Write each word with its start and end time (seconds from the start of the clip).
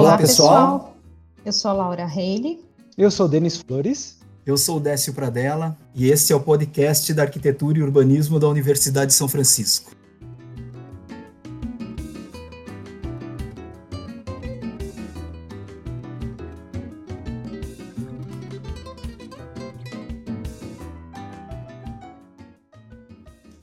Olá, 0.00 0.16
pessoal. 0.16 0.96
Eu 1.44 1.52
sou 1.52 1.70
a 1.70 1.74
Laura 1.74 2.06
Reile. 2.06 2.64
Eu 2.96 3.10
sou 3.10 3.28
Denis 3.28 3.58
Flores. 3.58 4.18
Eu 4.46 4.56
sou 4.56 4.78
o 4.78 4.80
Décio 4.80 5.12
Pradella 5.12 5.76
e 5.94 6.10
este 6.10 6.32
é 6.32 6.36
o 6.36 6.40
podcast 6.40 7.12
da 7.12 7.24
Arquitetura 7.24 7.78
e 7.78 7.82
Urbanismo 7.82 8.40
da 8.40 8.48
Universidade 8.48 9.08
de 9.08 9.12
São 9.12 9.28
Francisco. 9.28 9.92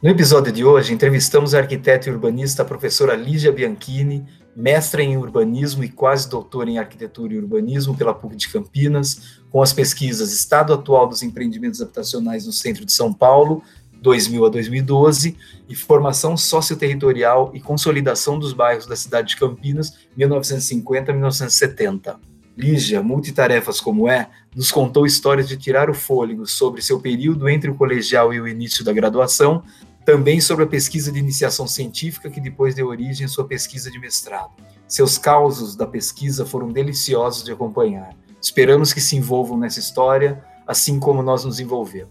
No 0.03 0.11
episódio 0.11 0.53
de 0.53 0.63
hoje, 0.63 0.93
entrevistamos 0.93 1.55
a 1.55 1.57
arquiteta 1.57 2.07
e 2.07 2.11
urbanista 2.13 2.61
a 2.61 2.65
professora 2.65 3.15
Lígia 3.15 3.51
Bianchini, 3.51 4.23
mestra 4.57 5.03
em 5.03 5.15
urbanismo 5.15 5.83
e 5.83 5.89
quase 5.89 6.27
doutora 6.27 6.67
em 6.67 6.79
arquitetura 6.79 7.31
e 7.31 7.37
urbanismo 7.37 7.95
pela 7.95 8.11
PUC 8.11 8.35
de 8.35 8.49
Campinas, 8.49 9.39
com 9.51 9.61
as 9.61 9.71
pesquisas 9.71 10.33
Estado 10.33 10.73
Atual 10.73 11.07
dos 11.07 11.21
Empreendimentos 11.21 11.79
Habitacionais 11.79 12.47
no 12.47 12.51
Centro 12.51 12.83
de 12.83 12.91
São 12.91 13.13
Paulo, 13.13 13.61
2000 14.01 14.45
a 14.47 14.49
2012, 14.49 15.37
e 15.69 15.75
Formação 15.75 16.35
Socioterritorial 16.35 17.51
e 17.53 17.59
Consolidação 17.59 18.39
dos 18.39 18.51
Bairros 18.51 18.87
da 18.87 18.95
cidade 18.95 19.29
de 19.29 19.37
Campinas, 19.37 19.93
1950 20.17 21.11
a 21.11 21.13
1970. 21.13 22.19
Lígia, 22.57 23.03
multitarefas 23.03 23.79
como 23.79 24.09
é, 24.09 24.27
nos 24.55 24.71
contou 24.71 25.05
histórias 25.05 25.47
de 25.47 25.55
tirar 25.55 25.87
o 25.87 25.93
fôlego 25.93 26.47
sobre 26.47 26.81
seu 26.81 26.99
período 26.99 27.47
entre 27.47 27.69
o 27.69 27.75
colegial 27.75 28.33
e 28.33 28.41
o 28.41 28.47
início 28.47 28.83
da 28.83 28.91
graduação, 28.91 29.61
também 30.07 30.39
sobre 30.39 30.63
a 30.63 30.67
pesquisa 30.67 31.11
de 31.11 31.19
iniciação 31.19 31.67
científica 31.67 32.29
que 32.29 32.39
depois 32.39 32.73
deu 32.73 32.87
origem 32.87 33.25
à 33.25 33.27
sua 33.27 33.45
pesquisa 33.45 33.91
de 33.91 33.99
mestrado. 33.99 34.51
Seus 34.87 35.17
causos 35.17 35.75
da 35.75 35.85
pesquisa 35.85 36.45
foram 36.45 36.71
deliciosos 36.71 37.43
de 37.43 37.51
acompanhar. 37.51 38.15
Esperamos 38.41 38.93
que 38.93 39.01
se 39.01 39.17
envolvam 39.17 39.57
nessa 39.57 39.81
história, 39.81 40.41
assim 40.65 40.97
como 40.97 41.21
nós 41.21 41.43
nos 41.43 41.59
envolvemos. 41.59 42.09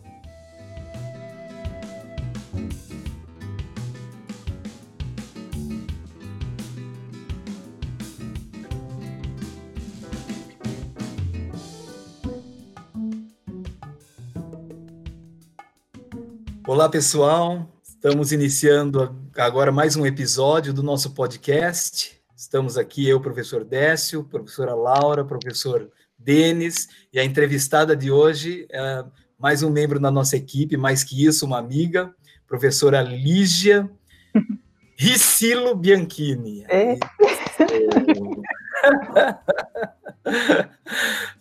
Olá, 16.67 16.91
pessoal. 16.91 17.76
Estamos 18.07 18.31
iniciando 18.31 19.17
agora 19.37 19.73
mais 19.73 19.97
um 19.97 20.07
episódio 20.07 20.73
do 20.73 20.81
nosso 20.81 21.11
podcast. 21.11 22.17
Estamos 22.37 22.79
aqui, 22.79 23.09
eu, 23.09 23.21
professor 23.21 23.65
Décio, 23.65 24.23
professora 24.23 24.77
Laura, 24.77 25.25
professor 25.25 25.91
Denis, 26.17 26.89
e 27.13 27.19
a 27.19 27.25
entrevistada 27.25 27.97
de 27.97 28.13
hoje 28.13 28.65
é 28.71 29.05
mais 29.37 29.65
um 29.65 29.71
membro 29.71 29.99
da 29.99 30.09
nossa 30.09 30.37
equipe, 30.37 30.77
mais 30.77 31.03
que 31.03 31.27
isso, 31.27 31.45
uma 31.45 31.59
amiga, 31.59 32.15
professora 32.47 33.03
Lígia 33.03 33.91
Ricilo 34.97 35.75
Bianchini. 35.75 36.65
É. 36.69 36.93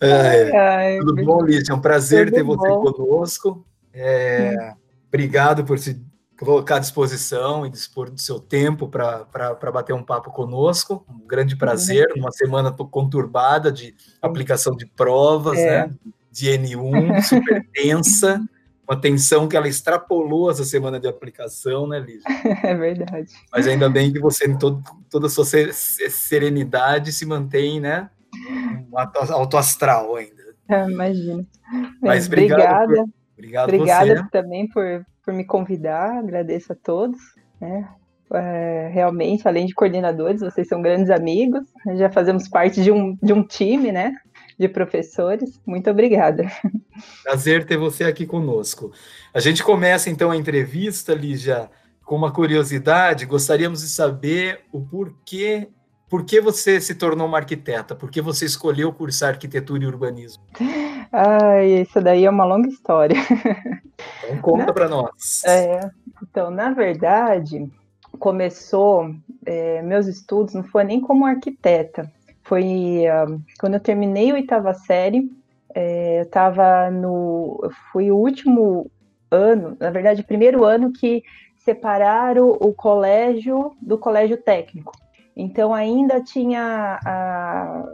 é. 0.00 0.58
Ai, 0.58 0.98
tudo 0.98 1.14
bom, 1.24 1.44
Lígia? 1.44 1.72
É 1.72 1.76
um 1.76 1.80
prazer 1.80 2.32
ter 2.32 2.42
bom. 2.42 2.56
você 2.56 2.66
conosco. 2.92 3.64
É, 3.94 4.74
obrigado 5.06 5.64
por 5.64 5.78
se 5.78 6.04
colocar 6.38 6.76
à 6.76 6.78
disposição 6.78 7.64
e 7.66 7.70
dispor 7.70 8.10
do 8.10 8.20
seu 8.20 8.38
tempo 8.38 8.88
para 8.88 9.70
bater 9.72 9.94
um 9.94 10.02
papo 10.02 10.30
conosco. 10.30 11.04
Um 11.08 11.26
grande 11.26 11.56
prazer, 11.56 12.12
numa 12.14 12.30
semana 12.30 12.72
conturbada 12.72 13.72
de 13.72 13.94
aplicação 14.20 14.76
de 14.76 14.86
provas, 14.86 15.58
é. 15.58 15.86
né? 15.86 15.94
De 16.30 16.50
N1, 16.50 17.22
super 17.22 17.66
tensa, 17.72 18.42
uma 18.86 19.00
tensão 19.00 19.48
que 19.48 19.56
ela 19.56 19.66
extrapolou 19.66 20.50
essa 20.50 20.64
semana 20.64 21.00
de 21.00 21.08
aplicação, 21.08 21.86
né, 21.86 21.98
Lígia? 21.98 22.22
É 22.62 22.74
verdade. 22.74 23.32
Mas 23.50 23.66
ainda 23.66 23.88
bem 23.88 24.12
que 24.12 24.20
você, 24.20 24.46
em 24.46 24.56
todo, 24.56 24.82
toda 25.10 25.26
a 25.26 25.30
sua 25.30 25.44
serenidade, 25.44 27.12
se 27.12 27.24
mantém, 27.26 27.80
né? 27.80 28.10
Um 28.92 28.98
alto 28.98 29.56
astral 29.56 30.14
ainda. 30.16 30.36
É, 30.68 30.88
imagina. 30.88 31.44
Mas 32.02 32.26
obrigado. 32.26 32.60
Obrigada. 32.60 32.94
Por, 32.94 33.12
obrigado 33.32 33.68
Obrigada 33.68 34.14
você. 34.16 34.30
também 34.30 34.68
por 34.68 35.04
por 35.26 35.34
me 35.34 35.44
convidar, 35.44 36.18
agradeço 36.18 36.72
a 36.72 36.76
todos. 36.76 37.18
Né? 37.60 37.88
É, 38.32 38.88
realmente, 38.92 39.46
além 39.46 39.66
de 39.66 39.74
coordenadores, 39.74 40.40
vocês 40.40 40.68
são 40.68 40.80
grandes 40.80 41.10
amigos, 41.10 41.64
já 41.96 42.08
fazemos 42.08 42.48
parte 42.48 42.82
de 42.82 42.92
um, 42.92 43.18
de 43.20 43.32
um 43.32 43.42
time, 43.42 43.90
né? 43.90 44.14
De 44.58 44.68
professores. 44.68 45.60
Muito 45.66 45.90
obrigada. 45.90 46.50
Prazer 47.24 47.66
ter 47.66 47.76
você 47.76 48.04
aqui 48.04 48.24
conosco. 48.24 48.92
A 49.34 49.40
gente 49.40 49.62
começa 49.62 50.08
então 50.08 50.30
a 50.30 50.36
entrevista, 50.36 51.12
Lígia, 51.12 51.68
com 52.04 52.14
uma 52.14 52.32
curiosidade. 52.32 53.26
Gostaríamos 53.26 53.82
de 53.82 53.88
saber 53.88 54.60
o 54.72 54.80
porquê 54.80 55.68
por 56.08 56.24
que 56.24 56.40
você 56.40 56.80
se 56.80 56.94
tornou 56.94 57.26
uma 57.26 57.38
arquiteta? 57.38 57.94
Por 57.94 58.10
que 58.10 58.20
você 58.20 58.44
escolheu 58.44 58.92
cursar 58.92 59.30
arquitetura 59.30 59.82
e 59.82 59.86
urbanismo? 59.86 60.42
Ah, 61.12 61.62
isso 61.62 62.00
daí 62.00 62.24
é 62.24 62.30
uma 62.30 62.44
longa 62.44 62.68
história. 62.68 63.16
Então 64.24 64.38
conta 64.42 64.72
para 64.72 64.88
nós. 64.88 65.42
É, 65.44 65.90
então, 66.22 66.50
na 66.50 66.70
verdade, 66.70 67.70
começou 68.18 69.14
é, 69.44 69.80
meus 69.82 70.06
estudos 70.06 70.54
não 70.54 70.64
foi 70.64 70.84
nem 70.84 71.00
como 71.00 71.24
arquiteta. 71.24 72.10
Foi 72.42 73.04
uh, 73.06 73.40
quando 73.58 73.74
eu 73.74 73.80
terminei 73.80 74.30
a 74.30 74.34
oitava 74.34 74.74
série. 74.74 75.30
É, 75.74 76.20
eu 76.20 76.22
estava 76.22 76.90
no, 76.90 77.60
fui 77.92 78.10
o 78.10 78.16
último 78.16 78.90
ano, 79.30 79.76
na 79.78 79.90
verdade, 79.90 80.22
o 80.22 80.26
primeiro 80.26 80.64
ano 80.64 80.92
que 80.92 81.22
separaram 81.58 82.50
o 82.60 82.72
colégio 82.72 83.72
do 83.82 83.98
colégio 83.98 84.36
técnico. 84.36 84.92
Então 85.36 85.74
ainda 85.74 86.22
tinha 86.22 86.98
a, 87.04 87.84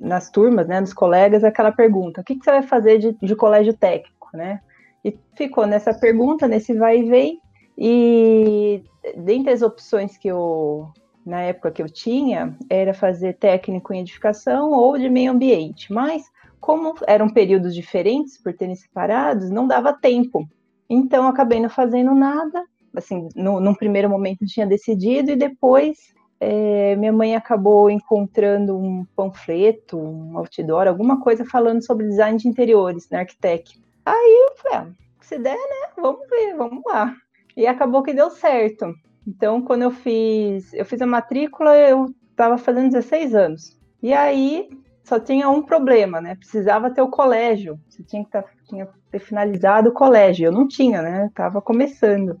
nas 0.00 0.30
turmas, 0.30 0.66
né, 0.66 0.80
dos 0.80 0.92
colegas, 0.92 1.44
aquela 1.44 1.72
pergunta: 1.72 2.20
o 2.20 2.24
que, 2.24 2.36
que 2.36 2.44
você 2.44 2.50
vai 2.50 2.62
fazer 2.62 2.98
de, 2.98 3.16
de 3.20 3.36
colégio 3.36 3.74
técnico, 3.74 4.28
né? 4.34 4.60
E 5.04 5.16
ficou 5.36 5.66
nessa 5.66 5.92
pergunta, 5.92 6.46
nesse 6.46 6.74
vai 6.74 7.00
e 7.00 7.08
vem. 7.08 7.40
E 7.76 8.84
dentre 9.16 9.52
as 9.52 9.62
opções 9.62 10.16
que 10.16 10.28
eu, 10.28 10.88
na 11.26 11.40
época 11.40 11.70
que 11.70 11.82
eu 11.82 11.88
tinha, 11.88 12.56
era 12.70 12.94
fazer 12.94 13.34
técnico 13.34 13.92
em 13.92 14.00
edificação 14.00 14.70
ou 14.70 14.96
de 14.96 15.08
meio 15.08 15.32
ambiente. 15.32 15.92
Mas, 15.92 16.30
como 16.60 16.94
eram 17.06 17.28
períodos 17.28 17.74
diferentes, 17.74 18.38
por 18.38 18.52
terem 18.52 18.76
separados, 18.76 19.50
não 19.50 19.66
dava 19.66 19.92
tempo. 19.92 20.46
Então, 20.88 21.26
acabei 21.26 21.60
não 21.60 21.70
fazendo 21.70 22.14
nada. 22.14 22.64
Assim, 22.94 23.28
no, 23.34 23.58
num 23.58 23.74
primeiro 23.74 24.08
momento 24.08 24.46
tinha 24.46 24.66
decidido 24.66 25.30
e 25.30 25.36
depois 25.36 26.12
é, 26.44 26.96
minha 26.96 27.12
mãe 27.12 27.36
acabou 27.36 27.88
encontrando 27.88 28.76
um 28.76 29.04
panfleto, 29.14 29.96
um 29.96 30.36
outdoor, 30.36 30.88
alguma 30.88 31.20
coisa 31.20 31.44
falando 31.44 31.86
sobre 31.86 32.08
design 32.08 32.36
de 32.36 32.48
interiores 32.48 33.08
na 33.08 33.20
Arquitec. 33.20 33.80
Aí 34.04 34.48
eu 34.48 34.56
falei, 34.56 34.78
ah, 34.78 34.86
se 35.20 35.38
der, 35.38 35.54
né? 35.54 35.92
Vamos 35.96 36.28
ver, 36.28 36.56
vamos 36.56 36.82
lá. 36.84 37.14
E 37.56 37.64
acabou 37.64 38.02
que 38.02 38.12
deu 38.12 38.28
certo. 38.28 38.92
Então, 39.24 39.62
quando 39.62 39.82
eu 39.82 39.92
fiz, 39.92 40.74
eu 40.74 40.84
fiz 40.84 41.00
a 41.00 41.06
matrícula, 41.06 41.76
eu 41.78 42.12
estava 42.32 42.58
fazendo 42.58 42.90
16 42.90 43.36
anos. 43.36 43.78
E 44.02 44.12
aí 44.12 44.68
só 45.04 45.20
tinha 45.20 45.48
um 45.48 45.62
problema, 45.62 46.20
né? 46.20 46.34
Precisava 46.34 46.90
ter 46.90 47.02
o 47.02 47.08
colégio. 47.08 47.78
Você 47.88 48.02
tinha 48.02 48.24
que 48.24 48.30
tá, 48.32 48.44
tinha 48.68 48.88
ter 49.12 49.20
finalizado 49.20 49.90
o 49.90 49.94
colégio. 49.94 50.46
Eu 50.46 50.52
não 50.52 50.66
tinha, 50.66 51.02
né? 51.02 51.26
Estava 51.26 51.62
começando. 51.62 52.36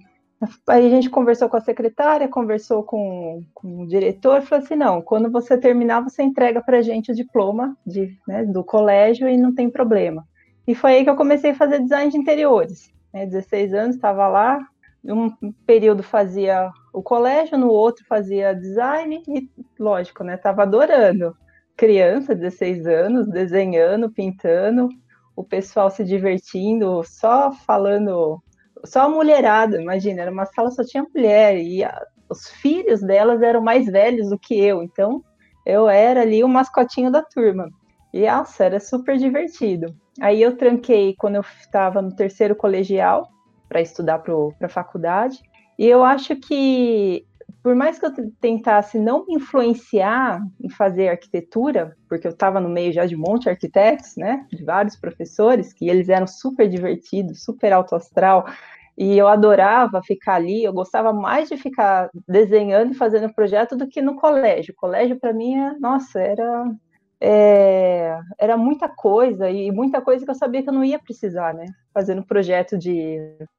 Aí 0.68 0.86
a 0.86 0.90
gente 0.90 1.08
conversou 1.08 1.48
com 1.48 1.56
a 1.56 1.60
secretária, 1.60 2.28
conversou 2.28 2.82
com, 2.82 3.44
com 3.54 3.82
o 3.82 3.86
diretor, 3.86 4.42
falou 4.42 4.64
assim: 4.64 4.74
não, 4.74 5.00
quando 5.00 5.30
você 5.30 5.56
terminar, 5.56 6.02
você 6.02 6.22
entrega 6.22 6.60
para 6.60 6.78
a 6.78 6.82
gente 6.82 7.12
o 7.12 7.14
diploma 7.14 7.76
de, 7.86 8.18
né, 8.26 8.44
do 8.44 8.64
colégio 8.64 9.28
e 9.28 9.36
não 9.36 9.54
tem 9.54 9.70
problema. 9.70 10.26
E 10.66 10.74
foi 10.74 10.94
aí 10.94 11.04
que 11.04 11.10
eu 11.10 11.16
comecei 11.16 11.52
a 11.52 11.54
fazer 11.54 11.80
design 11.80 12.10
de 12.10 12.18
interiores. 12.18 12.92
Né, 13.12 13.26
16 13.26 13.74
anos, 13.74 13.96
estava 13.96 14.26
lá, 14.26 14.66
um 15.04 15.30
período 15.64 16.02
fazia 16.02 16.70
o 16.92 17.02
colégio, 17.02 17.56
no 17.56 17.68
outro 17.68 18.04
fazia 18.06 18.54
design, 18.54 19.22
e 19.28 19.48
lógico, 19.78 20.24
né? 20.24 20.34
Estava 20.34 20.62
adorando. 20.62 21.36
Criança, 21.76 22.34
16 22.34 22.86
anos, 22.86 23.28
desenhando, 23.28 24.10
pintando, 24.10 24.88
o 25.34 25.42
pessoal 25.42 25.90
se 25.90 26.04
divertindo, 26.04 27.02
só 27.04 27.52
falando 27.52 28.42
só 28.84 29.02
a 29.02 29.08
mulherada, 29.08 29.80
imagina, 29.80 30.22
era 30.22 30.30
uma 30.30 30.46
sala 30.46 30.70
só 30.70 30.84
tinha 30.84 31.06
mulher 31.14 31.56
e 31.58 31.84
a, 31.84 32.02
os 32.28 32.48
filhos 32.48 33.00
delas 33.00 33.42
eram 33.42 33.60
mais 33.60 33.86
velhos 33.86 34.30
do 34.30 34.38
que 34.38 34.58
eu, 34.58 34.82
então 34.82 35.22
eu 35.64 35.88
era 35.88 36.22
ali 36.22 36.42
o 36.42 36.48
mascotinho 36.48 37.10
da 37.10 37.22
turma. 37.22 37.68
E 38.12 38.26
nossa, 38.26 38.64
era 38.64 38.80
super 38.80 39.16
divertido. 39.16 39.94
Aí 40.20 40.42
eu 40.42 40.56
tranquei 40.56 41.14
quando 41.16 41.36
eu 41.36 41.44
estava 41.60 42.02
no 42.02 42.14
terceiro 42.14 42.54
colegial 42.54 43.28
para 43.68 43.80
estudar 43.80 44.18
para 44.18 44.34
a 44.60 44.68
faculdade. 44.68 45.38
E 45.78 45.86
eu 45.86 46.04
acho 46.04 46.36
que 46.36 47.24
por 47.62 47.74
mais 47.76 47.98
que 47.98 48.06
eu 48.06 48.12
tentasse 48.40 48.98
não 48.98 49.24
me 49.24 49.34
influenciar 49.34 50.40
em 50.60 50.68
fazer 50.68 51.08
arquitetura, 51.08 51.96
porque 52.08 52.26
eu 52.26 52.32
estava 52.32 52.60
no 52.60 52.68
meio 52.68 52.92
já 52.92 53.06
de 53.06 53.14
um 53.14 53.20
monte 53.20 53.44
de 53.44 53.50
arquitetos, 53.50 54.16
né, 54.16 54.44
de 54.50 54.64
vários 54.64 54.96
professores, 54.96 55.72
que 55.72 55.88
eles 55.88 56.08
eram 56.08 56.26
super 56.26 56.68
divertidos, 56.68 57.44
super 57.44 57.72
alto 57.72 57.94
astral, 57.94 58.46
e 58.98 59.16
eu 59.16 59.28
adorava 59.28 60.02
ficar 60.02 60.34
ali, 60.34 60.64
eu 60.64 60.72
gostava 60.72 61.12
mais 61.12 61.48
de 61.48 61.56
ficar 61.56 62.10
desenhando 62.28 62.92
e 62.92 62.96
fazendo 62.96 63.32
projeto 63.32 63.76
do 63.76 63.88
que 63.88 64.02
no 64.02 64.16
colégio. 64.16 64.74
O 64.74 64.76
colégio, 64.76 65.18
para 65.18 65.32
mim, 65.32 65.56
é, 65.56 65.78
nossa, 65.78 66.20
era, 66.20 66.70
é, 67.18 68.18
era 68.38 68.56
muita 68.56 68.88
coisa, 68.88 69.48
e 69.48 69.70
muita 69.70 70.02
coisa 70.02 70.24
que 70.24 70.30
eu 70.30 70.34
sabia 70.34 70.62
que 70.62 70.68
eu 70.68 70.74
não 70.74 70.84
ia 70.84 70.98
precisar, 70.98 71.54
né? 71.54 71.66
Fazendo 71.94 72.26
projeto 72.26 72.76
de, 72.76 73.18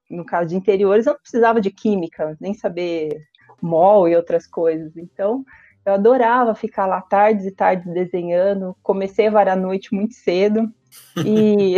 no 0.09 0.25
caso 0.25 0.49
de 0.49 0.55
interiores, 0.55 1.07
eu 1.07 1.13
não 1.13 1.19
precisava 1.19 1.59
de 1.59 1.71
química, 1.71 2.37
nem 2.39 2.53
saber 2.53 3.09
mol 3.61 4.07
e 4.07 4.15
outras 4.15 4.47
coisas. 4.47 4.95
Então, 4.97 5.45
eu 5.85 5.93
adorava 5.93 6.55
ficar 6.55 6.85
lá 6.85 7.01
tardes 7.01 7.45
e 7.45 7.51
tardes 7.51 7.91
desenhando. 7.93 8.75
Comecei 8.81 9.27
a 9.27 9.31
varar 9.31 9.57
a 9.57 9.61
noite 9.61 9.93
muito 9.93 10.13
cedo. 10.13 10.71
E, 11.25 11.77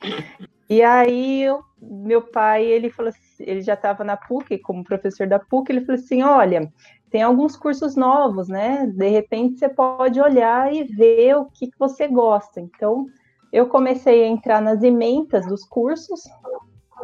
e 0.70 0.82
aí, 0.82 1.42
eu, 1.42 1.60
meu 1.80 2.22
pai, 2.22 2.64
ele 2.64 2.90
falou 2.90 3.10
assim, 3.10 3.44
ele 3.44 3.62
já 3.62 3.74
estava 3.74 4.04
na 4.04 4.16
PUC, 4.16 4.58
como 4.58 4.84
professor 4.84 5.26
da 5.26 5.38
PUC, 5.38 5.70
ele 5.70 5.84
falou 5.84 6.00
assim, 6.00 6.22
olha, 6.22 6.72
tem 7.10 7.22
alguns 7.22 7.56
cursos 7.56 7.96
novos, 7.96 8.48
né? 8.48 8.86
De 8.86 9.08
repente 9.08 9.58
você 9.58 9.68
pode 9.68 10.20
olhar 10.20 10.72
e 10.72 10.84
ver 10.84 11.36
o 11.36 11.46
que, 11.46 11.68
que 11.68 11.78
você 11.78 12.06
gosta. 12.06 12.60
Então, 12.60 13.06
eu 13.52 13.68
comecei 13.68 14.24
a 14.24 14.28
entrar 14.28 14.60
nas 14.60 14.82
ementas 14.82 15.46
dos 15.46 15.64
cursos, 15.64 16.24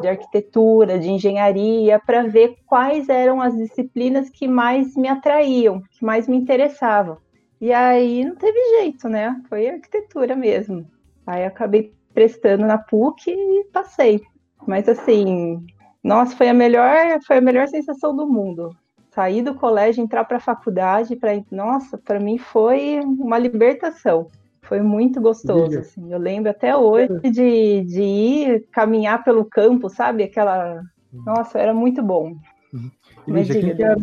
de 0.01 0.07
arquitetura, 0.07 0.99
de 0.99 1.09
engenharia, 1.09 1.99
para 1.99 2.23
ver 2.23 2.57
quais 2.65 3.09
eram 3.09 3.41
as 3.41 3.55
disciplinas 3.55 4.29
que 4.29 4.47
mais 4.47 4.95
me 4.95 5.07
atraíam, 5.07 5.81
que 5.91 6.03
mais 6.03 6.27
me 6.27 6.35
interessavam. 6.35 7.17
E 7.61 7.71
aí 7.71 8.25
não 8.25 8.35
teve 8.35 8.59
jeito, 8.79 9.07
né? 9.07 9.41
Foi 9.47 9.69
arquitetura 9.69 10.35
mesmo. 10.35 10.85
Aí 11.25 11.45
acabei 11.45 11.93
prestando 12.13 12.65
na 12.65 12.77
PUC 12.77 13.31
e 13.31 13.63
passei. 13.71 14.21
Mas 14.67 14.87
assim, 14.89 15.65
nossa, 16.03 16.35
foi 16.35 16.49
a 16.49 16.53
melhor, 16.53 17.19
foi 17.25 17.37
a 17.37 17.41
melhor 17.41 17.67
sensação 17.67 18.15
do 18.15 18.27
mundo. 18.27 18.75
Sair 19.11 19.41
do 19.41 19.55
colégio, 19.55 20.03
entrar 20.03 20.25
para 20.25 20.37
a 20.37 20.41
faculdade, 20.41 21.15
para 21.15 21.31
nossa, 21.51 21.97
para 21.97 22.19
mim 22.19 22.37
foi 22.37 22.99
uma 22.99 23.37
libertação. 23.37 24.29
Foi 24.63 24.81
muito 24.81 25.21
gostoso, 25.21 25.79
assim. 25.79 26.11
Eu 26.11 26.19
lembro 26.19 26.49
até 26.49 26.75
hoje 26.75 27.19
de, 27.21 27.83
de 27.83 28.01
ir 28.01 28.67
caminhar 28.71 29.23
pelo 29.23 29.45
campo, 29.45 29.89
sabe? 29.89 30.23
Aquela. 30.23 30.81
Uhum. 31.11 31.23
Nossa, 31.25 31.59
era 31.59 31.73
muito 31.73 32.01
bom. 32.01 32.35
Uhum. 32.73 32.91
Mas 33.27 33.47
diga, 33.47 33.59
quem 33.59 33.75
que 33.75 33.83
era 33.83 33.97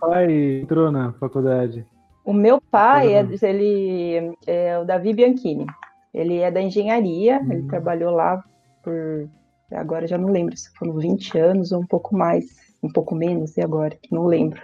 pai 0.00 0.60
entrou 0.60 0.90
na 0.90 1.12
faculdade? 1.14 1.86
O 2.24 2.32
meu 2.32 2.60
pai, 2.60 3.14
é, 3.14 3.26
ele 3.42 4.34
é 4.46 4.78
o 4.78 4.84
Davi 4.84 5.12
Bianchini. 5.12 5.66
Ele 6.14 6.38
é 6.38 6.50
da 6.50 6.60
engenharia, 6.60 7.40
uhum. 7.40 7.52
ele 7.52 7.62
trabalhou 7.68 8.12
lá 8.12 8.42
por. 8.82 9.28
Agora 9.72 10.06
já 10.06 10.18
não 10.18 10.28
lembro 10.28 10.56
se 10.56 10.70
foram 10.74 10.98
20 10.98 11.38
anos 11.38 11.72
ou 11.72 11.80
um 11.80 11.86
pouco 11.86 12.14
mais, 12.14 12.44
um 12.82 12.92
pouco 12.92 13.14
menos, 13.14 13.56
e 13.56 13.62
agora? 13.62 13.96
Não 14.10 14.26
lembro. 14.26 14.60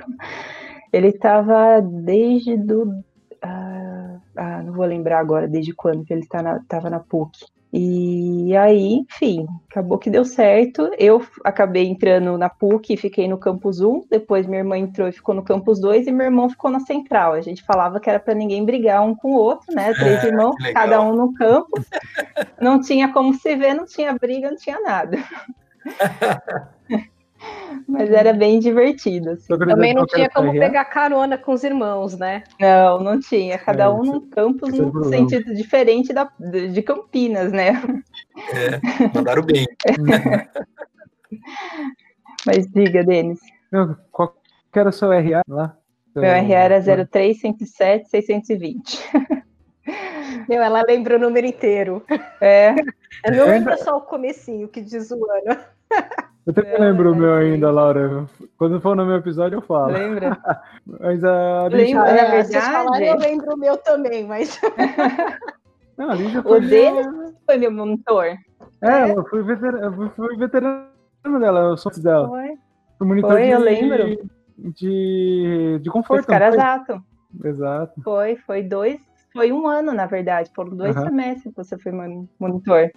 Ele 0.92 1.08
estava 1.08 1.80
desde 1.80 2.56
do. 2.56 3.02
Ah, 4.38 4.62
não 4.62 4.72
vou 4.72 4.86
lembrar 4.86 5.18
agora 5.18 5.48
desde 5.48 5.74
quando 5.74 6.04
que 6.04 6.12
ele 6.12 6.22
estava 6.22 6.64
tá 6.68 6.80
na, 6.82 6.90
na 6.90 7.00
PUC. 7.00 7.46
E 7.70 8.56
aí, 8.56 9.00
enfim, 9.00 9.46
acabou 9.70 9.98
que 9.98 10.08
deu 10.08 10.24
certo. 10.24 10.90
Eu 10.98 11.22
acabei 11.44 11.86
entrando 11.86 12.38
na 12.38 12.48
PUC 12.48 12.94
e 12.94 12.96
fiquei 12.96 13.28
no 13.28 13.36
campus 13.36 13.80
1, 13.80 14.06
depois 14.10 14.46
minha 14.46 14.60
irmã 14.60 14.78
entrou 14.78 15.06
e 15.06 15.12
ficou 15.12 15.34
no 15.34 15.42
campus 15.42 15.78
2 15.78 16.06
e 16.06 16.12
meu 16.12 16.26
irmão 16.26 16.48
ficou 16.48 16.70
na 16.70 16.80
central. 16.80 17.34
A 17.34 17.42
gente 17.42 17.62
falava 17.62 18.00
que 18.00 18.08
era 18.08 18.18
para 18.18 18.32
ninguém 18.32 18.64
brigar 18.64 19.04
um 19.04 19.14
com 19.14 19.32
o 19.32 19.38
outro, 19.38 19.74
né? 19.74 19.92
Três 19.98 20.24
é, 20.24 20.28
irmãos, 20.28 20.54
cada 20.72 21.02
um 21.02 21.14
no 21.14 21.34
campus. 21.34 21.84
Não 22.58 22.80
tinha 22.80 23.12
como 23.12 23.34
se 23.34 23.54
ver, 23.54 23.74
não 23.74 23.84
tinha 23.84 24.14
briga, 24.14 24.48
não 24.50 24.56
tinha 24.56 24.80
nada. 24.80 25.18
Mas 27.86 28.10
era 28.10 28.32
bem 28.32 28.58
divertido. 28.58 29.30
Assim. 29.30 29.56
Também 29.56 29.94
não 29.94 30.04
tinha 30.06 30.28
como 30.28 30.50
pegar 30.52 30.84
carona 30.86 31.38
com 31.38 31.52
os 31.52 31.62
irmãos, 31.64 32.18
né? 32.18 32.44
Não, 32.60 33.00
não 33.00 33.20
tinha. 33.20 33.56
Cada 33.58 33.84
é, 33.84 33.88
um 33.88 34.02
num 34.02 34.28
campus 34.28 34.74
num 34.74 35.04
sentido 35.04 35.54
diferente 35.54 36.12
da, 36.12 36.30
de 36.38 36.82
Campinas, 36.82 37.52
né? 37.52 37.80
É, 38.52 38.80
mandaram 39.14 39.42
bem. 39.42 39.66
Mas 42.46 42.66
diga, 42.68 43.04
Denis. 43.04 43.40
Qual 44.10 44.34
que 44.72 44.78
era 44.78 44.88
o 44.88 44.92
seu 44.92 45.10
RA 45.10 45.42
lá? 45.48 45.76
Meu 46.14 46.24
RA 46.24 46.54
era 46.54 47.06
03107 47.06 48.08
620. 48.08 48.98
Meu, 50.48 50.62
ela 50.62 50.82
lembra 50.86 51.16
o 51.16 51.18
número 51.18 51.46
inteiro. 51.46 52.04
É. 52.40 52.74
Eu 53.24 53.36
não 53.36 53.46
lembro 53.46 53.76
só 53.78 53.96
o 53.96 54.02
comecinho 54.02 54.68
que 54.68 54.80
diz 54.80 55.10
o 55.10 55.14
ano. 55.14 55.58
Eu 56.48 56.54
também 56.54 56.72
é, 56.72 56.78
lembro 56.78 57.12
o 57.12 57.14
meu 57.14 57.34
ainda, 57.34 57.70
Laura. 57.70 58.26
Quando 58.56 58.80
for 58.80 58.96
no 58.96 59.04
meu 59.04 59.16
episódio, 59.16 59.56
eu 59.56 59.60
falo. 59.60 59.92
Lembra? 59.92 60.38
mas 60.86 61.22
a 61.22 61.68
Lembra, 61.68 62.04
na 62.04 62.08
é, 62.08 62.42
verdade. 62.42 63.04
eu 63.04 63.18
lembro 63.18 63.54
o 63.54 63.58
meu 63.58 63.76
também, 63.76 64.26
mas. 64.26 64.58
Não, 65.98 66.10
a 66.10 66.14
Lígia 66.14 66.42
foi. 66.42 66.58
O 66.58 66.66
dele 66.66 67.02
foi 67.44 67.58
meu 67.58 67.70
monitor. 67.70 68.24
É, 68.80 69.10
eu 69.10 69.26
fui, 69.28 69.42
veterano, 69.42 70.02
eu 70.02 70.10
fui 70.10 70.36
veterano 70.38 70.88
dela, 71.38 71.60
eu 71.60 71.76
sou 71.76 71.92
dela. 72.00 72.28
Foi. 72.28 72.54
Fui 72.96 73.06
monitor 73.06 73.32
foi, 73.32 73.42
de, 73.42 73.50
eu 73.50 73.60
lembro. 73.60 74.30
De, 74.56 75.80
de 75.82 75.90
conforto. 75.90 76.20
Os 76.20 76.26
caras 76.26 76.54
exato. 76.54 77.02
Exato. 77.44 78.00
Foi, 78.00 78.36
foi 78.36 78.62
dois, 78.62 78.98
foi 79.34 79.52
um 79.52 79.68
ano, 79.68 79.92
na 79.92 80.06
verdade. 80.06 80.50
Foram 80.54 80.74
dois 80.74 80.96
uhum. 80.96 81.04
semestres 81.04 81.52
que 81.52 81.62
você 81.62 81.76
foi 81.76 81.92
monitor. 82.40 82.90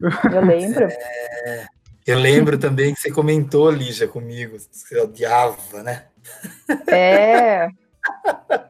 Eu 0.00 0.40
lembro. 0.42 0.84
É... 0.84 1.66
Eu 2.06 2.18
lembro 2.18 2.58
também 2.58 2.94
que 2.94 3.00
você 3.00 3.10
comentou, 3.10 3.70
Lígia, 3.70 4.08
comigo, 4.08 4.56
que 4.56 4.76
você 4.76 5.00
odiava, 5.00 5.82
né? 5.82 6.04
É. 6.88 7.68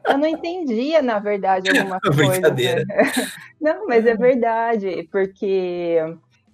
Eu 0.07 0.17
não 0.17 0.27
entendia, 0.27 1.01
na 1.01 1.17
verdade, 1.17 1.69
alguma 1.69 1.99
coisa. 1.99 2.15
Brincadeira. 2.29 2.85
Né? 2.85 3.11
Não, 3.59 3.87
mas 3.87 4.05
é 4.05 4.15
verdade, 4.15 5.07
porque 5.11 5.97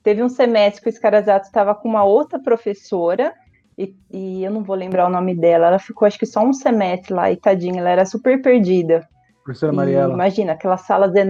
teve 0.02 0.24
um 0.24 0.30
semestre 0.30 0.82
que 0.82 0.88
o 0.88 0.92
Escarazato 0.92 1.48
estava 1.48 1.76
com 1.76 1.90
uma 1.90 2.04
outra 2.04 2.40
professora, 2.40 3.34
e, 3.78 3.96
e, 4.12 4.44
eu 4.44 4.52
não 4.52 4.62
vou 4.62 4.76
lembrar 4.76 5.08
o 5.08 5.10
nome 5.10 5.34
dela, 5.34 5.68
ela 5.68 5.80
ficou 5.80 6.06
acho 6.06 6.20
que 6.20 6.26
só 6.26 6.44
um 6.44 6.52
semestre 6.52 7.14
lá, 7.14 7.32
e 7.32 7.38
tadinha, 7.38 7.80
ela 7.80 7.90
era 7.90 8.06
super 8.06 8.42
perdida. 8.42 9.08
Professora 9.44 9.74
Mariela. 9.74 10.14
Imagina, 10.14 10.52
aquelas 10.52 10.82
salas. 10.82 11.12
De... 11.12 11.22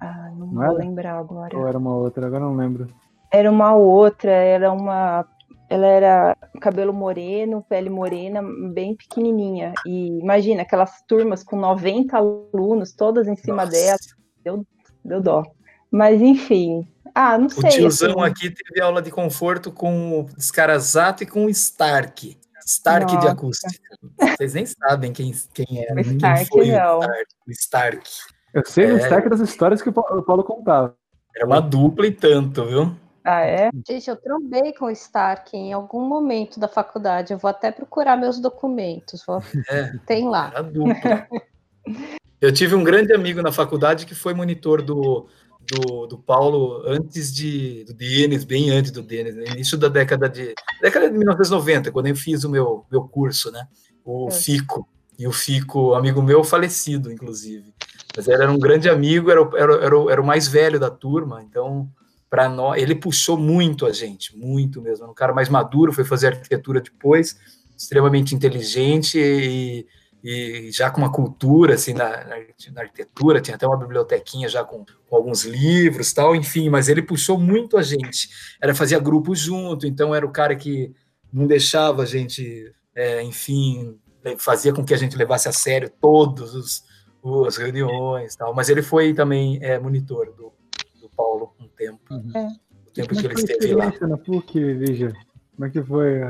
Ah, 0.00 0.30
não, 0.36 0.46
não 0.46 0.54
vou 0.54 0.62
era? 0.62 0.72
lembrar 0.72 1.18
agora. 1.18 1.56
Ou 1.56 1.66
era 1.66 1.76
uma 1.76 1.94
outra, 1.94 2.26
agora 2.26 2.44
não 2.44 2.56
lembro 2.56 2.88
era 3.34 3.50
uma 3.50 3.74
outra, 3.74 4.30
era 4.30 4.72
uma. 4.72 5.26
Ela 5.68 5.86
era 5.86 6.36
cabelo 6.60 6.92
moreno, 6.92 7.64
pele 7.68 7.90
morena, 7.90 8.40
bem 8.72 8.94
pequenininha. 8.94 9.72
E 9.84 10.06
imagina, 10.20 10.62
aquelas 10.62 11.02
turmas 11.02 11.42
com 11.42 11.56
90 11.56 12.16
alunos, 12.16 12.92
todas 12.92 13.26
em 13.26 13.34
cima 13.34 13.64
Nossa. 13.64 13.72
dela. 13.72 13.98
Deu, 14.44 14.66
deu 15.04 15.20
dó. 15.20 15.42
Mas 15.90 16.22
enfim. 16.22 16.86
Ah, 17.12 17.36
não 17.36 17.48
sei. 17.48 17.70
O 17.70 17.72
tiozão 17.72 18.22
assim. 18.22 18.30
aqui 18.30 18.50
teve 18.50 18.80
aula 18.80 19.02
de 19.02 19.10
conforto 19.10 19.72
com 19.72 20.20
o 20.20 20.22
Descarazato 20.36 21.24
e 21.24 21.26
com 21.26 21.46
o 21.46 21.50
Stark. 21.50 22.38
Stark 22.64 23.12
Nossa. 23.12 23.26
de 23.26 23.32
acústica. 23.32 23.98
Vocês 24.36 24.54
nem 24.54 24.66
sabem 24.66 25.12
quem, 25.12 25.34
quem 25.52 25.84
é. 25.84 25.92
O 25.92 26.00
Stark, 26.00 26.38
quem 26.38 26.46
foi 26.46 26.70
não. 26.70 26.98
O 26.98 27.02
Stark. 27.02 27.26
O 27.46 27.50
Stark. 27.50 28.10
Eu 28.54 28.62
sei 28.64 28.84
é... 28.84 28.92
o 28.92 28.96
Stark 28.98 29.28
das 29.28 29.40
histórias 29.40 29.82
que 29.82 29.88
o 29.88 29.92
Paulo 29.92 30.44
contava. 30.44 30.96
Era 31.34 31.46
uma 31.46 31.60
dupla 31.60 32.06
e 32.06 32.12
tanto, 32.12 32.64
viu? 32.66 33.03
Ah, 33.24 33.40
é? 33.40 33.70
Gente, 33.88 34.10
eu 34.10 34.16
trombei 34.16 34.74
com 34.74 34.84
o 34.84 34.90
Stark 34.90 35.56
em 35.56 35.72
algum 35.72 36.06
momento 36.06 36.60
da 36.60 36.68
faculdade. 36.68 37.32
Eu 37.32 37.38
vou 37.38 37.48
até 37.48 37.72
procurar 37.72 38.18
meus 38.18 38.38
documentos. 38.38 39.24
Vou... 39.26 39.42
É, 39.70 39.92
Tem 40.06 40.28
lá. 40.28 40.52
eu 42.38 42.52
tive 42.52 42.74
um 42.74 42.84
grande 42.84 43.14
amigo 43.14 43.40
na 43.40 43.50
faculdade 43.50 44.04
que 44.04 44.14
foi 44.14 44.34
monitor 44.34 44.82
do, 44.82 45.26
do, 45.60 46.06
do 46.06 46.18
Paulo 46.18 46.82
antes 46.86 47.32
de, 47.32 47.84
do 47.84 47.94
Denis, 47.94 48.44
bem 48.44 48.70
antes 48.70 48.90
do 48.90 49.02
Denis, 49.02 49.34
no 49.34 49.42
início 49.42 49.78
da 49.78 49.88
década 49.88 50.28
de 50.28 50.54
década 50.82 51.10
de 51.10 51.16
1990, 51.16 51.90
quando 51.90 52.08
eu 52.08 52.16
fiz 52.16 52.44
o 52.44 52.50
meu, 52.50 52.84
meu 52.90 53.04
curso, 53.04 53.50
né? 53.50 53.66
O 54.04 54.28
é. 54.28 54.32
FICO. 54.32 54.86
E 55.18 55.26
o 55.28 55.32
Fico, 55.32 55.94
amigo 55.94 56.20
meu, 56.20 56.42
falecido, 56.42 57.10
inclusive. 57.10 57.72
Mas 58.16 58.26
ele 58.26 58.42
era 58.42 58.50
um 58.50 58.58
grande 58.58 58.88
amigo, 58.88 59.30
era, 59.30 59.40
era, 59.56 59.74
era, 59.74 60.12
era 60.12 60.20
o 60.20 60.26
mais 60.26 60.48
velho 60.48 60.78
da 60.78 60.90
turma, 60.90 61.42
então 61.42 61.88
para 62.34 62.48
nós. 62.48 62.82
Ele 62.82 62.96
puxou 62.96 63.38
muito 63.38 63.86
a 63.86 63.92
gente, 63.92 64.36
muito 64.36 64.82
mesmo. 64.82 65.08
Um 65.08 65.14
cara 65.14 65.32
mais 65.32 65.48
maduro, 65.48 65.92
foi 65.92 66.04
fazer 66.04 66.26
arquitetura 66.26 66.80
depois, 66.80 67.38
extremamente 67.78 68.34
inteligente 68.34 69.20
e, 69.20 69.86
e 70.20 70.68
já 70.72 70.90
com 70.90 70.98
uma 70.98 71.12
cultura 71.12 71.74
assim 71.74 71.92
na, 71.92 72.08
na, 72.24 72.80
arquitetura, 72.80 73.40
tinha 73.40 73.54
até 73.54 73.64
uma 73.64 73.76
bibliotequinha 73.76 74.48
já 74.48 74.64
com, 74.64 74.84
com, 75.08 75.14
alguns 75.14 75.44
livros, 75.44 76.12
tal, 76.12 76.34
enfim. 76.34 76.68
Mas 76.68 76.88
ele 76.88 77.02
puxou 77.02 77.38
muito 77.38 77.76
a 77.76 77.84
gente. 77.84 78.28
Era 78.60 78.74
fazia 78.74 78.98
grupo 78.98 79.32
junto, 79.32 79.86
então 79.86 80.12
era 80.12 80.26
o 80.26 80.32
cara 80.32 80.56
que 80.56 80.92
não 81.32 81.46
deixava 81.46 82.02
a 82.02 82.06
gente, 82.06 82.74
é, 82.96 83.22
enfim, 83.22 83.96
fazia 84.38 84.72
com 84.72 84.84
que 84.84 84.92
a 84.92 84.98
gente 84.98 85.16
levasse 85.16 85.48
a 85.48 85.52
sério 85.52 85.88
todos 86.00 86.52
os, 86.52 87.46
as 87.46 87.56
reuniões 87.56 88.34
tal. 88.34 88.52
Mas 88.52 88.68
ele 88.68 88.82
foi 88.82 89.14
também 89.14 89.60
é, 89.62 89.78
monitor 89.78 90.34
do 90.34 90.52
Paulo 91.16 91.52
um 91.60 91.68
tempo. 91.68 92.00
Uhum. 92.10 92.30
É. 92.34 92.46
O 92.88 92.92
tempo 92.92 93.08
Como 93.08 93.20
que 93.20 93.26
ele 93.26 93.34
esteve 93.34 93.74
lá. 93.74 93.92
Na 94.02 94.16
PUC, 94.16 94.58
Lígia? 94.58 95.12
Como 95.54 95.66
é 95.66 95.70
que 95.70 95.82
foi? 95.82 96.22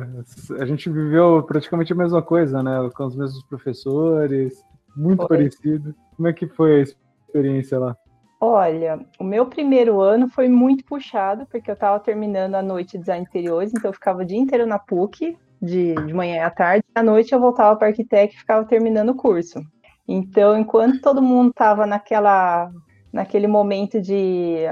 A 0.61 0.67
gente 0.67 0.91
viveu 0.91 1.43
praticamente 1.43 1.93
a 1.93 1.97
mesma 1.97 2.23
coisa, 2.23 2.63
né? 2.63 2.91
Com 2.95 3.07
os 3.07 3.17
mesmos 3.17 3.43
professores, 3.45 4.63
muito 4.97 5.27
foi. 5.27 5.29
parecido. 5.29 5.95
Como 6.17 6.29
é 6.29 6.33
que 6.33 6.47
foi 6.47 6.81
a 6.81 6.83
experiência 6.83 7.79
lá? 7.79 7.97
Olha, 8.41 9.01
o 9.19 9.25
meu 9.25 9.47
primeiro 9.47 10.01
ano 10.01 10.29
foi 10.29 10.49
muito 10.49 10.85
puxado, 10.85 11.47
porque 11.47 11.71
eu 11.71 11.75
estava 11.75 11.99
terminando 11.99 12.55
a 12.57 12.63
noite 12.63 12.93
de 12.93 12.99
design 12.99 13.25
interiores, 13.25 13.73
então 13.73 13.89
eu 13.89 13.95
ficava 13.95 14.21
o 14.21 14.25
dia 14.25 14.39
inteiro 14.39 14.67
na 14.67 14.79
PUC, 14.79 15.39
de, 15.63 15.95
de 15.95 16.13
manhã 16.13 16.37
e 16.37 16.41
à 16.41 16.51
tarde. 16.51 16.85
À 16.95 17.03
noite 17.03 17.33
eu 17.33 17.41
voltava 17.41 17.75
para 17.77 17.89
arquiteto 17.89 18.35
e 18.35 18.39
ficava 18.39 18.67
terminando 18.67 19.11
o 19.11 19.15
curso. 19.15 19.63
Então, 20.07 20.59
enquanto 20.59 21.01
todo 21.01 21.23
mundo 21.23 21.51
estava 21.51 21.87
naquela, 21.87 22.71
naquele 23.15 23.47
momento 23.47 24.01
de 24.01 24.67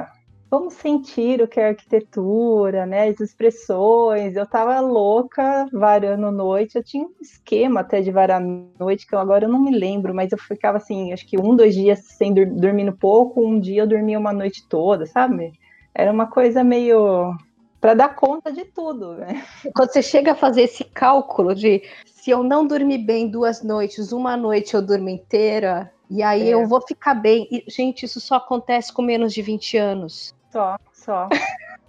vamos 0.51 0.75
sentir 0.75 1.41
o 1.41 1.49
que 1.49 1.59
é 1.59 1.69
arquitetura, 1.69 2.85
né, 2.85 3.09
as 3.09 3.21
expressões, 3.21 4.37
eu 4.37 4.43
estava 4.43 4.81
louca 4.81 5.67
varando 5.73 6.31
noite, 6.31 6.77
eu 6.77 6.85
tinha 6.85 7.07
um 7.07 7.15
esquema 7.23 7.81
até 7.81 8.03
de 8.03 8.11
varar 8.11 8.43
noite, 8.79 9.07
que 9.07 9.15
eu, 9.15 9.19
agora 9.19 9.47
eu 9.47 9.49
não 9.49 9.63
me 9.63 9.71
lembro, 9.71 10.13
mas 10.13 10.31
eu 10.31 10.37
ficava 10.37 10.77
assim, 10.77 11.11
acho 11.13 11.27
que 11.27 11.41
um, 11.41 11.57
dois 11.57 11.75
dias 11.75 12.01
sem 12.01 12.35
dur 12.35 12.47
dormindo 12.47 12.93
pouco, 12.93 13.47
um 13.47 13.59
dia 13.59 13.83
eu 13.83 13.87
dormia 13.87 14.19
uma 14.19 14.33
noite 14.33 14.69
toda, 14.69 15.07
sabe? 15.07 15.53
Era 15.95 16.13
uma 16.13 16.27
coisa 16.27 16.63
meio 16.63 17.35
para 17.81 17.95
dar 17.95 18.15
conta 18.15 18.53
de 18.53 18.65
tudo, 18.65 19.15
né? 19.15 19.43
Quando 19.75 19.93
você 19.93 20.03
chega 20.03 20.33
a 20.33 20.37
fazer 20.37 20.63
esse 20.63 20.85
cálculo 20.85 21.55
de 21.55 21.83
se 22.05 22.31
eu 22.31 22.43
não 22.43 22.67
dormir 22.67 22.99
bem 22.99 23.29
duas 23.29 23.63
noites, 23.63 24.13
uma 24.13 24.37
noite 24.37 24.75
eu 24.75 24.83
durmo 24.83 25.09
inteira, 25.09 25.91
e 26.13 26.23
aí 26.23 26.49
é. 26.49 26.55
eu 26.55 26.67
vou 26.67 26.81
ficar 26.83 27.15
bem. 27.15 27.49
E, 27.51 27.65
gente, 27.69 28.05
isso 28.05 28.21
só 28.21 28.37
acontece 28.37 28.93
com 28.93 29.01
menos 29.01 29.33
de 29.33 29.41
20 29.41 29.79
anos. 29.79 30.35
Só, 30.51 30.77
só. 30.93 31.29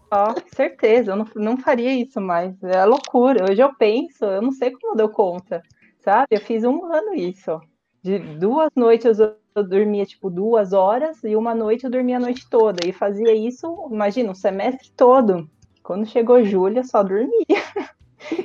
Só, 0.07 0.33
certeza, 0.55 1.11
eu 1.11 1.15
não, 1.17 1.27
não 1.35 1.57
faria 1.57 1.91
isso 1.91 2.21
mais. 2.21 2.55
É 2.63 2.85
loucura. 2.85 3.51
Hoje 3.51 3.61
eu 3.61 3.75
penso, 3.75 4.23
eu 4.23 4.41
não 4.41 4.51
sei 4.51 4.71
como 4.71 4.95
deu 4.95 5.09
conta, 5.09 5.61
sabe? 5.99 6.27
Eu 6.31 6.39
fiz 6.39 6.63
um 6.63 6.85
ano 6.85 7.13
isso. 7.13 7.59
De 8.01 8.17
duas 8.19 8.69
noites 8.75 9.19
eu, 9.19 9.35
eu 9.53 9.63
dormia 9.63 10.05
tipo 10.05 10.29
duas 10.29 10.71
horas 10.71 11.21
e 11.23 11.35
uma 11.35 11.53
noite 11.53 11.83
eu 11.83 11.91
dormia 11.91 12.15
a 12.15 12.21
noite 12.21 12.49
toda. 12.49 12.87
E 12.87 12.93
fazia 12.93 13.33
isso, 13.33 13.89
imagina, 13.91 14.31
um 14.31 14.35
semestre 14.35 14.89
todo. 14.95 15.49
Quando 15.81 16.05
chegou 16.05 16.45
julho, 16.45 16.79
eu 16.79 16.85
só 16.85 17.03
dormia. 17.03 17.33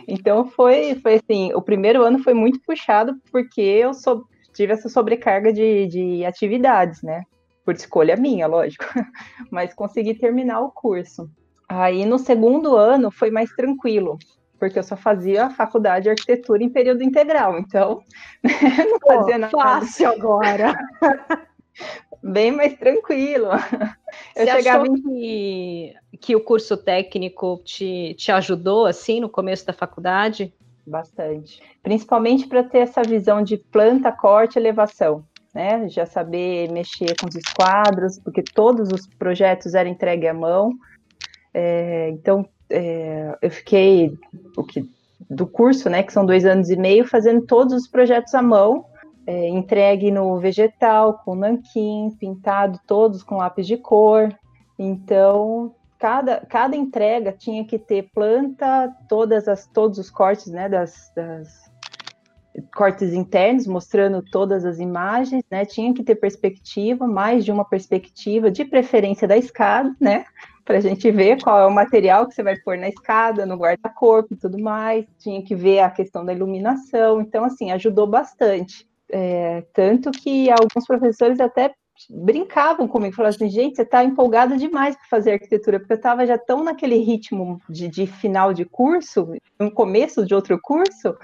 Então 0.09 0.45
foi, 0.45 0.97
foi 0.97 1.15
assim, 1.15 1.55
o 1.55 1.63
primeiro 1.63 2.03
ano 2.03 2.19
foi 2.19 2.35
muito 2.35 2.59
puxado 2.63 3.17
porque 3.31 3.61
eu 3.61 3.95
so, 3.95 4.27
tive 4.59 4.73
essa 4.73 4.89
sobrecarga 4.89 5.53
de, 5.53 5.87
de 5.87 6.25
atividades, 6.25 7.01
né? 7.01 7.23
Por 7.65 7.75
escolha 7.75 8.17
minha, 8.17 8.49
lógico. 8.49 8.85
Mas 9.53 9.73
consegui 9.73 10.15
terminar 10.15 10.61
o 10.61 10.73
curso. 10.73 11.31
Aí 11.69 12.05
no 12.05 12.19
segundo 12.19 12.77
ano 12.77 13.09
foi 13.11 13.31
mais 13.31 13.51
tranquilo, 13.51 14.19
porque 14.59 14.79
eu 14.79 14.83
só 14.83 14.97
fazia 14.97 15.47
a 15.47 15.51
faculdade 15.51 16.05
de 16.05 16.11
arquitetura 16.11 16.65
em 16.65 16.69
período 16.69 17.05
integral, 17.05 17.57
então 17.59 18.01
não 18.91 18.99
fazia 18.99 19.39
nada. 19.39 19.53
Fácil 19.53 20.09
agora. 20.09 20.75
Bem 22.21 22.51
mais 22.51 22.77
tranquilo. 22.77 23.51
Eu 24.35 24.45
Você 24.45 24.51
chegava 24.51 24.83
achou 24.83 24.95
que, 24.95 25.95
que 26.21 26.35
o 26.35 26.41
curso 26.41 26.77
técnico 26.77 27.63
te, 27.65 28.15
te 28.19 28.33
ajudou 28.33 28.87
assim 28.87 29.21
no 29.21 29.29
começo 29.29 29.65
da 29.65 29.73
faculdade? 29.73 30.53
Bastante. 30.89 31.63
Principalmente 31.83 32.47
para 32.47 32.65
ter 32.65 32.79
essa 32.79 33.03
visão 33.03 33.43
de 33.43 33.59
planta, 33.59 34.11
corte, 34.11 34.59
elevação. 34.59 35.25
Né? 35.55 35.89
Já 35.89 36.07
saber 36.07 36.71
mexer 36.71 37.15
com 37.21 37.29
os 37.29 37.35
esquadros, 37.35 38.19
porque 38.19 38.43
todos 38.43 38.91
os 38.91 39.07
projetos 39.07 39.75
eram 39.75 39.91
entregues 39.91 40.31
à 40.31 40.35
mão. 40.35 40.73
É, 41.53 42.11
então, 42.11 42.49
é, 42.71 43.37
eu 43.43 43.51
fiquei 43.51 44.13
o 44.57 44.65
que, 44.65 44.89
do 45.29 45.47
curso, 45.47 45.91
né, 45.91 46.03
que 46.03 46.13
são 46.13 46.25
dois 46.25 46.45
anos 46.45 46.71
e 46.71 46.77
meio, 46.77 47.07
fazendo 47.07 47.45
todos 47.45 47.75
os 47.75 47.89
projetos 47.89 48.35
à 48.35 48.43
mão, 48.43 48.85
é, 49.27 49.49
entregue 49.49 50.11
no 50.11 50.39
vegetal, 50.39 51.21
com 51.25 51.35
nanquim, 51.35 52.17
pintado 52.19 52.79
todos 52.87 53.23
com 53.23 53.37
lápis 53.37 53.67
de 53.67 53.77
cor. 53.77 54.35
Então, 54.79 55.75
cada, 55.99 56.41
cada 56.47 56.77
entrega 56.77 57.33
tinha 57.33 57.65
que 57.65 57.79
ter 57.79 58.09
planta, 58.15 58.95
todas 59.09 59.49
as, 59.49 59.67
todos 59.67 59.99
os 59.99 60.11
cortes, 60.11 60.47
né, 60.47 60.69
das, 60.69 61.13
das 61.15 61.69
cortes 62.75 63.13
internos, 63.13 63.67
mostrando 63.67 64.23
todas 64.23 64.65
as 64.65 64.79
imagens, 64.79 65.45
né, 65.51 65.65
tinha 65.65 65.93
que 65.93 66.03
ter 66.03 66.15
perspectiva, 66.15 67.07
mais 67.07 67.45
de 67.45 67.53
uma 67.53 67.65
perspectiva, 67.65 68.51
de 68.51 68.65
preferência 68.65 69.27
da 69.27 69.37
escada, 69.37 69.95
né, 70.01 70.25
para 70.65 70.79
a 70.79 70.81
gente 70.81 71.11
ver 71.11 71.43
qual 71.43 71.59
é 71.59 71.67
o 71.67 71.75
material 71.75 72.27
que 72.27 72.35
você 72.35 72.43
vai 72.43 72.57
pôr 72.57 72.77
na 72.77 72.89
escada, 72.89 73.47
no 73.47 73.57
guarda-corpo 73.57 74.35
e 74.35 74.37
tudo 74.37 74.59
mais, 74.59 75.05
tinha 75.19 75.43
que 75.43 75.55
ver 75.55 75.81
a 75.81 75.91
questão 75.91 76.25
da 76.25 76.33
iluminação, 76.33 77.21
então, 77.21 77.45
assim, 77.45 77.73
ajudou 77.73 78.07
bastante. 78.07 78.87
É, 79.11 79.65
tanto 79.73 80.11
que 80.11 80.51
alguns 80.51 80.87
professores 80.87 81.41
até 81.41 81.73
brincavam 82.09 82.87
comigo, 82.87 83.15
falavam 83.15 83.35
assim, 83.37 83.51
gente, 83.51 83.77
você 83.77 83.83
está 83.83 84.05
empolgada 84.05 84.57
demais 84.57 84.97
para 84.97 85.07
fazer 85.07 85.33
arquitetura, 85.33 85.79
porque 85.79 85.93
eu 85.93 85.97
estava 85.97 86.27
já 86.27 86.39
tão 86.39 86.63
naquele 86.63 86.97
ritmo 86.99 87.61
de, 87.69 87.89
de, 87.89 88.07
final 88.07 88.53
de 88.53 88.65
curso, 88.65 89.33
no 89.59 89.71
começo 89.71 90.25
de 90.25 90.35
outro 90.35 90.59
curso, 90.61 91.17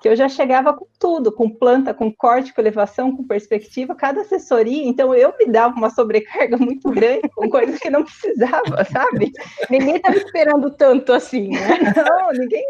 que 0.00 0.08
eu 0.08 0.14
já 0.14 0.28
chegava 0.28 0.72
com 0.72 0.86
tudo, 0.98 1.32
com 1.32 1.50
planta, 1.50 1.92
com 1.92 2.12
corte, 2.12 2.54
com 2.54 2.60
elevação, 2.60 3.16
com 3.16 3.24
perspectiva, 3.24 3.94
cada 3.94 4.20
assessoria, 4.20 4.86
então 4.86 5.14
eu 5.14 5.34
me 5.38 5.46
dava 5.46 5.76
uma 5.76 5.90
sobrecarga 5.90 6.56
muito 6.58 6.90
grande 6.90 7.28
com 7.30 7.48
coisas 7.48 7.78
que 7.78 7.90
não 7.90 8.04
precisava, 8.04 8.84
sabe? 8.84 9.32
Ninguém 9.68 9.96
estava 9.96 10.16
esperando 10.16 10.70
tanto 10.70 11.12
assim, 11.12 11.48
né? 11.48 11.78
Não, 11.96 12.32
ninguém, 12.32 12.64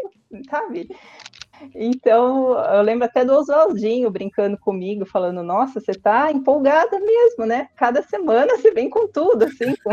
sabe? 0.49 0.89
Então, 1.75 2.57
eu 2.73 2.81
lembro 2.81 3.05
até 3.05 3.23
do 3.25 3.33
Oswaldinho 3.33 4.09
brincando 4.09 4.57
comigo, 4.57 5.05
falando: 5.05 5.43
Nossa, 5.43 5.79
você 5.79 5.93
tá 5.93 6.31
empolgada 6.31 6.99
mesmo, 6.99 7.45
né? 7.45 7.67
Cada 7.75 8.01
semana 8.03 8.57
você 8.57 8.71
vem 8.71 8.89
com 8.89 9.07
tudo, 9.07 9.45
assim. 9.45 9.75
Com... 9.83 9.91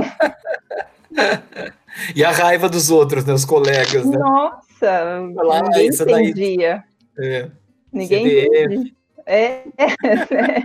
e 2.15 2.25
a 2.25 2.31
raiva 2.31 2.69
dos 2.69 2.91
outros, 2.91 3.25
né? 3.25 3.33
Os 3.33 3.45
colegas, 3.45 4.07
né? 4.07 4.19
Nossa, 4.19 5.21
Lá, 5.35 5.63
ninguém 5.63 5.89
entendia. 5.89 6.85
Daí... 7.17 7.27
É. 7.27 7.51
Ninguém 7.93 8.27
entendia. 8.27 8.97
É, 9.27 9.65
é, 9.77 10.63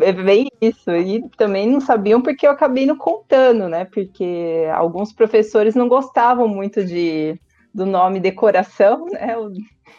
é 0.00 0.12
bem 0.12 0.48
isso. 0.60 0.90
E 0.90 1.28
também 1.36 1.68
não 1.68 1.80
sabiam 1.80 2.20
porque 2.20 2.46
eu 2.46 2.50
acabei 2.50 2.86
não 2.86 2.96
contando, 2.96 3.68
né? 3.68 3.84
Porque 3.84 4.66
alguns 4.74 5.12
professores 5.12 5.76
não 5.76 5.88
gostavam 5.88 6.48
muito 6.48 6.84
de 6.84 7.40
do 7.74 7.86
nome 7.86 8.20
decoração, 8.20 9.06
né? 9.06 9.36
O 9.36 9.52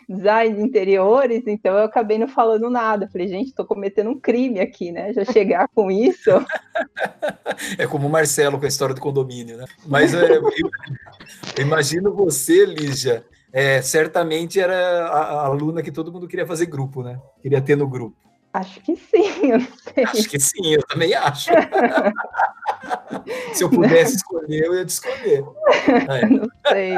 design 0.08 0.56
de 0.56 0.62
interiores, 0.62 1.44
então 1.46 1.78
eu 1.78 1.84
acabei 1.84 2.18
não 2.18 2.28
falando 2.28 2.70
nada. 2.70 3.08
Falei, 3.12 3.28
gente, 3.28 3.50
estou 3.50 3.66
cometendo 3.66 4.10
um 4.10 4.20
crime 4.20 4.60
aqui, 4.60 4.92
né? 4.92 5.14
Já 5.14 5.24
chegar 5.26 5.68
com 5.74 5.90
isso. 5.92 6.30
É 7.78 7.86
como 7.86 8.08
o 8.08 8.10
Marcelo 8.10 8.58
com 8.58 8.64
a 8.64 8.70
história 8.70 8.96
do 8.96 9.02
condomínio, 9.02 9.58
né? 9.58 9.66
Mas 9.86 10.14
é, 10.14 10.38
eu, 10.38 10.44
eu 11.58 11.66
imagino 11.66 12.14
você, 12.14 12.66
Lígia, 12.66 13.26
é, 13.52 13.82
certamente 13.82 14.62
era 14.62 15.08
a, 15.08 15.20
a 15.20 15.46
aluna 15.48 15.82
que 15.82 15.92
todo 15.92 16.12
mundo 16.12 16.28
queria 16.28 16.46
fazer 16.46 16.68
grupo, 16.68 17.04
né? 17.04 17.20
Queria 17.42 17.62
ter 17.62 17.76
no 17.76 17.88
grupo. 17.88 18.16
Acho 18.54 18.80
que 18.82 18.96
sim, 18.96 19.42
eu 19.52 19.60
não 19.60 19.68
sei. 19.94 20.04
Acho 20.04 20.30
que 20.30 20.40
sim, 20.40 20.74
eu 20.74 20.82
também 20.88 21.14
acho. 21.14 21.52
Se 23.54 23.64
eu 23.64 23.70
pudesse 23.70 24.16
escolher, 24.16 24.66
eu 24.66 24.76
ia 24.76 24.86
te 24.86 24.90
escolher. 24.90 25.44
É. 26.10 26.26
Não 26.26 26.48
sei. 26.68 26.96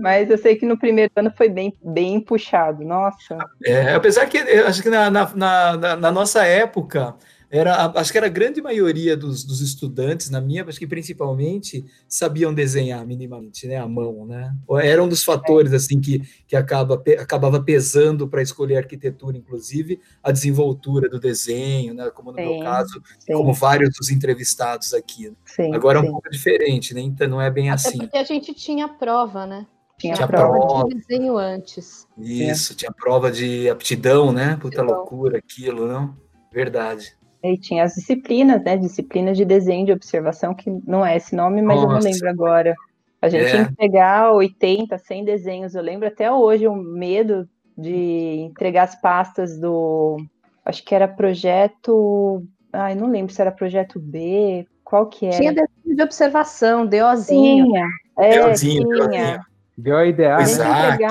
Mas 0.00 0.28
eu 0.30 0.38
sei 0.38 0.56
que 0.56 0.66
no 0.66 0.76
primeiro 0.76 1.12
ano 1.14 1.32
foi 1.36 1.48
bem, 1.48 1.72
bem 1.82 2.20
puxado, 2.20 2.84
nossa. 2.84 3.38
É, 3.64 3.94
apesar 3.94 4.26
que 4.26 4.38
acho 4.38 4.82
que 4.82 4.90
na, 4.90 5.08
na, 5.10 5.30
na, 5.34 5.96
na 5.96 6.10
nossa 6.10 6.44
época 6.44 7.14
era, 7.50 7.86
acho 7.94 8.10
que 8.10 8.18
era 8.18 8.26
a 8.26 8.30
grande 8.30 8.60
maioria 8.60 9.16
dos, 9.16 9.44
dos, 9.44 9.60
estudantes, 9.60 10.30
na 10.30 10.40
minha, 10.40 10.64
acho 10.64 10.78
que 10.78 10.86
principalmente, 10.86 11.84
sabiam 12.08 12.52
desenhar 12.52 13.06
minimamente, 13.06 13.66
né, 13.66 13.76
a 13.76 13.86
mão, 13.86 14.26
né? 14.26 14.54
Era 14.82 15.02
um 15.02 15.08
dos 15.08 15.22
fatores, 15.22 15.72
é. 15.72 15.76
assim, 15.76 16.00
que, 16.00 16.22
que 16.46 16.56
acaba, 16.56 17.02
acabava 17.18 17.62
pesando 17.62 18.26
para 18.26 18.42
escolher 18.42 18.78
arquitetura, 18.78 19.36
inclusive, 19.36 20.00
a 20.22 20.32
desenvoltura 20.32 21.08
do 21.08 21.20
desenho, 21.20 21.94
né, 21.94 22.10
como 22.10 22.32
no 22.32 22.38
sim, 22.38 22.44
meu 22.44 22.62
caso, 22.64 23.00
sim. 23.18 23.32
como 23.32 23.52
vários 23.52 23.90
dos 23.96 24.10
entrevistados 24.10 24.92
aqui. 24.92 25.30
Né? 25.30 25.36
Sim, 25.44 25.74
Agora 25.74 25.98
é 25.98 26.02
um 26.02 26.10
pouco 26.10 26.28
diferente, 26.30 26.94
né, 26.94 27.00
então 27.00 27.28
não 27.28 27.40
é 27.40 27.50
bem 27.50 27.70
Até 27.70 27.88
assim. 27.88 27.98
porque 27.98 28.18
a 28.18 28.24
gente 28.24 28.52
tinha 28.54 28.88
prova, 28.88 29.46
né? 29.46 29.66
Tinha, 29.98 30.14
tinha 30.14 30.28
prova, 30.28 30.52
prova 30.52 30.88
de 30.88 30.94
desenho 30.96 31.38
antes. 31.38 32.06
Isso, 32.18 32.72
é. 32.72 32.76
tinha 32.76 32.92
prova 32.92 33.30
de 33.30 33.68
aptidão, 33.70 34.30
né? 34.30 34.58
Puta 34.60 34.82
aptidão. 34.82 34.98
loucura 34.98 35.38
aquilo, 35.38 35.86
não? 35.86 36.14
Verdade. 36.52 37.16
E 37.52 37.58
tinha 37.58 37.84
as 37.84 37.94
disciplinas, 37.94 38.62
né? 38.62 38.76
Disciplinas 38.76 39.36
de 39.36 39.44
desenho 39.44 39.86
de 39.86 39.92
observação, 39.92 40.54
que 40.54 40.70
não 40.86 41.04
é 41.04 41.16
esse 41.16 41.34
nome, 41.34 41.62
mas 41.62 41.76
Nossa. 41.76 41.88
eu 41.88 41.94
não 41.94 42.00
lembro 42.00 42.28
agora. 42.28 42.74
A 43.20 43.28
gente 43.28 43.56
é. 43.56 43.60
entregar 43.60 44.32
80, 44.32 44.98
100 44.98 45.24
desenhos. 45.24 45.74
Eu 45.74 45.82
lembro 45.82 46.06
até 46.06 46.30
hoje 46.30 46.66
o 46.68 46.74
medo 46.74 47.48
de 47.76 48.40
entregar 48.40 48.84
as 48.84 49.00
pastas 49.00 49.58
do. 49.58 50.16
Acho 50.64 50.84
que 50.84 50.94
era 50.94 51.08
projeto. 51.08 52.42
Ai, 52.72 52.94
não 52.94 53.10
lembro 53.10 53.32
se 53.32 53.40
era 53.40 53.50
projeto 53.50 53.98
B, 53.98 54.66
qual 54.84 55.06
que 55.06 55.26
era? 55.26 55.36
Tinha 55.36 55.52
desenho 55.52 55.96
de 55.96 56.02
observação, 56.02 56.86
DOzinho. 56.86 57.66
Tinha. 57.66 57.88
É, 58.18 58.30
Deozinho, 58.30 58.88
tinha. 59.10 59.40
Deu 59.76 59.96
a 59.96 60.06
ideia. 60.06 60.40
Exato. 60.40 61.02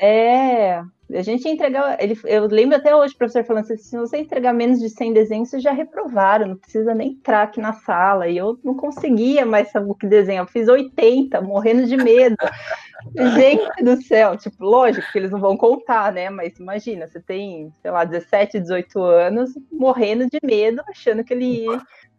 É, 0.00 0.82
a 1.12 1.22
gente 1.22 1.46
entregar, 1.46 2.02
ele, 2.02 2.18
eu 2.24 2.46
lembro 2.46 2.76
até 2.76 2.96
hoje 2.96 3.14
o 3.14 3.18
professor 3.18 3.44
falando 3.44 3.64
assim, 3.64 3.76
se 3.76 3.96
você 3.96 4.18
entregar 4.18 4.54
menos 4.54 4.80
de 4.80 4.88
100 4.88 5.12
desenhos, 5.12 5.50
vocês 5.50 5.62
já 5.62 5.72
reprovaram, 5.72 6.48
não 6.48 6.56
precisa 6.56 6.94
nem 6.94 7.10
entrar 7.10 7.42
aqui 7.42 7.60
na 7.60 7.74
sala. 7.74 8.26
E 8.26 8.36
eu 8.36 8.58
não 8.64 8.74
conseguia 8.74 9.44
mais 9.44 9.70
saber 9.70 9.90
o 9.90 9.94
que 9.94 10.06
desenhar, 10.06 10.44
eu 10.44 10.48
fiz 10.48 10.66
80, 10.66 11.40
morrendo 11.42 11.86
de 11.86 11.96
medo. 11.96 12.36
gente 13.36 13.84
do 13.84 14.02
céu, 14.02 14.36
tipo, 14.36 14.64
lógico 14.64 15.06
que 15.12 15.18
eles 15.18 15.30
não 15.30 15.40
vão 15.40 15.56
contar, 15.56 16.10
né? 16.10 16.30
Mas 16.30 16.58
imagina, 16.58 17.06
você 17.06 17.20
tem, 17.20 17.70
sei 17.82 17.90
lá, 17.90 18.04
17, 18.04 18.60
18 18.60 19.02
anos, 19.02 19.50
morrendo 19.70 20.26
de 20.26 20.38
medo, 20.42 20.82
achando 20.88 21.22
que 21.22 21.34
ele 21.34 21.66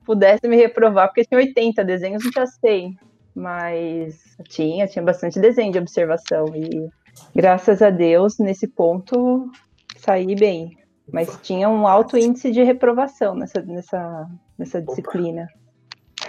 pudesse 0.06 0.48
me 0.48 0.56
reprovar, 0.56 1.08
porque 1.08 1.26
tinha 1.26 1.40
80 1.40 1.84
desenhos, 1.84 2.24
não 2.24 2.32
já 2.32 2.46
sei. 2.46 2.92
Mas 3.34 4.38
tinha, 4.48 4.88
tinha 4.88 5.04
bastante 5.04 5.40
desenho 5.40 5.72
de 5.72 5.80
observação 5.80 6.46
e 6.56 6.88
graças 7.36 7.82
a 7.82 7.90
Deus, 7.90 8.38
nesse 8.38 8.68
ponto, 8.68 9.50
saí 9.98 10.36
bem. 10.36 10.78
Mas 11.12 11.38
tinha 11.42 11.70
um 11.70 11.88
alto 11.88 12.18
índice 12.18 12.52
de 12.52 12.64
reprovação 12.64 13.36
nessa, 13.36 13.62
nessa, 13.62 14.28
nessa 14.58 14.82
disciplina. 14.82 15.48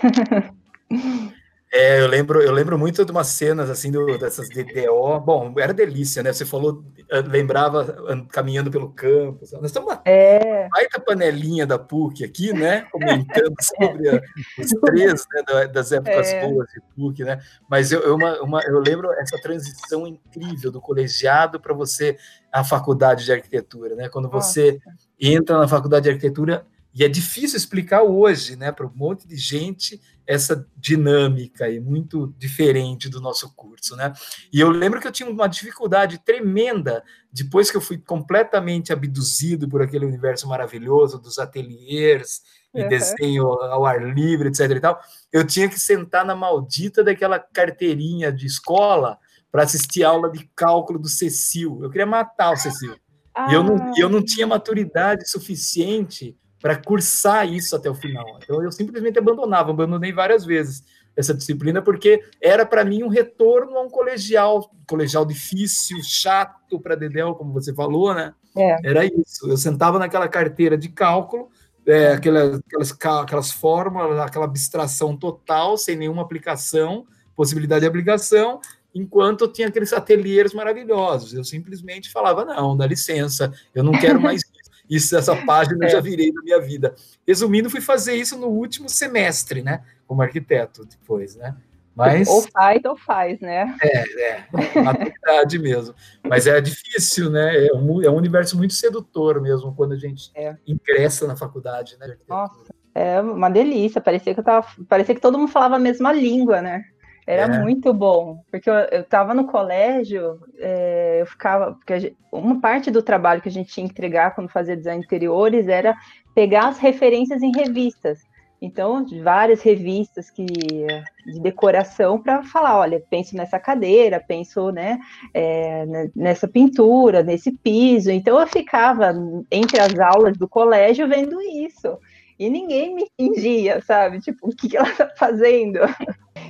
É, 1.73 2.01
eu 2.01 2.07
lembro, 2.07 2.41
eu 2.41 2.53
lembro 2.53 2.79
muito 2.79 3.05
de 3.05 3.11
umas 3.11 3.27
cenas 3.27 3.69
assim 3.69 3.91
do, 3.91 4.17
dessas 4.19 4.49
DDO. 4.49 5.21
Bom, 5.21 5.53
era 5.59 5.75
delícia, 5.75 6.23
né? 6.23 6.33
Você 6.33 6.47
falou, 6.47 6.85
eh, 7.11 7.21
lembrava 7.23 7.85
caminhando 8.31 8.71
pelo 8.71 8.91
campo. 8.91 9.41
Nós 9.53 9.65
estamos 9.65 9.93
uma 9.93 10.01
é. 10.05 10.69
baita 10.69 11.01
panelinha 11.01 11.67
da 11.67 11.79
PUC 11.79 12.25
aqui, 12.25 12.53
né? 12.53 12.83
Comentando 12.93 13.55
sobre 13.61 14.09
a, 14.09 14.23
os 14.59 14.71
três 14.85 15.25
né, 15.33 15.67
das 15.67 15.91
épocas 15.91 16.29
é. 16.29 16.49
boas 16.49 16.69
de 16.69 16.81
PUC, 16.95 17.25
né? 17.25 17.41
Mas 17.69 17.91
eu, 17.91 18.01
eu, 18.01 18.15
uma, 18.15 18.41
uma, 18.41 18.61
eu 18.63 18.79
lembro 18.79 19.13
essa 19.13 19.37
transição 19.43 20.07
incrível 20.07 20.71
do 20.71 20.81
colegiado 20.81 21.61
para 21.61 21.75
você 21.75 22.17
a 22.53 22.63
faculdade 22.63 23.25
de 23.25 23.33
arquitetura, 23.33 23.97
né? 23.97 24.09
Quando 24.09 24.31
você 24.31 24.81
Nossa. 24.85 24.99
entra 25.21 25.59
na 25.59 25.69
faculdade 25.69 26.05
de 26.05 26.11
arquitetura 26.11 26.65
e 26.97 27.05
é 27.05 27.09
difícil 27.09 27.59
explicar 27.59 28.03
hoje, 28.03 28.57
né, 28.57 28.73
para 28.73 28.87
um 28.87 28.93
monte 28.95 29.29
de 29.29 29.37
gente 29.37 30.01
essa 30.27 30.67
dinâmica 30.75 31.69
e 31.69 31.79
muito 31.79 32.35
diferente 32.39 33.11
do 33.11 33.21
nosso 33.21 33.55
curso, 33.55 33.95
né? 33.95 34.15
E 34.51 34.59
eu 34.59 34.71
lembro 34.71 34.99
que 34.99 35.07
eu 35.07 35.13
tinha 35.13 35.29
uma 35.29 35.47
dificuldade 35.47 36.19
tremenda 36.25 37.05
depois 37.31 37.71
que 37.71 37.77
eu 37.77 37.83
fui 37.83 37.99
completamente 37.99 38.95
abduzido 38.95 39.69
por 39.69 39.83
aquele 39.83 40.07
universo 40.07 40.49
maravilhoso 40.49 41.19
dos 41.19 41.39
ateliês 41.39 42.41
e 42.75 42.83
uhum. 42.83 42.89
desenho 42.89 43.47
ao 43.47 43.85
ar 43.85 44.03
livre, 44.03 44.49
etc. 44.49 44.71
E 44.71 44.81
tal. 44.81 44.99
Eu 45.31 45.47
tinha 45.47 45.69
que 45.69 45.79
sentar 45.79 46.25
na 46.25 46.35
maldita 46.35 47.05
daquela 47.05 47.39
carteirinha 47.39 48.33
de 48.33 48.47
escola 48.47 49.19
para 49.53 49.65
assistir 49.65 50.03
aula 50.03 50.31
de 50.31 50.49
cálculo 50.57 50.99
do 50.99 51.09
Cecil. 51.09 51.79
Eu 51.83 51.91
queria 51.91 52.07
matar 52.07 52.53
o 52.53 52.57
Cecil. 52.57 52.97
Ah. 53.35 53.49
E 53.51 53.55
eu 53.55 53.63
não, 53.63 53.93
eu 53.97 54.09
não 54.09 54.25
tinha 54.25 54.47
maturidade 54.47 55.29
suficiente 55.31 56.35
para 56.61 56.77
cursar 56.77 57.53
isso 57.53 57.77
até 57.77 57.89
o 57.89 57.95
final. 57.95 58.39
Então 58.43 58.63
eu 58.63 58.73
simplesmente 58.73 59.19
abandonava, 59.19 59.71
abandonei 59.71 60.13
várias 60.13 60.45
vezes 60.45 60.83
essa 61.17 61.33
disciplina 61.33 61.81
porque 61.81 62.23
era 62.41 62.67
para 62.67 62.85
mim 62.85 63.03
um 63.03 63.09
retorno 63.09 63.79
a 63.79 63.83
um 63.83 63.89
colegial, 63.89 64.71
colegial 64.87 65.25
difícil, 65.25 65.97
chato 66.03 66.79
para 66.79 66.95
Dedéu, 66.95 67.35
como 67.35 67.53
você 67.53 67.75
falou, 67.75 68.15
né? 68.15 68.35
É. 68.57 68.77
Era 68.85 69.05
isso. 69.05 69.49
Eu 69.49 69.57
sentava 69.57 69.99
naquela 69.99 70.29
carteira 70.29 70.77
de 70.77 70.91
cálculo, 70.91 71.51
é, 71.87 72.13
aquelas, 72.13 72.59
aquelas, 72.59 72.99
aquelas 73.23 73.51
fórmulas, 73.53 74.19
aquela 74.19 74.45
abstração 74.45 75.17
total, 75.17 75.79
sem 75.79 75.97
nenhuma 75.97 76.23
aplicação, 76.23 77.07
possibilidade 77.35 77.83
de 77.83 77.87
aplicação, 77.87 78.61
enquanto 78.95 79.43
eu 79.43 79.53
tinha 79.53 79.69
aqueles 79.69 79.93
ateliês 79.93 80.53
maravilhosos. 80.53 81.33
Eu 81.33 81.45
simplesmente 81.45 82.11
falava: 82.11 82.45
não, 82.45 82.77
dá 82.77 82.87
licença, 82.87 83.53
eu 83.75 83.85
não 83.85 83.93
quero 83.93 84.21
mais 84.21 84.43
isso, 84.89 85.17
essa 85.17 85.35
página 85.45 85.85
eu 85.87 85.91
já 85.91 85.99
é. 85.99 86.03
virei 86.03 86.33
na 86.33 86.43
minha 86.43 86.61
vida. 86.61 86.95
Resumindo, 87.27 87.71
fui 87.71 87.81
fazer 87.81 88.15
isso 88.15 88.39
no 88.39 88.49
último 88.49 88.89
semestre, 88.89 89.63
né? 89.63 89.83
Como 90.07 90.23
arquiteto, 90.23 90.85
depois, 90.85 91.37
né? 91.37 91.57
Mas, 91.97 92.29
ou 92.29 92.43
faz 92.43 92.85
ou 92.85 92.95
faz, 92.95 93.41
né? 93.41 93.75
É, 93.83 94.33
é, 94.33 94.83
maturidade 94.83 95.59
mesmo. 95.59 95.95
Mas 96.23 96.47
é 96.47 96.61
difícil, 96.61 97.31
né? 97.31 97.67
É 97.69 97.73
um, 97.73 98.03
é 98.03 98.11
um 98.11 98.17
universo 98.17 98.55
muito 98.55 98.75
sedutor 98.75 99.41
mesmo 99.41 99.75
quando 99.75 99.93
a 99.93 99.97
gente 99.97 100.31
é. 100.35 100.55
ingressa 100.67 101.27
na 101.27 101.35
faculdade, 101.35 101.97
né? 101.99 102.15
Nossa, 102.29 102.67
é 102.95 103.19
uma 103.23 103.49
delícia. 103.49 103.99
Parecia 103.99 104.35
que 104.35 104.41
eu 104.41 104.45
tava, 104.45 104.67
parecia 104.87 105.15
que 105.15 105.21
todo 105.23 105.39
mundo 105.39 105.51
falava 105.51 105.77
a 105.77 105.79
mesma 105.79 106.13
língua, 106.13 106.61
né? 106.61 106.85
Era 107.27 107.57
é. 107.57 107.59
muito 107.61 107.93
bom, 107.93 108.41
porque 108.51 108.71
eu 108.71 109.01
estava 109.01 109.35
no 109.35 109.47
colégio, 109.47 110.39
é, 110.59 111.19
eu 111.21 111.27
ficava. 111.27 111.73
Porque 111.73 111.99
gente, 111.99 112.17
uma 112.31 112.61
parte 112.61 112.89
do 112.91 113.03
trabalho 113.03 113.43
que 113.43 113.49
a 113.49 113.53
gente 113.53 113.73
tinha 113.73 113.87
que 113.87 113.93
entregar 113.93 114.35
quando 114.35 114.49
fazia 114.49 114.77
design 114.77 115.03
interiores 115.03 115.67
era 115.67 115.97
pegar 116.35 116.69
as 116.69 116.79
referências 116.79 117.43
em 117.43 117.51
revistas. 117.51 118.21
Então, 118.61 119.05
várias 119.23 119.61
revistas 119.61 120.31
que 120.31 120.47
de 120.47 121.41
decoração 121.41 122.19
para 122.19 122.43
falar, 122.43 122.79
olha, 122.79 123.03
penso 123.11 123.37
nessa 123.37 123.59
cadeira, 123.59 124.23
penso 124.27 124.71
né, 124.71 124.99
é, 125.35 126.09
nessa 126.15 126.49
pintura, 126.49 127.23
nesse 127.23 127.53
piso. 127.53 128.11
Então, 128.11 128.41
eu 128.41 128.47
ficava 128.47 129.13
entre 129.51 129.79
as 129.79 129.99
aulas 129.99 130.39
do 130.39 130.49
colégio 130.49 131.07
vendo 131.07 131.41
isso. 131.41 131.99
E 132.39 132.51
ninguém 132.51 132.95
me 132.95 133.07
fingia, 133.19 133.81
sabe? 133.83 134.21
Tipo, 134.21 134.49
o 134.49 134.55
que, 134.55 134.69
que 134.69 134.77
ela 134.77 134.89
está 134.89 135.09
fazendo? 135.17 135.81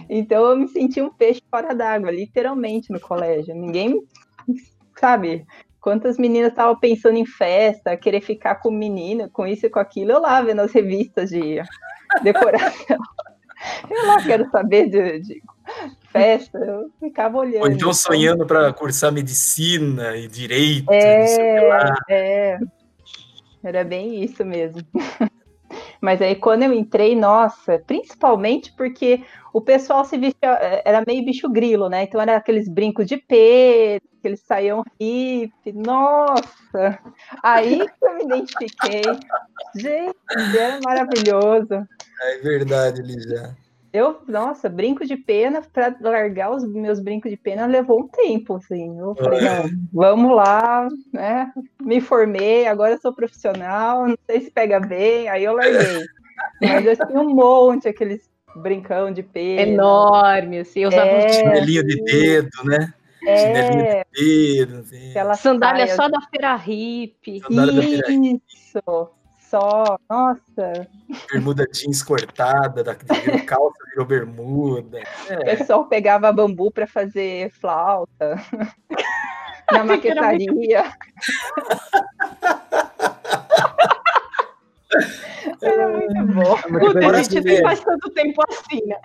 Então 0.08 0.44
eu 0.50 0.56
me 0.56 0.68
senti 0.68 1.00
um 1.00 1.12
peixe 1.12 1.42
fora 1.50 1.74
d'água, 1.74 2.10
literalmente, 2.10 2.92
no 2.92 3.00
colégio. 3.00 3.54
Ninguém, 3.54 4.00
sabe? 4.98 5.46
Quantas 5.80 6.18
meninas 6.18 6.50
estavam 6.50 6.78
pensando 6.78 7.16
em 7.16 7.26
festa, 7.26 7.96
querer 7.96 8.20
ficar 8.20 8.56
com 8.56 8.70
menino, 8.70 9.30
com 9.30 9.46
isso 9.46 9.66
e 9.66 9.70
com 9.70 9.78
aquilo, 9.78 10.12
eu 10.12 10.20
lá 10.20 10.42
vendo 10.42 10.60
as 10.60 10.72
revistas 10.72 11.30
de 11.30 11.62
decoração. 12.22 12.98
eu 13.88 14.06
lá 14.06 14.22
quero 14.22 14.50
saber 14.50 14.88
de, 14.88 15.20
de 15.20 15.42
festa, 16.10 16.58
eu 16.58 16.90
ficava 16.98 17.38
olhando. 17.38 17.62
Ou 17.62 17.70
então 17.70 17.92
sonhando 17.92 18.44
para 18.44 18.72
cursar 18.72 19.12
medicina 19.12 20.16
e 20.16 20.26
direito. 20.26 20.90
É, 20.90 21.98
é, 22.08 22.58
era 23.62 23.84
bem 23.84 24.24
isso 24.24 24.44
mesmo. 24.44 24.82
Mas 26.00 26.20
aí 26.22 26.34
quando 26.34 26.62
eu 26.62 26.72
entrei, 26.72 27.14
nossa, 27.14 27.82
principalmente 27.86 28.72
porque 28.72 29.24
o 29.52 29.60
pessoal 29.60 30.04
se 30.04 30.18
vestia, 30.18 30.52
é, 30.60 30.82
era 30.84 31.02
meio 31.06 31.24
bicho 31.24 31.48
grilo, 31.48 31.88
né? 31.88 32.02
Então 32.02 32.20
era 32.20 32.36
aqueles 32.36 32.68
brincos 32.68 33.06
de 33.06 33.16
pé, 33.16 34.00
que 34.20 34.28
eles 34.28 34.40
saíam 34.40 34.84
hippie, 35.00 35.72
nossa! 35.72 36.98
Aí 37.42 37.78
que 37.78 38.04
eu 38.06 38.14
me 38.16 38.24
identifiquei. 38.24 39.02
Gente, 39.74 40.58
era 40.58 40.80
maravilhoso. 40.80 41.86
É 42.22 42.38
verdade, 42.38 43.02
Lígia. 43.02 43.56
Eu, 43.96 44.18
nossa, 44.28 44.68
brinco 44.68 45.06
de 45.06 45.16
pena, 45.16 45.62
para 45.62 45.96
largar 46.00 46.50
os 46.50 46.68
meus 46.68 47.00
brincos 47.00 47.30
de 47.30 47.36
pena 47.36 47.66
levou 47.66 48.00
um 48.00 48.08
tempo, 48.08 48.56
assim. 48.56 48.98
Eu 48.98 49.14
falei, 49.14 49.40
não, 49.40 49.70
vamos 49.92 50.36
lá, 50.36 50.86
né? 51.12 51.50
Me 51.80 52.00
formei, 52.00 52.66
agora 52.66 52.98
sou 52.98 53.14
profissional, 53.14 54.06
não 54.06 54.18
sei 54.26 54.42
se 54.42 54.50
pega 54.50 54.78
bem, 54.78 55.28
aí 55.28 55.44
eu 55.44 55.54
larguei. 55.54 56.04
Mas 56.60 56.84
eu 56.84 57.06
tinha 57.06 57.20
um 57.20 57.34
monte, 57.34 57.88
aqueles 57.88 58.28
brincão 58.56 59.10
de 59.10 59.22
pena. 59.22 59.62
Enorme, 59.62 60.58
assim, 60.58 60.80
eu 60.80 60.88
usava 60.88 61.06
é, 61.06 61.26
um 61.26 61.32
chinelinho 61.32 61.86
de 61.86 62.04
dedo, 62.04 62.64
né? 62.64 62.92
É, 63.26 64.04
de 64.12 64.64
dedo, 64.64 64.76
assim. 64.78 65.12
Sandália 65.36 65.86
só 65.94 66.08
da 66.08 66.20
feira 66.20 66.54
hippie. 66.54 67.40
Sandália 67.40 67.82
Isso 68.46 69.10
só, 69.56 69.98
nossa. 70.10 70.88
Bermuda 71.32 71.66
jeans 71.72 72.02
cortada, 72.02 72.84
da, 72.84 72.92
virou 72.92 73.46
calça 73.46 73.78
virou 73.90 74.06
bermuda. 74.06 75.00
É. 75.28 75.38
O 75.38 75.44
pessoal 75.58 75.86
pegava 75.86 76.30
bambu 76.30 76.70
para 76.70 76.86
fazer 76.86 77.50
flauta 77.52 78.36
na 79.72 79.84
maquetaria. 79.84 80.84
Era 85.62 85.88
muito 85.88 86.26
bom. 86.34 86.56
Puta, 86.78 86.98
a 86.98 87.22
gente 87.22 87.40
nem 87.40 87.62
faz 87.62 87.80
tanto 87.80 88.10
tempo 88.10 88.42
assim, 88.50 88.84
né? 88.84 88.98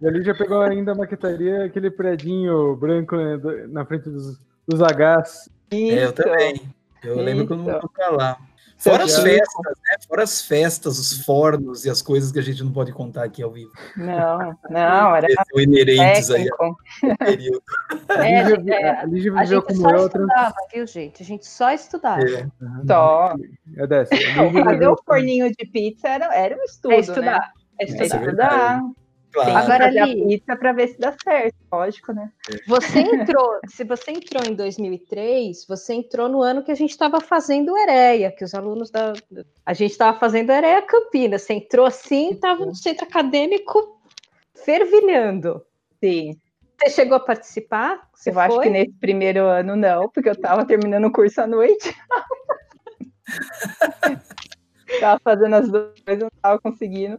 E 0.00 0.06
ali 0.06 0.22
já 0.22 0.34
pegou 0.34 0.62
ainda 0.62 0.92
a 0.92 0.94
maquetaria, 0.94 1.64
aquele 1.64 1.90
predinho 1.90 2.74
branco 2.76 3.16
né, 3.16 3.38
na 3.68 3.84
frente 3.84 4.08
dos, 4.08 4.38
dos 4.66 4.80
Hs. 4.80 5.50
É, 5.70 6.04
eu 6.04 6.12
também. 6.12 6.74
Eu 7.02 7.16
Isso. 7.16 7.22
lembro 7.22 7.46
quando 7.46 7.68
eu 7.68 7.80
fui 7.80 8.16
lá. 8.16 8.38
Fora 8.82 9.04
as 9.04 9.16
festas, 9.16 9.78
né? 9.78 9.96
Fora 10.08 10.22
as 10.24 10.42
festas, 10.42 10.98
os 10.98 11.24
fornos 11.24 11.84
e 11.84 11.90
as 11.90 12.02
coisas 12.02 12.32
que 12.32 12.38
a 12.40 12.42
gente 12.42 12.64
não 12.64 12.72
pode 12.72 12.92
contar 12.92 13.22
aqui 13.22 13.40
ao 13.40 13.52
vivo. 13.52 13.70
Não, 13.96 14.58
não, 14.68 15.14
era 15.14 15.28
São 15.28 15.60
inerentes 15.60 16.30
aí 16.30 16.48
ao 16.58 16.76
período. 17.18 17.62
É, 18.08 18.40
a 18.40 18.48
Lígia, 18.48 18.74
é, 18.74 18.90
a 18.90 19.04
Lígia 19.04 19.32
viveu 19.32 19.58
a 19.60 19.62
como 19.62 19.90
eu. 19.90 20.06
Estudava, 20.06 20.54
viu, 20.72 20.86
gente? 20.86 21.22
A 21.22 21.26
gente 21.26 21.46
só 21.46 21.70
estudava. 21.70 22.22
É. 22.22 22.46
Só. 22.86 23.34
É 23.76 23.86
dessa. 23.86 24.16
Fazer 24.64 24.88
o 24.88 24.96
forninho 25.06 25.48
de 25.50 25.64
pizza 25.66 26.08
era, 26.08 26.34
era 26.34 26.56
um 26.56 26.64
estudo, 26.64 26.94
é 26.94 26.98
estudar. 26.98 27.38
Né? 27.40 27.52
É 27.80 27.84
estudar. 27.84 28.02
É 28.02 28.20
estudar. 28.20 28.82
Claro. 29.32 29.56
Agora 29.56 29.86
ali, 29.86 30.26
pizza 30.26 30.54
para 30.56 30.72
ver 30.72 30.88
se 30.88 30.98
dá 30.98 31.14
certo, 31.24 31.56
lógico, 31.72 32.12
né? 32.12 32.30
Você 32.66 33.00
entrou, 33.00 33.58
se 33.66 33.82
você 33.82 34.10
entrou 34.10 34.44
em 34.44 34.54
2003, 34.54 35.64
você 35.66 35.94
entrou 35.94 36.28
no 36.28 36.42
ano 36.42 36.62
que 36.62 36.70
a 36.70 36.74
gente 36.74 36.90
estava 36.90 37.18
fazendo 37.18 37.76
Ereia, 37.76 38.30
que 38.30 38.44
os 38.44 38.54
alunos 38.54 38.90
da 38.90 39.14
a 39.64 39.72
gente 39.72 39.92
estava 39.92 40.18
fazendo 40.18 40.50
Ereia 40.50 40.82
Campinas. 40.82 41.42
Você 41.42 41.54
entrou 41.54 41.86
assim, 41.86 42.32
estava 42.32 42.66
no 42.66 42.74
centro 42.74 43.06
acadêmico 43.06 43.98
fervilhando. 44.54 45.64
Sim. 45.98 46.36
Você 46.78 46.90
chegou 46.90 47.16
a 47.16 47.20
participar? 47.20 48.06
Você 48.12 48.30
eu 48.30 48.34
foi? 48.34 48.42
acho 48.42 48.60
que 48.60 48.70
nesse 48.70 48.92
primeiro 48.92 49.46
ano 49.46 49.76
não, 49.76 50.10
porque 50.10 50.28
eu 50.28 50.34
estava 50.34 50.66
terminando 50.66 51.06
o 51.06 51.12
curso 51.12 51.40
à 51.40 51.46
noite. 51.46 51.94
Estava 54.92 55.18
fazendo 55.24 55.54
as 55.54 55.70
duas, 55.70 55.94
não 56.18 56.28
estava 56.28 56.60
conseguindo. 56.60 57.18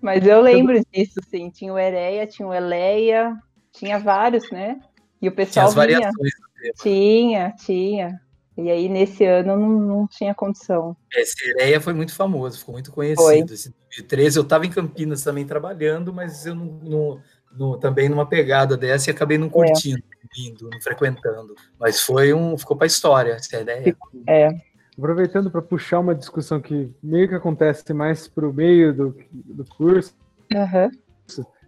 Mas 0.00 0.26
eu 0.26 0.40
lembro 0.40 0.80
disso, 0.92 1.20
sim. 1.28 1.50
Tinha 1.50 1.72
o 1.72 1.78
Ereia, 1.78 2.26
tinha 2.26 2.46
o 2.46 2.54
Eleia, 2.54 3.36
tinha 3.72 3.98
vários, 3.98 4.50
né? 4.50 4.80
E 5.20 5.28
o 5.28 5.32
pessoal. 5.32 5.72
Tinha 5.72 5.82
as 5.82 5.88
vinha. 5.88 5.98
variações 6.00 6.32
Tinha, 6.80 7.54
tinha. 7.64 8.20
E 8.56 8.70
aí, 8.70 8.88
nesse 8.88 9.24
ano, 9.24 9.56
não, 9.56 9.68
não 9.68 10.06
tinha 10.06 10.34
condição. 10.34 10.96
Esse 11.12 11.50
Ereia 11.50 11.80
foi 11.80 11.92
muito 11.92 12.14
famoso, 12.14 12.58
ficou 12.58 12.74
muito 12.74 12.92
conhecido. 12.92 13.22
Foi. 13.22 13.38
Esse 13.38 13.70
2013, 13.96 14.38
eu 14.38 14.42
estava 14.42 14.64
em 14.64 14.70
Campinas 14.70 15.22
também 15.22 15.44
trabalhando, 15.44 16.12
mas 16.12 16.46
eu 16.46 16.54
não, 16.54 16.66
não, 16.66 17.20
não, 17.56 17.78
também 17.78 18.08
numa 18.08 18.26
pegada 18.26 18.76
dessa 18.76 19.10
e 19.10 19.12
acabei 19.12 19.38
não 19.38 19.48
é. 19.48 19.50
curtindo, 19.50 19.98
é. 19.98 20.70
não 20.70 20.80
frequentando. 20.80 21.54
Mas 21.78 22.00
foi 22.00 22.32
um. 22.32 22.56
ficou 22.56 22.76
para 22.76 22.86
a 22.86 22.88
história 22.88 23.32
essa 23.32 23.60
ideia. 23.60 23.96
É. 24.28 24.50
Aproveitando 24.96 25.50
para 25.50 25.60
puxar 25.60 25.98
uma 25.98 26.14
discussão 26.14 26.60
que 26.60 26.88
meio 27.02 27.28
que 27.28 27.34
acontece 27.34 27.92
mais 27.92 28.28
para 28.28 28.48
o 28.48 28.52
meio 28.52 28.94
do, 28.94 29.16
do 29.32 29.64
curso, 29.64 30.14
uhum. 30.52 30.90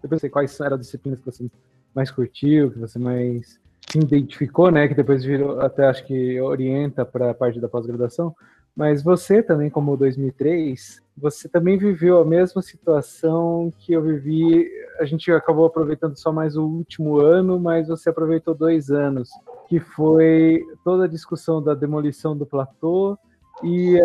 eu 0.02 0.08
pensei 0.08 0.30
quais 0.30 0.58
eram 0.60 0.76
as 0.76 0.82
disciplinas 0.82 1.18
que 1.18 1.26
você 1.26 1.50
mais 1.92 2.10
curtiu, 2.10 2.70
que 2.70 2.78
você 2.78 2.98
mais 2.98 3.58
se 3.90 3.98
identificou, 3.98 4.70
né? 4.70 4.86
Que 4.86 4.94
depois 4.94 5.24
virou, 5.24 5.60
até 5.60 5.86
acho 5.86 6.04
que 6.06 6.40
orienta 6.40 7.04
para 7.04 7.30
a 7.30 7.34
parte 7.34 7.60
da 7.60 7.68
pós-graduação. 7.68 8.34
Mas 8.76 9.02
você 9.02 9.42
também, 9.42 9.70
como 9.70 9.96
2003, 9.96 11.00
você 11.16 11.48
também 11.48 11.78
viveu 11.78 12.20
a 12.20 12.24
mesma 12.24 12.62
situação 12.62 13.72
que 13.78 13.92
eu 13.94 14.02
vivi. 14.02 14.70
A 15.00 15.04
gente 15.04 15.32
acabou 15.32 15.66
aproveitando 15.66 16.16
só 16.16 16.30
mais 16.30 16.56
o 16.56 16.64
último 16.64 17.18
ano, 17.18 17.58
mas 17.58 17.88
você 17.88 18.10
aproveitou 18.10 18.54
dois 18.54 18.90
anos 18.90 19.30
que 19.68 19.80
foi 19.80 20.64
toda 20.84 21.04
a 21.04 21.08
discussão 21.08 21.62
da 21.62 21.74
demolição 21.74 22.36
do 22.36 22.46
platô 22.46 23.18
e 23.64 23.98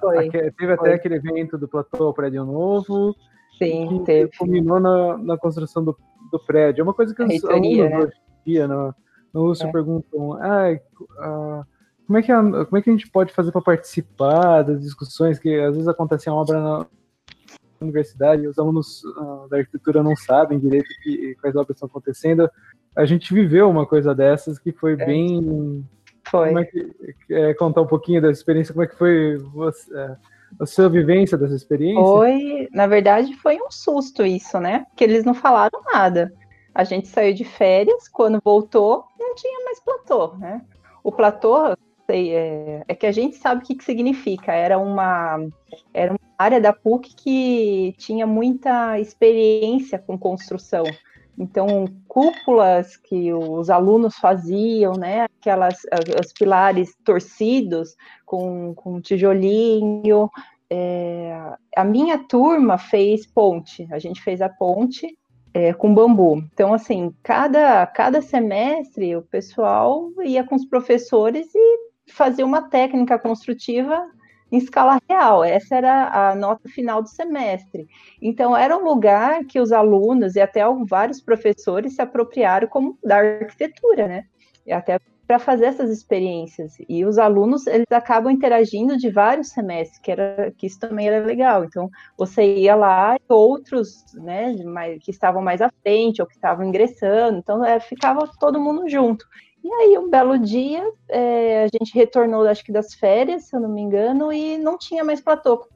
foi, 0.00 0.30
teve 0.30 0.52
foi. 0.56 0.72
até 0.72 0.94
aquele 0.94 1.16
evento 1.16 1.58
do 1.58 1.68
platô 1.68 2.12
prédio 2.12 2.44
novo 2.44 3.14
Sim, 3.58 3.88
que 3.88 4.04
teve. 4.04 4.30
culminou 4.36 4.80
na, 4.80 5.18
na 5.18 5.38
construção 5.38 5.84
do, 5.84 5.96
do 6.30 6.38
prédio. 6.38 6.82
É 6.82 6.84
uma 6.84 6.94
coisa 6.94 7.14
que 7.14 7.22
os 7.22 7.28
Reitoria, 7.28 7.84
alunos 7.84 7.90
né? 7.90 7.98
hoje 7.98 8.14
em 8.46 8.52
dia 8.52 8.68
USP 9.34 9.66
é. 9.66 9.72
perguntam 9.72 10.32
ah, 10.34 11.64
como, 12.06 12.18
é 12.18 12.22
que 12.22 12.30
a, 12.30 12.42
como 12.64 12.76
é 12.76 12.82
que 12.82 12.90
a 12.90 12.92
gente 12.92 13.10
pode 13.10 13.32
fazer 13.32 13.50
para 13.50 13.60
participar 13.60 14.62
das 14.62 14.80
discussões 14.80 15.38
que 15.38 15.58
às 15.60 15.74
vezes 15.74 15.88
acontecem 15.88 16.32
a 16.32 16.36
obra 16.36 16.60
na 16.60 16.86
universidade 17.80 18.42
e 18.42 18.48
os 18.48 18.58
alunos 18.58 19.02
uh, 19.04 19.48
da 19.48 19.58
arquitetura 19.58 20.02
não 20.02 20.16
sabem 20.16 20.58
direito 20.58 20.86
que, 21.02 21.34
quais 21.40 21.56
obras 21.56 21.76
estão 21.76 21.88
acontecendo 21.88 22.48
a 22.96 23.04
gente 23.04 23.32
viveu 23.32 23.68
uma 23.68 23.86
coisa 23.86 24.14
dessas 24.14 24.58
que 24.58 24.72
foi 24.72 24.92
é. 24.92 24.96
bem. 24.96 25.84
Foi. 26.28 26.48
Como 26.48 26.58
é 26.58 26.64
que, 26.64 26.96
é, 27.30 27.54
contar 27.54 27.82
um 27.82 27.86
pouquinho 27.86 28.20
dessa 28.20 28.40
experiência? 28.40 28.72
Como 28.72 28.84
é 28.84 28.88
que 28.88 28.96
foi 28.96 29.36
você, 29.52 29.96
é, 29.96 30.16
a 30.60 30.66
sua 30.66 30.88
vivência 30.88 31.36
dessa 31.36 31.54
experiência? 31.54 32.02
Foi, 32.02 32.68
na 32.72 32.86
verdade, 32.86 33.34
foi 33.36 33.56
um 33.56 33.70
susto 33.70 34.24
isso, 34.24 34.58
né? 34.58 34.86
Porque 34.90 35.04
eles 35.04 35.24
não 35.24 35.34
falaram 35.34 35.80
nada. 35.92 36.32
A 36.74 36.82
gente 36.82 37.08
saiu 37.08 37.34
de 37.34 37.44
férias, 37.44 38.08
quando 38.08 38.40
voltou, 38.42 39.04
não 39.18 39.34
tinha 39.34 39.64
mais 39.64 39.80
platô, 39.80 40.34
né? 40.36 40.62
O 41.02 41.12
platô 41.12 41.76
sei, 42.06 42.34
é, 42.34 42.84
é, 42.86 42.94
que 42.94 43.06
a 43.06 43.12
gente 43.12 43.36
sabe 43.36 43.62
o 43.62 43.66
que, 43.66 43.74
que 43.74 43.84
significa. 43.84 44.52
Era 44.52 44.78
uma, 44.78 45.38
era 45.92 46.12
uma 46.12 46.20
área 46.38 46.60
da 46.60 46.72
PUC 46.72 47.14
que 47.14 47.94
tinha 47.98 48.26
muita 48.26 48.98
experiência 48.98 49.98
com 49.98 50.18
construção. 50.18 50.84
Então, 51.38 51.86
cúpulas 52.06 52.96
que 52.96 53.32
os 53.32 53.68
alunos 53.68 54.16
faziam, 54.16 54.92
né, 54.94 55.22
aquelas, 55.24 55.78
os 56.24 56.32
pilares 56.32 56.94
torcidos 57.04 57.96
com, 58.24 58.74
com 58.74 59.00
tijolinho. 59.00 60.30
É, 60.70 61.36
a 61.76 61.84
minha 61.84 62.18
turma 62.18 62.78
fez 62.78 63.26
ponte, 63.26 63.86
a 63.90 63.98
gente 63.98 64.22
fez 64.22 64.40
a 64.40 64.48
ponte 64.48 65.06
é, 65.52 65.72
com 65.72 65.94
bambu. 65.94 66.42
Então, 66.52 66.72
assim, 66.72 67.14
cada, 67.22 67.86
cada 67.86 68.20
semestre 68.20 69.16
o 69.16 69.22
pessoal 69.22 70.10
ia 70.24 70.44
com 70.44 70.54
os 70.56 70.64
professores 70.64 71.46
e 71.54 71.78
fazia 72.08 72.44
uma 72.44 72.62
técnica 72.62 73.18
construtiva 73.18 74.04
em 74.54 74.58
escala 74.58 74.98
real. 75.08 75.42
Essa 75.42 75.76
era 75.76 76.30
a 76.30 76.34
nota 76.34 76.68
final 76.68 77.02
do 77.02 77.08
semestre. 77.08 77.88
Então, 78.22 78.56
era 78.56 78.76
um 78.76 78.84
lugar 78.84 79.44
que 79.44 79.60
os 79.60 79.72
alunos 79.72 80.36
e 80.36 80.40
até 80.40 80.62
vários 80.86 81.20
professores 81.20 81.96
se 81.96 82.02
apropriaram 82.02 82.68
como 82.68 82.98
da 83.02 83.16
arquitetura, 83.16 84.06
né? 84.06 84.24
E 84.66 84.72
até 84.72 84.98
para 85.26 85.38
fazer 85.38 85.64
essas 85.66 85.90
experiências. 85.90 86.74
E 86.88 87.04
os 87.04 87.18
alunos, 87.18 87.66
eles 87.66 87.90
acabam 87.90 88.30
interagindo 88.30 88.96
de 88.96 89.10
vários 89.10 89.48
semestres, 89.48 89.98
que, 89.98 90.10
era, 90.10 90.52
que 90.56 90.66
isso 90.66 90.78
também 90.78 91.08
era 91.08 91.24
legal. 91.24 91.64
Então, 91.64 91.90
você 92.16 92.56
ia 92.56 92.74
lá 92.74 93.16
e 93.16 93.32
outros, 93.32 94.04
né, 94.14 94.54
que 95.00 95.10
estavam 95.10 95.42
mais 95.42 95.62
à 95.62 95.70
frente 95.82 96.20
ou 96.20 96.28
que 96.28 96.34
estavam 96.34 96.66
ingressando, 96.66 97.38
então 97.38 97.64
é, 97.64 97.80
ficava 97.80 98.30
todo 98.38 98.60
mundo 98.60 98.88
junto. 98.88 99.24
E 99.64 99.72
aí, 99.72 99.96
um 99.96 100.10
belo 100.10 100.38
dia, 100.38 100.92
é, 101.08 101.64
a 101.64 101.68
gente 101.68 101.94
retornou, 101.94 102.46
acho 102.46 102.62
que 102.62 102.70
das 102.70 102.92
férias, 102.92 103.44
se 103.44 103.56
eu 103.56 103.60
não 103.60 103.68
me 103.70 103.80
engano, 103.80 104.30
e 104.30 104.58
não 104.58 104.76
tinha 104.76 105.02
mais 105.02 105.22
platô. 105.22 105.66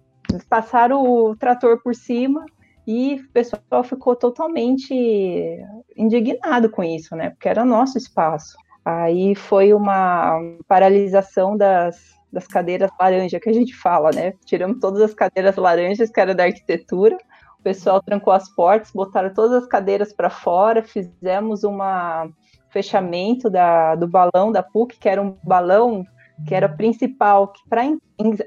Passaram 0.46 1.02
o 1.02 1.34
trator 1.34 1.82
por 1.82 1.94
cima 1.94 2.44
e 2.86 3.14
o 3.14 3.32
pessoal 3.32 3.82
ficou 3.82 4.14
totalmente 4.14 4.94
indignado 5.96 6.68
com 6.68 6.84
isso, 6.84 7.16
né? 7.16 7.30
Porque 7.30 7.48
era 7.48 7.64
nosso 7.64 7.96
espaço. 7.96 8.58
Aí 8.84 9.34
foi 9.34 9.72
uma 9.72 10.38
paralisação 10.66 11.56
das, 11.56 12.14
das 12.30 12.46
cadeiras 12.46 12.90
laranja 13.00 13.40
que 13.40 13.48
a 13.48 13.54
gente 13.54 13.74
fala, 13.74 14.10
né? 14.10 14.34
Tiramos 14.44 14.80
todas 14.80 15.00
as 15.00 15.14
cadeiras 15.14 15.56
laranjas 15.56 16.10
que 16.10 16.20
era 16.20 16.34
da 16.34 16.44
arquitetura, 16.44 17.16
o 17.58 17.62
pessoal 17.62 18.02
trancou 18.02 18.34
as 18.34 18.50
portas, 18.54 18.92
botaram 18.92 19.32
todas 19.32 19.62
as 19.62 19.66
cadeiras 19.66 20.12
para 20.12 20.28
fora, 20.28 20.82
fizemos 20.82 21.64
uma 21.64 22.28
fechamento 22.70 23.48
da, 23.50 23.94
do 23.94 24.06
balão 24.06 24.52
da 24.52 24.62
PUC, 24.62 24.98
que 24.98 25.08
era 25.08 25.20
um 25.20 25.36
balão 25.42 26.04
que 26.46 26.54
era 26.54 26.68
principal, 26.68 27.48
que 27.48 27.60
para 27.68 27.82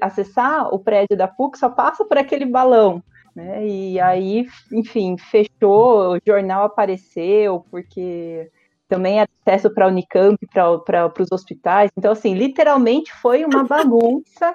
acessar 0.00 0.72
o 0.72 0.78
prédio 0.78 1.16
da 1.16 1.28
PUC 1.28 1.58
só 1.58 1.68
passa 1.68 2.04
por 2.04 2.16
aquele 2.16 2.46
balão. 2.46 3.02
Né? 3.34 3.66
E 3.66 4.00
aí, 4.00 4.46
enfim, 4.72 5.16
fechou, 5.16 6.14
o 6.14 6.18
jornal 6.26 6.64
apareceu, 6.64 7.64
porque 7.70 8.50
também 8.88 9.20
era 9.20 9.30
acesso 9.46 9.72
para 9.72 9.86
a 9.86 9.88
Unicamp, 9.88 10.38
para 10.52 11.12
os 11.18 11.32
hospitais. 11.32 11.90
Então, 11.96 12.12
assim, 12.12 12.34
literalmente 12.34 13.12
foi 13.14 13.44
uma 13.44 13.64
bagunça, 13.64 14.54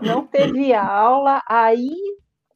não 0.00 0.24
teve 0.24 0.72
aula. 0.72 1.42
Aí, 1.48 1.90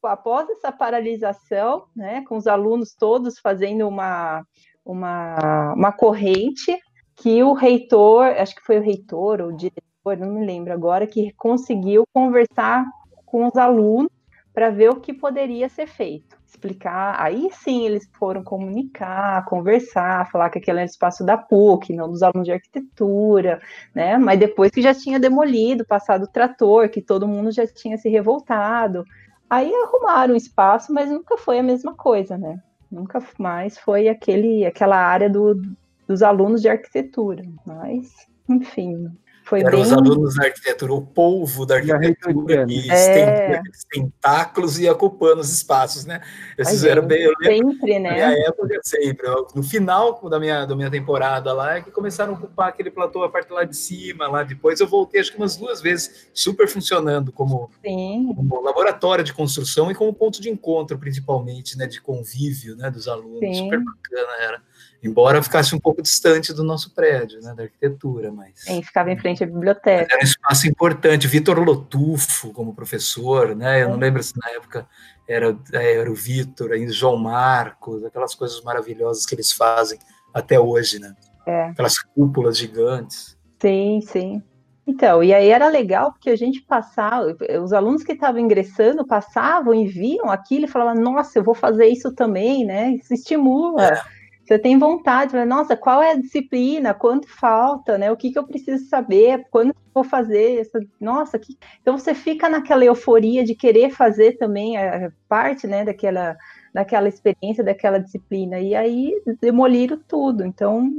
após 0.02 0.48
essa 0.50 0.70
paralisação, 0.70 1.86
né, 1.94 2.24
com 2.28 2.36
os 2.36 2.46
alunos 2.46 2.94
todos 2.94 3.38
fazendo 3.40 3.88
uma, 3.88 4.44
uma, 4.92 5.74
uma 5.74 5.92
corrente 5.92 6.76
que 7.14 7.42
o 7.42 7.52
reitor, 7.52 8.26
acho 8.38 8.54
que 8.54 8.62
foi 8.62 8.78
o 8.78 8.82
reitor 8.82 9.40
ou 9.40 9.48
o 9.48 9.56
diretor, 9.56 10.16
não 10.18 10.32
me 10.32 10.46
lembro 10.46 10.72
agora, 10.72 11.06
que 11.06 11.32
conseguiu 11.32 12.04
conversar 12.12 12.86
com 13.26 13.46
os 13.46 13.56
alunos 13.56 14.10
para 14.54 14.70
ver 14.70 14.90
o 14.90 15.00
que 15.00 15.12
poderia 15.12 15.68
ser 15.68 15.86
feito. 15.86 16.36
Explicar, 16.46 17.14
aí 17.20 17.48
sim 17.52 17.84
eles 17.84 18.08
foram 18.18 18.42
comunicar, 18.42 19.44
conversar, 19.44 20.28
falar 20.30 20.48
que 20.48 20.58
aquele 20.58 20.78
era 20.78 20.88
espaço 20.88 21.24
da 21.24 21.36
PUC, 21.36 21.92
não 21.92 22.08
dos 22.08 22.22
alunos 22.22 22.46
de 22.46 22.52
arquitetura, 22.52 23.60
né? 23.94 24.16
Mas 24.16 24.40
depois 24.40 24.70
que 24.70 24.80
já 24.80 24.94
tinha 24.94 25.20
demolido, 25.20 25.84
passado 25.84 26.24
o 26.24 26.32
trator, 26.32 26.88
que 26.88 27.02
todo 27.02 27.28
mundo 27.28 27.52
já 27.52 27.66
tinha 27.66 27.98
se 27.98 28.08
revoltado. 28.08 29.04
Aí 29.48 29.70
arrumaram 29.72 30.34
o 30.34 30.36
espaço, 30.36 30.92
mas 30.92 31.10
nunca 31.10 31.36
foi 31.36 31.58
a 31.58 31.62
mesma 31.62 31.94
coisa, 31.94 32.38
né? 32.38 32.58
Nunca 32.90 33.20
mais 33.38 33.78
foi 33.78 34.08
aquele, 34.08 34.64
aquela 34.64 34.96
área 34.96 35.28
do, 35.28 35.60
dos 36.06 36.22
alunos 36.22 36.62
de 36.62 36.68
arquitetura. 36.68 37.42
Mas, 37.66 38.26
enfim, 38.48 39.10
Foi 39.48 39.60
Eram 39.60 39.70
bem... 39.70 39.80
os 39.80 39.92
alunos 39.92 40.34
da 40.34 40.44
arquitetura, 40.44 40.92
o 40.92 41.00
polvo 41.00 41.64
da 41.64 41.76
arquitetura, 41.76 42.66
que 42.66 42.90
é. 42.90 43.62
tentáculos 43.90 44.78
e 44.78 44.86
ocupando 44.90 45.40
os 45.40 45.50
espaços, 45.50 46.04
né? 46.04 46.20
Esses 46.58 46.84
eram 46.84 47.06
bem. 47.06 47.22
Eu 47.22 47.32
lembro, 47.40 47.72
sempre, 47.72 47.98
né? 47.98 48.10
Na 48.10 48.14
minha 48.14 48.46
época, 48.46 48.80
sempre. 48.82 49.26
No 49.54 49.62
final 49.62 50.20
da 50.28 50.38
minha, 50.38 50.66
da 50.66 50.76
minha 50.76 50.90
temporada 50.90 51.50
lá, 51.54 51.76
é 51.78 51.80
que 51.80 51.90
começaram 51.90 52.34
a 52.34 52.36
ocupar 52.36 52.68
aquele 52.68 52.90
platô, 52.90 53.22
a 53.24 53.28
parte 53.30 53.50
lá 53.50 53.64
de 53.64 53.74
cima, 53.74 54.28
lá 54.28 54.42
depois 54.42 54.80
eu 54.80 54.86
voltei, 54.86 55.18
acho 55.18 55.32
que 55.32 55.38
umas 55.38 55.56
duas 55.56 55.80
vezes, 55.80 56.28
super 56.34 56.68
funcionando 56.68 57.32
como, 57.32 57.70
como 57.82 58.60
laboratório 58.60 59.24
de 59.24 59.32
construção 59.32 59.90
e 59.90 59.94
como 59.94 60.12
ponto 60.12 60.42
de 60.42 60.50
encontro, 60.50 60.98
principalmente, 60.98 61.78
né? 61.78 61.86
De 61.86 62.02
convívio, 62.02 62.76
né? 62.76 62.90
Dos 62.90 63.08
alunos. 63.08 63.40
Sim. 63.40 63.64
Super 63.64 63.82
bacana 63.82 64.32
era 64.42 64.62
embora 65.02 65.42
ficasse 65.42 65.74
um 65.74 65.78
pouco 65.78 66.02
distante 66.02 66.52
do 66.52 66.64
nosso 66.64 66.92
prédio, 66.92 67.40
né, 67.40 67.54
da 67.54 67.64
arquitetura, 67.64 68.32
mas... 68.32 68.52
Sim, 68.56 68.82
ficava 68.82 69.10
em 69.10 69.18
frente 69.18 69.44
à 69.44 69.46
biblioteca. 69.46 70.12
Era 70.12 70.20
um 70.20 70.24
espaço 70.24 70.68
importante, 70.68 71.28
Vitor 71.28 71.58
Lotufo 71.60 72.52
como 72.52 72.74
professor, 72.74 73.54
né, 73.54 73.82
eu 73.82 73.90
não 73.90 73.96
lembro 73.96 74.22
se 74.22 74.34
na 74.36 74.50
época 74.50 74.88
era, 75.28 75.56
é, 75.72 75.98
era 75.98 76.10
o 76.10 76.14
Vitor, 76.14 76.72
ainda 76.72 76.92
João 76.92 77.16
Marcos, 77.16 78.04
aquelas 78.04 78.34
coisas 78.34 78.60
maravilhosas 78.62 79.24
que 79.24 79.34
eles 79.34 79.52
fazem 79.52 79.98
até 80.34 80.58
hoje, 80.58 80.98
né, 80.98 81.14
é. 81.46 81.64
aquelas 81.66 81.98
cúpulas 81.98 82.58
gigantes. 82.58 83.36
Sim, 83.60 84.00
sim. 84.02 84.42
Então, 84.86 85.22
e 85.22 85.34
aí 85.34 85.50
era 85.50 85.68
legal 85.68 86.12
porque 86.12 86.30
a 86.30 86.36
gente 86.36 86.62
passava, 86.62 87.36
os 87.62 87.74
alunos 87.74 88.02
que 88.02 88.12
estavam 88.12 88.40
ingressando 88.40 89.06
passavam 89.06 89.74
e 89.74 89.86
viam 89.86 90.30
aquilo 90.30 90.64
e 90.64 90.68
falavam, 90.68 91.02
nossa, 91.02 91.38
eu 91.38 91.44
vou 91.44 91.54
fazer 91.54 91.88
isso 91.88 92.10
também, 92.14 92.64
né? 92.64 92.92
Isso 92.92 93.12
estimula. 93.12 93.84
É 93.84 94.17
você 94.48 94.58
tem 94.58 94.78
vontade, 94.78 95.36
nossa, 95.44 95.76
qual 95.76 96.02
é 96.02 96.12
a 96.12 96.18
disciplina? 96.18 96.94
Quanto 96.94 97.28
falta, 97.28 97.98
né? 97.98 98.10
O 98.10 98.16
que, 98.16 98.32
que 98.32 98.38
eu 98.38 98.46
preciso 98.46 98.88
saber? 98.88 99.46
Quando 99.50 99.76
vou 99.92 100.02
fazer? 100.02 100.60
Essa... 100.60 100.80
Nossa, 100.98 101.38
que... 101.38 101.58
então 101.82 101.98
você 101.98 102.14
fica 102.14 102.48
naquela 102.48 102.82
euforia 102.82 103.44
de 103.44 103.54
querer 103.54 103.90
fazer 103.90 104.38
também 104.38 104.78
a 104.78 105.12
parte, 105.28 105.66
né, 105.66 105.84
daquela, 105.84 106.34
daquela 106.72 107.08
experiência, 107.08 107.62
daquela 107.62 107.98
disciplina. 107.98 108.58
E 108.58 108.74
aí 108.74 109.20
demoliram 109.38 110.00
tudo. 110.08 110.42
Então, 110.42 110.90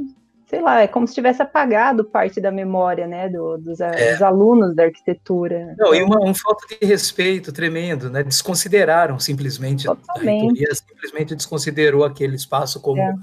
sei 0.46 0.62
lá, 0.62 0.82
é 0.82 0.88
como 0.88 1.08
se 1.08 1.16
tivesse 1.16 1.42
apagado 1.42 2.06
parte 2.06 2.40
da 2.40 2.52
memória, 2.52 3.08
né, 3.08 3.30
do, 3.30 3.58
dos, 3.58 3.82
é. 3.82 4.12
dos, 4.12 4.22
alunos 4.22 4.76
da 4.76 4.84
arquitetura. 4.84 5.74
Não, 5.76 5.96
e 5.96 6.04
uma, 6.04 6.20
uma, 6.20 6.36
falta 6.36 6.68
de 6.68 6.86
respeito 6.86 7.52
tremendo, 7.52 8.12
né, 8.12 8.22
desconsideraram 8.22 9.18
simplesmente, 9.18 9.88
Totalmente. 9.88 10.28
a 10.28 10.32
reitoria 10.32 10.76
simplesmente 10.76 11.36
desconsiderou 11.36 12.06
aquele 12.06 12.36
espaço 12.36 12.80
como 12.80 13.02
é 13.02 13.16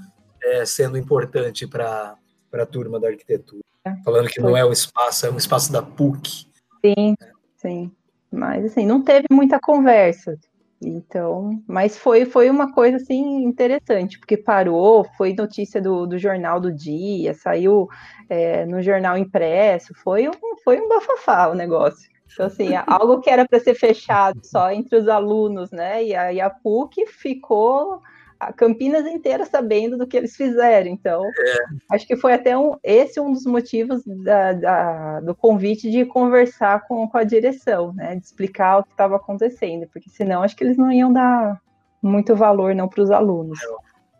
é, 0.43 0.65
sendo 0.65 0.97
importante 0.97 1.67
para 1.67 2.17
a 2.53 2.65
turma 2.65 2.99
da 2.99 3.07
arquitetura. 3.07 3.61
É. 3.85 3.95
Falando 4.03 4.27
que 4.27 4.41
não 4.41 4.55
é 4.55 4.65
o 4.65 4.71
espaço, 4.71 5.25
é 5.25 5.31
um 5.31 5.37
espaço 5.37 5.71
da 5.71 5.81
PUC. 5.81 6.47
Sim, 6.85 7.15
sim. 7.55 7.91
Mas 8.31 8.65
assim, 8.65 8.85
não 8.85 9.01
teve 9.01 9.27
muita 9.31 9.59
conversa. 9.59 10.37
Então, 10.81 11.59
mas 11.67 11.97
foi, 11.97 12.25
foi 12.25 12.49
uma 12.51 12.71
coisa 12.71 12.97
assim 12.97 13.43
interessante, 13.43 14.19
porque 14.19 14.37
parou, 14.37 15.05
foi 15.17 15.33
notícia 15.33 15.81
do, 15.81 16.05
do 16.05 16.19
jornal 16.19 16.59
do 16.59 16.71
dia, 16.71 17.33
saiu 17.33 17.87
é, 18.29 18.63
no 18.65 18.81
jornal 18.81 19.17
impresso, 19.17 19.93
foi 19.95 20.27
um, 20.27 20.33
foi 20.63 20.79
um 20.79 20.87
bafafá 20.87 21.47
o 21.47 21.55
negócio. 21.55 22.07
Então, 22.31 22.45
assim, 22.45 22.69
algo 22.85 23.21
que 23.21 23.29
era 23.29 23.47
para 23.47 23.59
ser 23.59 23.73
fechado 23.73 24.39
só 24.43 24.69
entre 24.71 24.97
os 24.97 25.07
alunos, 25.07 25.71
né? 25.71 26.03
E 26.03 26.15
a, 26.15 26.31
e 26.31 26.39
a 26.39 26.49
PUC 26.49 27.07
ficou 27.07 28.01
a 28.39 28.53
Campinas 28.53 29.05
inteira 29.05 29.45
sabendo 29.45 29.97
do 29.97 30.07
que 30.07 30.17
eles 30.17 30.35
fizeram. 30.35 30.89
Então, 30.89 31.23
é. 31.25 31.57
acho 31.91 32.05
que 32.07 32.15
foi 32.15 32.33
até 32.33 32.57
um, 32.57 32.75
esse 32.83 33.19
um 33.19 33.31
dos 33.31 33.45
motivos 33.45 34.01
da, 34.05 34.53
da, 34.53 35.19
do 35.21 35.35
convite 35.35 35.89
de 35.89 36.05
conversar 36.05 36.87
com, 36.87 37.07
com 37.07 37.17
a 37.17 37.23
direção, 37.23 37.93
né? 37.93 38.15
De 38.15 38.25
explicar 38.25 38.79
o 38.79 38.83
que 38.83 38.91
estava 38.91 39.15
acontecendo, 39.15 39.87
porque 39.91 40.09
senão 40.09 40.43
acho 40.43 40.55
que 40.55 40.63
eles 40.63 40.77
não 40.77 40.91
iam 40.91 41.11
dar 41.11 41.59
muito 42.01 42.35
valor 42.35 42.75
não 42.75 42.87
para 42.87 43.03
os 43.03 43.11
alunos. 43.11 43.59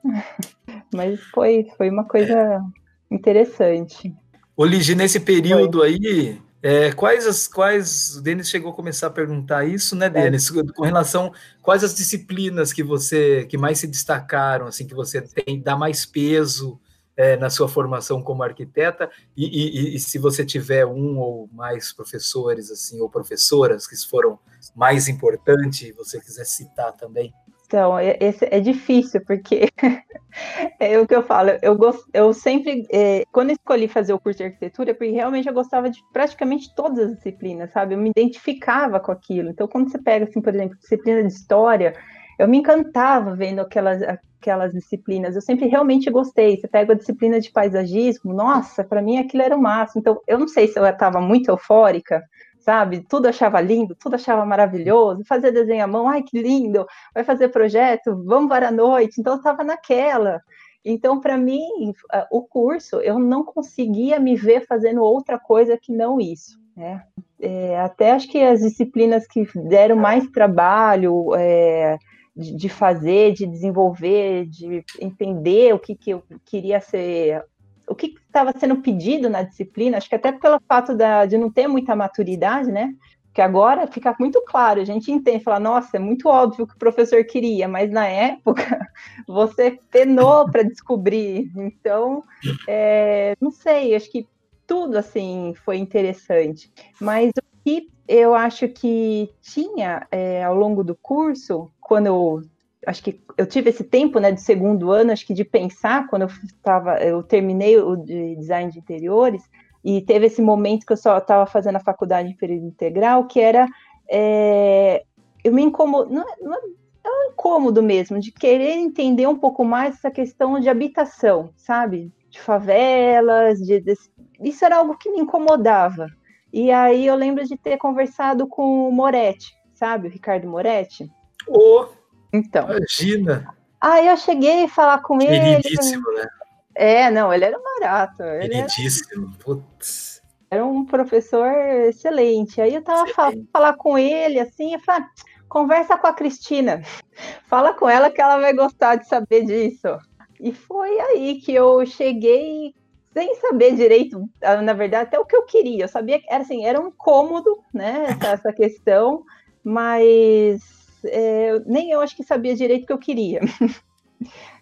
Mas 0.94 1.20
foi, 1.34 1.68
foi 1.78 1.90
uma 1.90 2.06
coisa 2.06 2.38
é. 2.38 3.14
interessante. 3.14 4.16
Ô, 4.56 4.66
Ligi, 4.66 4.96
nesse 4.96 5.20
período 5.20 5.80
foi. 5.80 5.90
aí, 5.90 6.42
é, 6.62 6.92
quais 6.92 7.28
as 7.28 7.48
quais 7.48 8.18
o 8.18 8.22
Denis 8.22 8.50
chegou 8.50 8.72
a 8.72 8.76
começar 8.76 9.08
a 9.08 9.12
perguntar 9.12 9.66
isso, 9.66 9.96
né. 9.96 10.10
Denis? 10.10 10.50
É. 10.50 10.64
Com 10.76 10.84
relação 10.84 11.32
quais 11.62 11.84
as 11.84 11.94
disciplinas 11.94 12.74
que 12.74 12.84
você 12.84 13.46
que 13.46 13.58
mais 13.58 13.80
se 13.80 13.88
destacaram, 13.88 14.68
assim, 14.68 14.88
que 14.88 14.96
você 14.96 15.22
tem 15.22 15.62
dá 15.62 15.76
mais 15.76 16.06
peso 16.06 16.80
é, 17.16 17.36
na 17.38 17.50
sua 17.50 17.68
formação 17.68 18.22
como 18.22 18.44
arquiteta 18.44 19.10
e, 19.36 19.46
e, 19.46 19.96
e, 19.96 20.00
se 20.00 20.20
você 20.20 20.46
tiver 20.46 20.86
um 20.86 21.18
ou 21.18 21.50
mais 21.52 21.92
professores 21.92 22.70
assim 22.72 23.00
ou 23.02 23.10
professoras 23.10 23.88
que 23.88 23.96
foram 24.08 24.40
mais 24.76 25.08
importantes, 25.08 25.96
você 25.96 26.20
quiser 26.20 26.46
citar 26.46 26.92
também. 26.94 27.34
Então, 27.68 28.00
esse 28.00 28.48
é 28.50 28.62
difícil, 28.62 29.22
porque 29.26 29.68
é 30.80 30.98
o 30.98 31.06
que 31.06 31.14
eu 31.14 31.22
falo, 31.22 31.50
eu, 31.62 31.76
gost, 31.78 32.02
eu 32.14 32.34
sempre, 32.34 32.88
é, 32.90 33.26
quando 33.30 33.52
escolhi 33.52 33.90
fazer 33.90 34.14
o 34.14 34.20
curso 34.20 34.38
de 34.38 34.46
arquitetura, 34.46 34.94
porque 34.96 35.12
realmente 35.12 35.50
eu 35.50 35.54
gostava 35.54 35.90
de 35.90 36.00
praticamente 36.14 36.74
todas 36.74 37.00
as 37.00 37.16
disciplinas, 37.18 37.70
sabe? 37.72 37.94
Eu 37.94 38.00
me 38.00 38.10
identificava 38.10 39.02
com 39.02 39.12
aquilo. 39.12 39.50
Então, 39.50 39.68
quando 39.68 39.92
você 39.92 40.02
pega, 40.02 40.24
assim, 40.24 40.42
por 40.42 40.56
exemplo, 40.56 40.78
disciplina 40.78 41.22
de 41.22 41.34
história, 41.34 41.94
eu 42.40 42.48
me 42.48 42.58
encantava 42.60 43.36
vendo 43.36 43.60
aquelas, 43.60 44.02
aquelas 44.02 44.72
disciplinas. 44.72 45.36
Eu 45.36 45.42
sempre 45.42 45.68
realmente 45.68 46.10
gostei. 46.10 46.56
Você 46.58 46.70
pega 46.70 46.94
a 46.94 46.96
disciplina 46.96 47.38
de 47.42 47.52
paisagismo, 47.52 48.34
nossa, 48.34 48.82
para 48.82 49.02
mim 49.02 49.18
aquilo 49.18 49.44
era 49.44 49.58
o 49.58 49.62
máximo. 49.62 50.00
Então, 50.00 50.22
eu 50.26 50.40
não 50.40 50.48
sei 50.48 50.70
se 50.70 50.80
eu 50.80 50.86
estava 50.86 51.20
muito 51.20 51.50
eufórica, 51.50 52.24
sabe? 52.68 53.00
Tudo 53.00 53.30
achava 53.30 53.62
lindo, 53.62 53.96
tudo 53.96 54.16
achava 54.16 54.46
maravilhoso, 54.46 55.24
fazer 55.24 55.54
desenho 55.54 55.86
à 55.86 55.88
mão, 55.88 56.10
ai 56.10 56.22
que 56.22 56.38
lindo, 56.38 56.86
vai 57.14 57.24
fazer 57.24 57.48
projeto, 57.48 58.22
vamos 58.26 58.50
para 58.50 58.68
a 58.68 58.72
noite. 58.72 59.22
Então 59.22 59.34
eu 59.34 59.38
estava 59.38 59.64
naquela. 59.64 60.42
Então, 60.84 61.22
para 61.22 61.38
mim, 61.38 61.94
o 62.30 62.42
curso, 62.42 62.98
eu 62.98 63.18
não 63.20 63.46
conseguia 63.46 64.20
me 64.20 64.36
ver 64.36 64.66
fazendo 64.68 65.02
outra 65.02 65.40
coisa 65.40 65.78
que 65.82 65.94
não 65.94 66.20
isso. 66.20 66.60
Né? 66.76 67.04
É, 67.40 67.80
até 67.80 68.12
acho 68.12 68.28
que 68.28 68.42
as 68.42 68.60
disciplinas 68.60 69.26
que 69.26 69.48
deram 69.70 69.96
mais 69.96 70.30
trabalho 70.30 71.34
é, 71.36 71.98
de, 72.36 72.54
de, 72.54 72.68
fazer, 72.68 73.32
de 73.32 73.46
desenvolver, 73.48 74.46
de 74.46 74.84
entender 75.00 75.74
o 75.74 75.80
que, 75.80 75.96
que 75.96 76.10
eu 76.10 76.22
queria 76.46 76.82
ser 76.82 77.46
o 77.88 77.96
que 77.96 78.16
estava 78.26 78.54
sendo 78.58 78.78
pedido 78.78 79.30
na 79.30 79.44
disciplina, 79.44 79.98
acho 79.98 80.10
que 80.10 80.16
até 80.16 80.32
pelo 80.32 80.60
fato 80.68 80.96
da, 80.96 81.26
de 81.26 81.38
não 81.38 81.50
ter 81.50 81.68
muita 81.68 81.96
maturidade, 81.96 82.72
né? 82.72 82.94
Que 83.34 83.42
agora 83.42 83.88
fica 83.88 84.16
muito 84.20 84.42
claro, 84.42 84.82
a 84.82 84.86
gente 84.86 85.12
entende, 85.12 85.44
fala, 85.44 85.60
nossa, 85.60 85.98
é 85.98 86.00
muito 86.00 86.28
óbvio 86.28 86.66
o 86.66 86.68
que 86.68 86.74
o 86.74 86.80
professor 86.80 87.24
queria, 87.24 87.68
mas 87.68 87.92
na 87.92 88.08
época 88.08 88.64
você 89.28 89.80
penou 89.92 90.50
para 90.50 90.64
descobrir. 90.64 91.52
Então, 91.56 92.24
é, 92.68 93.36
não 93.40 93.52
sei, 93.52 93.96
acho 93.96 94.12
que 94.12 94.28
tudo 94.66 94.98
assim 94.98 95.54
foi 95.64 95.78
interessante. 95.78 96.72
Mas 97.00 97.30
o 97.30 97.64
que 97.64 97.90
eu 98.08 98.34
acho 98.34 98.68
que 98.68 99.30
tinha 99.42 100.08
é, 100.12 100.44
ao 100.44 100.56
longo 100.56 100.84
do 100.84 100.96
curso, 100.96 101.72
quando 101.80 102.08
eu 102.08 102.42
acho 102.88 103.04
que 103.04 103.22
eu 103.38 103.46
tive 103.46 103.70
esse 103.70 103.84
tempo, 103.84 104.18
né, 104.18 104.32
de 104.32 104.42
segundo 104.42 104.92
ano, 104.92 105.12
acho 105.12 105.28
que 105.28 105.34
de 105.34 105.44
pensar 105.44 106.08
quando 106.08 106.22
eu 106.22 106.30
estava, 106.46 106.98
eu 107.04 107.22
terminei 107.22 107.78
o 107.78 107.98
de 107.98 108.38
design 108.38 108.72
de 108.72 108.80
interiores 108.80 109.44
e 109.84 110.02
teve 110.02 110.28
esse 110.28 110.42
momento 110.42 110.86
que 110.86 110.94
eu 110.94 110.98
só 110.98 111.18
estava 111.18 111.46
fazendo 111.46 111.76
a 111.76 111.82
faculdade 111.82 112.30
em 112.30 112.38
período 112.38 112.66
integral, 112.66 113.28
que 113.28 113.42
era 113.42 113.68
é, 114.10 115.04
eu 115.44 115.52
me 115.52 115.62
incomodo, 115.62 116.14
não, 116.14 116.22
é, 116.22 116.36
não 116.42 116.54
é, 116.54 116.60
é 117.04 117.10
um 117.10 117.32
incômodo 117.32 117.84
mesmo 117.84 118.20
de 118.22 118.32
querer 118.32 118.78
entender 118.78 119.28
um 119.28 119.38
pouco 119.38 119.66
mais 119.66 119.96
essa 119.96 120.10
questão 120.10 120.58
de 120.58 120.70
habitação, 120.70 121.52
sabe, 121.58 122.10
de 122.30 122.40
favelas, 122.40 123.60
de, 123.60 123.82
de 123.82 123.96
isso 124.40 124.64
era 124.64 124.78
algo 124.78 124.98
que 124.98 125.12
me 125.12 125.20
incomodava. 125.20 126.08
E 126.54 126.72
aí 126.72 127.06
eu 127.06 127.16
lembro 127.16 127.44
de 127.44 127.58
ter 127.58 127.78
conversado 127.78 128.48
com 128.48 128.88
o 128.88 128.92
Moretti, 128.94 129.54
sabe, 129.74 130.08
o 130.08 130.12
Ricardo 130.12 130.48
Moretti. 130.48 131.12
Oh. 131.50 131.97
Então. 132.34 132.68
Imagina! 132.70 133.56
Aí 133.80 134.08
eu 134.08 134.18
cheguei 134.18 134.66
a 134.66 134.70
falar 134.70 135.00
com 135.02 135.22
ele. 135.22 135.62
Queridíssimo, 135.62 136.12
né? 136.14 136.28
É, 136.76 137.10
não, 137.10 137.34
ele 137.34 137.46
era 137.46 137.60
barato. 137.60 138.18
Queridíssimo, 138.18 139.28
era... 139.28 139.44
putz. 139.44 140.22
Era 140.50 140.66
um 140.66 140.86
professor 140.86 141.52
excelente. 141.88 142.62
Aí 142.62 142.74
eu 142.74 142.82
tava 142.82 143.08
falando 143.14 143.48
falar 143.52 143.74
com 143.74 143.98
ele, 143.98 144.40
assim, 144.40 144.74
eu 144.74 144.80
falei, 144.80 145.04
ah, 145.04 145.10
conversa 145.50 145.98
com 145.98 146.08
a 146.08 146.14
Cristina. 146.14 146.82
Fala 147.48 147.74
com 147.74 147.90
ela 147.90 148.10
que 148.10 148.22
ela 148.22 148.40
vai 148.40 148.54
gostar 148.54 148.96
de 148.96 149.08
saber 149.08 149.46
disso. 149.46 149.98
E 150.40 150.54
foi 150.54 151.00
aí 151.00 151.42
que 151.42 151.54
eu 151.54 151.86
cheguei 151.86 152.74
sem 153.12 153.34
saber 153.36 153.76
direito, 153.76 154.30
na 154.64 154.74
verdade, 154.74 155.08
até 155.08 155.20
o 155.20 155.26
que 155.26 155.36
eu 155.36 155.44
queria. 155.44 155.86
Eu 155.86 155.88
sabia 155.88 156.20
que 156.20 156.32
era 156.32 156.44
assim, 156.44 156.64
era 156.64 156.80
um 156.80 156.92
cômodo, 156.92 157.58
né, 157.74 158.16
essa 158.22 158.54
questão, 158.54 159.24
mas 159.64 160.77
é, 161.06 161.60
nem 161.66 161.92
eu 161.92 162.02
acho 162.02 162.16
que 162.16 162.24
sabia 162.24 162.56
direito 162.56 162.84
o 162.84 162.88
que 162.88 162.94
eu 162.94 162.98
queria. 162.98 163.42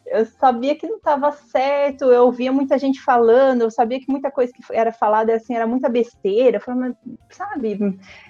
eu 0.08 0.26
sabia 0.26 0.76
que 0.76 0.88
não 0.88 0.98
estava 0.98 1.32
certo, 1.32 2.06
eu 2.06 2.26
ouvia 2.26 2.52
muita 2.52 2.78
gente 2.78 3.02
falando, 3.02 3.62
eu 3.62 3.71
sabia 3.71 4.00
que 4.00 4.12
muita 4.12 4.30
coisa 4.30 4.54
que 4.54 4.62
era 4.71 4.91
falada 4.91 5.34
assim 5.34 5.56
era 5.56 5.65
muita 5.65 5.89
besteira. 5.89 6.58
Eu 6.58 6.62
falava, 6.62 6.95
sabe, 7.30 7.78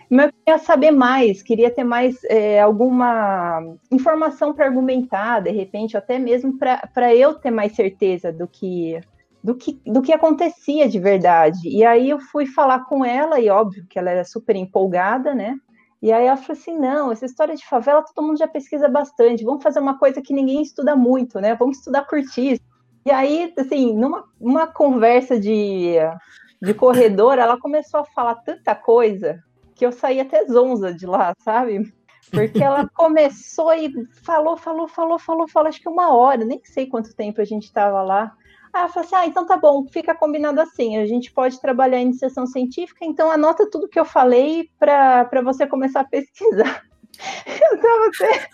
mas 0.10 0.28
eu 0.28 0.34
queria 0.34 0.58
saber 0.60 0.92
mais, 0.92 1.42
queria 1.42 1.70
ter 1.70 1.84
mais 1.84 2.24
é, 2.26 2.62
alguma 2.62 3.62
informação 3.92 4.54
para 4.54 4.66
argumentar, 4.66 5.42
de 5.42 5.52
repente, 5.52 5.98
até 5.98 6.18
mesmo 6.18 6.58
para 6.58 7.14
eu 7.14 7.34
ter 7.34 7.52
mais 7.52 7.76
certeza 7.76 8.32
do 8.32 8.48
que, 8.48 9.00
do, 9.44 9.56
que, 9.56 9.82
do 9.86 10.02
que 10.02 10.14
acontecia 10.14 10.88
de 10.88 11.00
verdade. 11.00 11.68
E 11.68 11.84
aí 11.84 12.10
eu 12.10 12.20
fui 12.20 12.46
falar 12.46 12.86
com 12.86 13.04
ela, 13.04 13.40
e 13.40 13.50
óbvio 13.50 13.86
que 13.90 14.00
ela 14.00 14.12
era 14.12 14.24
super 14.24 14.56
empolgada, 14.56 15.36
né? 15.36 15.58
E 16.02 16.12
aí 16.12 16.26
ela 16.26 16.38
falou 16.38 16.60
assim: 16.60 16.78
não, 16.78 17.12
essa 17.12 17.26
história 17.26 17.56
de 17.56 17.66
favela 17.66 18.04
todo 18.04 18.26
mundo 18.26 18.38
já 18.38 18.48
pesquisa 18.48 18.88
bastante, 18.88 19.44
vamos 19.44 19.64
fazer 19.64 19.80
uma 19.80 19.98
coisa 19.98 20.22
que 20.22 20.34
ninguém 20.34 20.62
estuda 20.62 20.96
muito, 20.96 21.40
né? 21.40 21.56
Vamos 21.56 21.78
estudar 21.78 22.06
cortiço. 22.06 22.62
E 23.06 23.12
aí, 23.12 23.54
assim, 23.58 23.94
numa 23.94 24.26
uma 24.40 24.68
conversa 24.68 25.40
de, 25.40 25.96
de 26.62 26.74
corredor, 26.74 27.38
ela 27.38 27.60
começou 27.60 28.00
a 28.00 28.06
falar 28.06 28.36
tanta 28.36 28.74
coisa 28.74 29.44
que 29.76 29.86
eu 29.86 29.92
saí 29.92 30.20
até 30.20 30.46
zonza 30.48 30.94
de 30.94 31.06
lá, 31.06 31.34
sabe? 31.40 31.94
Porque 32.32 32.64
ela 32.64 32.88
começou 32.96 33.74
e 33.74 33.92
falou, 34.24 34.58
falou, 34.58 34.88
falou, 34.88 35.20
falou, 35.20 35.48
falou, 35.48 35.70
acho 35.70 35.82
que 35.82 35.90
uma 35.90 36.16
hora, 36.16 36.44
nem 36.44 36.60
sei 36.64 36.88
quanto 36.88 37.16
tempo 37.16 37.42
a 37.42 37.46
gente 37.46 37.66
estava 37.66 38.02
lá. 38.02 38.36
Ela 38.76 38.90
falou 38.90 39.06
assim: 39.06 39.16
ah, 39.16 39.26
então 39.26 39.46
tá 39.46 39.56
bom, 39.58 39.86
fica 39.88 40.14
combinado 40.14 40.60
assim. 40.60 40.98
A 40.98 41.06
gente 41.06 41.32
pode 41.32 41.60
trabalhar 41.62 41.98
em 41.98 42.08
iniciação 42.08 42.46
científica, 42.46 43.06
então 43.06 43.32
anota 43.32 43.70
tudo 43.70 43.88
que 43.88 44.00
eu 44.00 44.06
falei 44.06 44.70
para 44.78 45.42
você 45.44 45.66
começar 45.66 46.02
a 46.02 46.06
pesquisar. 46.06 46.84
Eu 47.72 47.80
tava 47.80 48.08
até... 48.08 48.48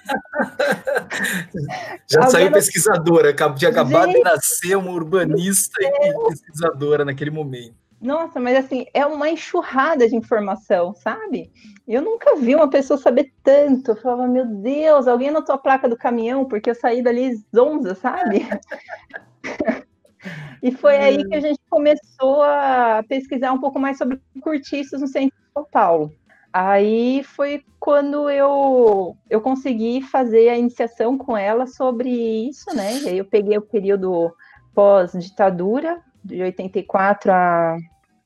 Já 2.08 2.28
saiu 2.28 2.52
pesquisadora, 2.52 3.34
tinha 3.58 3.72
acabado 3.72 4.12
gente, 4.12 4.18
de 4.18 4.24
nascer 4.24 4.78
uma 4.78 4.92
urbanista 4.92 5.82
e 5.82 6.14
pesquisadora 6.28 7.04
naquele 7.04 7.32
momento. 7.32 7.74
Nossa, 8.00 8.40
mas 8.40 8.58
assim, 8.58 8.86
é 8.94 9.06
uma 9.06 9.30
enxurrada 9.30 10.08
de 10.08 10.16
informação, 10.16 10.94
sabe? 10.94 11.52
Eu 11.88 12.02
nunca 12.02 12.36
vi 12.36 12.56
uma 12.56 12.70
pessoa 12.70 13.00
saber 13.00 13.32
tanto. 13.44 13.92
Eu 13.92 13.96
falava, 13.96 14.28
meu 14.28 14.46
Deus, 14.46 15.08
alguém 15.08 15.30
anotou 15.30 15.56
a 15.56 15.58
placa 15.58 15.90
do 15.90 15.98
caminhão, 15.98 16.46
porque 16.46 16.70
eu 16.70 16.76
saí 16.76 17.02
dali 17.04 17.40
zonza, 17.56 17.96
sabe? 17.96 18.48
E 20.62 20.72
foi 20.72 20.98
aí 20.98 21.28
que 21.28 21.36
a 21.36 21.40
gente 21.40 21.60
começou 21.70 22.44
a 22.44 23.04
pesquisar 23.08 23.52
um 23.52 23.60
pouco 23.60 23.80
mais 23.80 23.98
sobre 23.98 24.22
cortiços 24.42 25.02
no 25.02 25.08
centro 25.08 25.36
de 25.36 25.54
São 25.54 25.66
Paulo. 25.72 26.14
Aí 26.54 27.24
foi 27.24 27.64
quando 27.80 28.30
eu, 28.30 29.16
eu 29.30 29.42
consegui 29.42 30.02
fazer 30.02 30.50
a 30.50 30.58
iniciação 30.58 31.18
com 31.18 31.36
ela 31.36 31.66
sobre 31.66 32.10
isso, 32.10 32.76
né? 32.76 33.00
E 33.00 33.10
aí 33.10 33.18
eu 33.18 33.26
peguei 33.26 33.58
o 33.58 33.62
período 33.62 34.34
pós-ditadura, 34.76 36.02
de 36.24 36.42
84 36.42 37.32
a 37.32 37.78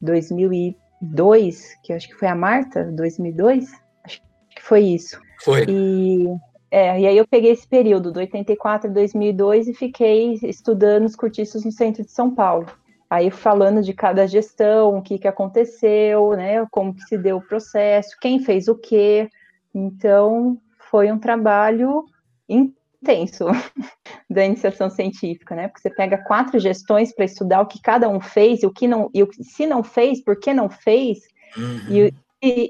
2002, 0.02 1.76
que 1.84 1.94
acho 1.94 2.08
que 2.08 2.16
foi 2.16 2.28
a 2.28 2.36
Marta, 2.36 2.84
2002, 2.92 3.72
acho 4.04 4.22
que 4.50 4.62
foi 4.62 4.82
isso. 4.82 5.20
Foi. 5.44 5.66
E 5.70 6.28
é, 6.72 7.00
e 7.00 7.08
aí 7.08 7.18
eu 7.18 7.28
peguei 7.28 7.52
esse 7.52 7.68
período, 7.68 8.12
do 8.12 8.20
84 8.20 8.90
a 8.90 8.94
2002, 8.94 9.68
e 9.68 9.74
fiquei 9.74 10.34
estudando 10.44 11.06
os 11.06 11.16
cortiços 11.16 11.64
no 11.64 11.72
centro 11.72 12.04
de 12.04 12.12
São 12.12 12.34
Paulo. 12.34 12.68
Aí 13.10 13.30
falando 13.30 13.82
de 13.82 13.94
cada 13.94 14.28
gestão, 14.28 14.98
o 14.98 15.02
que, 15.02 15.20
que 15.20 15.28
aconteceu, 15.28 16.32
né, 16.36 16.66
como 16.72 16.94
que 16.94 17.04
se 17.04 17.18
deu 17.18 17.38
o 17.38 17.42
processo, 17.42 18.18
quem 18.20 18.40
fez 18.40 18.68
o 18.68 18.76
quê. 18.76 19.30
Então, 19.74 20.58
foi 20.90 21.12
um 21.12 21.20
trabalho 21.20 22.06
intenso 22.50 23.46
da 24.30 24.44
iniciação 24.44 24.90
científica, 24.90 25.56
né? 25.56 25.68
Porque 25.68 25.82
você 25.82 25.90
pega 25.90 26.18
quatro 26.18 26.60
gestões 26.60 27.14
para 27.14 27.26
estudar 27.26 27.62
o 27.62 27.68
que 27.68 27.82
cada 27.82 28.10
um 28.10 28.20
fez 28.20 28.64
e 28.64 28.66
o 28.66 28.72
que 28.72 28.88
não, 28.88 29.10
e 29.14 29.22
o, 29.22 29.30
se 29.40 29.68
não 29.68 29.84
fez, 29.84 30.24
por 30.24 30.40
que 30.40 30.54
não 30.54 30.70
fez, 30.70 31.20
uhum. 31.58 31.80
e, 31.90 32.14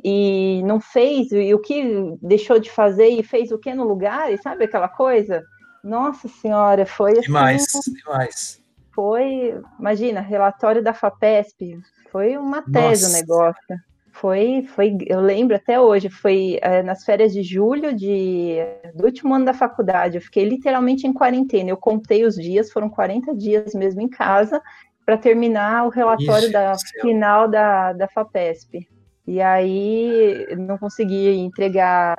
e, 0.04 0.64
não 0.64 0.80
fez, 0.80 1.32
e 1.32 1.54
o 1.54 1.60
que 1.60 2.18
deixou 2.22 2.60
de 2.60 2.72
fazer 2.72 3.10
e 3.10 3.24
fez 3.24 3.52
o 3.52 3.58
que 3.58 3.74
no 3.74 3.84
lugar, 3.84 4.32
e 4.32 4.38
sabe 4.38 4.66
aquela 4.66 4.88
coisa? 4.88 5.44
Nossa 5.84 6.28
Senhora, 6.28 6.86
foi 6.86 7.12
assim. 7.12 7.22
Demais, 7.22 7.66
demais. 7.88 8.64
Foi, 8.94 9.60
imagina, 9.80 10.22
relatório 10.22 10.82
da 10.82 10.94
FAPESP, 10.94 11.80
foi 12.12 12.38
uma 12.38 12.62
tese 12.62 13.04
Nossa. 13.04 13.10
o 13.10 13.20
negócio. 13.20 13.80
Foi, 14.14 14.66
foi, 14.74 14.98
eu 15.08 15.20
lembro 15.20 15.58
até 15.58 15.78
hoje, 15.78 16.10
foi 16.10 16.58
é, 16.62 16.82
nas 16.82 17.04
férias 17.04 17.34
de 17.34 17.44
julho 17.44 17.94
de, 17.94 18.56
do 18.94 19.04
último 19.04 19.34
ano 19.34 19.44
da 19.44 19.54
faculdade. 19.54 20.16
Eu 20.16 20.22
fiquei 20.22 20.46
literalmente 20.46 21.06
em 21.06 21.12
quarentena. 21.12 21.70
Eu 21.70 21.76
contei 21.76 22.24
os 22.24 22.36
dias, 22.36 22.72
foram 22.72 22.90
40 22.90 23.36
dias 23.36 23.74
mesmo 23.74 24.00
em 24.00 24.08
casa, 24.08 24.62
para 25.06 25.18
terminar 25.18 25.86
o 25.86 25.90
relatório 25.90 26.50
da 26.50 26.74
final 27.02 27.50
da, 27.50 27.92
da 27.92 28.08
FAPESP. 28.08 28.88
E 29.28 29.42
aí 29.42 30.56
não 30.58 30.78
consegui 30.78 31.30
entregar 31.38 32.16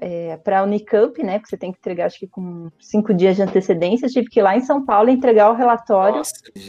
é, 0.00 0.36
para 0.38 0.60
a 0.60 0.62
Unicamp, 0.62 1.22
né? 1.22 1.38
Porque 1.38 1.50
você 1.50 1.56
tem 1.56 1.72
que 1.72 1.78
entregar, 1.78 2.06
acho 2.06 2.18
que 2.18 2.26
com 2.26 2.70
cinco 2.78 3.12
dias 3.14 3.36
de 3.36 3.42
antecedência. 3.42 4.08
Tive 4.08 4.28
que 4.28 4.40
ir 4.40 4.42
lá 4.42 4.56
em 4.56 4.62
São 4.62 4.84
Paulo 4.84 5.10
entregar 5.10 5.50
o 5.50 5.54
relatório 5.54 6.22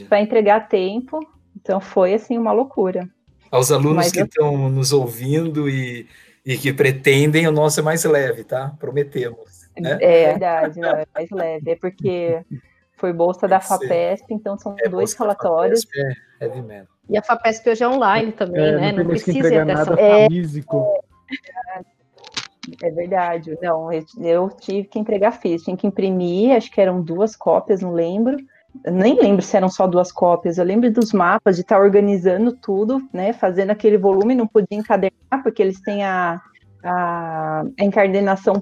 para 0.07 0.21
entregar 0.21 0.57
a 0.57 0.61
tempo. 0.61 1.19
Então 1.55 1.79
foi 1.79 2.13
assim 2.13 2.37
uma 2.37 2.51
loucura. 2.51 3.09
Aos 3.51 3.71
alunos 3.71 3.95
Mas 3.95 4.11
que 4.11 4.21
eu... 4.21 4.25
estão 4.25 4.69
nos 4.69 4.91
ouvindo 4.91 5.69
e, 5.69 6.07
e 6.45 6.57
que 6.57 6.73
pretendem, 6.73 7.47
o 7.47 7.51
nosso 7.51 7.79
é 7.79 7.83
mais 7.83 8.03
leve, 8.03 8.43
tá? 8.43 8.73
Prometemos. 8.79 9.67
Né? 9.79 9.97
É 10.01 10.27
verdade, 10.31 10.79
não, 10.79 10.89
é 10.89 11.05
mais 11.13 11.29
leve. 11.29 11.71
É 11.71 11.75
porque 11.75 12.41
foi 12.97 13.13
bolsa 13.13 13.47
da 13.47 13.59
FAPESP, 13.59 14.33
então 14.33 14.57
são 14.57 14.75
é, 14.79 14.89
dois 14.89 15.13
relatórios. 15.13 15.83
FAPESP 15.83 16.25
é 16.41 16.45
heavy 16.45 16.61
metal. 16.61 16.97
E 17.09 17.17
a 17.17 17.21
FAPESP 17.21 17.69
hoje 17.69 17.83
é 17.83 17.87
online 17.87 18.31
também, 18.33 18.65
é, 18.65 18.71
né? 18.75 18.91
Não, 18.91 19.03
não 19.03 19.09
precisa 19.11 19.65
dessa. 19.65 19.93
É, 19.99 20.27
físico. 20.27 20.85
É, 21.71 22.87
é 22.87 22.91
verdade. 22.91 23.57
Não, 23.61 23.89
eu, 23.93 24.49
tive 24.49 24.87
que 24.87 24.99
entregar 24.99 25.31
físico, 25.31 25.65
tinha 25.65 25.77
que 25.77 25.87
imprimir, 25.87 26.55
acho 26.55 26.71
que 26.71 26.81
eram 26.81 27.01
duas 27.01 27.35
cópias, 27.35 27.81
não 27.81 27.93
lembro. 27.93 28.37
Eu 28.83 28.91
nem 28.91 29.15
lembro 29.15 29.41
se 29.41 29.55
eram 29.55 29.69
só 29.69 29.87
duas 29.87 30.11
cópias. 30.11 30.57
Eu 30.57 30.65
lembro 30.65 30.91
dos 30.91 31.13
mapas, 31.13 31.55
de 31.55 31.61
estar 31.61 31.79
organizando 31.79 32.51
tudo, 32.51 33.07
né? 33.13 33.31
Fazendo 33.31 33.71
aquele 33.71 33.97
volume, 33.97 34.35
não 34.35 34.47
podia 34.47 34.77
encadernar, 34.77 35.41
porque 35.41 35.61
eles 35.61 35.79
têm 35.81 36.03
a, 36.03 36.41
a, 36.83 37.63
a 37.79 37.83
encadernação 37.83 38.55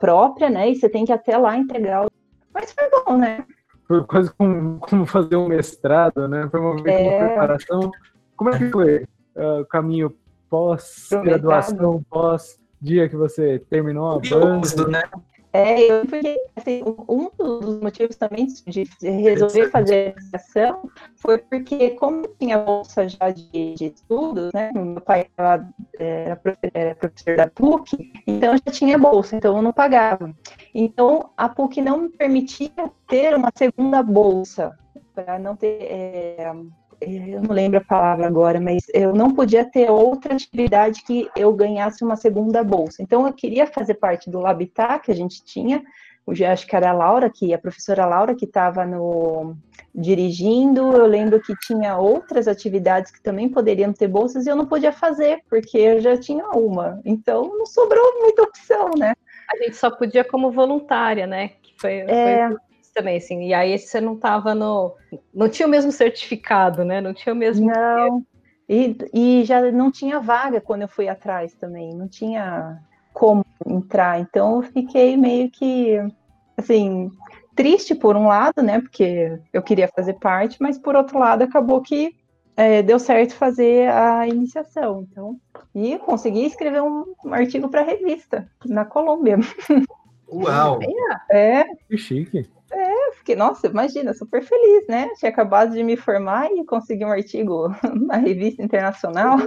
própria, 0.00 0.48
né? 0.48 0.70
E 0.70 0.76
você 0.76 0.88
tem 0.88 1.04
que 1.04 1.12
até 1.12 1.36
lá 1.36 1.56
entregar. 1.56 2.06
Mas 2.52 2.72
foi 2.72 2.88
bom, 2.90 3.16
né? 3.16 3.44
Foi 3.90 4.04
quase 4.04 4.32
como, 4.34 4.78
como 4.78 5.04
fazer 5.04 5.34
um 5.34 5.48
mestrado, 5.48 6.28
né? 6.28 6.48
Foi 6.48 6.60
uma, 6.60 6.88
é... 6.88 7.08
uma 7.08 7.26
preparação. 7.26 7.90
Como 8.36 8.50
é 8.50 8.56
que 8.56 8.70
foi 8.70 9.02
uh, 9.34 9.62
o 9.62 9.66
caminho 9.66 10.14
pós-graduação, 10.48 12.00
pós-dia 12.08 13.08
que 13.08 13.16
você 13.16 13.58
terminou 13.68 14.12
a 14.12 14.20
banda? 14.20 14.86
Né? 14.86 15.02
É, 15.52 15.90
eu 15.90 16.06
porque 16.06 16.36
assim, 16.54 16.82
um 17.08 17.28
dos 17.36 17.80
motivos 17.80 18.14
também 18.16 18.46
de 18.66 18.88
resolver 19.02 19.68
fazer 19.70 20.14
a 20.32 20.36
ação 20.36 20.88
foi 21.16 21.38
porque, 21.38 21.90
como 21.90 22.24
eu 22.24 22.36
tinha 22.38 22.58
bolsa 22.58 23.08
já 23.08 23.30
de, 23.30 23.74
de 23.74 23.86
estudos, 23.86 24.52
né? 24.54 24.70
Meu 24.72 25.00
pai 25.00 25.26
era, 25.36 25.68
era, 25.98 26.94
professor 26.94 27.36
da 27.36 27.48
PUC, 27.48 28.12
então 28.26 28.56
já 28.56 28.72
tinha 28.72 28.96
bolsa, 28.96 29.36
então 29.36 29.56
eu 29.56 29.62
não 29.62 29.72
pagava. 29.72 30.32
Então 30.72 31.30
a 31.36 31.48
PUC 31.48 31.82
não 31.82 32.02
me 32.02 32.08
permitia 32.10 32.70
ter 33.08 33.34
uma 33.34 33.50
segunda 33.54 34.02
bolsa 34.02 34.78
para 35.14 35.38
não 35.38 35.56
ter 35.56 35.82
é, 35.82 36.52
eu 37.00 37.42
não 37.42 37.54
lembro 37.54 37.78
a 37.78 37.84
palavra 37.84 38.26
agora, 38.26 38.60
mas 38.60 38.82
eu 38.92 39.14
não 39.14 39.34
podia 39.34 39.64
ter 39.64 39.90
outra 39.90 40.34
atividade 40.34 41.02
que 41.02 41.28
eu 41.36 41.52
ganhasse 41.52 42.04
uma 42.04 42.16
segunda 42.16 42.62
bolsa. 42.62 43.02
Então, 43.02 43.26
eu 43.26 43.32
queria 43.32 43.66
fazer 43.66 43.94
parte 43.94 44.30
do 44.30 44.38
Labitat 44.38 45.04
que 45.04 45.10
a 45.10 45.14
gente 45.14 45.42
tinha, 45.44 45.82
hoje 46.26 46.44
acho 46.44 46.66
que 46.66 46.76
era 46.76 46.90
a 46.90 46.94
Laura, 46.94 47.30
que 47.30 47.54
a 47.54 47.58
professora 47.58 48.06
Laura 48.06 48.34
que 48.34 48.44
estava 48.44 48.84
no 48.84 49.56
dirigindo, 49.92 50.92
eu 50.92 51.06
lembro 51.06 51.40
que 51.40 51.52
tinha 51.66 51.96
outras 51.96 52.46
atividades 52.46 53.10
que 53.10 53.20
também 53.20 53.48
poderiam 53.48 53.92
ter 53.92 54.06
bolsas 54.06 54.46
e 54.46 54.48
eu 54.48 54.54
não 54.54 54.66
podia 54.66 54.92
fazer, 54.92 55.42
porque 55.48 55.78
eu 55.78 56.00
já 56.00 56.16
tinha 56.16 56.46
uma. 56.50 57.00
Então, 57.04 57.56
não 57.58 57.66
sobrou 57.66 58.20
muita 58.20 58.42
opção, 58.42 58.90
né? 58.96 59.14
A 59.52 59.56
gente 59.56 59.76
só 59.76 59.90
podia 59.90 60.22
como 60.22 60.52
voluntária, 60.52 61.26
né? 61.26 61.48
Que 61.60 61.74
foi, 61.76 61.94
é... 62.06 62.48
foi 62.48 62.69
também, 62.92 63.16
assim. 63.18 63.46
E 63.46 63.54
aí 63.54 63.78
você 63.78 64.00
não 64.00 64.14
estava 64.14 64.54
no. 64.54 64.94
Não 65.34 65.48
tinha 65.48 65.66
o 65.66 65.70
mesmo 65.70 65.92
certificado, 65.92 66.84
né? 66.84 67.00
Não 67.00 67.14
tinha 67.14 67.32
o 67.32 67.36
mesmo. 67.36 67.66
Não. 67.66 68.24
E, 68.68 68.96
e 69.12 69.44
já 69.44 69.70
não 69.72 69.90
tinha 69.90 70.20
vaga 70.20 70.60
quando 70.60 70.82
eu 70.82 70.88
fui 70.88 71.08
atrás 71.08 71.54
também. 71.54 71.94
Não 71.94 72.08
tinha 72.08 72.78
como 73.12 73.44
entrar. 73.66 74.20
Então 74.20 74.56
eu 74.56 74.62
fiquei 74.62 75.16
meio 75.16 75.50
que. 75.50 75.98
Assim, 76.56 77.10
triste 77.56 77.94
por 77.94 78.16
um 78.16 78.26
lado, 78.26 78.62
né? 78.62 78.80
Porque 78.80 79.38
eu 79.52 79.62
queria 79.62 79.88
fazer 79.88 80.14
parte, 80.14 80.56
mas 80.60 80.78
por 80.78 80.94
outro 80.94 81.18
lado 81.18 81.42
acabou 81.42 81.80
que 81.80 82.14
é, 82.56 82.82
deu 82.82 82.98
certo 82.98 83.34
fazer 83.34 83.90
a 83.90 84.26
iniciação. 84.28 85.06
Então, 85.10 85.40
e 85.74 85.98
consegui 85.98 86.44
escrever 86.44 86.82
um 86.82 87.04
artigo 87.30 87.68
para 87.68 87.80
a 87.80 87.84
revista 87.84 88.46
na 88.66 88.84
Colômbia. 88.84 89.38
Uau! 90.30 90.78
É. 91.30 91.64
Que 91.88 91.96
chique. 91.96 92.48
É, 93.10 93.14
fiquei, 93.14 93.36
nossa, 93.36 93.66
imagina, 93.66 94.14
super 94.14 94.42
feliz, 94.42 94.86
né? 94.88 95.08
Tinha 95.18 95.30
acabado 95.30 95.72
de 95.72 95.82
me 95.82 95.96
formar 95.96 96.50
e 96.52 96.64
consegui 96.64 97.04
um 97.04 97.10
artigo 97.10 97.68
na 98.06 98.16
revista 98.16 98.62
internacional. 98.62 99.38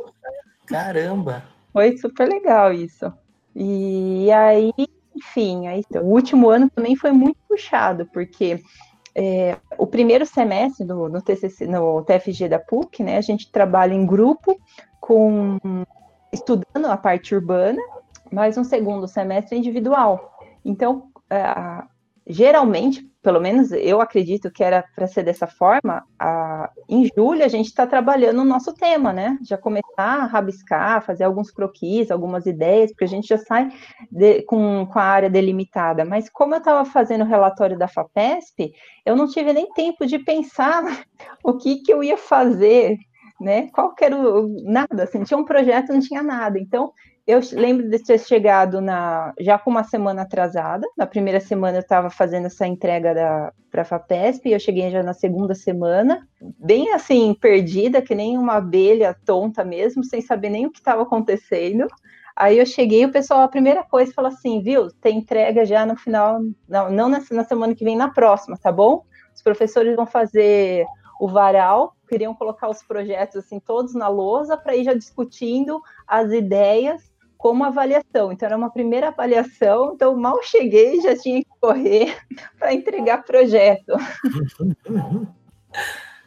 Caramba! 0.65 1.43
Foi 1.71 1.97
super 1.97 2.27
legal 2.27 2.71
isso. 2.73 3.11
E 3.55 4.31
aí, 4.31 4.71
enfim, 5.15 5.67
aí, 5.67 5.83
o 5.95 6.05
último 6.05 6.49
ano 6.49 6.69
também 6.69 6.95
foi 6.95 7.11
muito 7.11 7.37
puxado, 7.47 8.07
porque 8.13 8.61
é, 9.15 9.57
o 9.77 9.85
primeiro 9.85 10.25
semestre 10.25 10.85
no, 10.85 11.07
no, 11.07 11.21
TCC, 11.21 11.67
no 11.67 12.03
TFG 12.03 12.49
da 12.49 12.59
PUC, 12.59 13.03
né, 13.03 13.17
a 13.17 13.21
gente 13.21 13.51
trabalha 13.51 13.93
em 13.93 14.05
grupo 14.05 14.59
com 14.99 15.57
estudando 16.31 16.85
a 16.85 16.97
parte 16.97 17.35
urbana, 17.35 17.81
mas 18.31 18.57
um 18.57 18.63
segundo 18.63 19.07
semestre 19.07 19.57
individual. 19.57 20.37
Então, 20.65 21.09
é, 21.29 21.43
geralmente, 22.27 23.05
pelo 23.21 23.39
menos 23.39 23.71
eu 23.71 24.01
acredito 24.01 24.51
que 24.51 24.63
era 24.63 24.83
para 24.95 25.07
ser 25.07 25.23
dessa 25.23 25.47
forma, 25.47 26.03
a, 26.19 26.69
em 26.89 27.09
julho 27.15 27.43
a 27.43 27.47
gente 27.47 27.67
está 27.67 27.85
trabalhando 27.85 28.41
o 28.41 28.45
nosso 28.45 28.73
tema, 28.73 29.11
né? 29.11 29.37
Já 29.43 29.57
começar 29.57 29.83
a 29.97 30.25
rabiscar, 30.25 31.03
fazer 31.05 31.23
alguns 31.23 31.51
croquis, 31.51 32.11
algumas 32.11 32.45
ideias, 32.45 32.91
porque 32.91 33.05
a 33.05 33.07
gente 33.07 33.27
já 33.27 33.37
sai 33.37 33.69
de, 34.11 34.41
com, 34.43 34.85
com 34.85 34.99
a 34.99 35.03
área 35.03 35.29
delimitada. 35.29 36.05
Mas 36.05 36.29
como 36.29 36.55
eu 36.55 36.59
estava 36.59 36.85
fazendo 36.85 37.23
o 37.23 37.27
relatório 37.27 37.77
da 37.77 37.87
FAPESP, 37.87 38.73
eu 39.05 39.15
não 39.15 39.27
tive 39.27 39.53
nem 39.53 39.71
tempo 39.73 40.05
de 40.05 40.19
pensar 40.19 40.83
o 41.43 41.57
que, 41.57 41.77
que 41.77 41.93
eu 41.93 42.03
ia 42.03 42.17
fazer, 42.17 42.97
né? 43.39 43.69
Qual 43.73 43.93
que 43.93 44.05
era 44.05 44.15
o, 44.15 44.47
nada, 44.63 45.03
assim, 45.03 45.23
tinha 45.23 45.37
um 45.37 45.45
projeto, 45.45 45.91
não 45.91 45.99
tinha 45.99 46.23
nada. 46.23 46.59
Então, 46.59 46.91
eu 47.25 47.39
lembro 47.53 47.89
de 47.89 47.99
ter 47.99 48.19
chegado 48.19 48.81
na, 48.81 49.33
já 49.39 49.57
com 49.57 49.69
uma 49.69 49.83
semana 49.83 50.23
atrasada. 50.23 50.85
Na 50.97 51.05
primeira 51.05 51.39
semana 51.39 51.77
eu 51.77 51.81
estava 51.81 52.09
fazendo 52.09 52.47
essa 52.47 52.67
entrega 52.67 53.53
para 53.71 53.81
a 53.81 53.85
FAPESP, 53.85 54.49
e 54.49 54.53
eu 54.53 54.59
cheguei 54.59 54.89
já 54.91 55.01
na 55.01 55.13
segunda 55.13 55.55
semana, 55.55 56.27
bem 56.41 56.91
assim, 56.93 57.33
perdida, 57.33 58.01
que 58.01 58.13
nem 58.13 58.37
uma 58.37 58.55
abelha 58.55 59.17
tonta 59.25 59.63
mesmo, 59.63 60.03
sem 60.03 60.21
saber 60.21 60.49
nem 60.49 60.65
o 60.65 60.71
que 60.71 60.79
estava 60.79 61.03
acontecendo. 61.03 61.87
Aí 62.35 62.57
eu 62.57 62.65
cheguei, 62.65 63.05
o 63.05 63.11
pessoal, 63.11 63.41
a 63.41 63.47
primeira 63.47 63.83
coisa 63.83 64.11
falou 64.11 64.31
assim, 64.31 64.61
viu, 64.61 64.91
tem 64.91 65.19
entrega 65.19 65.65
já 65.65 65.85
no 65.85 65.95
final, 65.95 66.41
não, 66.67 66.91
não 66.91 67.07
na, 67.07 67.23
na 67.31 67.45
semana 67.45 67.73
que 67.73 67.85
vem, 67.85 67.95
na 67.95 68.09
próxima, 68.09 68.57
tá 68.57 68.71
bom? 68.71 69.05
Os 69.33 69.41
professores 69.41 69.95
vão 69.95 70.05
fazer 70.05 70.85
o 71.19 71.27
varal, 71.27 71.95
queriam 72.09 72.33
colocar 72.33 72.69
os 72.69 72.83
projetos 72.83 73.37
assim 73.37 73.59
todos 73.59 73.93
na 73.93 74.07
lousa 74.09 74.57
para 74.57 74.75
ir 74.75 74.83
já 74.83 74.93
discutindo 74.93 75.81
as 76.05 76.31
ideias 76.31 77.12
como 77.43 77.65
avaliação. 77.65 78.31
Então, 78.31 78.47
era 78.47 78.55
uma 78.55 78.69
primeira 78.69 79.09
avaliação, 79.09 79.91
então 79.93 80.15
mal 80.15 80.41
cheguei, 80.41 81.01
já 81.01 81.13
tinha 81.13 81.41
que 81.41 81.49
correr 81.59 82.15
para 82.57 82.73
entregar 82.73 83.25
projeto. 83.25 83.93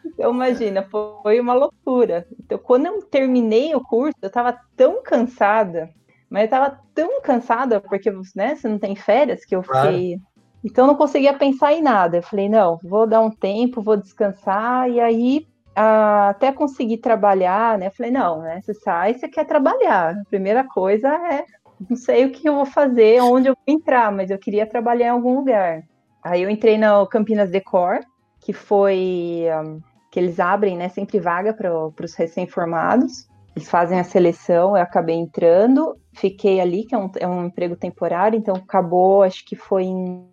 Então, 0.09 0.33
imagina, 0.33 0.85
foi 0.85 1.41
uma 1.41 1.53
loucura. 1.53 2.29
Então, 2.39 2.57
quando 2.59 2.87
eu 2.87 3.03
terminei 3.03 3.75
o 3.75 3.83
curso, 3.83 4.17
eu 4.23 4.29
estava 4.29 4.57
tão 4.77 5.03
cansada, 5.03 5.91
mas 6.31 6.43
eu 6.43 6.45
estava 6.45 6.81
tão 6.95 7.21
cansada, 7.21 7.81
porque 7.81 8.09
né, 8.35 8.55
você 8.55 8.69
não 8.69 8.79
tem 8.79 8.95
férias, 8.95 9.45
que 9.45 9.57
eu 9.57 9.64
fiquei. 9.64 10.17
Claro. 10.17 10.23
Então, 10.64 10.85
eu 10.85 10.89
não 10.89 10.95
conseguia 10.95 11.35
pensar 11.35 11.73
em 11.73 11.83
nada. 11.83 12.19
Eu 12.19 12.23
falei, 12.23 12.49
não, 12.49 12.79
vou 12.85 13.05
dar 13.05 13.21
um 13.21 13.31
tempo, 13.31 13.83
vou 13.83 13.97
descansar, 13.97 14.89
e 14.89 15.01
aí 15.01 15.47
até 15.77 16.51
conseguir 16.53 16.99
trabalhar, 16.99 17.79
né? 17.79 17.91
Falei, 17.91 18.11
não, 18.11 18.41
né? 18.41 18.61
Você 18.62 18.72
sai, 18.72 19.14
você 19.14 19.29
quer 19.29 19.45
trabalhar. 19.45 20.14
A 20.14 20.24
primeira 20.31 20.64
coisa 20.64 21.09
é, 21.09 21.45
não 21.89 21.97
sei 21.97 22.24
o 22.24 22.33
que 22.33 22.49
eu 22.49 22.55
vou 22.55 22.66
fazer, 22.66 23.20
onde 23.20 23.49
eu 23.49 23.55
vou 23.55 23.74
entrar, 23.74 24.11
mas 24.11 24.31
eu 24.31 24.39
queria 24.39 24.66
trabalhar 24.66 25.09
em 25.09 25.11
algum 25.11 25.37
lugar. 25.37 25.83
Aí 26.24 26.43
eu 26.43 26.51
entrei 26.51 26.79
no 26.79 27.07
Campinas 27.07 27.51
Decor, 27.51 28.01
que 28.41 28.53
foi 28.53 29.45
um, 29.62 29.81
que 30.11 30.18
eles 30.18 30.41
abrem, 30.41 30.77
né? 30.77 30.89
Sempre 30.89 31.20
vaga 31.20 31.53
para 31.53 32.05
os 32.05 32.14
recém-formados. 32.14 33.29
Eles 33.55 33.68
fazem 33.68 34.01
a 34.01 34.05
seleção, 34.05 34.77
eu 34.77 34.83
acabei 34.83 35.16
entrando, 35.16 35.97
fiquei 36.14 36.61
ali, 36.61 36.85
que 36.85 36.95
é 36.95 36.99
um, 36.99 37.11
é 37.18 37.27
um 37.27 37.47
emprego 37.47 37.74
temporário, 37.74 38.37
então 38.37 38.55
acabou, 38.55 39.22
acho 39.22 39.45
que 39.47 39.57
foi 39.57 39.85
em 39.85 40.27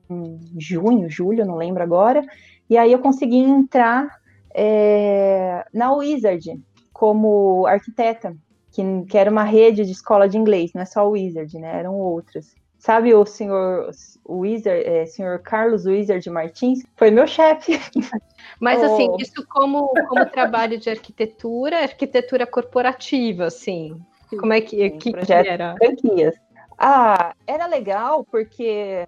junho, 0.58 1.10
julho, 1.10 1.46
não 1.46 1.56
lembro 1.56 1.84
agora. 1.84 2.22
E 2.70 2.78
aí 2.78 2.92
eu 2.92 3.00
consegui 3.00 3.38
entrar 3.38 4.23
é, 4.54 5.66
na 5.74 5.94
Wizard 5.94 6.60
como 6.92 7.66
arquiteta, 7.68 8.36
que, 8.72 8.82
que, 9.06 9.18
era 9.18 9.30
uma 9.30 9.44
rede 9.44 9.86
de 9.86 9.92
escola 9.92 10.28
de 10.28 10.38
inglês, 10.38 10.72
não 10.74 10.82
é 10.82 10.86
só 10.86 11.08
Wizard, 11.08 11.58
né? 11.60 11.80
Eram 11.80 11.96
outras. 11.96 12.56
Sabe 12.78 13.14
o 13.14 13.26
senhor 13.26 13.90
o 14.26 14.40
Wizard, 14.40 14.84
é, 14.86 15.06
senhor 15.06 15.40
Carlos 15.40 15.86
Wizard 15.86 16.30
Martins? 16.30 16.84
Foi 16.96 17.10
meu 17.12 17.26
chefe. 17.26 17.80
Mas 18.60 18.82
oh. 18.82 18.86
assim, 18.86 19.16
isso 19.20 19.46
como, 19.48 19.90
como 20.08 20.26
trabalho 20.26 20.78
de 20.78 20.90
arquitetura, 20.90 21.82
arquitetura 21.82 22.46
corporativa, 22.46 23.46
assim. 23.46 24.00
Como 24.30 24.52
é 24.54 24.62
que, 24.62 24.90
Sim, 24.90 24.98
que, 24.98 25.14
que 25.14 25.34
era? 25.34 25.76
Franquias. 25.78 26.36
Ah, 26.78 27.34
era 27.48 27.68
legal 27.68 28.26
porque 28.30 29.08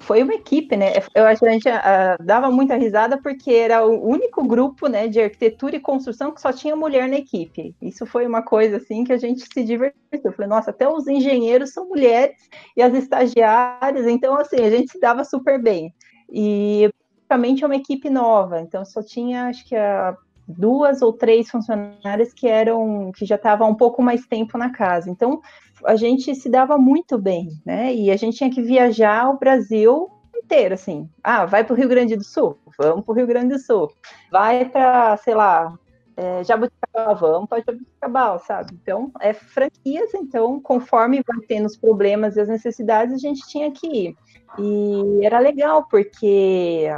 foi 0.00 0.22
uma 0.22 0.34
equipe, 0.34 0.76
né? 0.76 0.92
Eu 1.14 1.24
acho 1.24 1.40
que 1.40 1.46
a 1.46 1.52
gente 1.52 1.68
uh, 1.68 2.24
dava 2.24 2.50
muita 2.50 2.76
risada 2.76 3.20
porque 3.20 3.52
era 3.52 3.86
o 3.86 4.06
único 4.06 4.46
grupo, 4.46 4.88
né, 4.88 5.06
de 5.06 5.20
arquitetura 5.20 5.76
e 5.76 5.80
construção 5.80 6.32
que 6.32 6.40
só 6.40 6.52
tinha 6.52 6.74
mulher 6.74 7.08
na 7.08 7.16
equipe. 7.16 7.74
Isso 7.80 8.04
foi 8.04 8.26
uma 8.26 8.42
coisa 8.42 8.78
assim 8.78 9.04
que 9.04 9.12
a 9.12 9.16
gente 9.16 9.46
se 9.52 9.64
divertiu. 9.64 9.94
Eu 10.12 10.32
falei, 10.32 10.48
nossa, 10.48 10.70
até 10.70 10.88
os 10.88 11.06
engenheiros 11.06 11.72
são 11.72 11.88
mulheres 11.88 12.36
e 12.76 12.82
as 12.82 12.94
estagiárias, 12.94 14.06
então 14.06 14.36
assim 14.36 14.56
a 14.56 14.70
gente 14.70 14.90
se 14.90 15.00
dava 15.00 15.24
super 15.24 15.60
bem. 15.60 15.94
E 16.30 16.90
praticamente 17.28 17.62
é 17.62 17.66
uma 17.66 17.76
equipe 17.76 18.10
nova, 18.10 18.60
então 18.60 18.84
só 18.84 19.02
tinha 19.02 19.46
acho 19.46 19.64
que 19.66 19.76
a 19.76 20.16
duas 20.46 21.00
ou 21.00 21.12
três 21.12 21.48
funcionárias 21.48 22.32
que 22.32 22.46
eram 22.46 23.10
que 23.16 23.24
já 23.24 23.36
estavam 23.36 23.70
um 23.70 23.74
pouco 23.74 24.02
mais 24.02 24.26
tempo 24.26 24.58
na 24.58 24.70
casa. 24.70 25.10
Então 25.10 25.40
a 25.84 25.96
gente 25.96 26.34
se 26.34 26.48
dava 26.48 26.78
muito 26.78 27.18
bem, 27.18 27.48
né? 27.64 27.94
E 27.94 28.10
a 28.10 28.16
gente 28.16 28.36
tinha 28.36 28.50
que 28.50 28.62
viajar 28.62 29.30
o 29.30 29.38
Brasil 29.38 30.10
inteiro, 30.34 30.74
assim. 30.74 31.08
Ah, 31.22 31.44
vai 31.44 31.64
para 31.64 31.72
o 31.72 31.76
Rio 31.76 31.88
Grande 31.88 32.16
do 32.16 32.24
Sul? 32.24 32.58
Vamos 32.78 33.04
para 33.04 33.12
o 33.12 33.16
Rio 33.16 33.26
Grande 33.26 33.54
do 33.54 33.58
Sul. 33.58 33.90
Vai 34.30 34.64
para, 34.68 35.16
sei 35.18 35.34
lá, 35.34 35.78
é, 36.16 36.44
Jabuticabal, 36.44 37.16
vamos 37.16 37.48
para 37.48 37.62
Jabuticabal, 37.66 38.38
sabe? 38.38 38.74
Então, 38.80 39.10
é 39.20 39.32
franquias, 39.32 40.14
então, 40.14 40.60
conforme 40.60 41.22
vai 41.26 41.46
tendo 41.46 41.66
os 41.66 41.76
problemas 41.76 42.36
e 42.36 42.40
as 42.40 42.48
necessidades, 42.48 43.14
a 43.14 43.18
gente 43.18 43.46
tinha 43.48 43.70
que 43.70 43.86
ir. 43.86 44.16
E 44.58 45.24
era 45.24 45.38
legal, 45.38 45.86
porque 45.88 46.88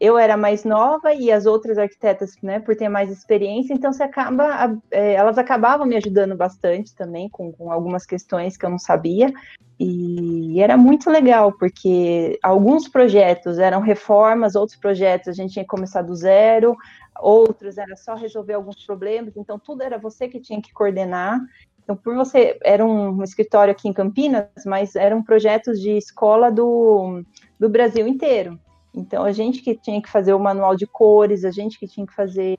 eu 0.00 0.16
era 0.16 0.36
mais 0.36 0.64
nova 0.64 1.12
e 1.12 1.30
as 1.30 1.44
outras 1.44 1.76
arquitetas, 1.76 2.36
né, 2.42 2.60
por 2.60 2.76
ter 2.76 2.88
mais 2.88 3.10
experiência, 3.10 3.74
então 3.74 3.92
você 3.92 4.02
acaba, 4.02 4.78
é, 4.90 5.14
elas 5.14 5.38
acabavam 5.38 5.86
me 5.86 5.96
ajudando 5.96 6.36
bastante 6.36 6.94
também 6.94 7.28
com, 7.28 7.52
com, 7.52 7.72
algumas 7.72 8.06
questões 8.06 8.56
que 8.56 8.64
eu 8.64 8.70
não 8.70 8.78
sabia 8.78 9.32
e 9.78 10.60
era 10.60 10.76
muito 10.76 11.10
legal 11.10 11.52
porque 11.52 12.38
alguns 12.42 12.88
projetos 12.88 13.58
eram 13.58 13.80
reformas, 13.80 14.54
outros 14.54 14.78
projetos 14.78 15.28
a 15.28 15.32
gente 15.32 15.52
tinha 15.52 15.64
que 15.64 15.70
começar 15.70 16.02
do 16.02 16.14
zero, 16.14 16.76
outros 17.20 17.76
era 17.76 17.96
só 17.96 18.14
resolver 18.14 18.54
alguns 18.54 18.84
problemas, 18.86 19.36
então 19.36 19.58
tudo 19.58 19.82
era 19.82 19.98
você 19.98 20.28
que 20.28 20.40
tinha 20.40 20.62
que 20.62 20.72
coordenar. 20.72 21.40
Então, 21.82 21.96
por 21.96 22.14
você, 22.14 22.58
era 22.62 22.84
um 22.84 23.22
escritório 23.22 23.72
aqui 23.72 23.88
em 23.88 23.94
Campinas, 23.94 24.46
mas 24.66 24.94
eram 24.94 25.22
projetos 25.22 25.80
de 25.80 25.96
escola 25.96 26.52
do, 26.52 27.24
do 27.58 27.70
Brasil 27.70 28.06
inteiro. 28.06 28.60
Então, 28.94 29.24
a 29.24 29.32
gente 29.32 29.62
que 29.62 29.76
tinha 29.76 30.00
que 30.00 30.08
fazer 30.08 30.32
o 30.32 30.38
manual 30.38 30.74
de 30.74 30.86
cores, 30.86 31.44
a 31.44 31.50
gente 31.50 31.78
que 31.78 31.86
tinha 31.86 32.06
que 32.06 32.14
fazer, 32.14 32.58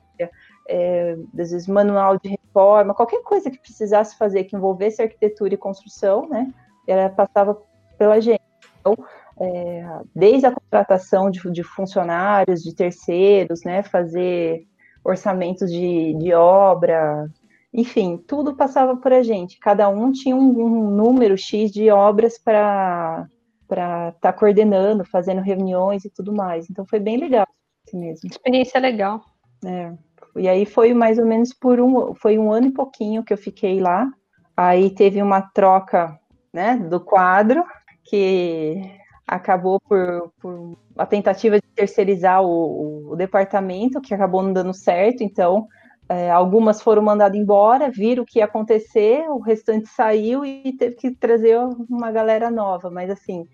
é, 0.68 1.16
às 1.38 1.50
vezes, 1.50 1.66
manual 1.66 2.18
de 2.18 2.28
reforma, 2.28 2.94
qualquer 2.94 3.22
coisa 3.22 3.50
que 3.50 3.58
precisasse 3.58 4.16
fazer 4.16 4.44
que 4.44 4.56
envolvesse 4.56 5.02
arquitetura 5.02 5.54
e 5.54 5.58
construção, 5.58 6.28
né, 6.28 6.52
ela 6.86 7.08
passava 7.08 7.60
pela 7.98 8.20
gente. 8.20 8.40
Então, 8.80 8.96
é, 9.40 10.00
desde 10.14 10.46
a 10.46 10.52
contratação 10.52 11.30
de, 11.30 11.40
de, 11.50 11.62
funcionários, 11.62 12.62
de 12.62 12.74
terceiros, 12.74 13.62
né, 13.64 13.82
fazer 13.82 14.66
orçamentos 15.04 15.70
de, 15.70 16.14
de 16.14 16.32
obra, 16.32 17.28
enfim, 17.72 18.16
tudo 18.16 18.56
passava 18.56 18.96
por 18.96 19.12
a 19.12 19.22
gente. 19.22 19.58
Cada 19.58 19.88
um 19.88 20.10
tinha 20.12 20.34
um, 20.34 20.60
um 20.60 20.90
número 20.90 21.38
X 21.38 21.70
de 21.70 21.90
obras 21.90 22.36
para 22.38 23.26
para 23.70 24.08
estar 24.08 24.32
tá 24.32 24.32
coordenando, 24.32 25.04
fazendo 25.04 25.40
reuniões 25.40 26.04
e 26.04 26.10
tudo 26.10 26.34
mais. 26.34 26.68
Então 26.68 26.84
foi 26.84 26.98
bem 26.98 27.16
legal 27.16 27.46
assim 27.86 27.96
mesmo. 27.98 28.28
Experiência 28.28 28.80
legal. 28.80 29.20
É. 29.64 29.92
E 30.36 30.48
aí 30.48 30.66
foi 30.66 30.92
mais 30.92 31.18
ou 31.18 31.24
menos 31.24 31.54
por 31.54 31.80
um, 31.80 32.12
foi 32.16 32.36
um 32.36 32.50
ano 32.50 32.66
e 32.66 32.72
pouquinho 32.72 33.22
que 33.22 33.32
eu 33.32 33.38
fiquei 33.38 33.80
lá. 33.80 34.10
Aí 34.56 34.90
teve 34.90 35.22
uma 35.22 35.40
troca, 35.40 36.18
né, 36.52 36.76
do 36.76 36.98
quadro 36.98 37.64
que 38.04 38.82
acabou 39.26 39.80
por, 39.80 40.32
por 40.40 40.76
a 40.98 41.06
tentativa 41.06 41.60
de 41.60 41.66
terceirizar 41.68 42.42
o, 42.42 43.12
o, 43.12 43.16
departamento, 43.16 44.00
que 44.00 44.12
acabou 44.12 44.42
não 44.42 44.52
dando 44.52 44.74
certo. 44.74 45.22
Então 45.22 45.68
é, 46.10 46.28
algumas 46.28 46.82
foram 46.82 47.02
mandadas 47.02 47.38
embora, 47.38 47.88
viram 47.88 48.24
o 48.24 48.26
que 48.26 48.40
ia 48.40 48.44
acontecer, 48.44 49.30
o 49.30 49.38
restante 49.38 49.88
saiu 49.88 50.44
e 50.44 50.72
teve 50.72 50.96
que 50.96 51.12
trazer 51.12 51.56
uma 51.88 52.10
galera 52.10 52.50
nova. 52.50 52.90
Mas 52.90 53.08
assim, 53.10 53.46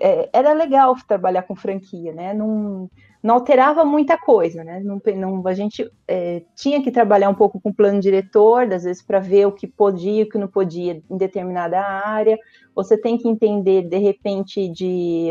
é, 0.00 0.28
era 0.32 0.52
legal 0.52 0.96
trabalhar 1.06 1.44
com 1.44 1.54
franquia, 1.54 2.12
né? 2.12 2.34
Não, 2.34 2.90
não 3.22 3.36
alterava 3.36 3.84
muita 3.84 4.18
coisa, 4.18 4.64
né? 4.64 4.80
Não, 4.80 5.00
não 5.14 5.46
a 5.46 5.54
gente 5.54 5.88
é, 6.08 6.42
tinha 6.56 6.82
que 6.82 6.90
trabalhar 6.90 7.28
um 7.28 7.36
pouco 7.36 7.60
com 7.60 7.70
o 7.70 7.74
plano 7.74 8.00
diretor, 8.00 8.62
às 8.72 8.82
vezes 8.82 9.00
para 9.00 9.20
ver 9.20 9.46
o 9.46 9.52
que 9.52 9.68
podia 9.68 10.22
e 10.22 10.24
o 10.24 10.28
que 10.28 10.38
não 10.38 10.48
podia 10.48 11.00
em 11.08 11.16
determinada 11.16 11.80
área. 11.80 12.36
Você 12.74 13.00
tem 13.00 13.16
que 13.16 13.28
entender, 13.28 13.82
de 13.82 13.98
repente, 13.98 14.68
de, 14.68 15.28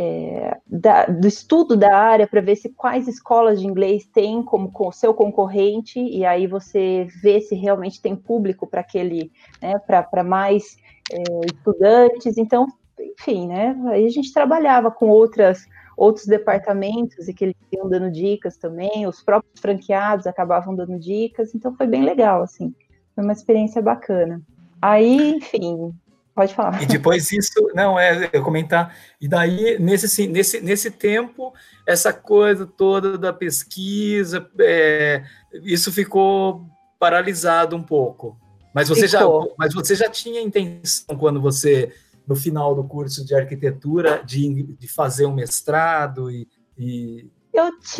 é, 0.00 0.56
da, 0.64 1.06
do 1.06 1.26
estudo 1.26 1.76
da 1.76 1.92
área 1.98 2.24
para 2.24 2.40
ver 2.40 2.54
se 2.54 2.68
quais 2.68 3.08
escolas 3.08 3.60
de 3.60 3.66
inglês 3.66 4.06
tem 4.06 4.44
como 4.44 4.70
com, 4.70 4.92
seu 4.92 5.12
concorrente, 5.12 5.98
e 5.98 6.24
aí 6.24 6.46
você 6.46 7.08
vê 7.20 7.40
se 7.40 7.56
realmente 7.56 8.00
tem 8.00 8.14
público 8.14 8.64
para 8.64 8.80
aquele, 8.80 9.32
né, 9.60 9.76
para 9.80 10.22
mais 10.22 10.76
é, 11.10 11.20
estudantes. 11.52 12.38
Então, 12.38 12.68
enfim, 13.00 13.48
né? 13.48 13.76
Aí 13.88 14.06
a 14.06 14.10
gente 14.10 14.32
trabalhava 14.32 14.88
com 14.88 15.08
outras 15.08 15.66
outros 15.96 16.26
departamentos 16.26 17.26
e 17.26 17.34
que 17.34 17.46
eles 17.46 17.56
iam 17.72 17.88
dando 17.88 18.08
dicas 18.08 18.56
também, 18.56 19.04
os 19.04 19.20
próprios 19.20 19.60
franqueados 19.60 20.28
acabavam 20.28 20.72
dando 20.76 20.96
dicas, 20.96 21.56
então 21.56 21.74
foi 21.74 21.88
bem 21.88 22.04
legal, 22.04 22.40
assim, 22.40 22.72
foi 23.16 23.24
uma 23.24 23.32
experiência 23.32 23.82
bacana. 23.82 24.40
Aí, 24.80 25.34
enfim, 25.38 25.92
pode 26.38 26.54
falar. 26.54 26.80
E 26.80 26.86
depois 26.86 27.32
isso, 27.32 27.68
não, 27.74 27.98
é 27.98 28.30
eu 28.32 28.44
comentar, 28.44 28.94
e 29.20 29.26
daí, 29.26 29.76
nesse, 29.80 30.28
nesse, 30.28 30.60
nesse 30.60 30.88
tempo, 30.88 31.52
essa 31.84 32.12
coisa 32.12 32.64
toda 32.64 33.18
da 33.18 33.32
pesquisa, 33.32 34.48
é, 34.60 35.24
isso 35.64 35.90
ficou 35.90 36.64
paralisado 36.96 37.74
um 37.74 37.82
pouco. 37.82 38.38
Mas 38.72 38.88
você, 38.88 39.08
já, 39.08 39.20
mas 39.58 39.74
você 39.74 39.96
já 39.96 40.08
tinha 40.08 40.40
intenção 40.40 41.16
quando 41.16 41.40
você 41.40 41.92
no 42.24 42.36
final 42.36 42.72
do 42.72 42.84
curso 42.84 43.24
de 43.24 43.34
arquitetura 43.34 44.22
de, 44.24 44.62
de 44.78 44.86
fazer 44.86 45.26
um 45.26 45.34
mestrado 45.34 46.30
e, 46.30 46.46
e 46.76 47.28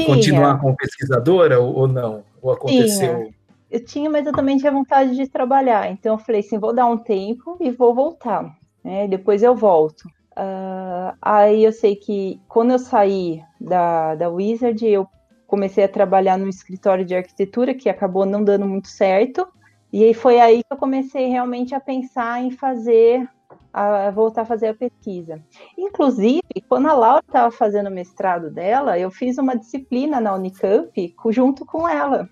continuar 0.07 0.61
como 0.61 0.77
pesquisadora 0.77 1.59
ou, 1.59 1.75
ou, 1.75 1.89
não? 1.89 2.23
Ou 2.41 2.53
aconteceu? 2.53 3.25
Tinha. 3.25 3.38
Eu 3.71 3.85
tinha, 3.85 4.09
mas 4.09 4.27
eu 4.27 4.33
também 4.33 4.57
tinha 4.57 4.73
vontade 4.73 5.15
de 5.15 5.29
trabalhar. 5.29 5.91
Então 5.91 6.15
eu 6.15 6.19
falei 6.19 6.41
assim, 6.41 6.59
vou 6.59 6.75
dar 6.75 6.87
um 6.87 6.97
tempo 6.97 7.57
e 7.61 7.71
vou 7.71 7.95
voltar. 7.95 8.57
Né? 8.83 9.07
Depois 9.07 9.43
eu 9.43 9.55
volto. 9.55 10.07
Uh, 10.33 11.17
aí 11.21 11.65
eu 11.65 11.73
sei 11.73 11.97
que 11.97 12.41
quando 12.49 12.71
eu 12.71 12.79
saí 12.79 13.43
da, 13.61 14.15
da 14.15 14.29
Wizard, 14.29 14.87
eu 14.87 15.07
comecei 15.47 15.85
a 15.85 15.89
trabalhar 15.89 16.39
no 16.39 16.49
escritório 16.49 17.05
de 17.05 17.15
arquitetura, 17.15 17.75
que 17.75 17.89
acabou 17.89 18.25
não 18.25 18.45
dando 18.45 18.67
muito 18.67 18.89
certo. 18.89 19.47
E 19.93 20.05
aí 20.05 20.15
foi 20.15 20.39
aí 20.39 20.63
que 20.63 20.73
eu 20.73 20.77
comecei 20.77 21.27
realmente 21.27 21.75
a 21.75 21.81
pensar 21.81 22.43
em 22.43 22.51
fazer 22.51 23.29
a 23.73 24.11
voltar 24.11 24.43
a 24.43 24.47
fazer 24.47 24.69
a 24.69 24.75
pesquisa. 24.75 25.41
Inclusive, 25.77 26.43
quando 26.69 26.89
a 26.89 26.95
Laura 26.95 27.23
estava 27.27 27.51
fazendo 27.51 27.89
o 27.89 27.93
mestrado 27.93 28.51
dela, 28.51 28.99
eu 28.99 29.11
fiz 29.11 29.39
uma 29.39 29.57
disciplina 29.57 30.21
na 30.21 30.35
Unicamp 30.35 31.15
junto 31.31 31.65
com 31.65 31.89
ela. 31.89 32.29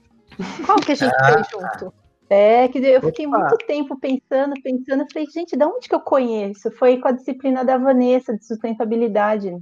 Qual 0.64 0.78
que 0.78 0.92
a 0.92 0.94
gente 0.94 1.14
ah. 1.14 1.32
fez 1.32 1.48
junto? 1.48 1.92
É, 2.28 2.66
que 2.68 2.78
eu 2.78 3.00
fiquei 3.02 3.26
Opa. 3.26 3.38
muito 3.38 3.56
tempo 3.66 3.98
pensando, 3.98 4.54
pensando, 4.60 5.02
eu 5.02 5.06
falei, 5.12 5.28
gente, 5.32 5.56
de 5.56 5.64
onde 5.64 5.88
que 5.88 5.94
eu 5.94 6.00
conheço? 6.00 6.70
Foi 6.72 6.98
com 6.98 7.08
a 7.08 7.12
disciplina 7.12 7.64
da 7.64 7.78
Vanessa, 7.78 8.36
de 8.36 8.44
sustentabilidade. 8.44 9.56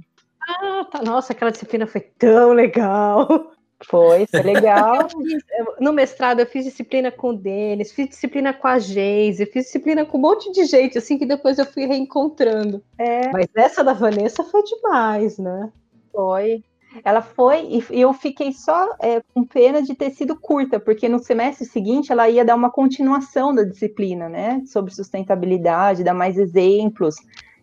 Ah, 0.47 0.85
tá, 0.91 1.01
nossa, 1.03 1.33
aquela 1.33 1.51
disciplina 1.51 1.85
foi 1.85 2.01
tão 2.01 2.53
legal. 2.53 3.51
Foi, 3.83 4.25
foi 4.25 4.41
legal. 4.41 5.07
no 5.79 5.93
mestrado 5.93 6.39
eu 6.39 6.45
fiz 6.45 6.65
disciplina 6.65 7.11
com 7.11 7.29
o 7.29 7.37
Denis, 7.37 7.91
fiz 7.91 8.09
disciplina 8.09 8.53
com 8.53 8.67
a 8.67 8.79
Geise, 8.79 9.45
fiz 9.45 9.65
disciplina 9.65 10.05
com 10.05 10.17
um 10.17 10.21
monte 10.21 10.51
de 10.51 10.65
gente, 10.65 10.97
assim, 10.97 11.17
que 11.17 11.25
depois 11.25 11.59
eu 11.59 11.65
fui 11.65 11.85
reencontrando. 11.85 12.83
É. 12.97 13.31
Mas 13.31 13.47
essa 13.55 13.83
da 13.83 13.93
Vanessa 13.93 14.43
foi 14.43 14.63
demais, 14.63 15.37
né? 15.37 15.71
Foi. 16.11 16.63
Ela 17.03 17.21
foi, 17.21 17.83
e 17.91 18.01
eu 18.01 18.13
fiquei 18.13 18.53
só 18.53 18.95
é, 19.01 19.21
com 19.33 19.43
pena 19.43 19.81
de 19.81 19.93
ter 19.93 20.11
sido 20.11 20.39
curta, 20.39 20.79
porque 20.79 21.09
no 21.09 21.19
semestre 21.19 21.65
seguinte 21.65 22.11
ela 22.11 22.29
ia 22.29 22.45
dar 22.45 22.55
uma 22.55 22.69
continuação 22.69 23.53
da 23.53 23.63
disciplina, 23.63 24.29
né? 24.29 24.61
Sobre 24.65 24.93
sustentabilidade, 24.93 26.03
dar 26.03 26.13
mais 26.13 26.37
exemplos. 26.37 27.15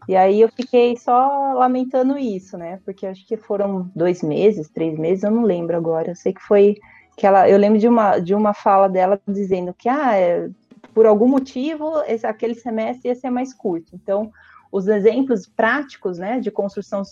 E 0.09 0.17
aí 0.17 0.41
eu 0.41 0.49
fiquei 0.49 0.97
só 0.97 1.55
lamentando 1.55 2.19
isso, 2.19 2.59
né? 2.59 2.81
Porque 2.85 3.07
acho 3.07 3.27
que 3.27 3.37
foram 3.37 3.91
dois 3.95 4.23
meses, 4.23 4.69
três 4.69 4.99
meses, 4.99 5.25
eu 5.25 5.31
não 5.31 5.43
lembro 5.43 5.77
agora. 5.77 6.11
Eu 6.11 6.17
sei 6.17 6.33
que 6.33 6.43
foi 6.43 6.77
que 7.17 7.27
ela, 7.27 7.49
eu 7.49 7.59
lembro 7.59 7.79
de 7.79 7.89
uma, 7.89 8.19
de 8.19 8.35
uma 8.35 8.55
fala 8.55 8.89
dela 8.89 9.21
dizendo 9.29 9.75
que 9.75 9.89
ah, 9.89 10.17
é, 10.17 10.49
por 10.93 11.07
algum 11.07 11.29
motivo 11.29 12.03
esse, 12.07 12.27
aquele 12.27 12.55
semestre 12.55 13.09
ia 13.09 13.15
ser 13.15 13.31
mais 13.31 13.55
curto. 13.55 13.95
Então, 13.95 14.31
os 14.73 14.89
exemplos 14.89 15.47
práticos, 15.47 16.19
né, 16.19 16.41
de 16.41 16.51
construção 16.51 17.03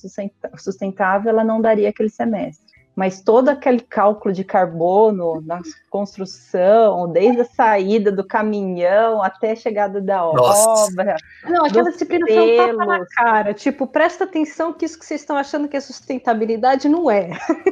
sustentável, 0.56 1.30
ela 1.30 1.44
não 1.44 1.60
daria 1.60 1.90
aquele 1.90 2.08
semestre 2.08 2.70
mas 2.94 3.22
todo 3.22 3.48
aquele 3.48 3.80
cálculo 3.80 4.34
de 4.34 4.44
carbono 4.44 5.40
na 5.40 5.62
construção, 5.88 7.10
desde 7.10 7.40
a 7.40 7.44
saída 7.46 8.12
do 8.12 8.22
caminhão 8.22 9.22
até 9.22 9.52
a 9.52 9.56
chegada 9.56 10.02
da 10.02 10.18
Nossa. 10.18 10.68
obra. 10.68 11.16
Não, 11.44 11.64
aquela 11.64 11.90
disciplina 11.90 12.26
foi 12.26 12.38
um 12.38 12.56
tapa 12.58 12.84
na 12.84 13.06
cara. 13.06 13.54
Tipo, 13.54 13.86
presta 13.86 14.24
atenção 14.24 14.74
que 14.74 14.84
isso 14.84 14.98
que 14.98 15.06
vocês 15.06 15.22
estão 15.22 15.36
achando 15.36 15.66
que 15.66 15.78
é 15.78 15.80
sustentabilidade 15.80 16.90
não 16.90 17.10
é. 17.10 17.30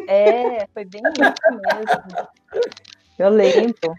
É, 0.09 0.67
foi 0.73 0.87
bem 0.87 1.03
isso 1.03 1.21
mesmo. 1.51 2.29
Eu 3.19 3.29
lembro. 3.29 3.95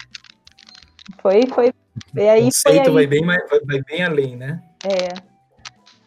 Foi, 1.22 1.46
foi. 1.46 1.74
E 2.16 2.28
aí 2.28 2.42
o 2.42 2.46
conceito 2.46 2.92
foi 2.92 3.04
aí... 3.04 3.08
vai, 3.08 3.08
bem, 3.08 3.26
vai 3.26 3.82
bem 3.88 4.04
além, 4.04 4.36
né? 4.36 4.64
É. 4.84 5.29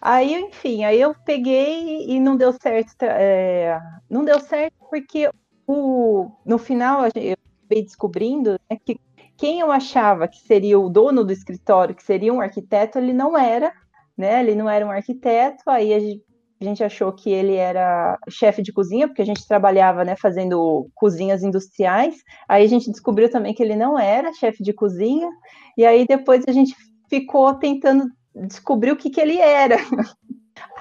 Aí, 0.05 0.35
enfim, 0.35 0.83
aí 0.83 1.01
eu 1.01 1.15
peguei 1.25 2.07
e 2.11 2.19
não 2.19 2.37
deu 2.37 2.53
certo. 2.53 3.03
É, 3.03 3.81
não 4.11 4.25
deu 4.25 4.41
certo 4.41 4.75
porque 4.91 5.31
o, 5.65 6.29
no 6.45 6.59
final 6.59 7.05
eu 7.15 7.35
acabei 7.35 7.85
descobrindo 7.85 8.59
né, 8.69 8.77
que 8.85 8.99
quem 9.37 9.61
eu 9.61 9.71
achava 9.71 10.27
que 10.27 10.41
seria 10.41 10.79
o 10.79 10.91
dono 10.91 11.25
do 11.25 11.33
escritório, 11.33 11.95
que 11.95 12.03
seria 12.03 12.35
um 12.35 12.41
arquiteto, 12.41 12.99
ele 12.99 13.13
não 13.13 13.39
era, 13.39 13.73
né? 14.17 14.41
Ele 14.41 14.57
não 14.57 14.69
era 14.69 14.85
um 14.85 14.91
arquiteto, 14.91 15.63
aí 15.71 15.95
a 15.95 16.01
gente, 16.01 16.25
a 16.61 16.65
gente 16.65 16.85
achou 16.85 17.13
que 17.13 17.31
ele 17.31 17.55
era 17.55 18.19
chefe 18.29 18.61
de 18.61 18.73
cozinha, 18.73 19.07
porque 19.07 19.23
a 19.23 19.27
gente 19.27 19.47
trabalhava, 19.47 20.05
né, 20.05 20.17
fazendo 20.17 20.89
cozinhas 20.95 21.45
industriais. 21.45 22.17
Aí 22.49 22.65
a 22.65 22.69
gente 22.69 22.91
descobriu 22.91 23.31
também 23.31 23.55
que 23.55 23.63
ele 23.63 23.77
não 23.77 23.97
era 23.97 24.35
chefe 24.35 24.65
de 24.65 24.73
cozinha, 24.73 25.31
e 25.77 25.87
aí 25.87 26.07
depois 26.07 26.45
a 26.49 26.53
gente 26.53 26.75
ficou 27.09 27.55
tentando 27.55 28.05
descobriu 28.35 28.95
o 28.95 28.97
que, 28.97 29.11
que 29.11 29.21
ele 29.21 29.39
era. 29.39 29.77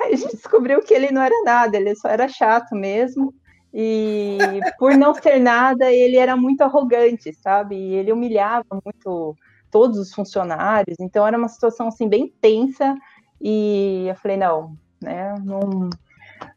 Aí 0.01 0.13
a 0.13 0.15
gente 0.15 0.35
descobriu 0.35 0.81
que 0.81 0.93
ele 0.93 1.11
não 1.11 1.21
era 1.21 1.35
nada, 1.43 1.77
ele 1.77 1.95
só 1.95 2.09
era 2.09 2.27
chato 2.27 2.75
mesmo. 2.75 3.33
E 3.73 4.37
por 4.77 4.97
não 4.97 5.13
ser 5.13 5.39
nada, 5.39 5.91
ele 5.91 6.17
era 6.17 6.35
muito 6.35 6.61
arrogante, 6.61 7.33
sabe? 7.33 7.75
E 7.75 7.93
ele 7.93 8.11
humilhava 8.11 8.81
muito 8.83 9.35
todos 9.69 9.97
os 9.97 10.13
funcionários. 10.13 10.97
Então 10.99 11.25
era 11.25 11.37
uma 11.37 11.47
situação 11.47 11.87
assim 11.87 12.07
bem 12.07 12.33
tensa. 12.41 12.95
E 13.39 14.07
eu 14.07 14.15
falei 14.15 14.37
não, 14.37 14.75
né? 15.01 15.33
Não, 15.43 15.89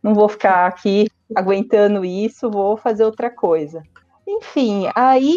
não 0.03 0.15
vou 0.15 0.29
ficar 0.29 0.67
aqui 0.67 1.09
aguentando 1.35 2.05
isso, 2.05 2.51
vou 2.51 2.77
fazer 2.77 3.05
outra 3.05 3.31
coisa. 3.31 3.83
Enfim, 4.27 4.89
aí 4.95 5.37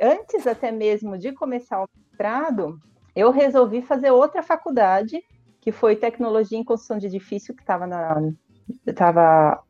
antes 0.00 0.46
até 0.46 0.70
mesmo 0.70 1.18
de 1.18 1.32
começar 1.32 1.82
o 1.82 1.88
mestrado, 1.96 2.78
eu 3.14 3.30
resolvi 3.30 3.82
fazer 3.82 4.10
outra 4.10 4.42
faculdade, 4.42 5.22
que 5.60 5.70
foi 5.70 5.96
tecnologia 5.96 6.58
em 6.58 6.64
construção 6.64 6.98
de 6.98 7.06
edifício, 7.06 7.54
que 7.54 7.62
estava 7.62 7.86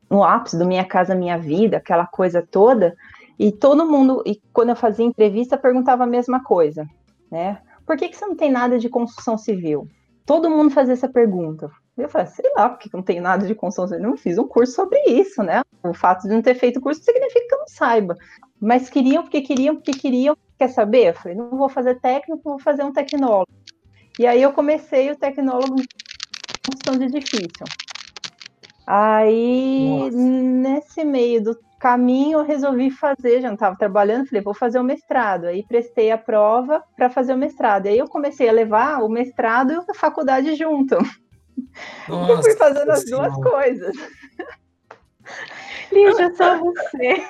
no 0.08 0.24
ápice 0.24 0.58
do 0.58 0.66
Minha 0.66 0.84
Casa 0.84 1.14
Minha 1.14 1.38
Vida, 1.38 1.76
aquela 1.76 2.06
coisa 2.06 2.46
toda, 2.48 2.94
e 3.38 3.50
todo 3.50 3.86
mundo, 3.86 4.22
e 4.24 4.40
quando 4.52 4.70
eu 4.70 4.76
fazia 4.76 5.04
entrevista, 5.04 5.56
perguntava 5.56 6.04
a 6.04 6.06
mesma 6.06 6.42
coisa, 6.42 6.86
né? 7.30 7.60
Por 7.84 7.96
que, 7.96 8.08
que 8.08 8.16
você 8.16 8.24
não 8.24 8.36
tem 8.36 8.50
nada 8.50 8.78
de 8.78 8.88
construção 8.88 9.36
civil? 9.36 9.88
Todo 10.24 10.48
mundo 10.48 10.70
fazia 10.70 10.94
essa 10.94 11.08
pergunta. 11.08 11.68
Eu 11.96 12.08
falei, 12.08 12.28
sei 12.28 12.50
lá, 12.56 12.68
porque 12.68 12.88
não 12.92 13.02
tem 13.02 13.20
nada 13.20 13.46
de 13.46 13.54
construção 13.54 13.88
civil. 13.88 14.08
Não 14.08 14.16
fiz 14.16 14.38
um 14.38 14.46
curso 14.46 14.72
sobre 14.72 14.98
isso, 15.06 15.42
né? 15.42 15.62
O 15.82 15.92
fato 15.92 16.22
de 16.22 16.28
não 16.28 16.40
ter 16.40 16.54
feito 16.54 16.80
curso 16.80 17.02
significa 17.02 17.46
que 17.46 17.54
eu 17.54 17.58
não 17.58 17.68
saiba. 17.68 18.16
Mas 18.60 18.88
queriam, 18.88 19.24
porque 19.24 19.42
queriam, 19.42 19.74
porque 19.74 19.92
queriam, 19.92 20.36
quer 20.62 20.68
saber? 20.68 21.08
Eu 21.08 21.14
falei, 21.14 21.36
não 21.36 21.50
vou 21.50 21.68
fazer 21.68 21.98
técnico, 21.98 22.40
vou 22.44 22.58
fazer 22.58 22.84
um 22.84 22.92
tecnólogo. 22.92 23.50
E 24.18 24.26
aí 24.26 24.40
eu 24.40 24.52
comecei 24.52 25.10
o 25.10 25.16
tecnólogo 25.16 25.80
em 25.80 25.86
construção 26.64 26.98
de 26.98 27.04
edifício. 27.06 27.64
Aí, 28.86 29.88
Nossa. 29.88 30.16
nesse 30.16 31.04
meio 31.04 31.42
do 31.42 31.58
caminho, 31.80 32.38
eu 32.38 32.44
resolvi 32.44 32.90
fazer, 32.90 33.40
já 33.40 33.48
não 33.48 33.54
estava 33.54 33.76
trabalhando, 33.76 34.26
falei, 34.26 34.42
vou 34.42 34.54
fazer 34.54 34.78
o 34.78 34.84
mestrado. 34.84 35.46
Aí 35.46 35.64
prestei 35.66 36.12
a 36.12 36.18
prova 36.18 36.84
para 36.96 37.10
fazer 37.10 37.34
o 37.34 37.38
mestrado. 37.38 37.88
Aí 37.88 37.98
eu 37.98 38.06
comecei 38.06 38.48
a 38.48 38.52
levar 38.52 39.02
o 39.02 39.08
mestrado 39.08 39.72
e 39.72 39.76
a 39.76 39.94
faculdade 39.94 40.54
junto. 40.54 40.96
Nossa, 42.08 42.30
eu 42.38 42.42
fui 42.42 42.54
fazendo 42.54 42.90
as 42.90 43.04
duas 43.04 43.34
coisas. 43.34 43.96
Lígia, 45.90 46.34
só 46.36 46.58
você. 46.58 47.26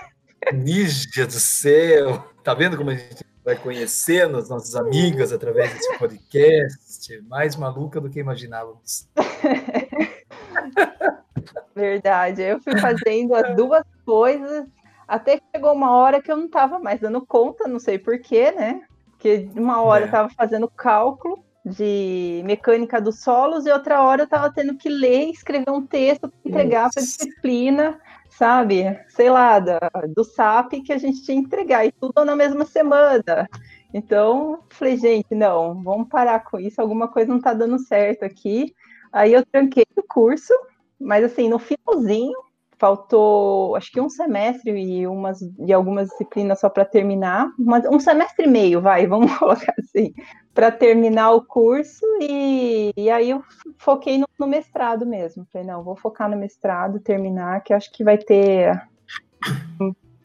Lígia 0.52 1.26
do 1.26 1.32
céu! 1.32 2.31
Tá 2.42 2.54
vendo 2.54 2.76
como 2.76 2.90
a 2.90 2.94
gente 2.94 3.24
vai 3.44 3.56
conhecendo 3.56 4.36
as 4.36 4.48
nossas 4.48 4.74
amigas 4.74 5.32
através 5.32 5.72
desse 5.72 5.96
podcast? 5.96 7.22
Mais 7.28 7.54
maluca 7.54 8.00
do 8.00 8.10
que 8.10 8.18
imaginávamos. 8.18 9.08
Verdade. 11.74 12.42
Eu 12.42 12.60
fui 12.60 12.76
fazendo 12.78 13.34
as 13.34 13.54
duas 13.54 13.84
coisas 14.04 14.66
até 15.06 15.36
que 15.36 15.44
chegou 15.54 15.72
uma 15.72 15.92
hora 15.92 16.20
que 16.20 16.32
eu 16.32 16.36
não 16.36 16.46
estava 16.46 16.80
mais 16.80 17.00
dando 17.00 17.24
conta, 17.24 17.68
não 17.68 17.78
sei 17.78 17.98
porquê, 17.98 18.50
né? 18.50 18.82
Porque 19.12 19.48
uma 19.54 19.80
hora 19.80 20.00
é. 20.00 20.04
eu 20.04 20.06
estava 20.06 20.28
fazendo 20.30 20.68
cálculo 20.68 21.44
de 21.64 22.42
mecânica 22.44 23.00
dos 23.00 23.20
solos 23.20 23.66
e 23.66 23.70
outra 23.70 24.02
hora 24.02 24.22
eu 24.22 24.24
estava 24.24 24.52
tendo 24.52 24.76
que 24.76 24.88
ler 24.88 25.28
e 25.28 25.30
escrever 25.30 25.70
um 25.70 25.86
texto 25.86 26.28
para 26.28 26.38
entregar 26.44 26.90
para 26.92 27.02
disciplina, 27.02 28.00
sabe? 28.36 28.98
Sei 29.08 29.30
lá, 29.30 29.58
da, 29.58 29.78
do 30.14 30.24
SAP 30.24 30.82
que 30.84 30.92
a 30.92 30.98
gente 30.98 31.22
tinha 31.22 31.40
que 31.40 31.46
entregar, 31.46 31.84
e 31.84 31.92
tudo 31.92 32.24
na 32.24 32.34
mesma 32.36 32.64
semana. 32.64 33.48
Então, 33.92 34.64
falei, 34.70 34.96
gente, 34.96 35.34
não, 35.34 35.82
vamos 35.82 36.08
parar 36.08 36.40
com 36.44 36.58
isso, 36.58 36.80
alguma 36.80 37.08
coisa 37.08 37.30
não 37.30 37.38
está 37.38 37.52
dando 37.52 37.78
certo 37.78 38.24
aqui. 38.24 38.74
Aí 39.12 39.32
eu 39.32 39.44
tranquei 39.44 39.84
o 39.96 40.02
curso, 40.02 40.52
mas 40.98 41.24
assim, 41.24 41.48
no 41.48 41.58
finalzinho, 41.58 42.38
faltou 42.82 43.76
acho 43.76 43.92
que 43.92 44.00
um 44.00 44.08
semestre 44.08 44.72
e 44.72 45.06
umas 45.06 45.38
de 45.38 45.72
algumas 45.72 46.08
disciplinas 46.08 46.58
só 46.58 46.68
para 46.68 46.84
terminar, 46.84 47.48
mas 47.56 47.86
um 47.86 48.00
semestre 48.00 48.44
e 48.44 48.50
meio, 48.50 48.80
vai, 48.80 49.06
vamos 49.06 49.32
colocar 49.38 49.72
assim, 49.78 50.12
para 50.52 50.72
terminar 50.72 51.30
o 51.30 51.46
curso 51.46 52.04
e, 52.20 52.90
e 52.96 53.08
aí 53.08 53.30
eu 53.30 53.40
foquei 53.78 54.18
no, 54.18 54.26
no, 54.36 54.48
mestrado 54.48 55.06
mesmo. 55.06 55.46
Falei, 55.52 55.68
não, 55.68 55.84
vou 55.84 55.94
focar 55.94 56.28
no 56.28 56.36
mestrado, 56.36 56.98
terminar, 56.98 57.62
que 57.62 57.72
acho 57.72 57.92
que 57.92 58.02
vai 58.02 58.18
ter 58.18 58.82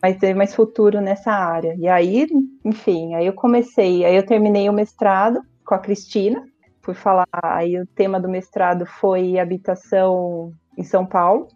vai 0.01 0.16
ter 0.16 0.34
mais 0.34 0.55
futuro 0.55 0.99
nessa 0.99 1.32
área. 1.32 1.76
E 1.78 1.88
aí, 1.88 2.28
enfim, 2.66 3.14
aí 3.14 3.28
eu 3.28 3.34
comecei, 3.34 4.03
aí 4.03 4.16
eu 4.16 4.26
terminei 4.26 4.68
o 4.68 4.74
mestrado 4.74 5.41
com 5.64 5.76
a 5.76 5.80
Cristina, 5.80 6.43
fui 6.82 6.95
falar, 6.95 7.28
aí 7.43 7.80
o 7.80 7.86
tema 7.86 8.20
do 8.20 8.28
mestrado 8.28 8.84
foi 8.86 9.38
habitação 9.38 10.51
em 10.76 10.84
São 10.84 11.05
Paulo. 11.05 11.47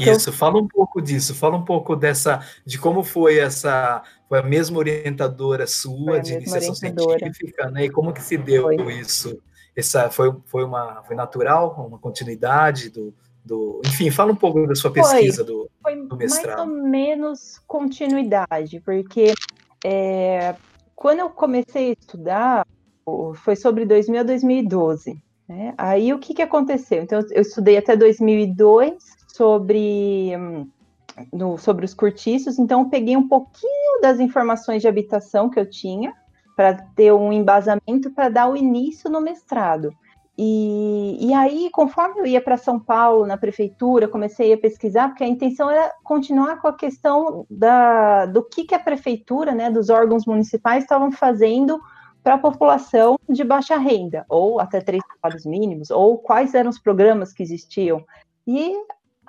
Isso, 0.00 0.30
eu... 0.30 0.32
fala 0.32 0.58
um 0.58 0.68
pouco 0.68 1.00
disso, 1.00 1.34
fala 1.34 1.56
um 1.56 1.64
pouco 1.64 1.96
dessa, 1.96 2.40
de 2.64 2.78
como 2.78 3.02
foi 3.02 3.38
essa, 3.38 4.02
foi 4.28 4.38
a 4.38 4.42
mesma 4.42 4.78
orientadora 4.78 5.66
sua 5.66 6.20
de 6.20 6.34
iniciação 6.34 6.74
científica, 6.74 7.70
né? 7.70 7.84
E 7.84 7.90
como 7.90 8.12
que 8.12 8.22
se 8.22 8.36
deu 8.36 8.64
foi. 8.64 8.94
isso? 8.94 9.40
Essa 9.74 10.10
foi, 10.10 10.34
foi 10.46 10.64
uma, 10.64 11.02
foi 11.02 11.14
natural, 11.14 11.74
uma 11.86 11.98
continuidade 11.98 12.88
do, 12.88 13.12
do, 13.44 13.82
enfim, 13.84 14.10
fala 14.10 14.32
um 14.32 14.36
pouco 14.36 14.66
da 14.66 14.74
sua 14.74 14.90
pesquisa 14.90 15.44
foi, 15.44 15.54
do, 15.54 15.70
foi 15.82 16.06
do 16.06 16.16
mestrado. 16.16 16.66
Mais 16.66 16.68
ou 16.68 16.88
menos 16.88 17.62
continuidade, 17.66 18.80
porque 18.80 19.34
é, 19.84 20.54
quando 20.94 21.20
eu 21.20 21.30
comecei 21.30 21.90
a 21.90 21.92
estudar, 21.92 22.66
foi 23.34 23.54
sobre 23.54 23.84
2000 23.84 24.20
a 24.20 24.24
2012. 24.24 25.22
Né? 25.48 25.74
Aí 25.78 26.12
o 26.12 26.18
que, 26.18 26.34
que 26.34 26.42
aconteceu? 26.42 27.02
Então, 27.02 27.20
eu 27.30 27.42
estudei 27.42 27.76
até 27.76 27.96
2002 27.96 29.15
sobre, 29.36 30.32
no, 31.32 31.58
sobre 31.58 31.84
os 31.84 31.94
cortiços, 31.94 32.58
então 32.58 32.82
eu 32.82 32.88
peguei 32.88 33.16
um 33.16 33.28
pouquinho 33.28 34.00
das 34.00 34.18
informações 34.18 34.82
de 34.82 34.88
habitação 34.88 35.50
que 35.50 35.60
eu 35.60 35.68
tinha 35.68 36.14
para 36.56 36.74
ter 36.96 37.12
um 37.12 37.32
embasamento 37.32 38.10
para 38.14 38.30
dar 38.30 38.48
o 38.48 38.56
início 38.56 39.10
no 39.10 39.20
mestrado. 39.20 39.92
E, 40.38 41.28
e 41.28 41.32
aí, 41.32 41.70
conforme 41.72 42.20
eu 42.20 42.26
ia 42.26 42.40
para 42.42 42.58
São 42.58 42.78
Paulo, 42.78 43.26
na 43.26 43.38
prefeitura, 43.38 44.08
comecei 44.08 44.52
a 44.52 44.58
pesquisar, 44.58 45.08
porque 45.08 45.24
a 45.24 45.28
intenção 45.28 45.70
era 45.70 45.92
continuar 46.04 46.60
com 46.60 46.68
a 46.68 46.76
questão 46.76 47.46
da, 47.48 48.26
do 48.26 48.42
que, 48.42 48.64
que 48.64 48.74
a 48.74 48.78
prefeitura, 48.78 49.52
né, 49.52 49.70
dos 49.70 49.88
órgãos 49.88 50.26
municipais 50.26 50.84
estavam 50.84 51.10
fazendo 51.10 51.80
para 52.22 52.34
a 52.34 52.38
população 52.38 53.16
de 53.28 53.44
baixa 53.44 53.78
renda, 53.78 54.26
ou 54.28 54.60
até 54.60 54.80
três 54.80 55.02
salários 55.14 55.46
mínimos, 55.46 55.90
ou 55.90 56.18
quais 56.18 56.54
eram 56.54 56.68
os 56.68 56.78
programas 56.78 57.32
que 57.32 57.42
existiam. 57.42 58.04
E 58.46 58.76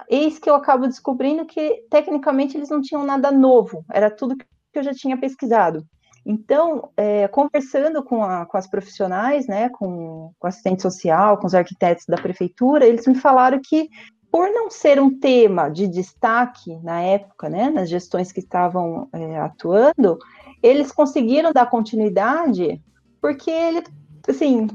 eis 0.10 0.40
que 0.40 0.50
eu 0.50 0.56
acabo 0.56 0.88
descobrindo 0.88 1.46
que, 1.46 1.84
tecnicamente, 1.90 2.58
eles 2.58 2.70
não 2.70 2.82
tinham 2.82 3.04
nada 3.04 3.32
novo, 3.32 3.86
era 3.92 4.10
tudo 4.10 4.36
que 4.38 4.46
eu 4.74 4.84
já 4.84 4.94
tinha 4.94 5.18
pesquisado. 5.18 5.86
Então, 6.26 6.90
é, 6.98 7.28
conversando 7.30 8.04
com, 8.04 8.22
a, 8.22 8.46
com, 8.46 8.58
as 8.58 8.68
profissionais, 8.68 9.48
né, 9.48 9.70
com, 9.70 10.34
com 10.38 10.48
assistente 10.48 10.82
social, 10.82 11.38
com 11.38 11.48
os 11.48 11.56
arquitetos 11.56 12.06
da 12.06 12.18
prefeitura, 12.18 12.86
eles 12.86 13.08
me 13.08 13.16
falaram 13.16 13.62
que, 13.64 13.90
por 14.30 14.50
não 14.50 14.70
ser 14.70 15.00
um 15.00 15.18
tema 15.18 15.70
de 15.70 15.88
destaque 15.88 16.78
na 16.84 17.02
época, 17.02 17.48
né, 17.50 17.70
nas 17.70 17.90
gestões 17.90 18.34
que 18.34 18.42
estavam 18.42 19.08
é, 19.14 19.40
atuando, 19.40 20.18
eles 20.62 20.92
conseguiram 20.92 21.54
dar 21.54 21.70
continuidade 21.70 22.82
porque 23.22 23.50
ele, 23.50 23.84
assim, 24.28 24.68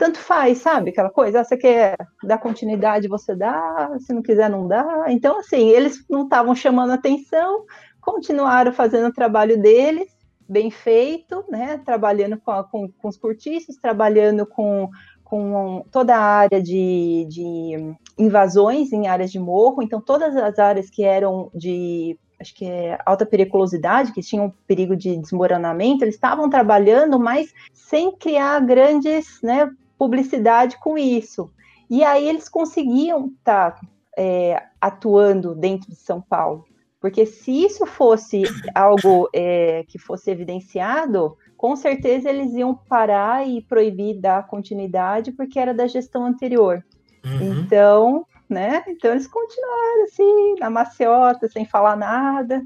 tanto 0.00 0.18
faz, 0.18 0.58
sabe? 0.58 0.90
Aquela 0.90 1.10
coisa, 1.10 1.40
ah, 1.40 1.44
você 1.44 1.58
quer 1.58 1.94
dar 2.24 2.38
continuidade, 2.38 3.06
você 3.06 3.34
dá, 3.36 3.94
se 3.98 4.14
não 4.14 4.22
quiser, 4.22 4.48
não 4.48 4.66
dá. 4.66 5.04
Então, 5.08 5.38
assim, 5.38 5.68
eles 5.68 6.02
não 6.08 6.24
estavam 6.24 6.54
chamando 6.54 6.94
atenção, 6.94 7.66
continuaram 8.00 8.72
fazendo 8.72 9.08
o 9.08 9.12
trabalho 9.12 9.60
deles, 9.60 10.08
bem 10.48 10.70
feito, 10.70 11.44
né? 11.50 11.82
Trabalhando 11.84 12.40
com, 12.40 12.50
a, 12.50 12.64
com, 12.64 12.88
com 12.90 13.08
os 13.08 13.18
cortiços, 13.18 13.76
trabalhando 13.76 14.46
com, 14.46 14.88
com 15.22 15.84
toda 15.92 16.16
a 16.16 16.22
área 16.22 16.62
de, 16.62 17.26
de 17.28 17.94
invasões 18.18 18.94
em 18.94 19.06
áreas 19.06 19.30
de 19.30 19.38
morro, 19.38 19.82
então 19.82 20.00
todas 20.00 20.34
as 20.34 20.58
áreas 20.58 20.88
que 20.88 21.04
eram 21.04 21.50
de 21.54 22.18
acho 22.40 22.54
que 22.54 22.64
é 22.64 22.98
alta 23.04 23.26
periculosidade, 23.26 24.12
que 24.12 24.22
tinham 24.22 24.50
perigo 24.66 24.96
de 24.96 25.14
desmoronamento, 25.18 26.04
eles 26.04 26.14
estavam 26.14 26.48
trabalhando, 26.48 27.20
mas 27.20 27.52
sem 27.74 28.16
criar 28.16 28.60
grandes 28.60 29.42
né, 29.42 29.70
publicidade 30.00 30.78
com 30.78 30.96
isso. 30.96 31.52
E 31.90 32.02
aí 32.02 32.26
eles 32.26 32.48
conseguiam 32.48 33.26
estar 33.26 33.72
tá, 33.72 33.80
é, 34.16 34.62
atuando 34.80 35.54
dentro 35.54 35.90
de 35.90 35.96
São 35.96 36.22
Paulo. 36.22 36.64
Porque 36.98 37.26
se 37.26 37.64
isso 37.64 37.84
fosse 37.84 38.44
algo 38.74 39.28
é, 39.34 39.84
que 39.86 39.98
fosse 39.98 40.30
evidenciado, 40.30 41.36
com 41.54 41.76
certeza 41.76 42.30
eles 42.30 42.54
iam 42.54 42.74
parar 42.74 43.46
e 43.46 43.60
proibir 43.60 44.18
dar 44.18 44.46
continuidade, 44.46 45.32
porque 45.32 45.58
era 45.58 45.74
da 45.74 45.86
gestão 45.86 46.24
anterior. 46.24 46.82
Uhum. 47.22 47.60
Então, 47.60 48.26
né? 48.48 48.82
Então 48.88 49.10
eles 49.10 49.26
continuaram 49.26 50.04
assim, 50.04 50.54
na 50.58 50.70
maciota, 50.70 51.46
sem 51.46 51.66
falar 51.66 51.96
nada, 51.96 52.62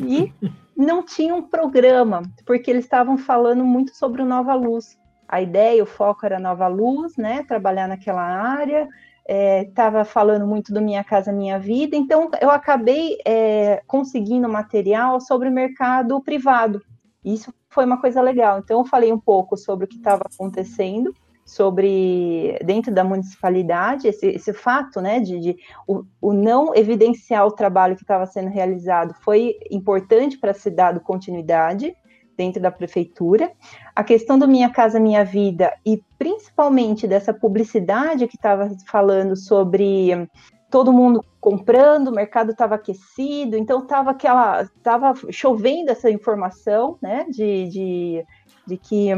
e 0.00 0.32
não 0.76 1.04
tinham 1.04 1.38
um 1.38 1.48
programa, 1.48 2.22
porque 2.44 2.72
eles 2.72 2.84
estavam 2.84 3.16
falando 3.16 3.64
muito 3.64 3.94
sobre 3.94 4.20
o 4.20 4.26
Nova 4.26 4.54
Luz. 4.54 5.00
A 5.32 5.40
ideia, 5.40 5.82
o 5.82 5.86
foco 5.86 6.26
era 6.26 6.38
Nova 6.38 6.68
Luz, 6.68 7.16
né? 7.16 7.42
Trabalhar 7.44 7.88
naquela 7.88 8.20
área, 8.20 8.86
estava 9.26 10.00
é, 10.00 10.04
falando 10.04 10.46
muito 10.46 10.74
do 10.74 10.82
Minha 10.82 11.02
Casa 11.02 11.32
Minha 11.32 11.58
Vida, 11.58 11.96
então 11.96 12.30
eu 12.38 12.50
acabei 12.50 13.16
é, 13.24 13.82
conseguindo 13.86 14.46
material 14.46 15.22
sobre 15.22 15.48
o 15.48 15.52
mercado 15.52 16.20
privado. 16.20 16.82
Isso 17.24 17.50
foi 17.70 17.86
uma 17.86 17.98
coisa 17.98 18.20
legal. 18.20 18.58
Então 18.58 18.80
eu 18.80 18.84
falei 18.84 19.10
um 19.10 19.18
pouco 19.18 19.56
sobre 19.56 19.86
o 19.86 19.88
que 19.88 19.96
estava 19.96 20.22
acontecendo 20.30 21.14
sobre 21.46 22.58
dentro 22.62 22.92
da 22.92 23.02
municipalidade 23.02 24.06
esse, 24.06 24.26
esse 24.26 24.52
fato, 24.52 25.00
né, 25.00 25.18
de, 25.18 25.40
de 25.40 25.56
o, 25.88 26.04
o, 26.20 26.32
não 26.32 26.74
evidenciar 26.74 27.46
o 27.46 27.50
trabalho 27.50 27.96
que 27.96 28.02
estava 28.02 28.26
sendo 28.26 28.48
realizado 28.48 29.14
foi 29.22 29.56
importante 29.70 30.38
para 30.38 30.54
ser 30.54 30.70
dado 30.70 31.00
continuidade 31.00 31.96
dentro 32.36 32.60
da 32.60 32.70
prefeitura. 32.70 33.52
A 33.94 34.02
questão 34.02 34.38
do 34.38 34.48
Minha 34.48 34.70
Casa 34.70 34.98
Minha 34.98 35.24
Vida 35.24 35.72
e 35.84 36.02
principalmente 36.18 37.06
dessa 37.06 37.32
publicidade 37.32 38.26
que 38.26 38.36
estava 38.36 38.70
falando 38.86 39.36
sobre 39.36 40.28
todo 40.72 40.92
mundo 40.92 41.22
comprando, 41.38 42.08
o 42.08 42.14
mercado 42.14 42.52
estava 42.52 42.76
aquecido, 42.76 43.58
então 43.58 43.80
estava 43.80 44.12
aquela, 44.12 44.62
estava 44.62 45.12
chovendo 45.30 45.90
essa 45.90 46.10
informação, 46.10 46.96
né, 47.02 47.26
de, 47.28 47.68
de, 47.68 48.24
de 48.66 48.78
que 48.78 49.08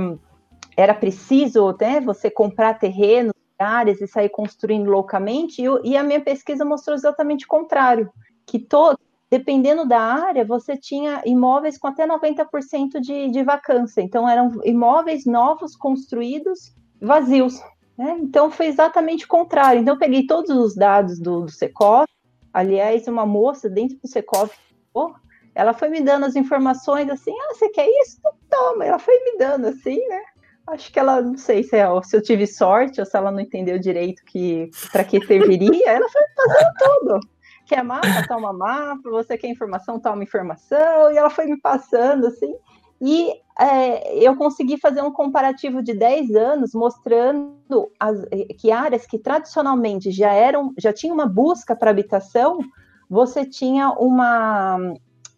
era 0.77 0.93
preciso 0.93 1.77
né, 1.81 2.01
você 2.01 2.29
comprar 2.29 2.79
terrenos, 2.79 3.33
áreas 3.57 4.01
e 4.01 4.09
sair 4.09 4.31
construindo 4.31 4.91
loucamente, 4.91 5.63
e, 5.63 5.67
e, 5.85 5.97
a 5.97 6.03
minha 6.03 6.21
pesquisa 6.21 6.65
mostrou 6.65 6.97
exatamente 6.97 7.45
o 7.45 7.49
contrário, 7.49 8.11
que 8.45 8.59
todo, 8.59 8.99
dependendo 9.37 9.85
da 9.85 9.99
área, 10.01 10.45
você 10.45 10.77
tinha 10.77 11.21
imóveis 11.27 11.77
com 11.77 11.89
até 11.89 12.07
90% 12.07 13.01
de, 13.01 13.29
de 13.29 13.43
vacância, 13.43 14.01
então 14.01 14.29
eram 14.29 14.53
imóveis 14.65 15.27
novos 15.27 15.75
construídos 15.75 16.73
vazios, 17.01 17.61
né? 17.99 18.17
Então 18.21 18.49
foi 18.49 18.67
exatamente 18.67 19.25
o 19.25 19.29
contrário. 19.29 19.81
Então 19.81 19.95
eu 19.95 19.99
peguei 19.99 20.25
todos 20.25 20.51
os 20.51 20.77
dados 20.77 21.19
do, 21.19 21.47
do 21.47 21.51
Secov, 21.51 22.07
aliás, 22.53 23.09
uma 23.09 23.27
moça 23.27 23.69
dentro 23.69 23.99
do 23.99 24.07
Secov, 24.07 24.51
ela 25.53 25.73
foi 25.73 25.89
me 25.89 26.01
dando 26.01 26.27
as 26.27 26.37
informações 26.37 27.11
assim, 27.11 27.33
ah, 27.33 27.55
você 27.55 27.69
quer 27.71 27.89
isso? 28.03 28.21
Toma, 28.49 28.85
ela 28.85 29.01
foi 29.01 29.19
me 29.25 29.37
dando 29.37 29.67
assim, 29.67 29.99
né? 30.09 30.23
Acho 30.69 30.93
que 30.93 30.99
ela, 30.99 31.21
não 31.21 31.37
sei 31.37 31.65
se, 31.65 31.77
é, 31.77 31.87
se 32.03 32.17
eu 32.17 32.23
tive 32.23 32.47
sorte 32.47 33.01
ou 33.01 33.07
se 33.07 33.17
ela 33.17 33.33
não 33.33 33.41
entendeu 33.41 33.81
direito 33.81 34.25
que 34.25 34.71
para 34.93 35.03
que 35.03 35.25
serviria, 35.27 35.91
ela 35.91 36.09
foi 36.09 36.23
fazendo 36.37 36.73
tudo. 36.79 37.34
Quer 37.67 37.83
mapa, 37.83 38.27
toma 38.29 38.53
mapa, 38.53 39.11
você 39.11 39.39
quer 39.39 39.49
informação, 39.49 39.99
toma 39.99 40.23
informação, 40.23 41.11
e 41.13 41.17
ela 41.17 41.31
foi 41.31 41.47
me 41.47 41.59
passando 41.59 42.27
assim. 42.27 42.55
E 43.01 43.33
é, 43.59 44.19
eu 44.19 44.37
consegui 44.37 44.79
fazer 44.79 45.03
um 45.03 45.11
comparativo 45.11 45.83
de 45.83 45.95
10 45.95 46.35
anos 46.35 46.75
mostrando 46.75 47.91
as, 47.99 48.25
que 48.59 48.71
áreas 48.71 49.07
que 49.07 49.19
tradicionalmente 49.19 50.11
já 50.11 50.33
eram, 50.33 50.73
já 50.79 50.93
tinha 50.93 51.13
uma 51.13 51.27
busca 51.27 51.75
para 51.77 51.91
habitação, 51.91 52.59
você 53.09 53.45
tinha 53.45 53.91
uma, 53.91 54.79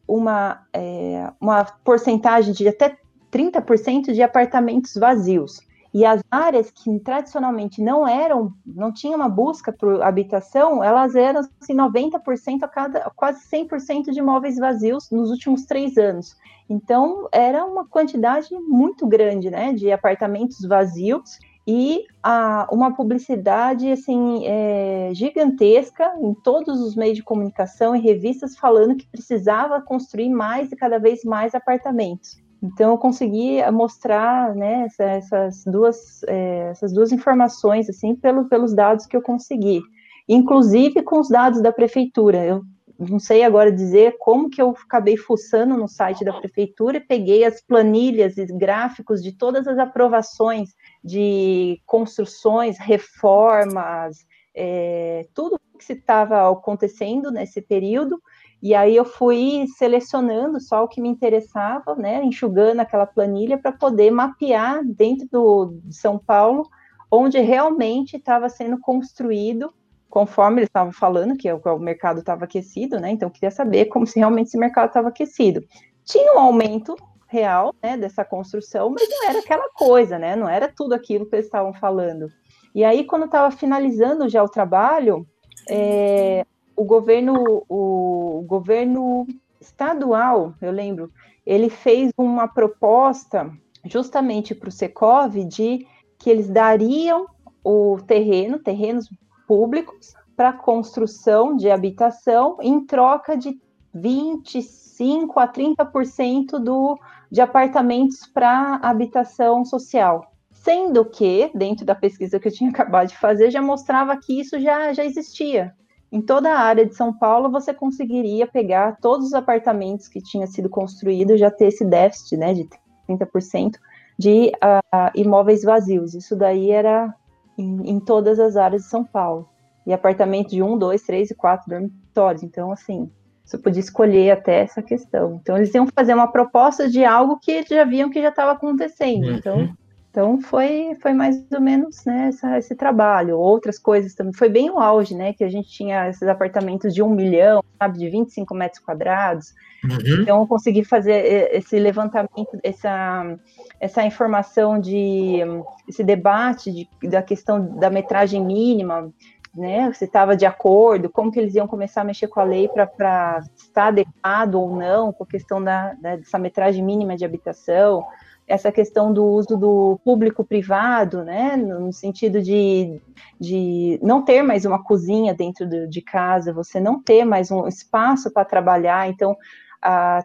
uma, 0.06 0.66
é, 0.72 1.30
uma 1.40 1.64
porcentagem 1.64 2.52
de 2.52 2.68
até 2.68 2.96
30% 3.30 4.12
de 4.12 4.22
apartamentos 4.22 4.94
vazios. 4.94 5.60
E 5.96 6.04
as 6.04 6.22
áreas 6.30 6.70
que 6.70 7.00
tradicionalmente 7.00 7.80
não 7.80 8.06
eram, 8.06 8.52
não 8.66 8.92
tinha 8.92 9.16
uma 9.16 9.30
busca 9.30 9.72
por 9.72 10.02
habitação, 10.02 10.84
elas 10.84 11.14
eram 11.14 11.40
assim, 11.40 11.74
90% 11.74 12.64
a 12.64 12.68
cada, 12.68 13.00
quase 13.16 13.40
100% 13.48 14.10
de 14.10 14.18
imóveis 14.18 14.58
vazios 14.58 15.10
nos 15.10 15.30
últimos 15.30 15.64
três 15.64 15.96
anos. 15.96 16.36
Então, 16.68 17.26
era 17.32 17.64
uma 17.64 17.86
quantidade 17.86 18.54
muito 18.68 19.06
grande, 19.06 19.48
né, 19.48 19.72
de 19.72 19.90
apartamentos 19.90 20.60
vazios 20.68 21.38
e 21.66 22.04
a, 22.22 22.68
uma 22.70 22.94
publicidade 22.94 23.90
assim 23.90 24.46
é, 24.46 25.12
gigantesca 25.14 26.12
em 26.20 26.34
todos 26.34 26.78
os 26.78 26.94
meios 26.94 27.16
de 27.16 27.22
comunicação 27.22 27.96
e 27.96 28.00
revistas 28.00 28.54
falando 28.54 28.96
que 28.96 29.08
precisava 29.08 29.80
construir 29.80 30.28
mais 30.28 30.70
e 30.70 30.76
cada 30.76 30.98
vez 30.98 31.24
mais 31.24 31.54
apartamentos. 31.54 32.36
Então 32.62 32.92
eu 32.92 32.98
consegui 32.98 33.58
mostrar 33.70 34.54
né, 34.54 34.86
essas, 34.98 35.64
duas, 35.64 36.22
é, 36.24 36.68
essas 36.70 36.92
duas 36.92 37.12
informações 37.12 37.88
assim 37.88 38.14
pelo, 38.16 38.48
pelos 38.48 38.74
dados 38.74 39.06
que 39.06 39.16
eu 39.16 39.22
consegui, 39.22 39.82
inclusive 40.28 41.02
com 41.02 41.20
os 41.20 41.28
dados 41.28 41.60
da 41.60 41.72
prefeitura. 41.72 42.44
Eu 42.44 42.62
não 42.98 43.18
sei 43.18 43.44
agora 43.44 43.70
dizer 43.70 44.16
como 44.18 44.48
que 44.48 44.60
eu 44.60 44.70
acabei 44.70 45.16
fuçando 45.16 45.76
no 45.76 45.86
site 45.86 46.24
da 46.24 46.32
prefeitura 46.32 46.96
e 46.96 47.06
peguei 47.06 47.44
as 47.44 47.60
planilhas 47.60 48.38
e 48.38 48.46
gráficos 48.46 49.22
de 49.22 49.32
todas 49.32 49.66
as 49.68 49.78
aprovações 49.78 50.70
de 51.04 51.80
construções, 51.84 52.78
reformas, 52.78 54.16
é, 54.54 55.26
tudo 55.34 55.60
que 55.78 55.92
estava 55.92 56.50
acontecendo 56.50 57.30
nesse 57.30 57.60
período 57.60 58.18
e 58.66 58.74
aí 58.74 58.96
eu 58.96 59.04
fui 59.04 59.66
selecionando 59.78 60.60
só 60.60 60.82
o 60.82 60.88
que 60.88 61.00
me 61.00 61.08
interessava, 61.08 61.94
né, 61.94 62.22
enxugando 62.24 62.80
aquela 62.80 63.06
planilha 63.06 63.56
para 63.56 63.70
poder 63.70 64.10
mapear 64.10 64.84
dentro 64.84 65.28
do, 65.30 65.78
de 65.84 65.94
São 65.94 66.18
Paulo 66.18 66.68
onde 67.08 67.38
realmente 67.38 68.16
estava 68.16 68.48
sendo 68.48 68.80
construído, 68.80 69.72
conforme 70.10 70.58
eles 70.58 70.68
estavam 70.68 70.92
falando 70.92 71.36
que 71.36 71.50
o, 71.52 71.60
o 71.64 71.78
mercado 71.78 72.18
estava 72.18 72.44
aquecido, 72.44 72.98
né? 72.98 73.10
Então 73.10 73.30
queria 73.30 73.52
saber 73.52 73.84
como 73.84 74.04
se 74.04 74.18
realmente 74.18 74.48
esse 74.48 74.58
mercado 74.58 74.88
estava 74.88 75.10
aquecido. 75.10 75.62
Tinha 76.04 76.34
um 76.34 76.40
aumento 76.40 76.96
real, 77.28 77.72
né, 77.80 77.96
dessa 77.96 78.24
construção, 78.24 78.90
mas 78.90 79.08
não 79.08 79.28
era 79.28 79.38
aquela 79.38 79.68
coisa, 79.74 80.18
né? 80.18 80.34
Não 80.34 80.48
era 80.48 80.66
tudo 80.66 80.92
aquilo 80.92 81.26
que 81.26 81.36
eles 81.36 81.46
estavam 81.46 81.72
falando. 81.72 82.28
E 82.74 82.82
aí 82.82 83.04
quando 83.04 83.26
estava 83.26 83.50
finalizando 83.52 84.28
já 84.28 84.42
o 84.42 84.48
trabalho, 84.48 85.24
é, 85.68 86.44
o 86.76 86.84
governo, 86.84 87.64
o 87.68 88.44
governo 88.46 89.26
estadual, 89.60 90.54
eu 90.60 90.70
lembro, 90.70 91.10
ele 91.44 91.70
fez 91.70 92.12
uma 92.18 92.46
proposta 92.46 93.50
justamente 93.84 94.54
para 94.54 94.68
o 94.68 94.72
Secov 94.72 95.34
de 95.44 95.86
que 96.18 96.28
eles 96.28 96.48
dariam 96.48 97.26
o 97.64 97.98
terreno, 98.06 98.58
terrenos 98.58 99.08
públicos, 99.46 100.14
para 100.36 100.52
construção 100.52 101.56
de 101.56 101.70
habitação 101.70 102.58
em 102.60 102.84
troca 102.84 103.36
de 103.36 103.58
25 103.94 105.40
a 105.40 105.48
30% 105.48 106.58
do, 106.58 106.98
de 107.30 107.40
apartamentos 107.40 108.26
para 108.26 108.76
habitação 108.82 109.64
social. 109.64 110.30
Sendo 110.52 111.04
que, 111.04 111.50
dentro 111.54 111.86
da 111.86 111.94
pesquisa 111.94 112.38
que 112.38 112.48
eu 112.48 112.52
tinha 112.52 112.68
acabado 112.70 113.08
de 113.08 113.16
fazer, 113.16 113.50
já 113.50 113.62
mostrava 113.62 114.16
que 114.18 114.38
isso 114.38 114.60
já, 114.60 114.92
já 114.92 115.04
existia 115.04 115.74
em 116.10 116.20
toda 116.20 116.52
a 116.52 116.60
área 116.60 116.86
de 116.86 116.94
São 116.94 117.12
Paulo 117.12 117.50
você 117.50 117.74
conseguiria 117.74 118.46
pegar 118.46 118.96
todos 119.00 119.26
os 119.26 119.34
apartamentos 119.34 120.08
que 120.08 120.20
tinha 120.20 120.46
sido 120.46 120.68
construído, 120.68 121.36
já 121.36 121.50
ter 121.50 121.66
esse 121.66 121.84
déficit, 121.84 122.36
né, 122.36 122.54
de 122.54 122.68
30% 123.08 123.72
de 124.18 124.52
uh, 124.56 125.10
imóveis 125.14 125.62
vazios. 125.62 126.14
Isso 126.14 126.34
daí 126.36 126.70
era 126.70 127.14
em, 127.58 127.90
em, 127.90 128.00
todas 128.00 128.38
as 128.38 128.56
áreas 128.56 128.82
de 128.82 128.88
São 128.88 129.04
Paulo. 129.04 129.48
E 129.86 129.92
apartamentos 129.92 130.52
de 130.52 130.62
um, 130.62 130.76
dois, 130.76 131.02
três 131.02 131.30
e 131.30 131.34
quatro 131.34 131.68
dormitórios. 131.68 132.42
Então, 132.42 132.72
assim, 132.72 133.10
você 133.44 133.58
podia 133.58 133.80
escolher 133.80 134.32
até 134.32 134.60
essa 134.62 134.82
questão. 134.82 135.38
Então, 135.40 135.56
eles 135.56 135.72
iam 135.74 135.86
fazer 135.94 136.14
uma 136.14 136.26
proposta 136.26 136.88
de 136.88 137.04
algo 137.04 137.38
que 137.38 137.62
já 137.62 137.84
viam 137.84 138.10
que 138.10 138.20
já 138.20 138.30
estava 138.30 138.52
acontecendo. 138.52 139.30
Então, 139.30 139.58
uhum. 139.58 139.74
Então 140.16 140.40
foi, 140.40 140.96
foi 141.02 141.12
mais 141.12 141.44
ou 141.52 141.60
menos 141.60 142.02
né, 142.06 142.28
essa, 142.28 142.56
esse 142.56 142.74
trabalho. 142.74 143.38
Outras 143.38 143.78
coisas 143.78 144.14
também. 144.14 144.32
Foi 144.32 144.48
bem 144.48 144.70
o 144.70 144.78
auge, 144.78 145.14
né? 145.14 145.34
Que 145.34 145.44
a 145.44 145.48
gente 145.50 145.68
tinha 145.68 146.08
esses 146.08 146.26
apartamentos 146.26 146.94
de 146.94 147.02
um 147.02 147.10
milhão, 147.10 147.62
sabe, 147.78 147.98
de 147.98 148.08
25 148.08 148.54
metros 148.54 148.82
quadrados. 148.82 149.52
Uhum. 149.84 150.22
Então 150.22 150.40
eu 150.40 150.46
consegui 150.46 150.86
fazer 150.86 151.52
esse 151.52 151.78
levantamento, 151.78 152.58
essa, 152.62 153.36
essa 153.78 154.06
informação 154.06 154.80
de 154.80 155.40
esse 155.86 156.02
debate 156.02 156.72
de, 156.72 157.08
da 157.10 157.20
questão 157.20 157.76
da 157.76 157.90
metragem 157.90 158.42
mínima, 158.42 159.12
né? 159.54 159.92
Se 159.92 160.06
estava 160.06 160.34
de 160.34 160.46
acordo, 160.46 161.10
como 161.10 161.30
que 161.30 161.38
eles 161.38 161.54
iam 161.54 161.68
começar 161.68 162.00
a 162.00 162.04
mexer 162.04 162.28
com 162.28 162.40
a 162.40 162.44
lei 162.44 162.68
para 162.68 163.42
estar 163.54 163.88
adequado 163.88 164.54
ou 164.54 164.74
não 164.74 165.12
com 165.12 165.24
a 165.24 165.26
questão 165.26 165.62
da, 165.62 165.92
dessa 165.92 166.38
metragem 166.38 166.82
mínima 166.82 167.18
de 167.18 167.24
habitação 167.26 168.02
essa 168.46 168.70
questão 168.70 169.12
do 169.12 169.24
uso 169.24 169.56
do 169.56 169.98
público-privado, 170.04 171.24
né, 171.24 171.56
no 171.56 171.92
sentido 171.92 172.40
de, 172.40 173.00
de 173.40 173.98
não 174.02 174.22
ter 174.22 174.42
mais 174.42 174.64
uma 174.64 174.82
cozinha 174.82 175.34
dentro 175.34 175.66
de 175.88 176.00
casa, 176.00 176.52
você 176.52 176.78
não 176.78 177.02
ter 177.02 177.24
mais 177.24 177.50
um 177.50 177.66
espaço 177.66 178.30
para 178.32 178.44
trabalhar, 178.44 179.08
então 179.08 179.36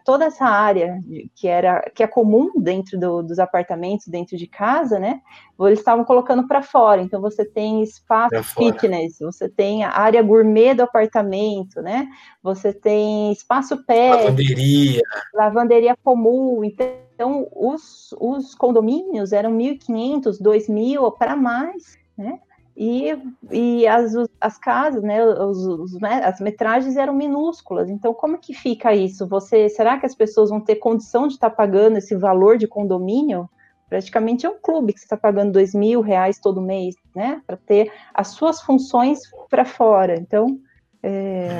toda 0.04 0.26
essa 0.26 0.44
área 0.44 0.98
que 1.34 1.46
era 1.46 1.80
que 1.94 2.02
é 2.02 2.06
comum 2.06 2.50
dentro 2.56 2.98
do, 2.98 3.22
dos 3.22 3.38
apartamentos, 3.38 4.06
dentro 4.08 4.36
de 4.36 4.46
casa, 4.46 4.98
né? 4.98 5.20
Eles 5.60 5.78
estavam 5.78 6.04
colocando 6.04 6.46
para 6.48 6.62
fora. 6.62 7.02
Então 7.02 7.20
você 7.20 7.44
tem 7.44 7.82
espaço 7.82 8.42
fitness, 8.42 9.18
você 9.20 9.48
tem 9.48 9.84
a 9.84 9.90
área 9.90 10.22
gourmet 10.22 10.74
do 10.74 10.82
apartamento, 10.82 11.80
né? 11.80 12.08
Você 12.42 12.72
tem 12.72 13.32
espaço 13.32 13.84
pé, 13.84 14.10
lavanderia, 14.10 15.02
lavanderia 15.34 15.96
comum. 16.02 16.64
Então 16.64 17.48
os, 17.52 18.14
os 18.18 18.54
condomínios 18.54 19.32
eram 19.32 19.52
1.500, 19.56 20.40
2.000 20.42 21.16
para 21.16 21.36
mais, 21.36 21.96
né? 22.16 22.40
E, 22.76 23.14
e 23.50 23.86
as, 23.86 24.14
as 24.40 24.56
casas, 24.56 25.02
né, 25.02 25.24
os, 25.24 25.58
os, 25.66 26.02
as 26.02 26.40
metragens 26.40 26.96
eram 26.96 27.14
minúsculas. 27.14 27.90
Então, 27.90 28.14
como 28.14 28.38
que 28.38 28.54
fica 28.54 28.94
isso? 28.94 29.26
Você, 29.28 29.68
será 29.68 29.98
que 29.98 30.06
as 30.06 30.14
pessoas 30.14 30.50
vão 30.50 30.60
ter 30.60 30.76
condição 30.76 31.28
de 31.28 31.34
estar 31.34 31.50
tá 31.50 31.56
pagando 31.56 31.98
esse 31.98 32.16
valor 32.16 32.56
de 32.56 32.66
condomínio? 32.66 33.48
Praticamente 33.88 34.46
é 34.46 34.48
um 34.48 34.58
clube 34.58 34.94
que 34.94 35.00
você 35.00 35.04
está 35.04 35.18
pagando 35.18 35.52
dois 35.52 35.74
mil 35.74 36.00
reais 36.00 36.38
todo 36.38 36.62
mês, 36.62 36.94
né, 37.14 37.42
para 37.46 37.58
ter 37.58 37.92
as 38.14 38.28
suas 38.28 38.62
funções 38.62 39.20
para 39.50 39.66
fora. 39.66 40.18
Então, 40.18 40.58
é, 41.02 41.50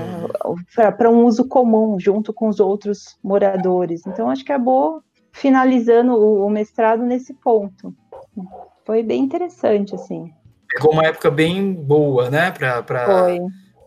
para 0.96 1.10
um 1.10 1.24
uso 1.26 1.46
comum, 1.46 1.98
junto 2.00 2.32
com 2.32 2.48
os 2.48 2.58
outros 2.58 3.18
moradores. 3.22 4.06
Então, 4.06 4.30
acho 4.30 4.44
que 4.44 4.52
acabou 4.52 5.02
finalizando 5.30 6.12
o, 6.12 6.46
o 6.46 6.50
mestrado 6.50 7.02
nesse 7.02 7.34
ponto. 7.34 7.94
Foi 8.84 9.02
bem 9.02 9.22
interessante, 9.22 9.94
assim 9.94 10.32
pegou 10.72 10.92
uma 10.92 11.04
época 11.04 11.30
bem 11.30 11.72
boa, 11.72 12.30
né? 12.30 12.50
Pra, 12.50 12.82
pra, 12.82 13.26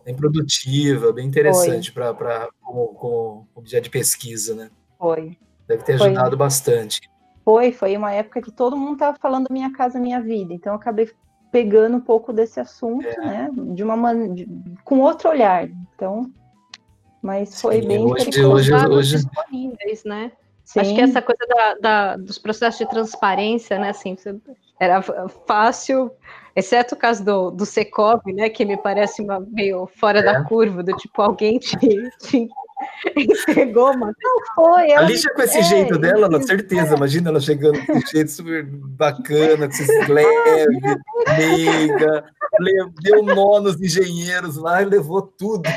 bem 0.04 0.14
produtiva, 0.14 1.12
bem 1.12 1.26
interessante 1.26 1.92
para 1.92 2.48
como, 2.62 2.88
como 2.94 3.48
objeto 3.54 3.84
de 3.84 3.90
pesquisa, 3.90 4.54
né? 4.54 4.70
Foi. 4.98 5.36
Deve 5.66 5.82
ter 5.82 5.94
ajudado 5.94 6.30
foi. 6.30 6.36
bastante. 6.36 7.00
Foi, 7.44 7.72
foi 7.72 7.96
uma 7.96 8.12
época 8.12 8.40
que 8.40 8.52
todo 8.52 8.76
mundo 8.76 8.94
estava 8.94 9.16
falando 9.20 9.48
minha 9.50 9.72
casa, 9.72 9.98
minha 9.98 10.20
vida. 10.20 10.54
Então 10.54 10.72
eu 10.72 10.76
acabei 10.76 11.10
pegando 11.50 11.96
um 11.96 12.00
pouco 12.00 12.32
desse 12.32 12.60
assunto, 12.60 13.06
é. 13.06 13.16
né? 13.18 13.50
De 13.74 13.82
uma 13.82 13.96
man... 13.96 14.32
De, 14.34 14.48
com 14.84 15.00
outro 15.00 15.28
olhar. 15.28 15.68
Então, 15.94 16.30
mas 17.22 17.60
foi 17.60 17.82
Sim, 17.82 17.88
bem 17.88 18.04
hoje, 18.04 18.44
hoje, 18.44 18.72
hoje... 18.72 19.16
disponíveis, 19.16 20.04
né? 20.04 20.32
Sim. 20.64 20.80
Acho 20.80 20.94
que 20.94 21.00
essa 21.00 21.22
coisa 21.22 21.46
da, 21.48 21.74
da, 21.74 22.16
dos 22.16 22.38
processos 22.38 22.78
de 22.78 22.88
transparência, 22.88 23.78
né? 23.78 23.90
Assim, 23.90 24.16
era 24.80 25.00
fácil 25.46 26.10
exceto 26.56 26.94
o 26.94 26.98
caso 26.98 27.22
do, 27.22 27.50
do 27.50 27.66
Secov, 27.66 28.22
né, 28.26 28.48
que 28.48 28.64
me 28.64 28.78
parece 28.78 29.20
uma, 29.20 29.38
meio 29.40 29.86
fora 29.86 30.20
é. 30.20 30.22
da 30.22 30.42
curva, 30.44 30.82
do 30.82 30.96
tipo, 30.96 31.20
alguém 31.20 31.58
te, 31.58 31.76
te 32.22 32.48
entregou, 33.14 33.96
mas 33.96 34.14
não 34.22 34.54
foi. 34.54 34.92
A 34.92 35.02
Lígia 35.02 35.32
com 35.34 35.42
esse 35.42 35.58
é, 35.58 35.62
jeito 35.62 35.98
dela, 35.98 36.28
na 36.28 36.40
certeza, 36.40 36.94
é. 36.94 36.96
imagina 36.96 37.28
ela 37.28 37.40
chegando 37.40 37.84
com 37.84 37.92
esse 37.92 38.12
jeito 38.12 38.30
super 38.30 38.64
bacana, 38.64 39.68
leve, 40.08 40.80
meiga, 41.36 42.24
deu 43.02 43.22
nó 43.22 43.60
nos 43.60 43.80
engenheiros 43.80 44.56
lá 44.56 44.80
e 44.80 44.86
levou 44.86 45.22
tudo. 45.22 45.68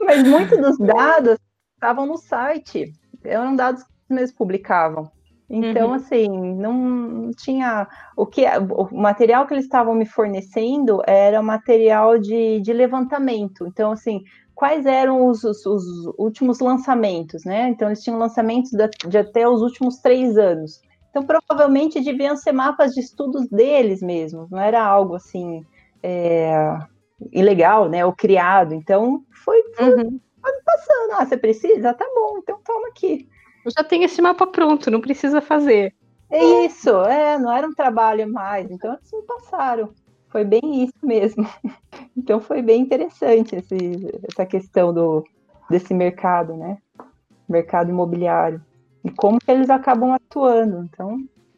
Mas 0.00 0.22
muitos 0.24 0.58
dos 0.58 0.78
dados 0.78 1.38
estavam 1.74 2.06
no 2.06 2.16
site 2.16 2.92
eram 3.22 3.54
dados 3.54 3.82
que 3.82 4.14
eles 4.14 4.32
publicavam. 4.32 5.10
Então, 5.52 5.88
uhum. 5.88 5.94
assim, 5.94 6.28
não 6.28 7.32
tinha. 7.36 7.88
O, 8.16 8.24
que, 8.24 8.44
o 8.70 8.88
material 8.96 9.46
que 9.48 9.54
eles 9.54 9.64
estavam 9.64 9.96
me 9.96 10.06
fornecendo 10.06 11.02
era 11.04 11.42
material 11.42 12.18
de, 12.18 12.60
de 12.60 12.72
levantamento. 12.72 13.66
Então, 13.66 13.90
assim, 13.90 14.22
quais 14.54 14.86
eram 14.86 15.26
os, 15.26 15.42
os, 15.42 15.66
os, 15.66 15.84
últimos 16.16 16.60
lançamentos, 16.60 17.44
né? 17.44 17.68
Então, 17.68 17.88
eles 17.88 18.00
tinham 18.00 18.16
lançamentos 18.16 18.70
de, 18.70 19.18
até 19.18 19.48
os 19.48 19.60
últimos 19.60 19.96
três 19.98 20.38
anos. 20.38 20.80
Então, 21.10 21.24
provavelmente 21.24 22.00
deviam 22.00 22.36
ser 22.36 22.52
mapas 22.52 22.94
de 22.94 23.00
estudos 23.00 23.48
deles 23.48 24.00
mesmos, 24.00 24.48
não 24.48 24.60
era 24.60 24.80
algo 24.80 25.16
assim 25.16 25.66
é, 26.00 26.78
ilegal, 27.32 27.88
né? 27.88 28.06
Ou 28.06 28.12
criado. 28.12 28.72
Então, 28.72 29.24
foi, 29.44 29.60
foi, 29.74 29.94
uhum. 29.94 30.20
foi 30.40 30.52
passando. 30.64 31.12
Ah, 31.18 31.26
você 31.26 31.36
precisa? 31.36 31.92
Tá 31.92 32.06
bom, 32.14 32.38
então 32.38 32.60
toma 32.64 32.86
aqui. 32.86 33.28
Eu 33.64 33.70
já 33.76 33.84
tenho 33.84 34.04
esse 34.04 34.20
mapa 34.22 34.46
pronto, 34.46 34.90
não 34.90 35.00
precisa 35.00 35.40
fazer. 35.40 35.94
É 36.30 36.64
isso, 36.64 36.90
é, 37.04 37.38
não 37.38 37.52
era 37.52 37.66
um 37.66 37.74
trabalho 37.74 38.32
mais, 38.32 38.70
então 38.70 38.92
eles 38.92 39.10
me 39.12 39.22
passaram. 39.22 39.92
Foi 40.28 40.44
bem 40.44 40.84
isso 40.84 40.94
mesmo. 41.02 41.46
Então 42.16 42.40
foi 42.40 42.60
bem 42.60 42.82
interessante 42.82 43.56
esse, 43.56 43.76
essa 44.30 44.44
questão 44.44 44.92
do, 44.92 45.24
desse 45.70 45.94
mercado, 45.94 46.54
né? 46.54 46.76
Mercado 47.48 47.88
imobiliário. 47.88 48.60
E 49.04 49.10
como 49.10 49.38
que 49.38 49.50
eles 49.50 49.70
acabam 49.70 50.12
atuando. 50.12 50.82
Então, 50.82 51.16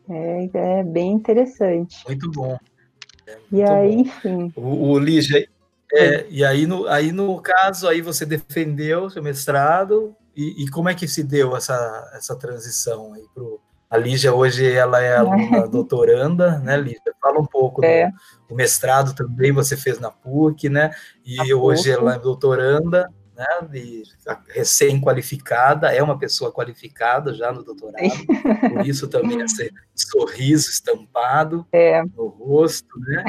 é, 0.09 0.49
é 0.53 0.85
bem 0.85 1.13
interessante. 1.13 2.05
Muito 2.07 2.31
bom. 2.31 2.57
É 3.27 3.33
muito 3.33 3.47
e 3.51 3.63
aí, 3.63 3.95
bom. 3.95 4.01
enfim. 4.03 4.53
O, 4.55 4.91
o 4.91 4.99
Lígia, 4.99 5.49
é, 5.93 6.27
e 6.29 6.45
aí 6.45 6.67
no, 6.67 6.87
aí 6.87 7.13
no 7.13 7.41
caso, 7.41 7.89
aí 7.89 8.01
você 8.01 8.25
defendeu 8.25 9.11
seu 9.11 9.23
mestrado, 9.23 10.15
e, 10.37 10.65
e, 10.65 10.69
como 10.69 10.89
é 10.89 10.95
que 10.95 11.07
se 11.07 11.23
deu 11.23 11.57
essa, 11.57 12.11
essa 12.15 12.37
transição 12.37 13.15
aí 13.15 13.25
pro 13.35 13.61
a 13.93 13.99
Lígia 13.99 14.33
hoje 14.33 14.73
ela 14.73 15.03
é 15.03 15.19
aluna 15.19 15.69
doutoranda, 15.69 16.59
né, 16.61 16.79
Lígia? 16.79 17.15
Fala 17.21 17.39
um 17.39 17.45
pouco 17.45 17.85
é. 17.85 18.07
do, 18.07 18.15
do, 18.49 18.55
mestrado 18.55 19.15
também, 19.15 19.53
você 19.53 19.77
fez 19.77 20.01
na 20.01 20.11
PUC, 20.11 20.71
né? 20.71 20.93
E 21.23 21.53
hoje 21.53 21.91
ela 21.91 22.15
é 22.15 22.19
doutoranda, 22.19 23.07
né? 23.37 23.47
recém-qualificada, 24.49 25.95
é 25.95 26.03
uma 26.03 26.19
pessoa 26.19 26.51
qualificada 26.51 27.35
já 27.35 27.53
no 27.53 27.63
doutorado, 27.63 28.27
por 28.71 28.87
isso 28.87 29.09
também 29.09 29.43
esse 29.43 29.71
sorriso 29.95 30.71
estampado 30.71 31.67
é. 31.71 32.03
no 32.03 32.29
rosto, 32.29 32.99
né? 32.99 33.25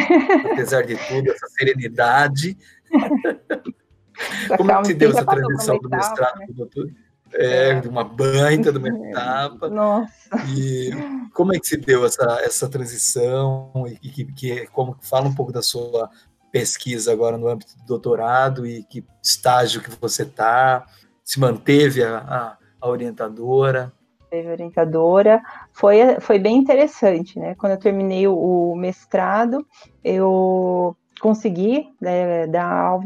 Apesar 0.49 0.83
de 0.83 0.95
tudo, 1.09 1.29
essa 1.29 1.47
serenidade. 1.57 2.57
Como 4.57 4.71
é 4.71 4.81
que 4.81 4.87
se 4.87 4.93
deu 4.93 5.11
essa 5.11 5.25
transição 5.25 5.77
do 5.79 5.89
mestrado 5.89 6.39
né? 6.39 6.45
para 6.45 6.53
o 6.53 6.55
doutor? 6.55 6.89
É, 7.35 7.69
é, 7.69 7.79
de 7.79 7.87
uma 7.87 8.03
baita, 8.03 8.71
de 8.71 8.77
uma 8.77 8.89
etapa. 9.09 9.69
Nossa. 9.69 10.13
E 10.55 10.91
como 11.33 11.53
é 11.53 11.59
que 11.59 11.67
se 11.67 11.77
deu 11.77 12.05
essa, 12.05 12.39
essa 12.43 12.69
transição? 12.69 13.71
E 14.01 14.09
que, 14.09 14.25
que, 14.25 14.67
como 14.67 14.95
fala 15.01 15.27
um 15.27 15.33
pouco 15.33 15.51
da 15.51 15.61
sua 15.61 16.09
pesquisa 16.51 17.11
agora 17.11 17.37
no 17.37 17.47
âmbito 17.47 17.75
do 17.77 17.85
doutorado 17.85 18.67
e 18.67 18.83
que 18.83 19.03
estágio 19.21 19.81
que 19.81 19.89
você 19.99 20.23
está? 20.23 20.85
Se 21.23 21.39
manteve 21.39 22.03
a, 22.03 22.17
a, 22.17 22.57
a 22.79 22.89
orientadora? 22.89 23.91
Teve 24.29 24.51
orientadora. 24.51 25.41
Foi, 25.71 26.19
foi 26.19 26.37
bem 26.37 26.57
interessante, 26.57 27.39
né? 27.39 27.55
Quando 27.55 27.73
eu 27.73 27.79
terminei 27.79 28.27
o, 28.27 28.35
o 28.35 28.75
mestrado, 28.75 29.65
eu 30.03 30.95
consegui 31.23 31.87
né, 32.01 32.45
dar 32.47 32.99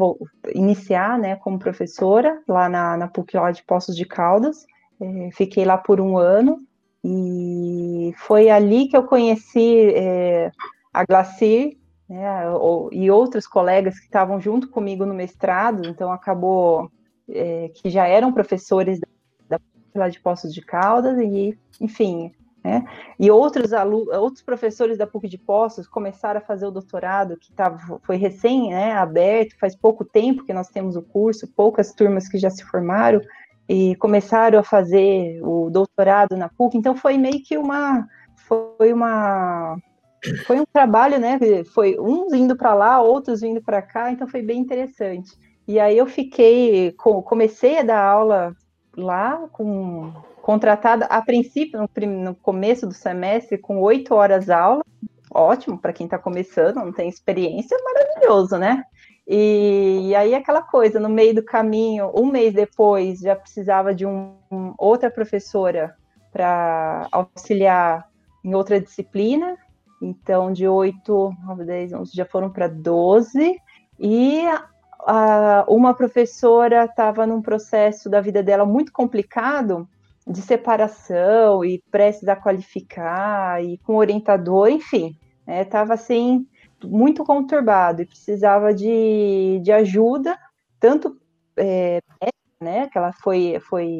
iniciar 0.55 1.19
né, 1.19 1.35
como 1.35 1.59
professora 1.59 2.41
lá 2.47 2.67
na, 2.67 2.97
na 2.97 3.07
PUC 3.07 3.33
de 3.53 3.63
Poços 3.63 3.95
de 3.95 4.05
Caldas. 4.05 4.65
É, 4.99 5.29
fiquei 5.33 5.63
lá 5.63 5.77
por 5.77 6.01
um 6.01 6.17
ano 6.17 6.57
e 7.03 8.11
foi 8.17 8.49
ali 8.49 8.87
que 8.87 8.97
eu 8.97 9.03
conheci 9.03 9.93
é, 9.93 10.51
a 10.91 11.05
Glacir 11.05 11.77
né, 12.09 12.45
e 12.91 13.11
outros 13.11 13.45
colegas 13.45 13.99
que 13.99 14.05
estavam 14.05 14.41
junto 14.41 14.67
comigo 14.67 15.05
no 15.05 15.13
mestrado, 15.13 15.87
então 15.87 16.11
acabou 16.11 16.89
é, 17.29 17.69
que 17.75 17.87
já 17.87 18.07
eram 18.07 18.33
professores 18.33 18.99
da, 19.47 19.59
da 19.93 20.09
de 20.09 20.19
Poços 20.19 20.51
de 20.51 20.61
Caldas 20.61 21.19
e, 21.19 21.55
enfim, 21.79 22.33
né? 22.67 22.85
E 23.17 23.31
outros 23.31 23.71
outros 23.71 24.41
professores 24.41 24.97
da 24.97 25.07
PUC 25.07 25.29
de 25.29 25.37
Poços 25.37 25.87
começaram 25.87 26.39
a 26.39 26.43
fazer 26.43 26.67
o 26.67 26.71
doutorado, 26.71 27.37
que 27.37 27.51
tava, 27.53 27.99
foi 28.03 28.17
recém 28.17 28.71
né, 28.71 28.91
aberto, 28.91 29.57
faz 29.57 29.75
pouco 29.75 30.03
tempo 30.03 30.43
que 30.43 30.53
nós 30.53 30.67
temos 30.67 30.97
o 30.97 31.01
curso, 31.01 31.47
poucas 31.47 31.93
turmas 31.93 32.27
que 32.27 32.37
já 32.37 32.49
se 32.49 32.63
formaram, 32.65 33.21
e 33.69 33.95
começaram 33.95 34.59
a 34.59 34.63
fazer 34.63 35.39
o 35.43 35.69
doutorado 35.69 36.35
na 36.35 36.49
PUC, 36.49 36.77
então 36.77 36.95
foi 36.95 37.17
meio 37.17 37.41
que 37.41 37.57
uma 37.57 38.05
foi 38.35 38.91
uma 38.91 39.77
foi 40.45 40.59
um 40.59 40.65
trabalho, 40.65 41.19
né? 41.19 41.39
Foi 41.73 41.97
uns 41.99 42.33
indo 42.33 42.55
para 42.55 42.73
lá, 42.73 43.01
outros 43.01 43.41
vindo 43.41 43.61
para 43.61 43.81
cá, 43.81 44.11
então 44.11 44.27
foi 44.27 44.41
bem 44.41 44.59
interessante. 44.59 45.31
E 45.67 45.79
aí 45.79 45.97
eu 45.97 46.05
fiquei, 46.05 46.93
comecei 46.93 47.79
a 47.79 47.83
dar 47.83 48.01
aula 48.01 48.55
lá 48.95 49.47
com 49.51 50.11
contratada 50.47 51.03
a 51.07 51.21
princípio, 51.21 51.77
no, 51.77 52.07
no 52.23 52.33
começo 52.33 52.87
do 52.87 52.93
semestre, 52.93 53.57
com 53.57 53.81
oito 53.81 54.15
horas 54.15 54.49
aula, 54.49 54.81
ótimo 55.29 55.77
para 55.77 55.91
quem 55.91 56.05
está 56.05 56.17
começando, 56.17 56.77
não 56.77 56.93
tem 56.93 57.09
experiência, 57.09 57.77
maravilhoso, 57.83 58.57
né? 58.57 58.85
E, 59.27 60.07
e, 60.07 60.15
aí 60.15 60.33
aquela 60.33 60.61
coisa, 60.61 61.01
no 61.01 61.09
meio 61.09 61.35
do 61.35 61.43
caminho, 61.43 62.13
um 62.15 62.31
mês 62.31 62.53
depois, 62.53 63.19
já 63.19 63.35
precisava 63.35 63.93
de 63.93 64.05
um, 64.05 64.37
um 64.49 64.73
outra 64.77 65.11
professora 65.11 65.93
para 66.31 67.09
auxiliar 67.11 68.07
em 68.41 68.55
outra 68.55 68.79
disciplina, 68.79 69.57
então 70.01 70.53
de 70.53 70.65
8, 70.65 71.35
9, 71.45 71.65
10, 71.65 71.91
11, 71.91 72.15
já 72.15 72.23
foram 72.23 72.49
para 72.49 72.69
12, 72.69 73.53
e 73.99 74.43
uma 75.67 75.93
professora 75.93 76.85
estava 76.85 77.27
num 77.27 77.41
processo 77.41 78.09
da 78.09 78.21
vida 78.21 78.41
dela 78.41 78.65
muito 78.65 78.93
complicado, 78.93 79.85
de 80.27 80.41
separação 80.41 81.63
e 81.63 81.81
prestes 81.89 82.27
a 82.27 82.35
qualificar 82.35 83.63
e 83.63 83.77
com 83.79 83.95
orientador, 83.95 84.69
enfim, 84.69 85.17
estava 85.47 85.89
né, 85.89 85.93
assim 85.93 86.45
muito 86.83 87.23
conturbado 87.23 88.01
e 88.01 88.05
precisava 88.05 88.73
de, 88.73 89.59
de 89.63 89.71
ajuda, 89.71 90.37
tanto 90.79 91.17
é, 91.57 91.99
né, 92.61 92.87
que 92.87 92.97
ela 92.97 93.13
foi, 93.13 93.59
foi, 93.61 93.99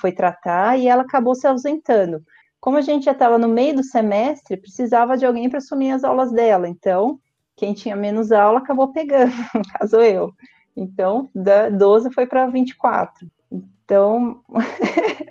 foi 0.00 0.12
tratar 0.12 0.78
e 0.78 0.88
ela 0.88 1.02
acabou 1.02 1.34
se 1.34 1.46
ausentando. 1.46 2.22
Como 2.60 2.76
a 2.76 2.80
gente 2.80 3.04
já 3.04 3.12
estava 3.12 3.38
no 3.38 3.48
meio 3.48 3.76
do 3.76 3.84
semestre, 3.84 4.56
precisava 4.56 5.16
de 5.16 5.24
alguém 5.24 5.48
para 5.48 5.58
assumir 5.58 5.92
as 5.92 6.02
aulas 6.02 6.32
dela, 6.32 6.68
então 6.68 7.20
quem 7.54 7.74
tinha 7.74 7.96
menos 7.96 8.32
aula 8.32 8.58
acabou 8.58 8.92
pegando, 8.92 9.32
no 9.54 9.62
caso 9.78 9.96
eu. 10.00 10.32
Então, 10.76 11.28
da 11.34 11.68
12 11.68 12.12
foi 12.12 12.26
para 12.26 12.46
24. 12.46 13.28
Então, 13.50 14.42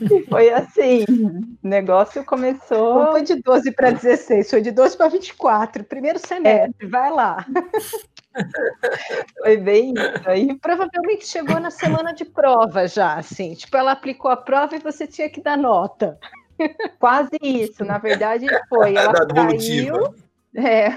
E 0.00 0.24
foi 0.26 0.50
assim, 0.52 1.04
o 1.62 1.68
negócio 1.68 2.24
começou. 2.24 3.04
Não 3.04 3.12
foi 3.12 3.22
de 3.22 3.36
12 3.36 3.72
para 3.72 3.90
16, 3.90 4.50
foi 4.50 4.60
de 4.60 4.70
12 4.70 4.96
para 4.96 5.08
24, 5.08 5.84
primeiro 5.84 6.18
semestre, 6.18 6.86
é. 6.86 6.88
vai 6.88 7.10
lá. 7.10 7.46
Foi 9.42 9.56
bem 9.56 9.92
isso. 9.92 10.30
Aí 10.30 10.54
provavelmente 10.58 11.26
chegou 11.26 11.58
na 11.58 11.70
semana 11.70 12.12
de 12.12 12.24
prova 12.24 12.86
já, 12.86 13.14
assim. 13.14 13.54
Tipo, 13.54 13.76
ela 13.76 13.90
aplicou 13.90 14.30
a 14.30 14.36
prova 14.36 14.76
e 14.76 14.78
você 14.78 15.04
tinha 15.04 15.28
que 15.28 15.40
dar 15.40 15.58
nota. 15.58 16.16
Quase 17.00 17.36
isso, 17.42 17.84
na 17.84 17.98
verdade 17.98 18.46
foi. 18.68 18.94
Ela 18.94 19.26
saiu. 19.34 20.14
É, 20.54 20.96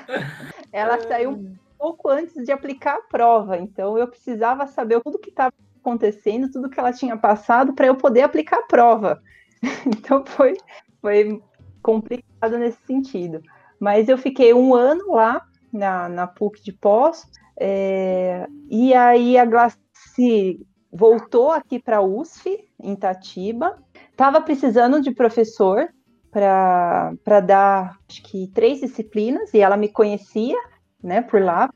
ela 0.71 0.99
saiu 1.01 1.31
um 1.31 1.55
pouco 1.77 2.09
antes 2.09 2.33
de 2.43 2.51
aplicar 2.51 2.95
a 2.95 3.01
prova, 3.01 3.57
então 3.57 3.97
eu 3.97 4.07
precisava 4.07 4.65
saber 4.67 4.99
tudo 5.01 5.19
que 5.19 5.29
estava 5.29 5.53
acontecendo, 5.83 6.49
tudo 6.49 6.69
que 6.69 6.79
ela 6.79 6.93
tinha 6.93 7.17
passado 7.17 7.73
para 7.73 7.87
eu 7.87 7.95
poder 7.95 8.21
aplicar 8.21 8.59
a 8.59 8.67
prova. 8.67 9.21
Então 9.85 10.25
foi, 10.25 10.57
foi 11.01 11.41
complicado 11.81 12.57
nesse 12.57 12.81
sentido. 12.85 13.41
Mas 13.79 14.09
eu 14.09 14.17
fiquei 14.17 14.53
um 14.53 14.73
ano 14.73 15.13
lá 15.13 15.45
na, 15.71 16.09
na 16.09 16.27
PUC 16.27 16.63
de 16.63 16.73
Pós, 16.73 17.25
é, 17.59 18.47
e 18.69 18.93
aí 18.93 19.37
a 19.37 19.45
Glaci 19.45 20.65
voltou 20.91 21.51
aqui 21.51 21.79
para 21.79 21.97
a 21.97 22.01
USF, 22.01 22.57
em 22.81 22.95
Tatiba, 22.95 23.77
estava 24.11 24.41
precisando 24.41 25.01
de 25.01 25.11
professor 25.11 25.87
para 26.31 27.39
dar, 27.45 27.97
acho 28.09 28.23
que, 28.23 28.47
três 28.53 28.81
disciplinas, 28.81 29.53
e 29.53 29.59
ela 29.59 29.77
me 29.77 29.87
conhecia, 29.87 30.57
né, 31.01 31.21
por 31.21 31.41
lá, 31.41 31.69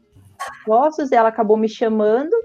ela 1.11 1.29
acabou 1.29 1.57
me 1.57 1.69
chamando, 1.69 2.35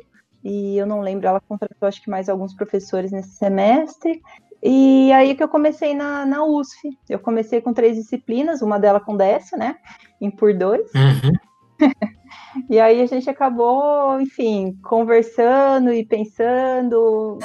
e 0.45 0.77
eu 0.77 0.87
não 0.87 1.01
lembro, 1.01 1.27
ela 1.27 1.41
contratou 1.41 1.89
acho 1.89 2.03
que 2.03 2.11
mais 2.11 2.29
alguns 2.29 2.55
professores 2.55 3.13
nesse 3.13 3.37
semestre. 3.37 4.21
E 4.63 5.13
aí 5.13 5.35
que 5.35 5.43
eu 5.43 5.49
comecei 5.49 5.95
na, 5.95 6.25
na 6.25 6.45
USF. 6.45 6.97
Eu 7.09 7.19
comecei 7.19 7.61
com 7.61 7.73
três 7.73 7.97
disciplinas, 7.97 8.63
uma 8.63 8.79
delas 8.79 9.03
com 9.05 9.17
Décio, 9.17 9.59
né? 9.59 9.77
Em 10.21 10.31
por 10.31 10.55
dois. 10.55 10.91
Uhum. 10.95 11.33
e 12.71 12.79
aí 12.79 13.01
a 13.03 13.07
gente 13.07 13.29
acabou, 13.29 14.21
enfim, 14.21 14.79
conversando 14.85 15.93
e 15.93 16.05
pensando. 16.05 17.39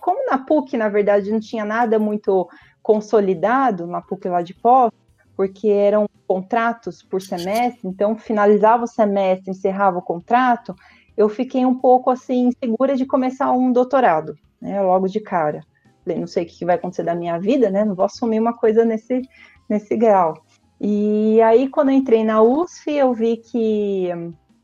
como 0.00 0.24
na 0.30 0.38
PUC, 0.38 0.76
na 0.76 0.88
verdade, 0.88 1.32
não 1.32 1.40
tinha 1.40 1.64
nada 1.64 1.98
muito 1.98 2.48
consolidado, 2.80 3.86
na 3.86 4.00
PUC 4.00 4.28
lá 4.28 4.42
de 4.42 4.54
pós, 4.54 4.92
porque 5.36 5.68
eram 5.68 6.08
contratos 6.26 7.02
por 7.02 7.20
semestre, 7.20 7.86
então 7.86 8.16
finalizava 8.16 8.84
o 8.84 8.88
semestre, 8.88 9.50
encerrava 9.50 9.98
o 9.98 10.02
contrato, 10.02 10.74
eu 11.16 11.28
fiquei 11.28 11.64
um 11.64 11.74
pouco 11.74 12.10
assim 12.10 12.50
segura 12.62 12.96
de 12.96 13.06
começar 13.06 13.52
um 13.52 13.72
doutorado, 13.72 14.34
né, 14.60 14.80
logo 14.80 15.08
de 15.08 15.20
cara. 15.20 15.60
Falei, 16.04 16.18
não 16.18 16.26
sei 16.26 16.44
o 16.44 16.46
que 16.46 16.64
vai 16.64 16.74
acontecer 16.74 17.04
da 17.04 17.14
minha 17.14 17.38
vida, 17.38 17.70
né? 17.70 17.84
Não 17.84 17.94
vou 17.94 18.04
assumir 18.04 18.40
uma 18.40 18.52
coisa 18.56 18.84
nesse 18.84 19.22
nesse 19.68 19.96
grau. 19.96 20.42
E 20.80 21.40
aí 21.42 21.68
quando 21.68 21.90
eu 21.90 21.94
entrei 21.94 22.24
na 22.24 22.42
USF, 22.42 22.90
eu 22.90 23.14
vi 23.14 23.36
que 23.36 24.08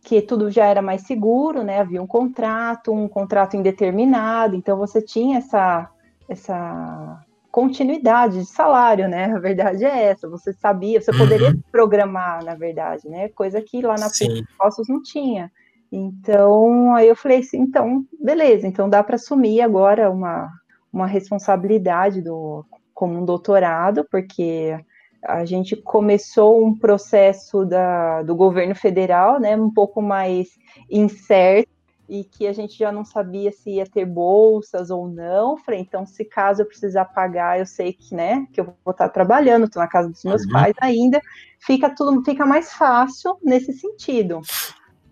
que 0.03 0.23
tudo 0.23 0.51
já 0.51 0.65
era 0.65 0.81
mais 0.81 1.03
seguro, 1.03 1.63
né? 1.63 1.81
Havia 1.81 2.03
um 2.03 2.07
contrato, 2.07 2.93
um 2.93 3.07
contrato 3.07 3.57
indeterminado, 3.57 4.57
então 4.57 4.77
você 4.77 5.01
tinha 5.01 5.39
essa 5.39 5.89
essa 6.29 7.25
continuidade 7.51 8.39
de 8.39 8.47
salário, 8.47 9.09
né? 9.09 9.25
A 9.27 9.39
verdade 9.39 9.85
é 9.85 10.05
essa. 10.05 10.29
Você 10.29 10.53
sabia, 10.53 11.01
você 11.01 11.13
poderia 11.13 11.51
uhum. 11.51 11.61
programar, 11.73 12.45
na 12.45 12.55
verdade, 12.55 13.09
né? 13.09 13.29
Coisa 13.31 13.61
que 13.61 13.81
lá 13.81 13.97
na 13.97 14.09
PUC 14.09 14.45
não 14.89 15.03
tinha. 15.03 15.51
Então, 15.91 16.95
aí 16.95 17.09
eu 17.09 17.17
falei 17.17 17.39
assim, 17.39 17.59
então, 17.59 18.05
beleza, 18.21 18.67
então 18.67 18.89
dá 18.89 19.03
para 19.03 19.17
assumir 19.17 19.61
agora 19.63 20.11
uma, 20.11 20.51
uma 20.93 21.07
responsabilidade 21.07 22.21
do, 22.21 22.65
como 22.93 23.19
um 23.19 23.25
doutorado, 23.25 24.07
porque 24.11 24.79
a 25.23 25.45
gente 25.45 25.75
começou 25.77 26.65
um 26.65 26.77
processo 26.79 27.65
da, 27.65 28.23
do 28.23 28.37
governo 28.37 28.75
federal, 28.75 29.41
né, 29.41 29.57
um 29.57 29.73
pouco 29.73 30.03
mais 30.03 30.49
incerto, 30.91 31.71
e 32.09 32.25
que 32.25 32.47
a 32.47 32.53
gente 32.55 32.79
já 32.79 32.91
não 32.91 33.05
sabia 33.05 33.53
se 33.53 33.73
ia 33.73 33.85
ter 33.85 34.07
bolsas 34.07 34.89
ou 34.89 35.07
não. 35.07 35.59
Falei, 35.59 35.81
então, 35.81 36.07
se 36.07 36.25
caso 36.25 36.63
eu 36.63 36.67
precisar 36.67 37.05
pagar, 37.05 37.59
eu 37.59 37.67
sei 37.67 37.93
que, 37.93 38.15
né, 38.15 38.47
que 38.53 38.61
eu 38.61 38.73
vou 38.83 38.93
estar 38.93 39.11
trabalhando, 39.11 39.67
estou 39.67 39.83
na 39.83 39.89
casa 39.89 40.09
dos 40.09 40.25
meus 40.25 40.43
uhum. 40.45 40.53
pais 40.53 40.75
ainda, 40.81 41.21
fica 41.61 41.91
tudo, 41.95 42.25
fica 42.25 42.47
mais 42.47 42.73
fácil 42.73 43.37
nesse 43.43 43.75
sentido. 43.75 44.41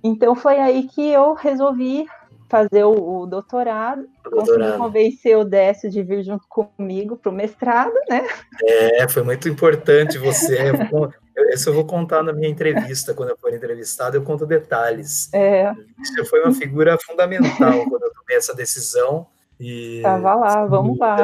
Então 0.07 0.35
foi 0.35 0.59
aí 0.59 0.85
que 0.85 1.11
eu 1.11 1.35
resolvi 1.35 2.07
fazer 2.49 2.85
o, 2.85 3.23
o 3.23 3.27
doutorado, 3.27 4.07
doutorado, 4.23 4.79
convencer 4.79 5.37
o 5.37 5.45
Décio 5.45 5.91
de 5.91 6.03
vir 6.03 6.23
junto 6.23 6.47
comigo 6.49 7.17
para 7.17 7.31
o 7.31 7.35
mestrado, 7.35 7.93
né? 8.09 8.25
É, 8.63 9.09
foi 9.09 9.23
muito 9.23 9.49
importante 9.49 10.17
você. 10.17 10.73
Isso 11.53 11.69
eu 11.69 11.75
vou 11.75 11.85
contar 11.85 12.23
na 12.23 12.33
minha 12.33 12.49
entrevista, 12.49 13.15
quando 13.15 13.31
eu 13.31 13.37
for 13.37 13.53
entrevistado, 13.53 14.17
eu 14.17 14.23
conto 14.23 14.47
detalhes. 14.47 15.29
É. 15.35 15.73
Você 15.99 16.25
foi 16.25 16.43
uma 16.43 16.55
figura 16.55 16.97
fundamental 17.05 17.85
quando 17.89 18.05
eu 18.05 18.13
tomei 18.13 18.37
essa 18.37 18.55
decisão. 18.55 19.27
E... 19.59 20.01
Tava 20.03 20.35
lá, 20.35 20.67
vamos 20.67 20.99
lá. 20.99 21.17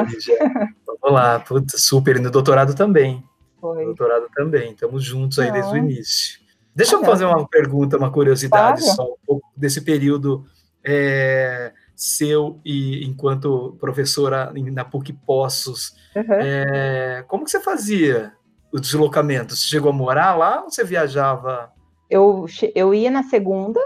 Vamos 0.85 1.15
lá, 1.15 1.39
Putz, 1.39 1.81
super. 1.83 2.17
E 2.17 2.19
no 2.19 2.31
doutorado 2.31 2.75
também. 2.75 3.23
Foi. 3.59 3.79
No 3.79 3.85
doutorado 3.87 4.27
também, 4.35 4.73
estamos 4.73 5.03
juntos 5.03 5.39
aí 5.39 5.47
Não. 5.47 5.53
desde 5.53 5.73
o 5.73 5.77
início. 5.77 6.42
Deixa 6.75 6.95
eu 6.95 7.05
fazer 7.05 7.25
uma 7.25 7.47
pergunta, 7.47 7.97
uma 7.97 8.11
curiosidade 8.11 8.81
claro. 8.81 8.95
só, 8.95 9.03
um 9.03 9.17
pouco 9.25 9.47
desse 9.55 9.81
período 9.81 10.45
é, 10.83 11.71
seu 11.95 12.59
e 12.65 13.05
enquanto 13.05 13.77
professora 13.79 14.51
na 14.53 14.83
PUC 14.83 15.13
Poços. 15.13 15.95
Uhum. 16.15 16.23
É, 16.29 17.23
como 17.27 17.43
que 17.45 17.51
você 17.51 17.59
fazia 17.59 18.33
o 18.71 18.79
deslocamento? 18.79 19.55
Você 19.55 19.67
chegou 19.67 19.91
a 19.91 19.93
morar 19.93 20.35
lá 20.35 20.63
ou 20.63 20.71
você 20.71 20.83
viajava? 20.83 21.71
Eu, 22.09 22.45
eu 22.75 22.93
ia 22.93 23.11
na 23.11 23.23
segunda 23.23 23.79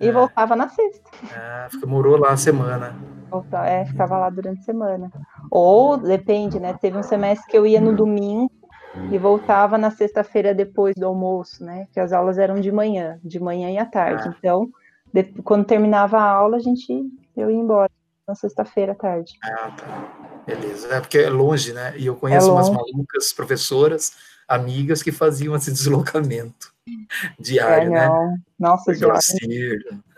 e 0.00 0.08
é. 0.08 0.12
voltava 0.12 0.54
na 0.54 0.68
sexta. 0.68 1.10
Ah, 1.32 1.68
morou 1.86 2.16
lá 2.16 2.30
a 2.30 2.36
semana. 2.36 2.96
É, 3.66 3.84
ficava 3.84 4.16
lá 4.16 4.30
durante 4.30 4.60
a 4.60 4.64
semana. 4.64 5.12
Ou, 5.50 5.96
depende, 5.96 6.58
né? 6.58 6.74
Teve 6.80 6.96
um 6.96 7.02
semestre 7.02 7.50
que 7.50 7.58
eu 7.58 7.66
ia 7.66 7.80
no 7.80 7.94
domingo 7.94 8.50
e 9.10 9.18
voltava 9.18 9.78
na 9.78 9.90
sexta-feira 9.90 10.54
depois 10.54 10.94
do 10.94 11.06
almoço, 11.06 11.64
né? 11.64 11.86
Que 11.92 12.00
as 12.00 12.12
aulas 12.12 12.38
eram 12.38 12.60
de 12.60 12.70
manhã, 12.70 13.18
de 13.22 13.40
manhã 13.40 13.70
e 13.70 13.78
à 13.78 13.86
tarde. 13.86 14.24
Ah. 14.26 14.34
Então, 14.38 14.70
de, 15.12 15.24
quando 15.42 15.64
terminava 15.64 16.18
a 16.18 16.30
aula, 16.30 16.56
a 16.56 16.60
gente 16.60 17.04
eu 17.36 17.50
ia 17.50 17.56
embora 17.56 17.90
na 18.26 18.34
sexta-feira 18.34 18.92
à 18.92 18.94
tarde. 18.94 19.34
Ah, 19.42 19.70
tá. 19.70 20.42
Beleza. 20.46 20.88
É 20.94 21.00
porque 21.00 21.18
é 21.18 21.30
longe, 21.30 21.72
né? 21.72 21.94
E 21.96 22.06
eu 22.06 22.16
conheço 22.16 22.48
é 22.48 22.52
umas 22.52 22.68
malucas 22.68 23.32
professoras, 23.32 24.12
amigas 24.46 25.02
que 25.02 25.12
faziam 25.12 25.54
esse 25.56 25.70
deslocamento 25.72 26.72
diário, 27.38 27.94
é, 27.94 28.08
não. 28.08 28.26
né? 28.30 28.38
Nossa, 28.58 28.92
diário. 28.92 29.20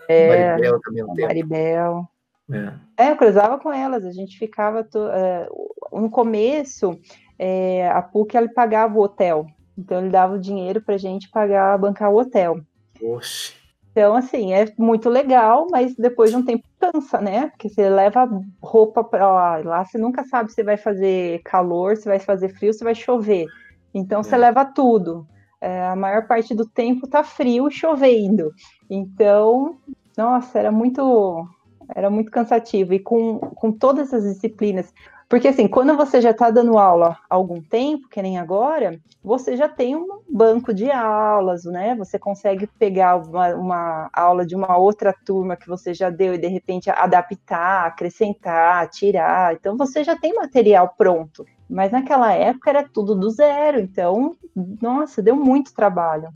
É, 0.09 0.49
Maribel 0.51 0.81
também 0.81 1.05
um 1.05 1.15
tempo. 1.15 1.29
Maribel. 1.29 2.09
É. 2.53 3.05
é, 3.05 3.11
eu 3.13 3.17
cruzava 3.17 3.59
com 3.59 3.73
elas, 3.73 4.05
a 4.05 4.13
gente 4.13 4.37
ficava. 4.37 4.83
To... 4.83 4.99
Uh, 4.99 6.01
no 6.01 6.11
começo, 6.11 6.99
é, 7.43 7.89
a 7.89 8.03
PUC 8.03 8.37
ele 8.37 8.51
pagava 8.51 8.99
o 8.99 9.03
hotel. 9.03 9.47
Então 9.77 9.99
ele 9.99 10.11
dava 10.11 10.35
o 10.35 10.39
dinheiro 10.39 10.83
para 10.83 10.97
a 10.97 10.99
gente 10.99 11.31
pagar, 11.31 11.79
bancar 11.79 12.13
o 12.13 12.19
hotel. 12.21 12.61
Oxe. 13.03 13.55
Então, 13.91 14.15
assim, 14.15 14.53
é 14.53 14.73
muito 14.79 15.09
legal, 15.09 15.67
mas 15.71 15.97
depois 15.97 16.31
de 16.31 16.37
um 16.37 16.45
tempo 16.45 16.63
cansa, 16.79 17.19
né? 17.19 17.49
Porque 17.49 17.71
você 17.71 17.89
leva 17.89 18.29
roupa 18.63 19.03
para 19.03 19.27
lá, 19.27 19.57
lá 19.57 19.85
você 19.85 19.99
nunca 19.99 20.23
sabe 20.25 20.53
se 20.53 20.63
vai 20.63 20.77
fazer 20.77 21.41
calor, 21.43 21.97
se 21.97 22.05
vai 22.05 22.19
fazer 22.19 22.51
frio, 22.51 22.75
se 22.75 22.85
vai 22.85 22.95
chover. 22.95 23.47
Então, 23.93 24.21
é. 24.21 24.23
você 24.23 24.37
leva 24.37 24.65
tudo. 24.65 25.27
É, 25.61 25.87
a 25.87 25.97
maior 25.97 26.27
parte 26.27 26.55
do 26.55 26.69
tempo 26.69 27.09
tá 27.09 27.25
frio 27.25 27.69
e 27.69 27.73
chovendo. 27.73 28.53
Então, 28.89 29.79
nossa, 30.17 30.59
era 30.59 30.71
muito, 30.71 31.49
era 31.95 32.11
muito 32.11 32.31
cansativo. 32.31 32.93
E 32.95 33.01
com, 33.01 33.39
com 33.39 33.73
todas 33.73 34.13
as 34.15 34.25
disciplinas, 34.25 34.93
porque, 35.31 35.47
assim, 35.47 35.69
quando 35.69 35.97
você 35.97 36.21
já 36.21 36.33
está 36.33 36.51
dando 36.51 36.77
aula 36.77 37.17
há 37.31 37.37
algum 37.37 37.63
tempo, 37.63 38.09
que 38.09 38.21
nem 38.21 38.37
agora, 38.37 38.99
você 39.23 39.57
já 39.57 39.69
tem 39.69 39.95
um 39.95 40.23
banco 40.29 40.75
de 40.75 40.91
aulas, 40.91 41.63
né? 41.65 41.95
Você 41.95 42.19
consegue 42.19 42.67
pegar 42.67 43.15
uma, 43.15 43.55
uma, 43.55 44.11
aula 44.13 44.45
de 44.45 44.57
uma 44.57 44.77
outra 44.77 45.15
turma 45.25 45.55
que 45.55 45.69
você 45.69 45.95
já 45.95 46.11
deu 46.11 46.35
e, 46.35 46.39
de 46.39 46.49
repente, 46.49 46.91
adaptar, 46.91 47.87
acrescentar, 47.87 48.91
tirar. 48.91 49.55
Então, 49.55 49.77
você 49.77 50.03
já 50.03 50.19
tem 50.19 50.35
material 50.35 50.97
pronto. 50.99 51.47
Mas 51.69 51.93
naquela 51.93 52.33
época 52.33 52.69
era 52.69 52.83
tudo 52.83 53.15
do 53.15 53.31
zero. 53.31 53.79
Então, 53.79 54.35
nossa, 54.83 55.23
deu 55.23 55.37
muito 55.37 55.73
trabalho. 55.73 56.29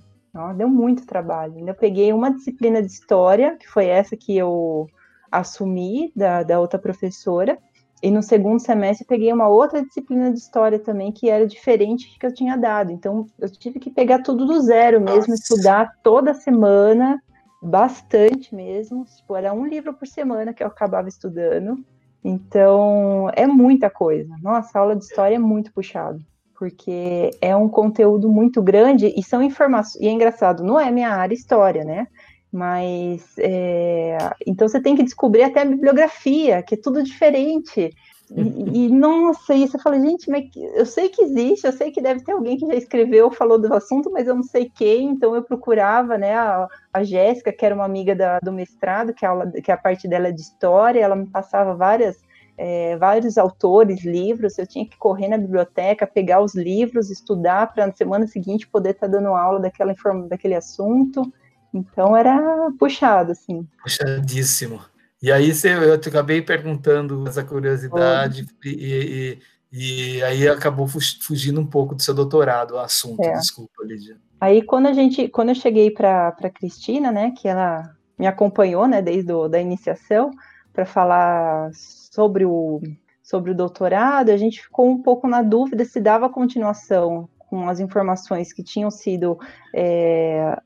deu 0.57 0.69
muito 0.69 1.05
trabalho. 1.05 1.57
Ainda 1.57 1.75
peguei 1.75 2.13
uma 2.13 2.33
disciplina 2.33 2.81
de 2.81 2.93
história, 2.93 3.57
que 3.57 3.67
foi 3.67 3.87
essa 3.87 4.17
que 4.17 4.37
eu 4.37 4.87
assumi 5.33 6.13
da, 6.15 6.45
da 6.45 6.61
outra 6.61 6.79
professora 6.79 7.59
e 8.05 8.11
no 8.11 8.23
segundo 8.23 8.61
semestre 8.61 9.07
peguei 9.07 9.33
uma 9.33 9.49
outra 9.49 9.83
disciplina 9.83 10.31
de 10.31 10.39
história 10.39 10.79
também 10.79 11.11
que 11.11 11.31
era 11.31 11.47
diferente 11.47 12.19
que 12.19 12.27
eu 12.27 12.35
tinha 12.35 12.55
dado. 12.55 12.93
Então 12.93 13.27
eu 13.41 13.49
tive 13.51 13.79
que 13.81 13.91
pegar 13.91 14.19
tudo 14.19 14.45
do 14.45 14.61
zero 14.61 15.01
mesmo, 15.01 15.31
Nossa. 15.31 15.43
estudar 15.43 15.91
toda 16.03 16.35
semana, 16.35 17.19
bastante 17.63 18.55
mesmo. 18.55 19.07
Tipo, 19.07 19.35
era 19.37 19.55
um 19.55 19.67
livro 19.67 19.95
por 19.95 20.07
semana 20.07 20.53
que 20.53 20.63
eu 20.63 20.67
acabava 20.67 21.09
estudando. 21.09 21.83
Então 22.23 23.31
é 23.33 23.47
muita 23.47 23.89
coisa. 23.89 24.37
Nossa, 24.43 24.79
a 24.79 24.83
aula 24.83 24.95
de 24.95 25.05
história 25.05 25.37
é 25.37 25.39
muito 25.39 25.73
puxado. 25.73 26.21
Porque 26.59 27.31
é 27.41 27.57
um 27.57 27.71
conteúdo 27.71 28.29
muito 28.29 28.63
grande 28.63 29.15
e 29.17 29.23
são 29.23 29.43
informações. 29.43 30.05
E 30.05 30.09
é 30.09 30.11
engraçado, 30.11 30.63
não 30.63 30.79
é 30.79 30.91
minha 30.91 31.09
área 31.09 31.35
história, 31.35 31.85
né? 31.85 32.07
Mas 32.55 33.37
é, 33.37 34.17
então 34.47 34.69
você 34.69 34.81
tem 34.81 34.95
que 34.95 35.03
descobrir 35.03 35.43
até 35.43 35.63
a 35.63 35.65
bibliografia, 35.65 36.63
que 36.63 36.77
é 36.77 36.79
tudo 36.81 37.03
diferente. 37.03 37.91
E, 38.31 38.87
e 38.87 38.89
nossa, 38.91 39.53
isso 39.57 39.77
eu 39.77 39.81
falei, 39.81 40.01
gente, 40.01 40.31
mas 40.31 40.45
eu 40.55 40.87
sei 40.87 41.09
que 41.09 41.21
existe, 41.21 41.67
eu 41.67 41.73
sei 41.73 41.91
que 41.91 42.01
deve 42.01 42.23
ter 42.23 42.31
alguém 42.31 42.57
que 42.57 42.65
já 42.65 42.77
escreveu, 42.77 43.29
falou 43.33 43.59
do 43.59 43.75
assunto, 43.75 44.09
mas 44.09 44.29
eu 44.29 44.37
não 44.37 44.45
sei 44.45 44.71
quem, 44.73 45.09
então 45.09 45.35
eu 45.35 45.43
procurava, 45.43 46.17
né, 46.17 46.33
a, 46.37 46.69
a 46.93 47.03
Jéssica, 47.03 47.53
que 47.53 47.67
era 47.67 47.75
uma 47.75 47.85
amiga 47.85 48.15
da, 48.15 48.39
do 48.39 48.53
mestrado, 48.53 49.13
que 49.13 49.27
a, 49.27 49.31
aula, 49.31 49.51
que 49.51 49.73
a 49.73 49.77
parte 49.77 50.07
dela 50.07 50.29
é 50.29 50.33
de 50.33 50.41
história, 50.41 51.01
ela 51.01 51.17
me 51.17 51.27
passava 51.27 51.75
várias, 51.75 52.23
é, 52.57 52.97
vários 52.99 53.37
autores, 53.37 54.05
livros, 54.05 54.57
eu 54.59 54.67
tinha 54.67 54.87
que 54.87 54.97
correr 54.97 55.27
na 55.27 55.39
biblioteca, 55.39 56.07
pegar 56.07 56.41
os 56.41 56.55
livros, 56.55 57.11
estudar 57.11 57.75
para 57.75 57.89
na 57.89 57.93
semana 57.93 58.29
seguinte 58.29 58.69
poder 58.69 58.91
estar 58.91 59.09
tá 59.09 59.13
dando 59.13 59.31
aula 59.31 59.59
daquela, 59.59 59.93
daquele 60.29 60.55
assunto. 60.55 61.33
Então 61.75 62.17
era 62.17 62.71
puxado, 62.79 63.33
assim. 63.33 63.67
Puxadíssimo. 63.83 64.81
E 65.21 65.33
aí 65.33 65.51
eu 65.87 65.99
te 65.99 66.09
acabei 66.09 66.41
perguntando 66.41 67.27
essa 67.27 67.43
curiosidade 67.43 68.47
e, 68.65 69.39
e, 69.73 70.19
e, 70.19 70.23
aí 70.23 70.47
acabou 70.47 70.87
fugindo 70.87 71.61
um 71.61 71.67
pouco 71.67 71.95
do 71.95 72.03
seu 72.03 72.15
doutorado, 72.15 72.75
o 72.75 72.79
assunto. 72.79 73.23
É. 73.23 73.33
Desculpa, 73.33 73.83
Lídia. 73.83 74.17
Aí 74.41 74.63
quando 74.63 74.87
a 74.87 74.93
gente, 74.93 75.29
quando 75.29 75.49
eu 75.49 75.55
cheguei 75.55 75.91
para 75.91 76.29
a 76.29 76.51
Cristina, 76.51 77.11
né, 77.11 77.33
que 77.37 77.49
ela 77.49 77.91
me 78.19 78.27
acompanhou, 78.27 78.87
né, 78.87 79.01
desde 79.01 79.33
a 79.33 79.49
da 79.49 79.61
iniciação, 79.61 80.31
para 80.73 80.85
falar 80.85 81.71
sobre 81.73 82.45
o 82.45 82.81
sobre 83.23 83.51
o 83.51 83.55
doutorado, 83.55 84.29
a 84.29 84.37
gente 84.37 84.61
ficou 84.61 84.87
um 84.87 85.01
pouco 85.01 85.27
na 85.27 85.41
dúvida 85.41 85.87
se 85.87 85.99
dava 85.99 86.29
continuação 86.29 87.27
com 87.39 87.67
as 87.67 87.81
informações 87.81 88.53
que 88.53 88.63
tinham 88.63 88.91
sido 88.91 89.39
é, 89.75 90.61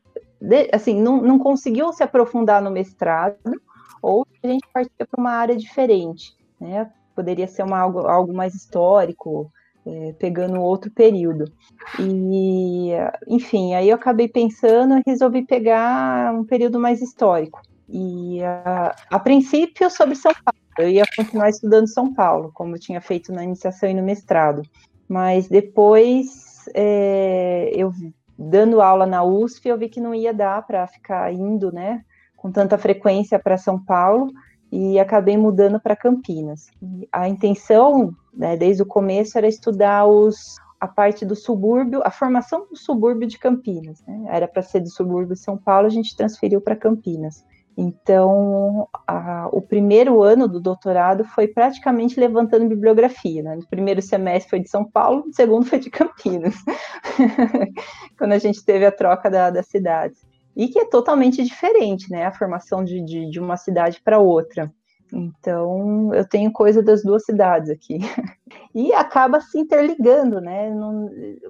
assim, 0.72 1.01
não, 1.01 1.20
não 1.20 1.39
conseguiu 1.39 1.93
se 1.93 2.03
aprofundar 2.03 2.62
no 2.62 2.70
mestrado, 2.70 3.36
ou 4.01 4.26
a 4.43 4.47
gente 4.47 4.66
partiu 4.72 5.07
para 5.11 5.20
uma 5.20 5.32
área 5.32 5.57
diferente, 5.57 6.36
né? 6.61 6.91
poderia 7.18 7.49
ser 7.49 7.64
uma, 7.64 7.80
algo, 7.80 8.07
algo 8.07 8.32
mais 8.32 8.55
histórico, 8.55 9.51
é, 9.84 10.12
pegando 10.20 10.61
outro 10.61 10.89
período. 10.89 11.47
E, 11.99 12.91
enfim, 13.26 13.74
aí 13.74 13.89
eu 13.89 13.97
acabei 13.97 14.28
pensando 14.28 14.99
e 14.99 15.03
resolvi 15.05 15.45
pegar 15.45 16.32
um 16.32 16.45
período 16.45 16.78
mais 16.78 17.03
histórico. 17.03 17.61
E 17.89 18.41
a, 18.45 18.95
a 19.11 19.18
princípio 19.18 19.91
sobre 19.91 20.14
São 20.14 20.32
Paulo, 20.32 20.61
eu 20.78 20.89
ia 20.89 21.05
continuar 21.16 21.49
estudando 21.49 21.89
São 21.89 22.14
Paulo, 22.14 22.53
como 22.55 22.76
eu 22.76 22.80
tinha 22.80 23.01
feito 23.01 23.32
na 23.32 23.43
iniciação 23.43 23.89
e 23.89 23.95
no 23.95 24.03
mestrado. 24.05 24.62
Mas 25.09 25.49
depois, 25.49 26.68
é, 26.72 27.72
eu 27.74 27.93
dando 28.39 28.80
aula 28.80 29.05
na 29.05 29.24
USP, 29.24 29.68
eu 29.68 29.76
vi 29.76 29.89
que 29.89 30.01
não 30.01 30.14
ia 30.14 30.32
dar 30.32 30.64
para 30.64 30.86
ficar 30.86 31.32
indo, 31.32 31.72
né, 31.72 32.05
com 32.36 32.53
tanta 32.53 32.78
frequência 32.78 33.39
para 33.39 33.59
São 33.59 33.82
Paulo 33.82 34.32
e 34.70 34.99
acabei 34.99 35.36
mudando 35.36 35.80
para 35.80 35.97
Campinas. 35.97 36.68
E 36.80 37.09
a 37.11 37.28
intenção, 37.28 38.14
né, 38.32 38.57
desde 38.57 38.82
o 38.82 38.86
começo, 38.86 39.36
era 39.36 39.49
estudar 39.49 40.07
os, 40.07 40.57
a 40.78 40.86
parte 40.86 41.24
do 41.24 41.34
subúrbio, 41.34 42.01
a 42.05 42.11
formação 42.11 42.66
do 42.70 42.76
subúrbio 42.76 43.26
de 43.26 43.39
Campinas. 43.39 44.03
Né? 44.07 44.26
Era 44.28 44.47
para 44.47 44.62
ser 44.62 44.80
do 44.80 44.91
subúrbio 44.91 45.34
de 45.34 45.41
São 45.41 45.57
Paulo, 45.57 45.86
a 45.86 45.91
gente 45.91 46.16
transferiu 46.16 46.61
para 46.61 46.76
Campinas. 46.76 47.45
Então, 47.81 48.89
a, 49.07 49.49
o 49.53 49.62
primeiro 49.62 50.20
ano 50.20 50.49
do 50.49 50.61
doutorado 50.61 51.22
foi 51.24 51.47
praticamente 51.47 52.18
levantando 52.18 52.68
bibliografia. 52.68 53.41
Né? 53.41 53.55
No 53.55 53.68
primeiro 53.68 54.03
semestre 54.03 54.51
foi 54.51 54.59
de 54.59 54.68
São 54.68 54.85
Paulo, 54.85 55.26
no 55.26 55.33
segundo 55.33 55.64
foi 55.64 55.79
de 55.79 55.89
Campinas, 55.89 56.57
quando 58.18 58.33
a 58.33 58.39
gente 58.39 58.64
teve 58.64 58.85
a 58.85 58.91
troca 58.91 59.31
da, 59.31 59.51
das 59.51 59.68
cidades 59.68 60.26
e 60.57 60.66
que 60.66 60.81
é 60.81 60.85
totalmente 60.87 61.41
diferente, 61.45 62.11
né? 62.11 62.26
A 62.26 62.33
formação 62.33 62.83
de, 62.83 63.01
de, 63.05 63.31
de 63.31 63.39
uma 63.39 63.57
cidade 63.57 64.01
para 64.03 64.18
outra. 64.18 64.68
Então, 65.12 66.12
eu 66.12 66.29
tenho 66.29 66.51
coisa 66.51 66.83
das 66.83 67.05
duas 67.05 67.24
cidades 67.24 67.70
aqui. 67.70 67.99
E 68.74 68.93
acaba 68.93 69.41
se 69.41 69.59
interligando, 69.59 70.41
né? 70.41 70.70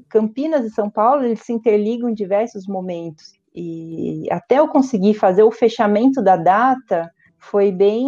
Campinas 0.09 0.65
e 0.65 0.71
São 0.71 0.89
Paulo, 0.89 1.25
eles 1.25 1.41
se 1.41 1.53
interligam 1.53 2.09
em 2.09 2.15
diversos 2.15 2.67
momentos. 2.67 3.38
E 3.61 4.29
até 4.31 4.61
eu 4.61 4.69
conseguir 4.69 5.15
fazer 5.15 5.43
o 5.43 5.51
fechamento 5.51 6.23
da 6.23 6.37
data, 6.37 7.11
foi 7.37 7.73
bem. 7.73 8.07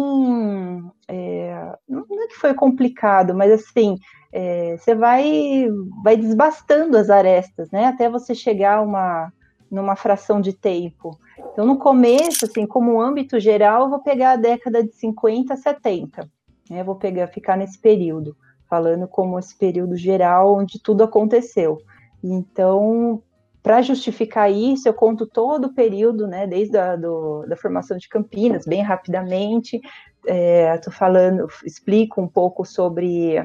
É, 1.09 1.75
não 1.89 2.23
é 2.23 2.27
que 2.27 2.37
foi 2.37 2.53
complicado, 2.53 3.35
mas 3.35 3.51
assim, 3.51 3.97
é, 4.31 4.77
você 4.77 4.95
vai, 4.95 5.67
vai 6.01 6.15
desbastando 6.15 6.97
as 6.97 7.09
arestas, 7.09 7.69
né? 7.69 7.87
Até 7.87 8.09
você 8.09 8.33
chegar 8.33 8.81
uma, 8.81 9.29
numa 9.69 9.97
fração 9.97 10.39
de 10.39 10.53
tempo. 10.53 11.19
Então, 11.51 11.65
no 11.65 11.77
começo, 11.77 12.45
assim, 12.45 12.65
como 12.65 13.01
âmbito 13.01 13.37
geral, 13.37 13.83
eu 13.83 13.89
vou 13.89 13.99
pegar 13.99 14.31
a 14.31 14.37
década 14.37 14.81
de 14.81 14.95
50 14.95 15.53
a 15.53 15.57
70, 15.57 16.29
né? 16.69 16.81
Vou 16.81 16.95
pegar, 16.95 17.27
ficar 17.27 17.57
nesse 17.57 17.77
período, 17.77 18.37
falando 18.69 19.05
como 19.05 19.37
esse 19.37 19.57
período 19.57 19.97
geral 19.97 20.55
onde 20.55 20.81
tudo 20.81 21.03
aconteceu. 21.03 21.77
Então, 22.23 23.21
para 23.61 23.81
justificar 23.81 24.51
isso, 24.51 24.87
eu 24.87 24.93
conto 24.93 25.27
todo 25.27 25.65
o 25.65 25.73
período, 25.73 26.27
né, 26.27 26.47
desde 26.47 26.77
a 26.77 26.95
do, 26.95 27.45
da 27.47 27.55
formação 27.55 27.97
de 27.97 28.09
Campinas, 28.09 28.65
bem 28.65 28.81
rapidamente. 28.81 29.79
Estou 30.25 30.93
é, 30.93 30.95
falando, 30.95 31.47
explico 31.65 32.21
um 32.21 32.27
pouco 32.27 32.65
sobre 32.65 33.37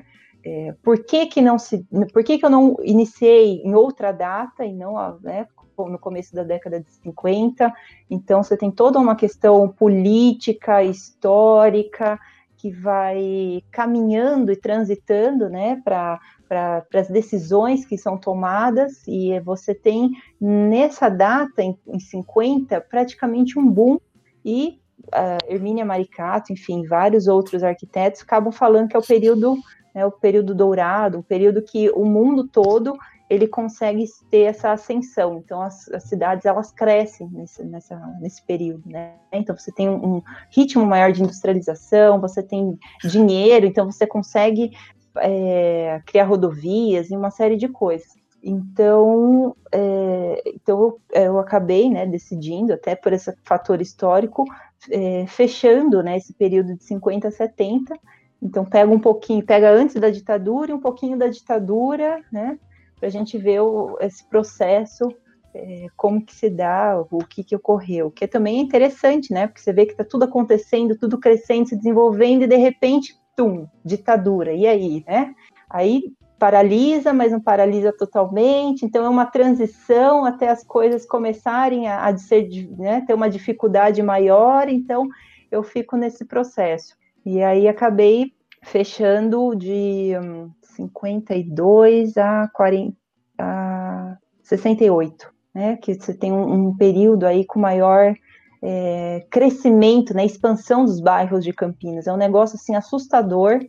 é, 0.44 0.74
por 0.82 1.04
que 1.04 1.26
que 1.26 1.42
não 1.42 1.58
se, 1.58 1.86
por 2.12 2.22
que 2.24 2.38
que 2.38 2.46
eu 2.46 2.50
não 2.50 2.76
iniciei 2.82 3.62
em 3.62 3.74
outra 3.74 4.12
data 4.12 4.64
e 4.64 4.72
não, 4.72 5.18
né, 5.20 5.46
no 5.78 5.98
começo 5.98 6.34
da 6.34 6.42
década 6.42 6.80
de 6.80 6.90
50. 6.90 7.72
Então, 8.08 8.42
você 8.42 8.56
tem 8.56 8.70
toda 8.70 8.98
uma 8.98 9.14
questão 9.14 9.68
política, 9.68 10.82
histórica, 10.82 12.18
que 12.56 12.70
vai 12.70 13.62
caminhando 13.70 14.50
e 14.50 14.56
transitando 14.56 15.50
né, 15.50 15.80
para 15.84 16.18
para 16.48 16.84
as 16.94 17.08
decisões 17.08 17.84
que 17.84 17.98
são 17.98 18.16
tomadas, 18.16 19.06
e 19.06 19.38
você 19.40 19.74
tem 19.74 20.10
nessa 20.40 21.08
data, 21.08 21.62
em, 21.62 21.78
em 21.86 21.98
50, 21.98 22.80
praticamente 22.82 23.58
um 23.58 23.68
boom, 23.68 23.98
e 24.44 24.80
uh, 25.08 25.52
Hermínia 25.52 25.84
Maricato, 25.84 26.52
enfim, 26.52 26.86
vários 26.86 27.26
outros 27.26 27.62
arquitetos 27.62 28.22
acabam 28.22 28.52
falando 28.52 28.88
que 28.88 28.96
é 28.96 28.98
o 28.98 29.06
período, 29.06 29.56
né, 29.94 30.06
o 30.06 30.12
período 30.12 30.54
dourado, 30.54 31.18
um 31.18 31.22
período 31.22 31.62
que 31.62 31.90
o 31.90 32.04
mundo 32.04 32.46
todo 32.46 32.96
ele 33.28 33.48
consegue 33.48 34.04
ter 34.30 34.42
essa 34.42 34.70
ascensão. 34.70 35.38
Então, 35.38 35.60
as, 35.60 35.88
as 35.88 36.04
cidades 36.04 36.46
elas 36.46 36.70
crescem 36.70 37.28
nesse, 37.32 37.62
nessa, 37.64 37.96
nesse 38.20 38.40
período, 38.42 38.88
né? 38.88 39.14
Então, 39.32 39.56
você 39.56 39.72
tem 39.72 39.88
um, 39.88 40.16
um, 40.16 40.22
ritmo 40.50 40.86
maior 40.86 41.10
de 41.10 41.22
industrialização, 41.22 42.20
você 42.20 42.42
tem 42.42 42.78
dinheiro, 43.02 43.66
então 43.66 43.90
você 43.90 44.06
consegue 44.06 44.70
é, 45.18 46.02
criar 46.06 46.24
rodovias 46.24 47.10
e 47.10 47.16
uma 47.16 47.30
série 47.30 47.56
de 47.56 47.68
coisas. 47.68 48.08
Então, 48.42 49.56
é, 49.72 50.42
então 50.54 50.78
eu, 50.80 51.00
eu, 51.22 51.38
acabei, 51.38 51.90
né, 51.90 52.06
decidindo, 52.06 52.72
até 52.72 52.94
por 52.94 53.12
esse 53.12 53.34
fator 53.42 53.80
histórico, 53.80 54.44
é, 54.90 55.26
fechando, 55.26 56.02
né, 56.02 56.16
esse 56.16 56.32
período 56.32 56.76
de 56.76 56.84
50 56.84 57.28
a 57.28 57.30
70. 57.30 57.98
Então, 58.40 58.64
pega 58.64 58.90
um 58.92 59.00
pouquinho, 59.00 59.44
pega 59.44 59.70
antes 59.70 59.96
da 59.96 60.10
ditadura 60.10 60.70
e 60.70 60.74
um 60.74 60.80
pouquinho 60.80 61.18
da 61.18 61.26
ditadura, 61.26 62.22
né, 62.30 62.58
para 62.98 63.08
a 63.08 63.10
gente 63.10 63.36
ver 63.36 63.60
o, 63.60 63.96
esse 64.00 64.24
processo, 64.28 65.08
é, 65.56 65.86
como 65.96 66.24
que 66.24 66.34
se 66.34 66.50
dá, 66.50 67.02
o 67.10 67.18
que 67.24 67.42
que 67.42 67.56
ocorreu, 67.56 68.10
que 68.10 68.28
também 68.28 68.58
é 68.58 68.62
interessante, 68.62 69.32
né? 69.32 69.46
Porque 69.46 69.60
você 69.60 69.72
vê 69.72 69.86
que 69.86 69.92
está 69.92 70.04
tudo 70.04 70.24
acontecendo, 70.24 70.96
tudo 70.98 71.18
crescendo, 71.18 71.68
se 71.68 71.76
desenvolvendo, 71.76 72.42
e 72.42 72.46
de 72.46 72.56
repente, 72.56 73.18
tum, 73.36 73.68
ditadura, 73.84 74.52
e 74.52 74.66
aí, 74.66 75.04
né? 75.06 75.34
Aí 75.70 76.12
paralisa, 76.38 77.12
mas 77.12 77.32
não 77.32 77.40
paralisa 77.40 77.92
totalmente, 77.92 78.84
então 78.84 79.04
é 79.04 79.08
uma 79.08 79.26
transição 79.26 80.24
até 80.24 80.48
as 80.48 80.62
coisas 80.64 81.06
começarem 81.06 81.88
a, 81.88 82.06
a 82.06 82.16
ser, 82.16 82.48
né, 82.76 83.02
ter 83.06 83.14
uma 83.14 83.30
dificuldade 83.30 84.02
maior, 84.02 84.68
então 84.68 85.08
eu 85.50 85.62
fico 85.62 85.96
nesse 85.96 86.24
processo. 86.24 86.94
E 87.24 87.42
aí 87.42 87.66
acabei 87.66 88.32
fechando 88.62 89.54
de 89.54 90.12
hum, 90.22 90.50
52 90.62 92.16
a, 92.16 92.48
40, 92.52 92.96
a 93.38 94.16
68, 94.42 95.32
né? 95.54 95.76
Que 95.76 95.94
você 95.94 96.12
tem 96.12 96.32
um, 96.32 96.68
um 96.68 96.76
período 96.76 97.26
aí 97.26 97.44
com 97.44 97.58
maior 97.58 98.14
é, 98.62 99.26
crescimento, 99.30 100.14
né? 100.14 100.24
Expansão 100.24 100.84
dos 100.84 101.00
bairros 101.00 101.44
de 101.44 101.52
Campinas. 101.52 102.06
É 102.06 102.12
um 102.12 102.16
negócio 102.16 102.56
assim 102.56 102.74
assustador, 102.74 103.60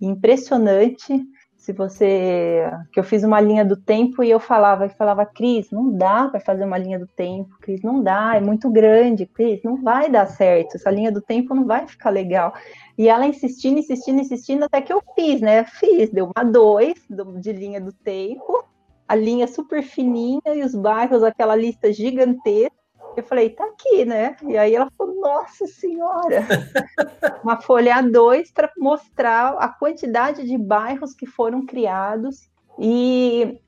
impressionante. 0.00 1.22
Se 1.56 1.72
você, 1.72 2.62
que 2.92 3.00
eu 3.00 3.02
fiz 3.02 3.24
uma 3.24 3.40
linha 3.40 3.64
do 3.64 3.76
tempo 3.76 4.22
e 4.22 4.30
eu 4.30 4.38
falava, 4.38 4.88
falava, 4.88 5.26
Cris, 5.26 5.68
não 5.72 5.90
dá 5.90 6.28
para 6.28 6.38
fazer 6.38 6.64
uma 6.64 6.78
linha 6.78 6.96
do 6.96 7.08
tempo, 7.08 7.58
Cris, 7.60 7.82
não 7.82 8.00
dá, 8.00 8.36
é 8.36 8.40
muito 8.40 8.70
grande, 8.70 9.26
Cris, 9.26 9.60
não 9.64 9.82
vai 9.82 10.08
dar 10.08 10.26
certo, 10.26 10.76
essa 10.76 10.92
linha 10.92 11.10
do 11.10 11.20
tempo 11.20 11.56
não 11.56 11.64
vai 11.64 11.88
ficar 11.88 12.10
legal. 12.10 12.54
E 12.96 13.08
ela 13.08 13.26
insistindo, 13.26 13.80
insistindo, 13.80 14.20
insistindo, 14.20 14.64
até 14.64 14.80
que 14.80 14.92
eu 14.92 15.02
fiz, 15.16 15.40
né? 15.40 15.64
Fiz, 15.64 16.08
deu 16.10 16.30
uma 16.36 16.44
dois 16.44 16.94
de 17.40 17.52
linha 17.52 17.80
do 17.80 17.92
tempo, 17.92 18.64
a 19.08 19.16
linha 19.16 19.48
super 19.48 19.82
fininha 19.82 20.54
e 20.54 20.62
os 20.62 20.74
bairros, 20.74 21.24
aquela 21.24 21.56
lista 21.56 21.92
gigantesca. 21.92 22.85
Eu 23.16 23.22
falei, 23.22 23.50
tá 23.50 23.64
aqui, 23.64 24.04
né? 24.04 24.36
E 24.42 24.58
aí 24.58 24.74
ela 24.74 24.90
falou, 24.96 25.18
nossa 25.20 25.66
senhora, 25.66 26.44
uma 27.42 27.60
folha 27.60 27.96
A2 27.96 28.52
para 28.52 28.70
mostrar 28.76 29.56
a 29.58 29.68
quantidade 29.68 30.44
de 30.44 30.58
bairros 30.58 31.14
que 31.14 31.26
foram 31.26 31.64
criados. 31.64 32.50
E 32.78 33.58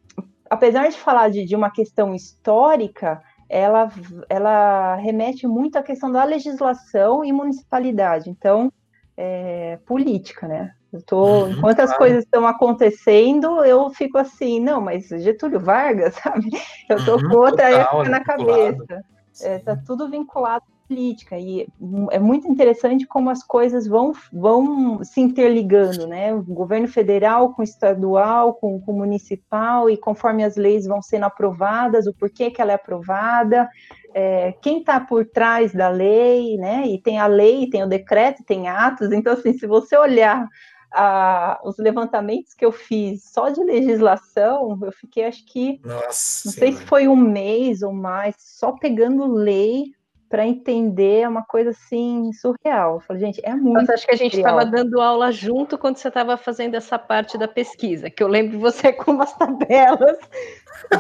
apesar 0.51 0.89
de 0.89 0.99
falar 0.99 1.31
de, 1.31 1.45
de 1.47 1.57
uma 1.57 1.71
questão 1.71 2.15
histórica, 2.15 3.23
ela, 3.49 3.91
ela 4.29 4.97
remete 4.97 5.47
muito 5.47 5.77
à 5.77 5.83
questão 5.83 6.13
da 6.13 6.25
legislação 6.25 7.25
e 7.25 7.33
municipalidade. 7.33 8.29
Então, 8.29 8.71
é, 9.17 9.79
política, 9.87 10.47
né? 10.47 10.75
Eu 10.93 11.03
tô, 11.03 11.45
uhum, 11.45 11.51
enquanto 11.53 11.81
as 11.81 11.95
coisas 11.97 12.25
estão 12.25 12.47
acontecendo, 12.47 13.63
eu 13.65 13.91
fico 13.91 14.17
assim, 14.17 14.59
não, 14.59 14.81
mas 14.81 15.09
Getúlio 15.09 15.61
Vargas, 15.61 16.15
sabe? 16.23 16.51
Eu 16.89 17.05
tô 17.05 17.17
uhum, 17.17 17.29
com 17.29 17.37
outra 17.37 17.71
total, 17.71 18.01
época 18.01 18.09
na 18.11 18.25
cabeça. 18.25 19.05
É, 19.43 19.59
tá 19.59 19.77
tudo 19.77 20.09
vinculado 20.09 20.65
à 20.67 20.89
política. 20.89 21.39
E 21.39 21.67
é 22.11 22.19
muito 22.19 22.49
interessante 22.49 23.07
como 23.07 23.31
as 23.31 23.43
coisas 23.43 23.87
vão, 23.87 24.13
vão 24.33 25.03
se 25.05 25.21
interligando, 25.21 26.07
né? 26.07 26.35
O 26.35 26.43
governo 26.43 26.89
federal 26.89 27.55
com 27.55 27.63
o 27.63 27.65
estadual, 27.65 28.55
com, 28.55 28.81
com 28.81 28.93
o 28.93 28.99
municipal, 28.99 29.89
e 29.91 29.97
conforme 29.97 30.45
as 30.45 30.57
leis 30.57 30.87
vão 30.87 31.03
sendo 31.03 31.25
aprovadas, 31.25 32.07
o 32.07 32.15
porquê 32.15 32.51
que 32.51 32.61
ela 32.61 32.73
é 32.73 32.75
aprovada, 32.75 33.69
é, 34.15 34.53
quem 34.63 34.81
está 34.81 34.99
por 34.99 35.27
trás 35.27 35.73
da 35.73 35.89
lei, 35.89 36.57
né? 36.57 36.87
E 36.87 37.01
tem 37.01 37.19
a 37.19 37.27
lei, 37.27 37.69
tem 37.69 37.83
o 37.83 37.89
decreto, 37.89 38.45
tem 38.45 38.69
atos. 38.69 39.13
Então, 39.13 39.33
assim, 39.35 39.53
se 39.53 39.67
você 39.67 39.97
olhar 39.97 40.47
a, 40.93 41.61
os 41.65 41.79
levantamentos 41.79 42.55
que 42.55 42.65
eu 42.65 42.73
fiz 42.73 43.25
só 43.33 43.49
de 43.49 43.63
legislação, 43.63 44.79
eu 44.83 44.93
fiquei, 44.93 45.25
acho 45.25 45.45
que, 45.47 45.81
Nossa, 45.85 46.43
não 46.47 46.53
sei 46.53 46.73
se 46.73 46.85
foi 46.85 47.09
um 47.09 47.17
mês 47.17 47.83
ou 47.83 47.93
mais, 47.93 48.35
só 48.39 48.73
pegando 48.73 49.27
lei 49.27 49.93
para 50.29 50.47
entender 50.47 51.21
é 51.21 51.29
uma 51.29 51.43
coisa 51.43 51.71
assim 51.71 52.31
surreal. 52.33 52.95
Eu 52.95 53.01
falei, 53.01 53.23
gente, 53.23 53.41
é 53.43 53.55
muito. 53.55 53.81
Nossa, 53.81 53.95
acho 53.95 54.07
que 54.07 54.13
a 54.13 54.17
gente 54.17 54.37
estava 54.37 54.65
dando 54.65 55.01
aula 55.01 55.33
junto 55.33 55.79
quando 55.79 55.97
você 55.97 56.09
estava 56.09 56.37
fazendo 56.37 56.75
essa 56.75 56.99
parte 56.99 57.39
da 57.39 57.49
pesquisa, 57.49 58.11
que 58.11 58.23
eu 58.23 58.29
lembro 58.29 58.59
você 58.59 58.93
com 58.93 59.13
umas 59.13 59.33
tabelas 59.33 60.19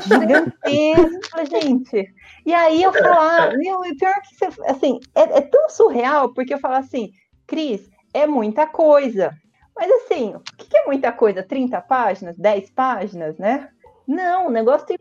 gigantescas, 0.07 1.49
gente. 1.51 2.13
E 2.47 2.55
aí 2.55 2.83
eu 2.83 2.93
falava, 2.93 3.55
meu, 3.57 3.85
e 3.85 3.95
pior 3.97 4.15
que 4.23 4.35
você, 4.35 4.47
assim, 4.67 4.99
é, 5.15 5.39
é 5.39 5.41
tão 5.43 5.69
surreal, 5.69 6.33
porque 6.33 6.55
eu 6.55 6.59
falo 6.59 6.77
assim, 6.77 7.11
Cris, 7.47 7.89
é 8.15 8.27
muita 8.27 8.67
coisa. 8.67 9.37
Mas 9.79 9.91
assim, 9.93 10.35
o 10.35 10.41
que 10.41 10.77
é 10.77 10.85
muita 10.87 11.13
coisa? 11.13 11.43
30 11.43 11.81
páginas, 11.81 12.37
10 12.37 12.71
páginas, 12.71 13.39
né? 13.39 13.71
Não, 14.07 14.49
o 14.49 14.51
negócio 14.51 14.87
tem 14.87 14.99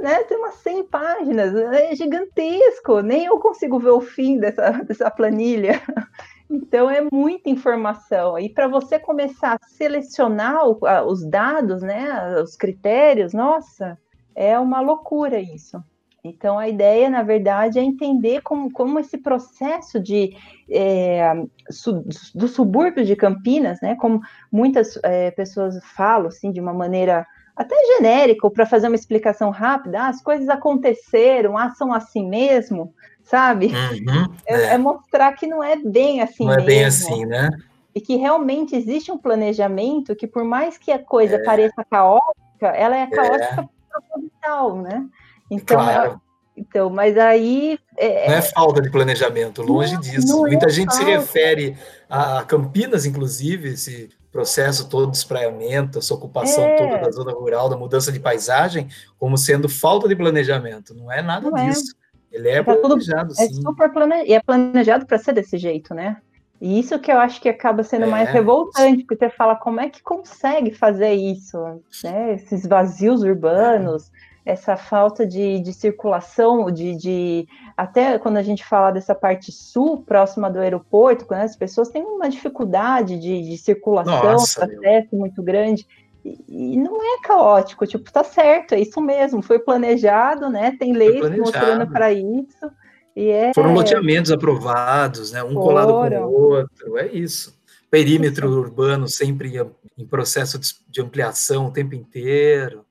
né, 0.00 0.24
tem 0.24 0.38
umas 0.38 0.54
100 0.54 0.84
páginas, 0.84 1.54
é 1.54 1.94
gigantesco, 1.94 3.00
nem 3.00 3.26
eu 3.26 3.38
consigo 3.38 3.78
ver 3.78 3.90
o 3.90 4.00
fim 4.00 4.38
dessa, 4.38 4.70
dessa 4.84 5.10
planilha. 5.10 5.80
Então 6.52 6.90
é 6.90 7.00
muita 7.12 7.48
informação. 7.48 8.36
E 8.36 8.48
para 8.48 8.66
você 8.66 8.98
começar 8.98 9.54
a 9.54 9.68
selecionar 9.68 10.66
os 11.06 11.24
dados, 11.24 11.80
né, 11.80 12.40
os 12.42 12.56
critérios, 12.56 13.32
nossa, 13.32 13.96
é 14.34 14.58
uma 14.58 14.80
loucura 14.80 15.38
isso. 15.38 15.80
Então 16.22 16.58
a 16.58 16.68
ideia, 16.68 17.08
na 17.08 17.22
verdade, 17.22 17.78
é 17.78 17.82
entender 17.82 18.42
como, 18.42 18.70
como 18.70 18.98
esse 18.98 19.16
processo 19.18 19.98
de 19.98 20.36
é, 20.70 21.32
su, 21.70 22.04
do 22.34 22.46
subúrbio 22.46 23.04
de 23.04 23.16
Campinas, 23.16 23.80
né, 23.80 23.94
como 23.96 24.20
muitas 24.52 24.98
é, 25.02 25.30
pessoas 25.30 25.78
falam 25.94 26.28
assim 26.28 26.52
de 26.52 26.60
uma 26.60 26.74
maneira 26.74 27.26
até 27.60 27.74
genérico, 27.94 28.50
para 28.50 28.64
fazer 28.64 28.86
uma 28.86 28.96
explicação 28.96 29.50
rápida, 29.50 30.00
ah, 30.00 30.08
as 30.08 30.22
coisas 30.22 30.48
aconteceram, 30.48 31.58
ah, 31.58 31.70
são 31.70 31.92
assim 31.92 32.26
mesmo, 32.26 32.94
sabe? 33.22 33.66
Uhum, 33.66 34.34
é, 34.46 34.54
é. 34.54 34.64
é, 34.74 34.78
mostrar 34.78 35.32
que 35.32 35.46
não 35.46 35.62
é 35.62 35.76
bem 35.76 36.22
assim 36.22 36.46
Não 36.46 36.54
mesmo. 36.54 36.62
é 36.62 36.74
bem 36.74 36.84
assim, 36.86 37.26
né? 37.26 37.50
E 37.94 38.00
que 38.00 38.16
realmente 38.16 38.74
existe 38.74 39.12
um 39.12 39.18
planejamento 39.18 40.16
que, 40.16 40.26
por 40.26 40.42
mais 40.42 40.78
que 40.78 40.90
a 40.90 40.98
coisa 40.98 41.36
é. 41.36 41.44
pareça 41.44 41.84
caótica, 41.84 42.68
ela 42.68 42.96
é 42.96 43.06
caótica 43.08 43.60
é. 43.60 43.68
proposital, 43.90 44.76
né? 44.78 45.06
Então, 45.50 45.76
claro. 45.76 46.20
então, 46.56 46.88
mas 46.88 47.18
aí. 47.18 47.78
É, 47.98 48.28
não 48.28 48.34
é 48.36 48.42
falta 48.42 48.80
de 48.80 48.90
planejamento, 48.90 49.62
longe 49.62 49.94
não, 49.94 50.00
disso. 50.00 50.28
Não 50.28 50.40
Muita 50.42 50.68
gente 50.68 50.94
falta. 50.94 51.04
se 51.04 51.10
refere 51.10 51.76
a 52.08 52.42
Campinas, 52.44 53.04
inclusive, 53.04 53.76
se 53.76 54.08
processo 54.30 54.88
todo 54.88 55.10
de 55.10 55.16
espraiamento, 55.16 55.98
essa 55.98 56.14
ocupação 56.14 56.64
é. 56.64 56.76
toda 56.76 56.98
da 56.98 57.10
zona 57.10 57.32
rural, 57.32 57.68
da 57.68 57.76
mudança 57.76 58.12
de 58.12 58.20
paisagem, 58.20 58.88
como 59.18 59.36
sendo 59.36 59.68
falta 59.68 60.08
de 60.08 60.16
planejamento. 60.16 60.94
Não 60.94 61.10
é 61.10 61.20
nada 61.20 61.50
Não 61.50 61.58
é. 61.58 61.68
disso. 61.68 61.94
É. 62.32 62.36
Ele 62.36 62.48
é 62.48 62.62
tá 62.62 62.76
planejado, 62.76 63.34
tudo, 63.34 63.42
é. 63.42 63.48
Super 63.48 63.92
plane... 63.92 64.24
E 64.24 64.32
é 64.32 64.40
planejado 64.40 65.04
para 65.04 65.18
ser 65.18 65.32
desse 65.32 65.58
jeito, 65.58 65.92
né? 65.92 66.18
E 66.60 66.78
isso 66.78 66.98
que 66.98 67.10
eu 67.10 67.18
acho 67.18 67.40
que 67.40 67.48
acaba 67.48 67.82
sendo 67.82 68.04
é. 68.04 68.08
mais 68.08 68.28
revoltante, 68.28 69.04
porque 69.04 69.16
você 69.16 69.30
fala 69.30 69.56
como 69.56 69.80
é 69.80 69.88
que 69.88 70.02
consegue 70.02 70.72
fazer 70.72 71.12
isso, 71.12 71.58
né? 72.04 72.34
Esses 72.34 72.66
vazios 72.66 73.22
urbanos, 73.22 74.12
essa 74.44 74.76
falta 74.76 75.26
de, 75.26 75.60
de 75.60 75.72
circulação, 75.72 76.70
de, 76.70 76.96
de, 76.96 77.48
até 77.76 78.18
quando 78.18 78.38
a 78.38 78.42
gente 78.42 78.64
fala 78.64 78.90
dessa 78.90 79.14
parte 79.14 79.52
sul, 79.52 80.02
próxima 80.02 80.50
do 80.50 80.58
aeroporto, 80.58 81.26
quando 81.26 81.42
as 81.42 81.56
pessoas 81.56 81.88
têm 81.88 82.02
uma 82.02 82.28
dificuldade 82.28 83.18
de, 83.18 83.42
de 83.42 83.58
circulação, 83.58 84.22
Nossa, 84.22 84.64
acesso 84.64 85.14
muito 85.14 85.42
grande, 85.42 85.86
e, 86.24 86.38
e, 86.48 86.76
não 86.76 86.96
é 86.96 87.20
caótico, 87.22 87.86
tipo, 87.86 88.10
tá 88.12 88.22
certo, 88.22 88.74
é 88.74 88.80
isso 88.80 89.00
mesmo, 89.00 89.42
foi 89.42 89.58
planejado, 89.58 90.50
né? 90.50 90.76
Tem 90.78 90.92
leis 90.92 91.30
mostrando 91.38 91.90
para 91.90 92.12
isso. 92.12 92.70
E 93.16 93.28
é... 93.28 93.52
Foram 93.54 93.72
loteamentos 93.72 94.30
aprovados, 94.30 95.32
né? 95.32 95.42
Um 95.42 95.54
Foram. 95.54 95.60
colado 95.62 95.92
com 95.92 96.26
o 96.26 96.32
outro, 96.32 96.98
é 96.98 97.06
isso. 97.08 97.58
Perímetro 97.90 98.48
isso. 98.48 98.58
urbano 98.58 99.08
sempre 99.08 99.52
em 99.98 100.06
processo 100.06 100.60
de 100.88 101.00
ampliação 101.00 101.66
o 101.66 101.72
tempo 101.72 101.94
inteiro. 101.94 102.84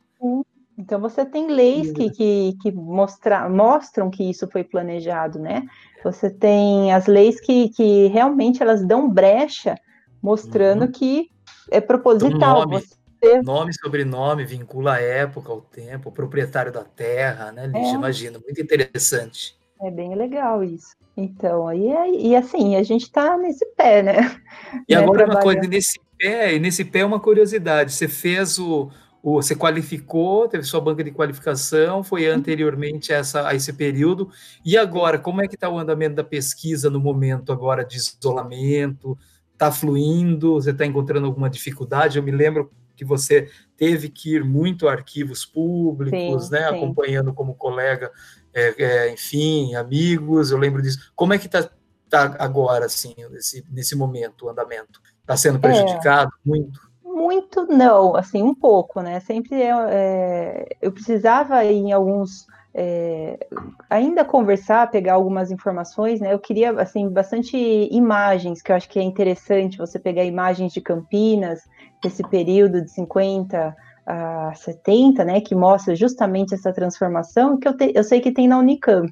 Então 0.79 0.97
você 1.01 1.25
tem 1.25 1.47
leis 1.51 1.91
que, 1.91 2.09
que, 2.09 2.57
que 2.61 2.71
mostra, 2.71 3.49
mostram 3.49 4.09
que 4.09 4.23
isso 4.23 4.47
foi 4.47 4.63
planejado, 4.63 5.37
né? 5.37 5.67
Você 6.05 6.29
tem 6.29 6.93
as 6.93 7.05
leis 7.05 7.41
que, 7.41 7.67
que 7.67 8.07
realmente 8.07 8.63
elas 8.63 8.81
dão 8.87 9.09
brecha, 9.09 9.75
mostrando 10.21 10.83
uhum. 10.85 10.91
que 10.91 11.29
é 11.69 11.81
proposital. 11.81 12.65
Nome, 12.65 12.81
você... 13.21 13.41
nome, 13.41 13.73
sobrenome, 13.73 14.45
vincula 14.45 14.93
a 14.93 15.01
época, 15.01 15.51
o 15.51 15.59
tempo, 15.59 16.07
o 16.07 16.13
proprietário 16.13 16.71
da 16.71 16.85
terra, 16.85 17.51
né, 17.51 17.67
Lígia? 17.67 17.91
É. 17.91 17.95
Imagina, 17.95 18.39
muito 18.39 18.61
interessante. 18.61 19.57
É 19.81 19.91
bem 19.91 20.15
legal 20.15 20.63
isso. 20.63 20.95
Então, 21.17 21.67
aí, 21.67 21.91
e 22.21 22.33
assim, 22.37 22.77
a 22.77 22.83
gente 22.83 23.03
está 23.03 23.37
nesse 23.37 23.65
pé, 23.75 24.01
né? 24.01 24.39
E 24.87 24.95
né, 24.95 25.01
agora 25.01 25.25
uma 25.25 25.41
coisa, 25.41 25.59
nesse 25.67 25.99
pé, 26.17 26.55
e 26.55 26.59
nesse 26.59 26.85
pé 26.85 26.99
é 26.99 27.05
uma 27.05 27.19
curiosidade, 27.19 27.91
você 27.91 28.07
fez 28.07 28.57
o, 28.57 28.89
você 29.23 29.55
qualificou, 29.55 30.47
teve 30.47 30.63
sua 30.63 30.79
banca 30.79 31.03
de 31.03 31.11
qualificação, 31.11 32.03
foi 32.03 32.27
uhum. 32.29 32.35
anteriormente 32.35 33.13
a, 33.13 33.17
essa, 33.17 33.47
a 33.47 33.53
esse 33.53 33.73
período, 33.73 34.29
e 34.63 34.77
agora, 34.77 35.19
como 35.19 35.41
é 35.41 35.47
que 35.47 35.55
está 35.55 35.69
o 35.69 35.77
andamento 35.77 36.15
da 36.15 36.23
pesquisa 36.23 36.89
no 36.89 36.99
momento 36.99 37.51
agora 37.51 37.83
de 37.83 37.97
isolamento? 37.97 39.17
Está 39.53 39.71
fluindo? 39.71 40.53
Você 40.53 40.71
está 40.71 40.85
encontrando 40.85 41.27
alguma 41.27 41.49
dificuldade? 41.49 42.17
Eu 42.17 42.23
me 42.23 42.31
lembro 42.31 42.71
que 42.95 43.03
você 43.03 43.49
teve 43.77 44.09
que 44.09 44.35
ir 44.35 44.43
muito 44.43 44.87
a 44.87 44.91
arquivos 44.91 45.45
públicos, 45.45 46.45
sim, 46.45 46.51
né, 46.51 46.69
sim. 46.69 46.75
acompanhando 46.75 47.33
como 47.33 47.55
colega, 47.55 48.11
é, 48.53 48.83
é, 48.83 49.13
enfim, 49.13 49.75
amigos, 49.75 50.51
eu 50.51 50.57
lembro 50.57 50.81
disso. 50.81 51.11
Como 51.15 51.33
é 51.33 51.37
que 51.37 51.45
está 51.45 51.69
tá 52.09 52.35
agora, 52.39 52.85
assim, 52.85 53.15
nesse, 53.31 53.65
nesse 53.69 53.95
momento, 53.95 54.45
o 54.45 54.49
andamento? 54.49 55.01
Está 55.21 55.37
sendo 55.37 55.57
é. 55.57 55.61
prejudicado 55.61 56.29
é. 56.29 56.49
muito? 56.49 56.88
Muito 57.19 57.65
não, 57.65 58.15
assim, 58.15 58.41
um 58.41 58.55
pouco, 58.55 59.01
né? 59.01 59.19
Sempre 59.19 59.61
é, 59.61 59.71
é 59.89 60.65
eu 60.81 60.91
precisava 60.91 61.63
em 61.65 61.91
alguns 61.91 62.47
é, 62.73 63.47
ainda 63.89 64.23
conversar, 64.23 64.89
pegar 64.89 65.13
algumas 65.13 65.51
informações, 65.51 66.21
né? 66.21 66.33
Eu 66.33 66.39
queria 66.39 66.71
assim 66.79 67.09
bastante 67.09 67.57
imagens, 67.91 68.61
que 68.61 68.71
eu 68.71 68.75
acho 68.75 68.87
que 68.87 68.99
é 68.99 69.03
interessante 69.03 69.77
você 69.77 69.99
pegar 69.99 70.23
imagens 70.23 70.71
de 70.71 70.79
Campinas 70.79 71.59
desse 72.01 72.23
período 72.29 72.81
de 72.81 72.89
50 72.91 73.75
a 74.05 74.53
70, 74.55 75.25
né? 75.25 75.41
Que 75.41 75.53
mostra 75.53 75.95
justamente 75.95 76.53
essa 76.53 76.71
transformação 76.71 77.59
que 77.59 77.67
eu, 77.67 77.75
te, 77.75 77.91
eu 77.93 78.03
sei 78.03 78.21
que 78.21 78.31
tem 78.31 78.47
na 78.47 78.57
Unicamp. 78.59 79.11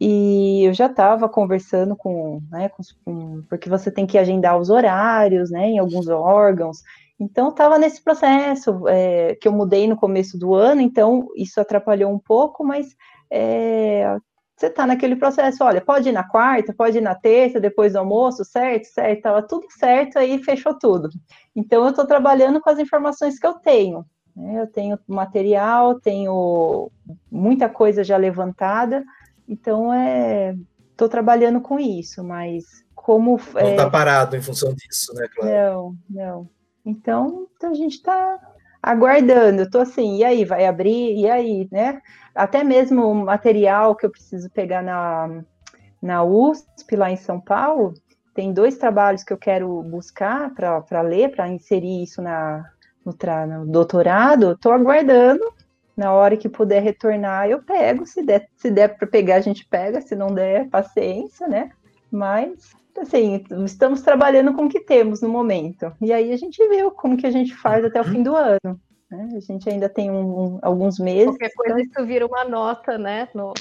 E 0.00 0.64
eu 0.64 0.72
já 0.72 0.86
estava 0.86 1.28
conversando 1.28 1.94
com, 1.94 2.40
né, 2.50 2.70
com, 3.04 3.42
porque 3.50 3.68
você 3.68 3.90
tem 3.90 4.06
que 4.06 4.16
agendar 4.16 4.58
os 4.58 4.70
horários, 4.70 5.50
né, 5.50 5.68
em 5.68 5.78
alguns 5.78 6.08
órgãos, 6.08 6.78
então, 7.20 7.50
estava 7.50 7.78
nesse 7.78 8.02
processo 8.02 8.88
é, 8.88 9.34
que 9.34 9.46
eu 9.46 9.52
mudei 9.52 9.86
no 9.86 9.96
começo 9.96 10.38
do 10.38 10.54
ano, 10.54 10.80
então 10.80 11.28
isso 11.36 11.60
atrapalhou 11.60 12.10
um 12.10 12.18
pouco, 12.18 12.64
mas 12.64 12.96
é, 13.30 14.16
você 14.56 14.66
está 14.66 14.86
naquele 14.86 15.16
processo, 15.16 15.62
olha, 15.62 15.80
pode 15.80 16.08
ir 16.08 16.12
na 16.12 16.24
quarta, 16.24 16.72
pode 16.72 16.96
ir 16.98 17.02
na 17.02 17.14
terça, 17.14 17.60
depois 17.60 17.92
do 17.92 17.98
almoço, 17.98 18.44
certo, 18.44 18.86
certo, 18.86 19.18
estava 19.18 19.42
tudo 19.42 19.66
certo, 19.70 20.18
aí 20.18 20.42
fechou 20.42 20.78
tudo. 20.78 21.10
Então, 21.54 21.84
eu 21.84 21.90
estou 21.90 22.06
trabalhando 22.06 22.60
com 22.60 22.70
as 22.70 22.78
informações 22.78 23.38
que 23.38 23.46
eu 23.46 23.54
tenho. 23.54 24.04
Né? 24.34 24.60
Eu 24.60 24.66
tenho 24.66 24.98
material, 25.06 26.00
tenho 26.00 26.90
muita 27.30 27.68
coisa 27.68 28.02
já 28.02 28.16
levantada, 28.16 29.04
então 29.46 29.92
é 29.92 30.54
estou 31.00 31.08
trabalhando 31.08 31.62
com 31.62 31.80
isso, 31.80 32.22
mas 32.22 32.64
como. 32.94 33.40
Não 33.54 33.70
está 33.70 33.84
é, 33.84 33.90
parado 33.90 34.36
em 34.36 34.42
função 34.42 34.74
disso, 34.74 35.14
né, 35.14 35.26
Não, 35.42 35.94
não. 36.08 36.48
Então, 36.84 37.46
a 37.62 37.74
gente 37.74 37.96
está 37.96 38.38
aguardando. 38.82 39.68
Tô 39.70 39.80
assim, 39.80 40.18
e 40.18 40.24
aí, 40.24 40.44
vai 40.44 40.66
abrir? 40.66 41.16
E 41.16 41.28
aí, 41.28 41.68
né? 41.70 42.00
Até 42.34 42.64
mesmo 42.64 43.06
o 43.06 43.14
material 43.14 43.94
que 43.94 44.06
eu 44.06 44.10
preciso 44.10 44.50
pegar 44.50 44.82
na, 44.82 45.42
na 46.00 46.22
USP, 46.24 46.96
lá 46.96 47.10
em 47.10 47.16
São 47.16 47.40
Paulo, 47.40 47.94
tem 48.34 48.52
dois 48.52 48.78
trabalhos 48.78 49.22
que 49.22 49.32
eu 49.32 49.38
quero 49.38 49.82
buscar 49.82 50.54
para 50.54 51.00
ler, 51.02 51.30
para 51.30 51.48
inserir 51.48 52.02
isso 52.02 52.22
na, 52.22 52.64
no, 53.04 53.14
no 53.46 53.66
doutorado. 53.66 54.52
Estou 54.52 54.72
aguardando. 54.72 55.44
Na 55.96 56.12
hora 56.14 56.36
que 56.36 56.48
puder 56.48 56.82
retornar, 56.82 57.50
eu 57.50 57.62
pego. 57.62 58.06
Se 58.06 58.22
der, 58.22 58.48
se 58.56 58.70
der 58.70 58.96
para 58.96 59.06
pegar, 59.06 59.36
a 59.36 59.40
gente 59.40 59.66
pega. 59.66 60.00
Se 60.00 60.14
não 60.14 60.28
der, 60.28 60.68
paciência, 60.68 61.46
né? 61.46 61.70
Mas 62.10 62.74
assim, 62.98 63.44
estamos 63.64 64.02
trabalhando 64.02 64.52
com 64.54 64.66
o 64.66 64.68
que 64.68 64.80
temos 64.80 65.20
no 65.20 65.28
momento. 65.28 65.92
E 66.00 66.12
aí 66.12 66.32
a 66.32 66.36
gente 66.36 66.66
viu 66.68 66.90
como 66.90 67.16
que 67.16 67.26
a 67.26 67.30
gente 67.30 67.54
faz 67.54 67.84
até 67.84 68.00
o 68.00 68.04
fim 68.04 68.22
do 68.22 68.34
ano. 68.34 68.80
Né? 69.10 69.28
A 69.36 69.40
gente 69.40 69.68
ainda 69.68 69.88
tem 69.88 70.10
um, 70.10 70.54
um, 70.54 70.58
alguns 70.62 70.98
meses. 70.98 71.26
Qualquer 71.26 71.52
coisa, 71.54 71.80
então... 71.80 72.02
isso 72.02 72.06
vira 72.06 72.26
uma 72.26 72.44
nota, 72.44 72.96
né? 72.98 73.28
No, 73.34 73.52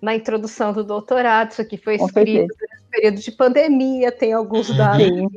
na 0.00 0.14
introdução 0.14 0.72
do 0.72 0.84
doutorado, 0.84 1.52
isso 1.52 1.62
aqui 1.62 1.76
foi 1.76 1.96
escrito 1.96 2.54
nesse 2.60 2.84
período 2.90 3.20
de 3.20 3.32
pandemia, 3.32 4.12
tem 4.12 4.32
alguns 4.32 4.74
dados. 4.76 5.06
Né? 5.06 5.28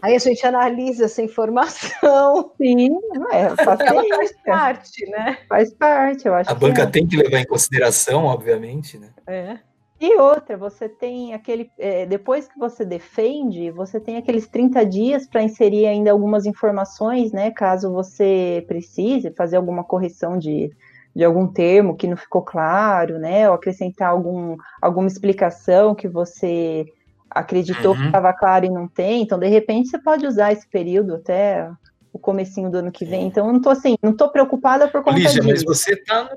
Aí 0.00 0.14
a 0.14 0.18
gente 0.18 0.44
analisa 0.46 1.04
essa 1.04 1.22
informação. 1.22 2.52
Sim, 2.56 2.98
é, 3.30 3.50
faz 3.62 4.32
parte, 4.44 5.10
né? 5.10 5.38
Faz 5.48 5.74
parte, 5.74 6.26
eu 6.26 6.34
acho. 6.34 6.50
A 6.50 6.54
banca 6.54 6.82
é. 6.82 6.86
tem 6.86 7.06
que 7.06 7.16
levar 7.16 7.38
em 7.38 7.46
consideração, 7.46 8.24
obviamente, 8.24 8.98
né? 8.98 9.10
É. 9.26 9.58
E 10.00 10.16
outra, 10.16 10.56
você 10.56 10.88
tem 10.88 11.34
aquele. 11.34 11.70
É, 11.78 12.04
depois 12.04 12.48
que 12.48 12.58
você 12.58 12.84
defende, 12.84 13.70
você 13.70 14.00
tem 14.00 14.16
aqueles 14.16 14.46
30 14.48 14.84
dias 14.84 15.26
para 15.26 15.42
inserir 15.42 15.86
ainda 15.86 16.10
algumas 16.10 16.46
informações, 16.46 17.32
né? 17.32 17.50
Caso 17.52 17.92
você 17.92 18.64
precise 18.66 19.30
fazer 19.32 19.56
alguma 19.56 19.84
correção 19.84 20.36
de, 20.36 20.70
de 21.14 21.24
algum 21.24 21.46
termo 21.46 21.96
que 21.96 22.08
não 22.08 22.16
ficou 22.16 22.42
claro, 22.42 23.18
né? 23.18 23.48
Ou 23.48 23.54
acrescentar 23.54 24.08
algum, 24.08 24.56
alguma 24.82 25.06
explicação 25.06 25.94
que 25.94 26.08
você 26.08 26.84
acreditou 27.30 27.92
uhum. 27.92 28.00
que 28.00 28.06
estava 28.06 28.32
claro 28.32 28.66
e 28.66 28.70
não 28.70 28.88
tem. 28.88 29.22
Então, 29.22 29.38
de 29.38 29.48
repente, 29.48 29.88
você 29.88 29.98
pode 29.98 30.26
usar 30.26 30.52
esse 30.52 30.68
período 30.68 31.14
até 31.14 31.70
o 32.12 32.18
comecinho 32.18 32.70
do 32.70 32.78
ano 32.78 32.92
que 32.92 33.04
vem. 33.04 33.26
Então, 33.26 33.46
eu 33.46 33.52
não 33.52 33.58
estou 33.58 33.72
assim, 33.72 33.96
não 34.02 34.12
estou 34.12 34.28
preocupada 34.28 34.88
por 34.88 35.02
conta 35.02 35.18
Lígia, 35.18 35.40
disso. 35.40 35.48
mas 35.48 35.64
você 35.64 35.94
está 35.94 36.28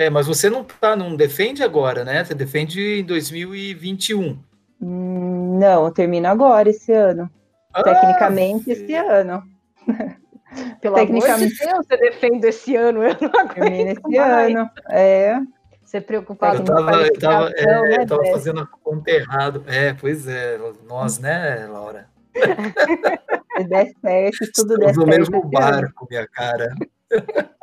é, 0.00 0.08
mas 0.08 0.26
você 0.26 0.48
não 0.48 0.64
tá, 0.64 0.96
não 0.96 1.14
defende 1.14 1.62
agora, 1.62 2.04
né? 2.04 2.24
Você 2.24 2.34
defende 2.34 3.00
em 3.00 3.04
2021. 3.04 4.38
Hum, 4.80 5.58
não, 5.58 5.92
termina 5.92 6.30
agora 6.30 6.70
esse 6.70 6.90
ano. 6.90 7.30
Ah, 7.72 7.82
Tecnicamente, 7.82 8.70
esse 8.70 8.94
ano. 8.94 9.42
Pelo 10.80 10.94
Tecnicamente, 10.94 11.30
amor 11.30 11.48
de 11.48 11.58
Deus, 11.58 11.86
você 11.86 11.96
defende 11.98 12.46
esse 12.46 12.74
ano, 12.74 13.04
eu 13.04 13.14
não 13.20 13.48
Termina 13.48 13.92
esse 13.92 14.00
mais. 14.02 14.56
ano, 14.56 14.70
é. 14.88 15.38
Você 15.84 16.00
preocupado 16.00 16.58
eu 16.58 16.64
tava, 16.64 17.02
eu 17.02 17.18
tava, 17.18 17.50
é, 17.50 17.66
né, 17.66 17.96
eu 18.02 18.06
tava 18.06 18.24
fazendo 18.26 18.60
a 18.60 18.66
conta 18.66 19.10
errado. 19.10 19.64
É, 19.66 19.92
pois 19.92 20.26
é, 20.26 20.58
nós, 20.88 21.18
né, 21.18 21.66
Laura? 21.70 22.08
Se 23.56 23.64
der 23.64 23.92
certo, 24.00 24.52
tudo 24.54 24.78
der 24.78 24.94
certo. 24.94 25.00
no 25.00 25.06
mesmo 25.06 25.44
barco, 25.50 26.06
minha 26.08 26.26
cara. 26.26 26.74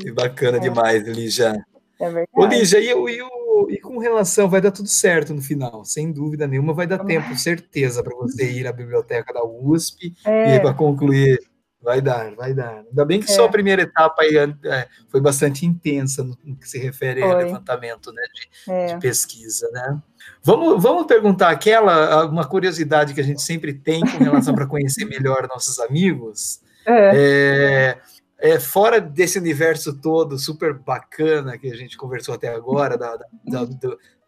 Que 0.00 0.12
bacana 0.12 0.58
é. 0.58 0.60
demais, 0.60 1.02
Lígia. 1.06 1.54
É 1.98 2.04
verdade. 2.04 2.28
Ô, 2.32 2.46
Lígia, 2.46 2.78
e, 2.78 2.92
e, 2.92 3.74
e, 3.74 3.80
com 3.80 3.98
relação, 3.98 4.48
vai 4.48 4.60
dar 4.60 4.70
tudo 4.70 4.88
certo 4.88 5.34
no 5.34 5.42
final, 5.42 5.84
sem 5.84 6.10
dúvida 6.10 6.46
nenhuma, 6.46 6.72
vai 6.72 6.86
dar 6.86 7.04
tempo, 7.04 7.36
certeza, 7.36 8.02
para 8.02 8.16
você 8.16 8.50
ir 8.50 8.66
à 8.66 8.72
biblioteca 8.72 9.32
da 9.32 9.44
USP 9.44 10.14
é. 10.24 10.56
e 10.56 10.60
para 10.60 10.72
concluir. 10.74 11.38
Vai 11.82 12.02
dar, 12.02 12.34
vai 12.34 12.52
dar. 12.52 12.84
Ainda 12.86 13.04
bem 13.06 13.20
que 13.20 13.30
é. 13.30 13.34
só 13.34 13.46
a 13.46 13.48
primeira 13.48 13.80
etapa 13.80 14.20
aí, 14.20 14.36
é, 14.36 14.86
foi 15.08 15.18
bastante 15.18 15.64
intensa 15.64 16.22
no, 16.22 16.36
que 16.36 16.68
se 16.68 16.78
refere 16.78 17.22
ao 17.22 17.38
levantamento 17.38 18.12
né, 18.12 18.22
de, 18.34 18.72
é. 18.72 18.86
de, 18.86 19.00
pesquisa, 19.00 19.66
né? 19.72 19.98
Vamos, 20.42 20.82
vamos 20.82 21.06
perguntar 21.06 21.48
aquela, 21.48 22.26
uma 22.26 22.46
curiosidade 22.46 23.14
que 23.14 23.20
a 23.20 23.24
gente 23.24 23.40
sempre 23.40 23.72
tem 23.72 24.02
com 24.02 24.22
relação 24.22 24.54
para 24.54 24.66
conhecer 24.66 25.06
melhor 25.06 25.48
nossos 25.48 25.78
amigos. 25.78 26.60
É. 26.86 27.98
é 28.40 28.50
é, 28.50 28.58
fora 28.58 29.00
desse 29.00 29.38
universo 29.38 29.92
todo 30.00 30.38
super 30.38 30.74
bacana 30.74 31.58
que 31.58 31.70
a 31.70 31.76
gente 31.76 31.96
conversou 31.96 32.34
até 32.34 32.48
agora, 32.48 32.96
da, 32.96 33.16
da, 33.44 33.64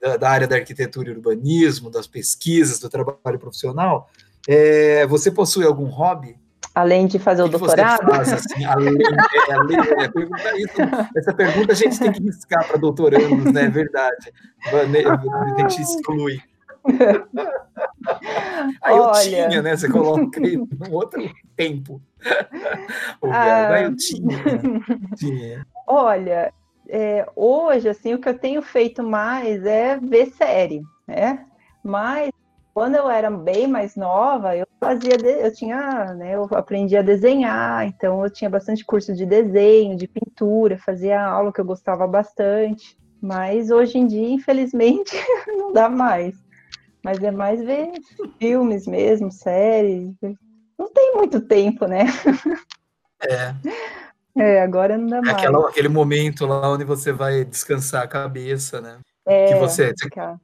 da, 0.00 0.16
da 0.18 0.30
área 0.30 0.46
da 0.46 0.56
arquitetura 0.56 1.08
e 1.10 1.14
urbanismo, 1.14 1.90
das 1.90 2.06
pesquisas, 2.06 2.78
do 2.78 2.90
trabalho 2.90 3.38
profissional, 3.38 4.10
é, 4.46 5.06
você 5.06 5.30
possui 5.30 5.64
algum 5.64 5.86
hobby? 5.86 6.36
Além 6.74 7.06
de 7.06 7.18
fazer 7.18 7.42
o, 7.42 7.46
o 7.46 7.48
doutorado? 7.48 8.10
Faz, 8.10 8.32
assim, 8.32 8.64
além, 8.64 8.94
é, 8.94 9.52
além, 9.52 9.76
é, 9.78 10.58
isso, 10.58 11.08
essa 11.16 11.34
pergunta 11.34 11.72
a 11.72 11.76
gente 11.76 11.98
tem 11.98 12.12
que 12.12 12.22
riscar 12.22 12.66
para 12.66 12.78
doutorandos, 12.78 13.52
né? 13.52 13.64
É 13.64 13.70
verdade. 13.70 14.32
A 14.66 15.60
gente 15.60 15.82
exclui. 15.82 16.40
Aí 18.82 18.96
eu 18.96 19.12
tinha, 19.12 19.62
né? 19.62 19.76
Você 19.76 19.88
coloca 19.88 20.40
aí 20.40 20.56
num 20.56 20.92
outro 20.92 21.22
tempo. 21.56 22.00
ah... 23.30 23.82
eu 23.82 23.96
tinha, 23.96 24.36
né? 24.38 24.60
tinha. 25.16 25.66
Olha, 25.86 26.52
é, 26.88 27.26
hoje, 27.34 27.88
assim, 27.88 28.14
o 28.14 28.18
que 28.18 28.28
eu 28.28 28.38
tenho 28.38 28.60
feito 28.62 29.02
mais 29.02 29.64
é 29.64 29.98
ver 29.98 30.26
série, 30.26 30.82
né? 31.06 31.46
Mas 31.82 32.30
quando 32.74 32.96
eu 32.96 33.08
era 33.10 33.30
bem 33.30 33.66
mais 33.66 33.96
nova, 33.96 34.56
eu 34.56 34.66
fazia, 34.80 35.14
eu 35.14 35.52
tinha, 35.52 36.14
né, 36.14 36.34
eu 36.34 36.48
aprendi 36.52 36.96
a 36.96 37.02
desenhar, 37.02 37.86
então 37.86 38.24
eu 38.24 38.30
tinha 38.30 38.48
bastante 38.48 38.84
curso 38.84 39.14
de 39.14 39.26
desenho, 39.26 39.96
de 39.96 40.08
pintura, 40.08 40.78
fazia 40.78 41.22
aula 41.22 41.52
que 41.52 41.60
eu 41.60 41.64
gostava 41.64 42.06
bastante, 42.06 42.96
mas 43.20 43.70
hoje 43.70 43.98
em 43.98 44.06
dia, 44.06 44.28
infelizmente, 44.30 45.14
não 45.46 45.72
dá 45.72 45.88
mais. 45.88 46.34
Mas 47.04 47.22
é 47.22 47.30
mais 47.30 47.62
ver 47.62 47.92
filmes 48.38 48.86
mesmo, 48.86 49.30
séries. 49.30 50.14
Não 50.78 50.92
tem 50.92 51.14
muito 51.14 51.40
tempo, 51.40 51.86
né? 51.86 52.06
É. 53.24 53.54
É, 54.36 54.62
agora 54.62 54.96
não 54.96 55.06
dá 55.06 55.20
mais. 55.20 55.36
Aquela, 55.36 55.68
aquele 55.68 55.88
momento 55.88 56.46
lá 56.46 56.68
onde 56.70 56.84
você 56.84 57.12
vai 57.12 57.44
descansar 57.44 58.02
a 58.02 58.08
cabeça, 58.08 58.80
né? 58.80 58.98
É, 59.24 59.52
que 59.52 59.54
você, 59.60 59.92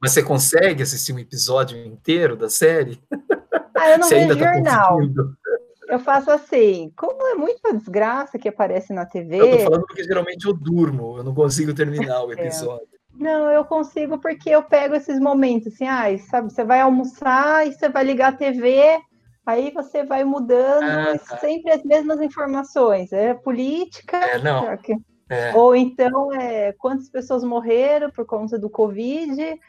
mas 0.01 0.13
você 0.13 0.23
consegue 0.23 0.81
assistir 0.81 1.11
um 1.11 1.19
episódio 1.19 1.77
inteiro 1.77 2.37
da 2.37 2.49
série? 2.49 3.01
Ah, 3.75 3.91
eu 3.91 3.99
não 3.99 4.09
vejo 4.09 4.27
tá 4.27 4.53
jornal. 4.53 4.99
eu 5.89 5.99
faço 5.99 6.31
assim, 6.31 6.91
como 6.95 7.27
é 7.27 7.35
muita 7.35 7.73
desgraça 7.73 8.37
que 8.39 8.47
aparece 8.47 8.93
na 8.93 9.05
TV. 9.05 9.39
Eu 9.39 9.57
tô 9.57 9.63
falando 9.63 9.85
porque 9.85 10.03
geralmente 10.03 10.45
eu 10.45 10.53
durmo, 10.53 11.17
eu 11.17 11.23
não 11.23 11.33
consigo 11.33 11.73
terminar 11.73 12.23
o 12.23 12.31
é. 12.31 12.35
episódio. 12.35 12.98
Não, 13.13 13.51
eu 13.51 13.65
consigo 13.65 14.17
porque 14.19 14.49
eu 14.49 14.63
pego 14.63 14.95
esses 14.95 15.19
momentos, 15.19 15.73
assim, 15.73 15.87
ah, 15.87 16.05
sabe, 16.29 16.51
você 16.51 16.63
vai 16.63 16.79
almoçar 16.81 17.67
e 17.67 17.73
você 17.73 17.89
vai 17.89 18.03
ligar 18.03 18.33
a 18.33 18.37
TV, 18.37 18.99
aí 19.45 19.71
você 19.71 20.03
vai 20.03 20.23
mudando 20.23 20.83
ah, 20.83 21.17
tá. 21.17 21.37
sempre 21.37 21.71
as 21.71 21.83
mesmas 21.83 22.21
informações. 22.21 23.11
É 23.11 23.33
política. 23.33 24.17
É, 24.17 24.39
não. 24.39 24.63
É. 25.29 25.53
Ou 25.55 25.75
então, 25.75 26.33
é, 26.33 26.71
quantas 26.73 27.09
pessoas 27.09 27.43
morreram 27.43 28.09
por 28.09 28.25
conta 28.25 28.57
do 28.57 28.69
Covid, 28.69 29.59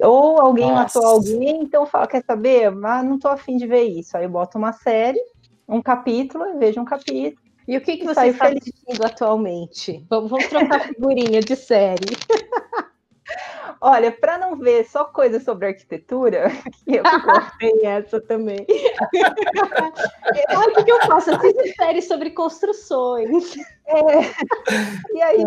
ou 0.00 0.40
alguém 0.40 0.70
Nossa. 0.70 0.98
matou 1.00 1.06
alguém, 1.06 1.62
então 1.62 1.84
fala, 1.86 2.06
quer 2.06 2.24
saber? 2.24 2.72
Ah, 2.84 3.02
não 3.02 3.18
tô 3.18 3.28
afim 3.28 3.56
de 3.56 3.66
ver 3.66 3.82
isso. 3.82 4.16
Aí 4.16 4.24
eu 4.24 4.30
boto 4.30 4.56
uma 4.56 4.72
série, 4.72 5.20
um 5.68 5.82
capítulo, 5.82 6.58
vejo 6.58 6.80
um 6.80 6.84
capítulo. 6.84 7.45
E 7.66 7.76
o 7.76 7.80
que, 7.80 7.96
que 7.96 8.04
você 8.04 8.28
está 8.28 8.48
assistindo 8.48 9.04
atualmente? 9.04 10.04
Vamos, 10.08 10.30
vamos 10.30 10.46
trocar 10.46 10.80
figurinha 10.86 11.40
de 11.40 11.56
série. 11.56 12.16
Olha, 13.80 14.10
para 14.10 14.38
não 14.38 14.56
ver 14.56 14.84
só 14.84 15.04
coisas 15.04 15.42
sobre 15.42 15.66
arquitetura, 15.66 16.48
que 16.84 16.96
eu 16.96 17.02
tem 17.58 17.86
essa 17.86 18.20
também. 18.20 18.64
Olha 20.50 20.80
o 20.80 20.84
que, 20.84 20.90
eu 20.90 21.00
faço? 21.02 21.30
Assisto 21.34 21.76
séries 21.76 22.06
sobre 22.06 22.30
construções. 22.30 23.56
É. 23.86 23.94
E 25.12 25.22
aí, 25.22 25.42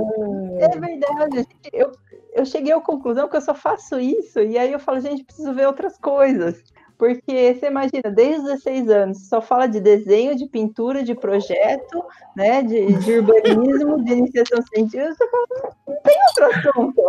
é, 0.59 0.65
é 0.65 0.79
verdade. 0.79 1.47
Eu, 1.73 1.91
eu 2.33 2.45
cheguei 2.45 2.73
à 2.73 2.81
conclusão 2.81 3.27
que 3.27 3.37
eu 3.37 3.41
só 3.41 3.55
faço 3.55 3.99
isso, 3.99 4.39
e 4.39 4.57
aí 4.57 4.71
eu 4.71 4.79
falo, 4.79 4.99
gente, 4.99 5.23
preciso 5.23 5.53
ver 5.53 5.67
outras 5.67 5.97
coisas. 5.97 6.61
Porque 6.99 7.53
você 7.53 7.67
imagina, 7.67 8.11
desde 8.13 8.41
os 8.41 8.43
16 8.43 8.89
anos, 8.89 9.29
só 9.29 9.41
fala 9.41 9.67
de 9.67 9.79
desenho, 9.79 10.35
de 10.35 10.45
pintura, 10.45 11.01
de 11.01 11.15
projeto, 11.15 12.03
né, 12.35 12.61
de, 12.61 12.93
de 12.97 13.19
urbanismo, 13.19 14.03
de 14.03 14.11
iniciação 14.11 14.61
científica, 14.73 15.25
não 15.87 15.95
tem 16.03 16.17
outro 16.27 16.45
assunto. 16.45 17.01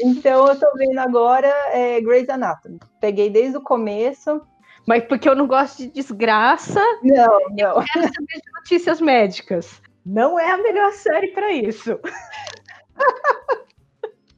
Então, 0.00 0.46
eu 0.46 0.52
estou 0.52 0.72
vendo 0.76 0.98
agora 1.00 1.48
é, 1.72 2.00
Grey's 2.00 2.28
Anatomy. 2.28 2.78
Peguei 3.00 3.28
desde 3.28 3.56
o 3.56 3.60
começo. 3.60 4.40
Mas 4.86 5.02
porque 5.02 5.28
eu 5.28 5.34
não 5.34 5.48
gosto 5.48 5.78
de 5.78 5.88
desgraça. 5.88 6.80
Não, 7.02 7.40
não. 7.50 7.80
Eu 7.80 7.84
quero 7.92 8.04
saber 8.04 8.40
de 8.40 8.52
notícias 8.54 9.00
médicas. 9.00 9.82
Não 10.06 10.38
é 10.38 10.52
a 10.52 10.58
melhor 10.58 10.92
série 10.92 11.32
para 11.32 11.52
isso. 11.52 11.98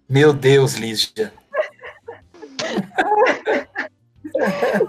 Meu 0.09 0.32
Deus, 0.32 0.74
Lígia. 0.74 1.35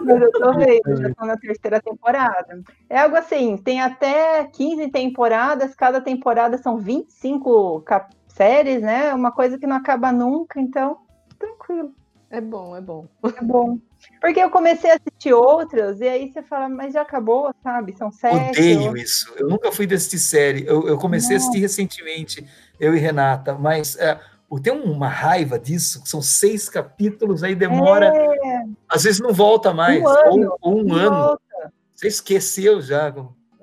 Mas 0.02 0.22
eu 0.22 0.32
tô 0.32 0.54
vendo, 0.54 1.02
já 1.02 1.14
tô 1.14 1.26
na 1.26 1.38
terceira 1.38 1.82
temporada. 1.82 2.62
É 2.90 3.00
algo 3.00 3.16
assim, 3.16 3.58
tem 3.58 3.82
até 3.82 4.46
15 4.46 4.90
temporadas, 4.90 5.76
cada 5.76 6.02
temporada 6.02 6.58
são 6.58 6.78
25 6.78 7.82
capítulos 7.82 8.22
séries, 8.34 8.82
né? 8.82 9.14
Uma 9.14 9.32
coisa 9.32 9.58
que 9.58 9.68
não 9.68 9.76
acaba 9.76 10.12
nunca, 10.12 10.60
então, 10.60 10.98
tranquilo. 11.38 11.94
É 12.30 12.40
bom, 12.40 12.76
é 12.76 12.82
bom. 12.82 13.08
É 13.24 13.44
bom. 13.44 13.78
Porque 14.22 14.40
eu 14.40 14.50
comecei 14.50 14.90
a 14.90 14.96
assistir 14.96 15.34
outras, 15.34 16.00
e 16.00 16.08
aí 16.08 16.32
você 16.32 16.42
fala, 16.42 16.70
mas 16.70 16.94
já 16.94 17.02
acabou, 17.02 17.54
sabe? 17.62 17.96
São 17.98 18.12
sete. 18.12 18.58
Odeio 18.58 18.96
isso. 18.96 19.34
Eu 19.38 19.48
nunca 19.48 19.72
fui 19.72 19.86
assistir 19.86 20.18
série. 20.18 20.66
Eu, 20.66 20.88
eu 20.88 20.98
comecei 20.98 21.36
Nossa. 21.36 21.46
a 21.46 21.50
assistir 21.50 21.60
recentemente, 21.60 22.48
eu 22.80 22.96
e 22.96 23.00
Renata, 23.00 23.54
mas 23.54 23.98
é, 23.98 24.20
tem 24.60 24.74
uma 24.74 25.08
raiva 25.08 25.58
disso, 25.58 26.02
são 26.06 26.22
seis 26.22 26.68
capítulos, 26.68 27.42
aí 27.44 27.56
demora. 27.56 28.08
É. 28.08 28.66
Às 28.90 29.04
vezes 29.04 29.22
não 29.22 29.32
volta 29.32 29.74
mais. 29.74 30.02
Um 30.02 30.08
ano. 30.08 30.58
Ou, 30.62 30.74
ou 30.74 30.86
um 30.86 30.94
ano. 30.94 31.16
Volta. 31.16 31.74
Você 31.96 32.08
esqueceu 32.08 32.82
já. 32.82 33.14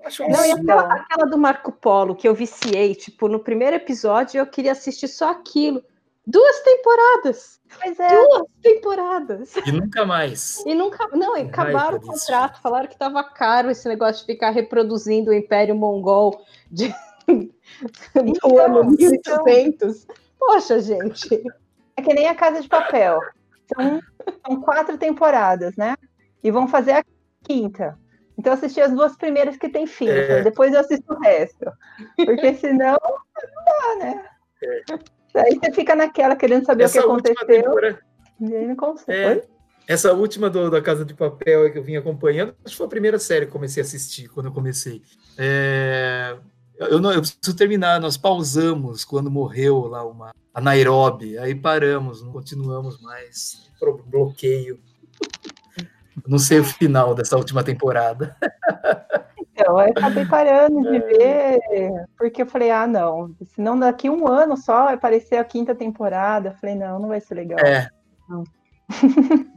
Acho 0.04 0.22
não, 0.26 0.46
e 0.46 0.52
aquela, 0.52 0.94
aquela, 0.94 1.26
do 1.26 1.36
Marco 1.36 1.70
Polo 1.72 2.14
que 2.14 2.26
eu 2.26 2.34
viciei, 2.34 2.94
tipo, 2.94 3.28
no 3.28 3.40
primeiro 3.40 3.76
episódio 3.76 4.38
eu 4.38 4.46
queria 4.46 4.72
assistir 4.72 5.08
só 5.08 5.30
aquilo. 5.30 5.82
Duas 6.26 6.60
temporadas. 6.60 7.60
Pois 7.82 7.98
é. 7.98 8.08
Duas 8.08 8.42
temporadas. 8.62 9.56
E 9.56 9.72
nunca 9.72 10.06
mais. 10.06 10.64
E 10.64 10.74
nunca. 10.74 11.08
Não, 11.12 11.36
e 11.36 11.42
acabaram 11.42 11.98
o 11.98 12.00
contrato, 12.00 12.52
disso. 12.52 12.62
falaram 12.62 12.86
que 12.86 12.94
estava 12.94 13.22
caro 13.24 13.70
esse 13.70 13.88
negócio 13.88 14.26
de 14.26 14.32
ficar 14.32 14.50
reproduzindo 14.50 15.30
o 15.30 15.34
Império 15.34 15.74
Mongol 15.74 16.42
de, 16.70 16.94
do 17.26 17.50
então, 18.14 18.58
ano 18.58 18.84
1800. 18.84 20.04
Então... 20.04 20.16
Poxa, 20.38 20.80
gente. 20.80 21.42
é 21.96 22.02
que 22.02 22.14
nem 22.14 22.28
a 22.28 22.34
Casa 22.34 22.60
de 22.60 22.68
Papel. 22.68 23.20
São, 23.74 24.00
são 24.46 24.60
quatro 24.60 24.96
temporadas, 24.96 25.76
né? 25.76 25.96
E 26.42 26.50
vão 26.50 26.68
fazer 26.68 26.92
a 26.92 27.04
quinta. 27.44 27.98
Então 28.38 28.52
assisti 28.52 28.80
as 28.80 28.92
duas 28.92 29.16
primeiras 29.16 29.56
que 29.56 29.68
tem 29.68 29.86
fim, 29.86 30.08
é. 30.08 30.42
depois 30.42 30.72
eu 30.72 30.80
assisto 30.80 31.12
o 31.12 31.18
resto. 31.18 31.66
Porque 32.16 32.54
senão 32.54 32.96
não 33.02 33.64
dá, 33.64 34.04
né? 34.04 34.24
É. 34.62 35.40
Aí 35.40 35.58
você 35.58 35.72
fica 35.72 35.94
naquela 35.94 36.36
querendo 36.36 36.64
saber 36.64 36.84
Essa 36.84 37.00
o 37.00 37.02
que 37.02 37.08
aconteceu. 37.08 37.46
Temporada... 37.46 38.00
E 38.40 38.56
aí 38.56 38.66
não 38.66 38.76
consegue. 38.76 39.40
É. 39.40 39.58
Essa 39.88 40.12
última 40.12 40.48
do, 40.48 40.70
da 40.70 40.82
Casa 40.82 41.04
de 41.04 41.14
Papel 41.14 41.72
que 41.72 41.78
eu 41.78 41.82
vim 41.82 41.96
acompanhando, 41.96 42.54
acho 42.64 42.74
que 42.74 42.76
foi 42.76 42.86
a 42.86 42.90
primeira 42.90 43.18
série 43.18 43.46
que 43.46 43.50
eu 43.50 43.54
comecei 43.54 43.82
a 43.82 43.86
assistir 43.86 44.28
quando 44.28 44.46
eu 44.46 44.52
comecei. 44.52 45.02
É, 45.36 46.36
eu, 46.78 47.00
não, 47.00 47.12
eu 47.12 47.20
preciso 47.20 47.56
terminar, 47.56 48.00
nós 48.00 48.16
pausamos 48.16 49.04
quando 49.04 49.30
morreu 49.30 49.86
lá 49.86 50.04
uma, 50.04 50.32
a 50.54 50.60
Nairobi, 50.60 51.36
aí 51.38 51.54
paramos, 51.54 52.22
não 52.22 52.32
continuamos 52.32 53.00
mais, 53.00 53.70
bloqueio. 54.06 54.80
Não 56.26 56.38
sei 56.38 56.60
o 56.60 56.64
final 56.64 57.14
dessa 57.14 57.36
última 57.36 57.62
temporada. 57.62 58.36
Então, 59.52 59.80
eu 59.80 59.90
acabei 59.90 60.24
parando 60.24 60.82
de 60.82 61.00
ver, 61.00 61.58
porque 62.16 62.42
eu 62.42 62.46
falei, 62.46 62.70
ah, 62.70 62.86
não, 62.86 63.34
senão 63.54 63.76
daqui 63.76 64.08
um 64.08 64.28
ano 64.28 64.56
só 64.56 64.84
vai 64.84 64.94
aparecer 64.94 65.36
a 65.36 65.44
quinta 65.44 65.74
temporada. 65.74 66.50
Eu 66.50 66.54
falei, 66.54 66.76
não, 66.76 67.00
não 67.00 67.08
vai 67.08 67.20
ser 67.20 67.34
legal. 67.34 67.58
É. 67.58 67.88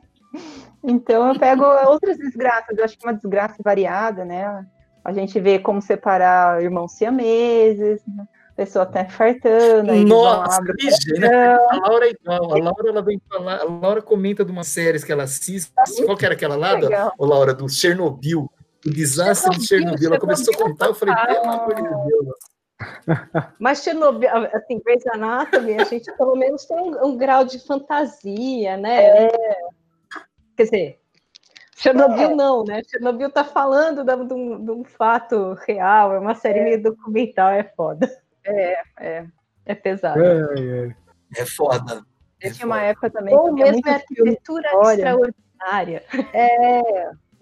então 0.84 1.28
eu 1.28 1.40
pego 1.40 1.64
outras 1.88 2.18
desgraças, 2.18 2.76
eu 2.76 2.84
acho 2.84 2.98
que 2.98 3.06
uma 3.06 3.14
desgraça 3.14 3.58
variada, 3.64 4.26
né? 4.26 4.66
A 5.04 5.12
gente 5.12 5.40
vê 5.40 5.60
como 5.60 5.82
separar 5.82 6.62
irmãos 6.62 6.94
siameses, 6.94 8.02
né? 8.08 8.28
pessoa 8.56 8.84
até 8.84 9.06
fartando. 9.06 9.94
Nossa, 10.06 10.62
que 10.78 11.20
né? 11.20 11.56
A 11.56 11.76
Laura 11.88 12.06
é 12.06 12.12
igual. 12.12 12.54
A 12.54 12.60
Laura, 12.60 12.90
ela 12.90 13.02
vem 13.02 13.20
falar, 13.28 13.62
a 13.62 13.64
Laura 13.64 14.02
comenta 14.02 14.46
de 14.46 14.52
umas 14.52 14.68
séries 14.68 15.04
que 15.04 15.12
ela 15.12 15.24
assiste. 15.24 15.72
Qual 16.06 16.16
que 16.18 16.26
era 16.26 16.36
aquela 16.36 16.56
lá, 16.56 16.76
da, 16.76 17.12
o 17.18 17.26
Laura, 17.26 17.54
do 17.54 17.68
Chernobyl? 17.68 18.50
O 18.86 18.90
desastre 18.90 19.58
de 19.58 19.68
Chernobyl. 19.68 20.10
Ela 20.10 20.20
começou 20.20 20.54
a 20.54 20.58
contar, 20.58 20.88
eu 20.88 20.94
falei, 20.94 21.16
pelo 21.16 21.50
amor 21.50 21.76
de 21.76 21.82
Deus. 21.82 22.36
Mas 23.60 23.84
Chernobyl, 23.84 24.30
assim, 24.54 24.80
Grey's 24.84 25.06
Anatomy, 25.08 25.80
a 25.80 25.84
gente 25.84 26.12
pelo 26.18 26.36
menos 26.36 26.66
tem 26.66 26.78
um, 26.78 27.06
um 27.06 27.18
grau 27.18 27.44
de 27.46 27.60
fantasia, 27.60 28.78
né? 28.78 29.28
É. 29.28 29.32
Quer 30.58 30.64
dizer, 30.64 31.01
Chernobyl 31.82 32.32
é. 32.32 32.36
não, 32.36 32.64
né? 32.64 32.82
Chernobyl 32.88 33.32
tá 33.32 33.44
falando 33.44 34.04
de, 34.04 34.34
um, 34.34 34.64
de, 34.64 34.72
um, 34.72 34.84
fato 34.84 35.58
real, 35.68 36.14
é 36.14 36.20
uma 36.20 36.36
série 36.36 36.60
é. 36.60 36.64
meio 36.64 36.84
documental, 36.84 37.50
é 37.50 37.64
foda. 37.64 38.08
É, 38.46 38.78
é. 39.00 39.26
É 39.66 39.76
pesado. 39.76 40.22
É, 40.24 40.60
é. 40.60 40.96
é 41.42 41.46
foda. 41.46 42.04
Teve 42.40 42.66
uma 42.66 42.82
época 42.82 43.10
também. 43.10 43.36
Ou 43.36 43.52
mesmo 43.52 43.82
é 43.88 43.94
arquitetura 43.94 44.70
extraordinária. 44.92 46.04
É, 46.34 46.80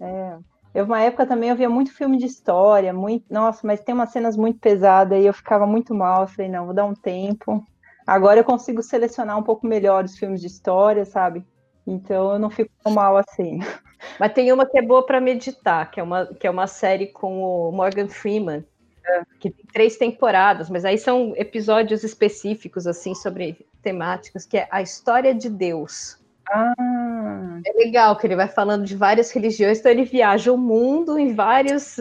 é. 0.00 0.38
Eu, 0.74 0.84
uma 0.86 1.00
época 1.00 1.26
também 1.26 1.50
eu 1.50 1.56
via 1.56 1.68
muito 1.68 1.92
filme 1.92 2.16
de 2.16 2.26
história, 2.26 2.92
muito, 2.92 3.24
nossa, 3.28 3.66
mas 3.66 3.80
tem 3.80 3.94
umas 3.94 4.10
cenas 4.10 4.36
muito 4.36 4.58
pesadas 4.58 5.20
e 5.20 5.26
eu 5.26 5.34
ficava 5.34 5.66
muito 5.66 5.94
mal. 5.94 6.22
Eu 6.22 6.28
falei, 6.28 6.50
não, 6.50 6.64
vou 6.64 6.74
dar 6.74 6.86
um 6.86 6.94
tempo. 6.94 7.62
Agora 8.06 8.40
eu 8.40 8.44
consigo 8.44 8.82
selecionar 8.82 9.38
um 9.38 9.42
pouco 9.42 9.66
melhor 9.66 10.04
os 10.04 10.16
filmes 10.16 10.40
de 10.40 10.46
história, 10.46 11.04
sabe? 11.04 11.44
Então 11.86 12.32
eu 12.32 12.38
não 12.38 12.50
fico 12.50 12.70
mal 12.90 13.16
assim. 13.16 13.58
Mas 14.18 14.32
tem 14.32 14.52
uma 14.52 14.66
que 14.66 14.78
é 14.78 14.82
boa 14.82 15.04
para 15.04 15.20
meditar, 15.20 15.90
que 15.90 16.00
é 16.00 16.02
uma, 16.02 16.26
que 16.26 16.46
é 16.46 16.50
uma 16.50 16.66
série 16.66 17.06
com 17.06 17.42
o 17.42 17.72
Morgan 17.72 18.08
Freeman, 18.08 18.64
é. 19.04 19.22
que 19.38 19.50
tem 19.50 19.64
três 19.72 19.96
temporadas, 19.96 20.70
mas 20.70 20.86
aí 20.86 20.96
são 20.96 21.34
episódios 21.36 22.02
específicos, 22.02 22.86
assim, 22.86 23.14
sobre 23.14 23.66
temáticas, 23.82 24.46
que 24.46 24.56
é 24.56 24.68
a 24.70 24.80
história 24.80 25.34
de 25.34 25.50
Deus. 25.50 26.18
Ah. 26.50 27.60
É 27.64 27.72
legal 27.72 28.16
que 28.16 28.26
ele 28.26 28.36
vai 28.36 28.48
falando 28.48 28.84
de 28.84 28.96
várias 28.96 29.30
religiões, 29.30 29.78
então 29.78 29.92
ele 29.92 30.04
viaja 30.04 30.52
o 30.52 30.58
mundo 30.58 31.18
em 31.18 31.34
vários, 31.34 31.98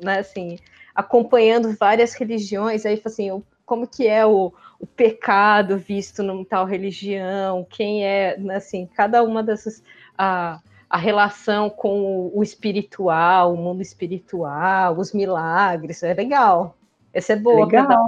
né, 0.00 0.20
assim, 0.20 0.56
acompanhando 0.94 1.76
várias 1.76 2.14
religiões, 2.14 2.86
aí 2.86 3.00
assim, 3.04 3.42
como 3.66 3.86
que 3.86 4.06
é 4.06 4.24
o, 4.24 4.52
o 4.80 4.86
pecado 4.86 5.76
visto 5.76 6.22
numa 6.22 6.44
tal 6.44 6.64
religião, 6.64 7.66
quem 7.68 8.04
é, 8.04 8.36
né, 8.38 8.56
assim, 8.56 8.86
cada 8.86 9.22
uma 9.22 9.42
dessas, 9.42 9.82
a, 10.16 10.58
a 10.88 10.96
relação 10.96 11.68
com 11.68 12.32
o, 12.34 12.42
espiritual, 12.42 13.52
o 13.52 13.56
mundo 13.58 13.82
espiritual, 13.82 14.98
os 14.98 15.12
milagres, 15.12 16.02
é 16.02 16.14
legal. 16.14 16.78
Essa 17.12 17.34
é 17.34 17.36
boa 17.36 17.68
para 17.68 17.82
dar, 17.82 18.06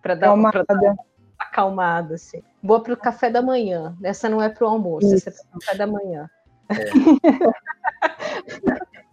pra 0.00 0.14
dar, 0.14 0.32
uma, 0.32 0.52
pra 0.52 0.62
dar 0.62 0.92
uma 0.92 0.96
acalmada, 1.36 2.14
assim. 2.14 2.40
Boa 2.62 2.80
para 2.80 2.94
o 2.94 2.96
café 2.96 3.28
da 3.28 3.42
manhã. 3.42 3.96
Essa 4.02 4.28
não 4.28 4.40
é 4.40 4.48
para 4.48 4.64
o 4.64 4.68
almoço, 4.68 5.12
Isso. 5.12 5.28
essa 5.28 5.42
é 5.42 5.44
para 5.44 5.56
o 5.56 5.60
café 5.60 5.76
da 5.76 5.86
manhã. 5.86 6.30
É. 6.70 6.84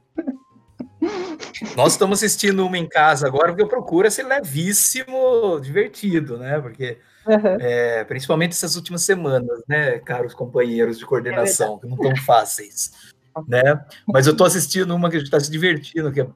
Nós 1.75 1.93
estamos 1.93 2.19
assistindo 2.19 2.65
uma 2.65 2.77
em 2.77 2.87
casa 2.87 3.27
agora, 3.27 3.47
porque 3.49 3.63
eu 3.63 3.67
procuro 3.67 4.07
esse 4.07 4.21
levíssimo, 4.21 5.59
divertido, 5.59 6.37
né? 6.37 6.59
Porque, 6.59 6.99
uhum. 7.25 7.57
é, 7.59 8.03
principalmente 8.03 8.51
essas 8.51 8.75
últimas 8.75 9.03
semanas, 9.03 9.61
né, 9.67 9.99
caros 9.99 10.33
companheiros 10.33 10.97
de 10.99 11.05
coordenação, 11.05 11.77
é 11.77 11.79
que 11.79 11.87
não 11.87 11.95
estão 11.95 12.15
fáceis, 12.17 12.91
né? 13.47 13.83
Mas 14.07 14.27
eu 14.27 14.33
estou 14.33 14.45
assistindo 14.45 14.93
uma 14.95 15.09
que 15.09 15.15
a 15.15 15.19
gente 15.19 15.27
está 15.27 15.39
se 15.39 15.49
divertindo, 15.49 16.11
que 16.11 16.21
é, 16.21 16.27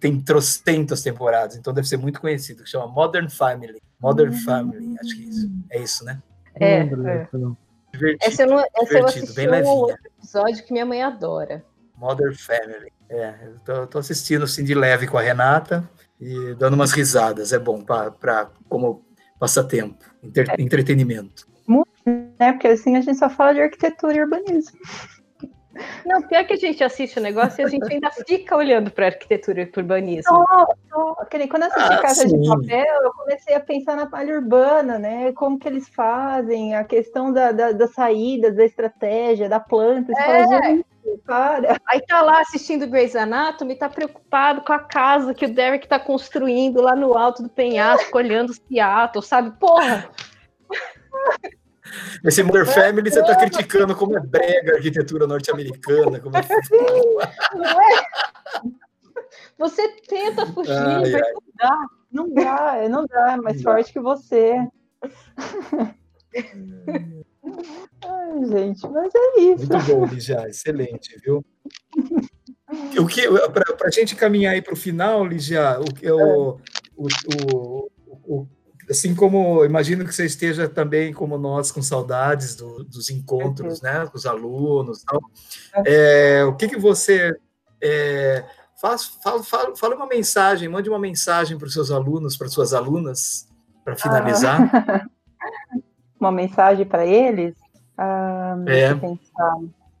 tem 0.00 0.20
trocentas 0.20 1.02
temporadas, 1.02 1.56
então 1.56 1.72
deve 1.72 1.88
ser 1.88 1.96
muito 1.96 2.20
conhecido, 2.20 2.62
que 2.62 2.70
chama 2.70 2.86
Modern 2.86 3.28
Family. 3.28 3.80
Modern 4.00 4.32
uhum. 4.32 4.40
Family, 4.40 4.96
acho 5.00 5.16
que 5.16 5.22
é 5.22 5.26
isso. 5.26 5.50
É 5.70 5.82
isso, 5.82 6.04
né? 6.04 6.22
É. 6.56 6.78
é. 6.80 7.28
Divertido, 7.92 8.18
essa 8.22 8.42
eu, 8.42 8.46
não, 8.48 8.58
essa 8.58 8.98
eu 8.98 9.06
assisti 9.06 9.34
bem 9.34 9.48
um 9.48 9.88
episódio 9.88 10.64
que 10.64 10.72
minha 10.72 10.84
mãe 10.84 11.02
adora. 11.02 11.64
Modern 11.96 12.34
Family. 12.34 12.92
É, 13.08 13.34
eu 13.44 13.58
tô, 13.64 13.86
tô, 13.86 13.98
assistindo 13.98 14.44
assim 14.44 14.64
de 14.64 14.74
leve 14.74 15.06
com 15.06 15.18
a 15.18 15.22
Renata 15.22 15.88
e 16.20 16.54
dando 16.54 16.74
umas 16.74 16.92
risadas. 16.92 17.52
É 17.52 17.58
bom 17.58 17.82
para 17.82 18.50
como 18.68 19.04
passatempo, 19.38 20.04
entre, 20.22 20.44
é. 20.50 20.62
entretenimento. 20.62 21.46
Muito, 21.66 21.88
né? 22.06 22.52
Porque 22.52 22.68
assim 22.68 22.96
a 22.96 23.00
gente 23.00 23.18
só 23.18 23.28
fala 23.28 23.54
de 23.54 23.60
arquitetura 23.62 24.14
e 24.14 24.20
urbanismo. 24.20 24.78
Não, 26.06 26.22
pior 26.22 26.46
que 26.46 26.52
a 26.52 26.56
gente 26.56 26.84
assiste 26.84 27.18
o 27.18 27.22
negócio 27.22 27.60
e 27.60 27.64
a 27.64 27.68
gente 27.68 27.92
ainda 27.92 28.10
fica 28.26 28.56
olhando 28.56 28.90
para 28.90 29.06
arquitetura 29.06 29.62
e 29.62 29.66
para 29.66 29.80
urbanismo. 29.80 30.32
Oh, 30.32 30.64
oh, 30.94 31.14
quando 31.48 31.62
eu 31.62 31.68
assisti 31.68 31.92
ah, 31.92 32.00
Casa 32.00 32.28
sim. 32.28 32.40
de 32.40 32.48
Papel, 32.48 33.02
eu 33.02 33.12
comecei 33.12 33.54
a 33.54 33.60
pensar 33.60 33.96
na 33.96 34.06
palha 34.06 34.36
urbana, 34.36 34.98
né? 34.98 35.32
Como 35.32 35.58
que 35.58 35.66
eles 35.66 35.88
fazem, 35.88 36.76
a 36.76 36.84
questão 36.84 37.32
da, 37.32 37.50
da, 37.50 37.72
da 37.72 37.88
saída, 37.88 38.52
da 38.52 38.64
estratégia, 38.64 39.48
da 39.48 39.58
planta. 39.58 40.12
É. 40.12 40.44
Fala, 40.44 40.84
para. 41.24 41.80
Aí 41.88 42.00
tá 42.02 42.22
lá 42.22 42.40
assistindo 42.40 42.86
Grey's 42.86 43.16
Anatomy, 43.16 43.76
tá 43.76 43.88
preocupado 43.88 44.62
com 44.62 44.72
a 44.72 44.78
casa 44.78 45.34
que 45.34 45.46
o 45.46 45.54
Derek 45.54 45.86
tá 45.86 45.98
construindo 45.98 46.80
lá 46.80 46.94
no 46.96 47.16
alto 47.16 47.42
do 47.42 47.48
penhasco, 47.48 48.16
olhando 48.16 48.54
Seattle, 48.54 49.24
sabe? 49.24 49.50
Porra! 49.58 50.10
Esse 52.24 52.42
Mother 52.42 52.66
Family 52.66 53.10
você 53.10 53.20
está 53.20 53.36
criticando 53.36 53.94
como 53.94 54.16
é 54.16 54.20
brega 54.20 54.72
a 54.72 54.76
arquitetura 54.76 55.26
norte-americana. 55.26 56.18
Como 56.18 56.36
é... 56.36 56.42
Não 57.54 57.80
é? 57.80 58.04
Você 59.58 59.88
tenta 60.08 60.46
fugir, 60.46 60.72
ai, 60.72 61.00
mas 61.00 61.14
ai. 61.14 61.20
não 61.20 61.42
dá. 61.56 61.86
Não 62.10 62.32
dá, 62.32 62.76
é, 62.76 62.88
não 62.88 63.06
dá, 63.06 63.32
é 63.32 63.36
mais 63.36 63.56
não 63.56 63.64
forte 63.64 63.86
dá. 63.86 63.92
que 63.92 64.00
você. 64.00 64.56
Ai, 68.04 68.46
gente, 68.46 68.88
mas 68.88 69.12
é 69.14 69.40
isso. 69.40 69.66
Muito 69.68 69.86
bom, 69.86 70.06
Ligia, 70.06 70.48
excelente, 70.48 71.18
viu? 71.24 71.44
O 72.98 73.06
que 73.06 73.28
para 73.52 73.88
a 73.88 73.90
gente 73.90 74.16
caminhar 74.16 74.54
aí 74.54 74.62
para 74.62 74.74
o 74.74 74.76
final, 74.76 75.24
Ligia, 75.24 75.78
o, 75.80 76.58
o, 76.96 77.08
o, 77.36 77.90
o, 78.24 78.48
assim 78.90 79.14
como 79.14 79.64
imagino 79.64 80.04
que 80.04 80.14
você 80.14 80.24
esteja 80.24 80.68
também 80.68 81.12
como 81.12 81.38
nós 81.38 81.70
com 81.70 81.82
saudades 81.82 82.54
do, 82.56 82.84
dos 82.84 83.10
encontros, 83.10 83.80
né, 83.80 84.06
com 84.06 84.16
os 84.16 84.26
alunos, 84.26 85.02
tal. 85.04 85.20
É, 85.86 86.44
o 86.44 86.56
que 86.56 86.68
que 86.68 86.78
você 86.78 87.36
é, 87.80 88.44
faz, 88.80 89.04
fala, 89.22 89.42
fala, 89.42 89.76
fala 89.76 89.94
uma 89.94 90.06
mensagem, 90.06 90.68
mande 90.68 90.88
uma 90.88 90.98
mensagem 90.98 91.56
para 91.58 91.66
os 91.66 91.72
seus 91.72 91.90
alunos, 91.90 92.36
para 92.36 92.48
suas 92.48 92.74
alunas, 92.74 93.48
para 93.84 93.96
finalizar. 93.96 94.70
Ah, 94.74 95.06
uma 96.24 96.32
mensagem 96.32 96.86
para 96.86 97.06
eles. 97.06 97.54
Ah, 97.96 98.56
é. 98.66 98.90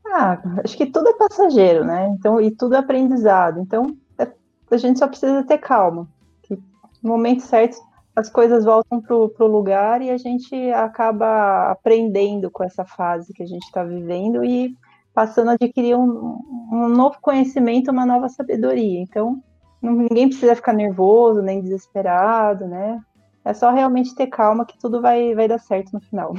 Ah, 0.06 0.38
acho 0.64 0.76
que 0.76 0.86
tudo 0.86 1.08
é 1.08 1.14
passageiro, 1.14 1.84
né? 1.84 2.08
Então 2.18 2.40
e 2.40 2.50
tudo 2.50 2.74
é 2.74 2.78
aprendizado. 2.78 3.60
Então 3.60 3.96
é, 4.18 4.28
a 4.70 4.76
gente 4.76 4.98
só 4.98 5.08
precisa 5.08 5.42
ter 5.44 5.58
calma. 5.58 6.08
Que 6.42 6.54
no 7.02 7.10
momento 7.10 7.42
certo 7.42 7.76
as 8.14 8.30
coisas 8.30 8.64
voltam 8.64 9.00
para 9.00 9.14
o 9.14 9.46
lugar 9.46 10.00
e 10.00 10.10
a 10.10 10.16
gente 10.16 10.54
acaba 10.72 11.70
aprendendo 11.70 12.50
com 12.50 12.62
essa 12.62 12.84
fase 12.84 13.32
que 13.32 13.42
a 13.42 13.46
gente 13.46 13.64
está 13.64 13.82
vivendo 13.82 14.44
e 14.44 14.76
passando 15.12 15.50
a 15.50 15.54
adquirir 15.54 15.96
um, 15.96 16.38
um, 16.72 16.88
novo 16.88 17.18
conhecimento, 17.20 17.90
uma 17.90 18.06
nova 18.06 18.28
sabedoria. 18.28 19.00
Então, 19.00 19.42
ninguém 19.82 20.28
precisa 20.28 20.54
ficar 20.54 20.72
nervoso 20.72 21.42
nem 21.42 21.60
desesperado, 21.60 22.66
né? 22.66 23.00
É 23.44 23.52
só 23.52 23.70
realmente 23.70 24.14
ter 24.14 24.28
calma 24.28 24.64
que 24.64 24.78
tudo 24.78 25.02
vai, 25.02 25.34
vai 25.34 25.46
dar 25.46 25.58
certo 25.58 25.92
no 25.92 26.00
final. 26.00 26.34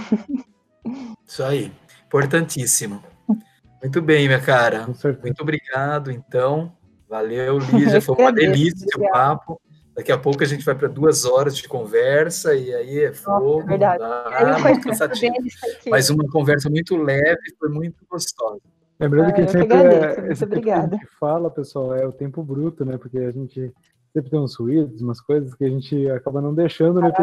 Isso 1.25 1.43
aí, 1.43 1.71
importantíssimo. 2.07 3.01
Muito 3.81 4.01
bem, 4.01 4.27
minha 4.27 4.41
cara. 4.41 4.87
Muito 5.21 5.41
obrigado, 5.41 6.11
então. 6.11 6.71
Valeu, 7.07 7.59
Lígia. 7.59 8.01
Foi 8.01 8.15
uma 8.15 8.31
delícia 8.31 8.87
o 8.97 9.11
papo. 9.11 9.61
Daqui 9.95 10.11
a 10.11 10.17
pouco 10.17 10.43
a 10.43 10.45
gente 10.45 10.65
vai 10.65 10.75
para 10.75 10.89
duas 10.89 11.23
horas 11.23 11.55
de 11.55 11.67
conversa 11.67 12.53
e 12.53 12.73
aí 12.73 13.03
é 13.05 13.13
fogo. 13.13 13.57
Nossa, 13.57 13.67
verdade. 13.67 13.99
Dá, 13.99 14.59
muito 14.59 14.81
cansativo. 14.81 15.35
Mas 15.89 16.09
uma 16.09 16.27
conversa 16.29 16.69
muito 16.69 16.97
leve, 16.97 17.55
foi 17.57 17.69
muito 17.69 18.03
gostosa. 18.09 18.59
Lembrando 18.99 19.29
ah, 19.29 19.31
que 19.33 19.47
sempre 19.47 19.73
agradeço, 19.73 20.21
é, 20.21 20.31
esse 20.31 20.43
obrigada. 20.43 20.89
que 20.89 20.95
a 20.95 20.97
gente 20.97 21.17
fala, 21.19 21.49
pessoal, 21.49 21.93
é 21.95 22.05
o 22.05 22.11
tempo 22.11 22.43
bruto, 22.43 22.83
né? 22.83 22.97
Porque 22.97 23.19
a 23.19 23.31
gente 23.31 23.73
sempre 24.15 24.31
tem 24.31 24.39
uns 24.39 24.55
ruídos, 24.55 25.01
umas 25.01 25.19
coisas 25.19 25.53
que 25.53 25.65
a 25.65 25.69
gente 25.69 26.09
acaba 26.09 26.41
não 26.41 26.53
deixando 26.53 27.01
no 27.01 27.07
ah, 27.07 27.13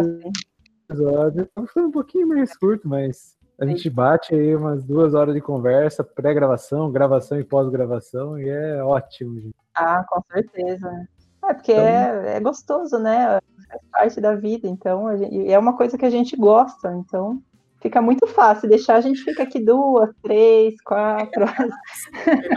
episódio. 0.90 1.48
Tá 1.54 1.66
ficando 1.66 1.88
um 1.88 1.92
pouquinho 1.92 2.28
mais 2.28 2.54
curto, 2.54 2.86
mas 2.86 3.34
a 3.58 3.64
gente 3.64 3.88
bate 3.88 4.34
aí 4.34 4.54
umas 4.54 4.84
duas 4.84 5.14
horas 5.14 5.34
de 5.34 5.40
conversa, 5.40 6.04
pré-gravação, 6.04 6.92
gravação 6.92 7.40
e 7.40 7.44
pós-gravação, 7.44 8.38
e 8.38 8.46
é 8.46 8.84
ótimo, 8.84 9.40
gente. 9.40 9.54
Ah, 9.74 10.04
com 10.06 10.20
certeza. 10.30 11.08
É, 11.44 11.54
porque 11.54 11.72
então, 11.72 11.84
é, 11.84 12.36
é, 12.36 12.40
gostoso, 12.40 12.98
né? 12.98 13.40
Faz 13.68 13.82
parte 13.90 14.20
da 14.20 14.34
vida, 14.34 14.68
então, 14.68 15.16
gente, 15.16 15.50
é 15.50 15.58
uma 15.58 15.74
coisa 15.74 15.96
que 15.96 16.04
a 16.04 16.10
gente 16.10 16.36
gosta, 16.36 16.92
então 16.92 17.40
fica 17.80 18.02
muito 18.02 18.26
fácil. 18.26 18.68
Deixar 18.68 18.96
a 18.96 19.00
gente 19.00 19.24
fica 19.24 19.44
aqui 19.44 19.58
duas, 19.58 20.10
três, 20.22 20.74
quatro 20.82 21.46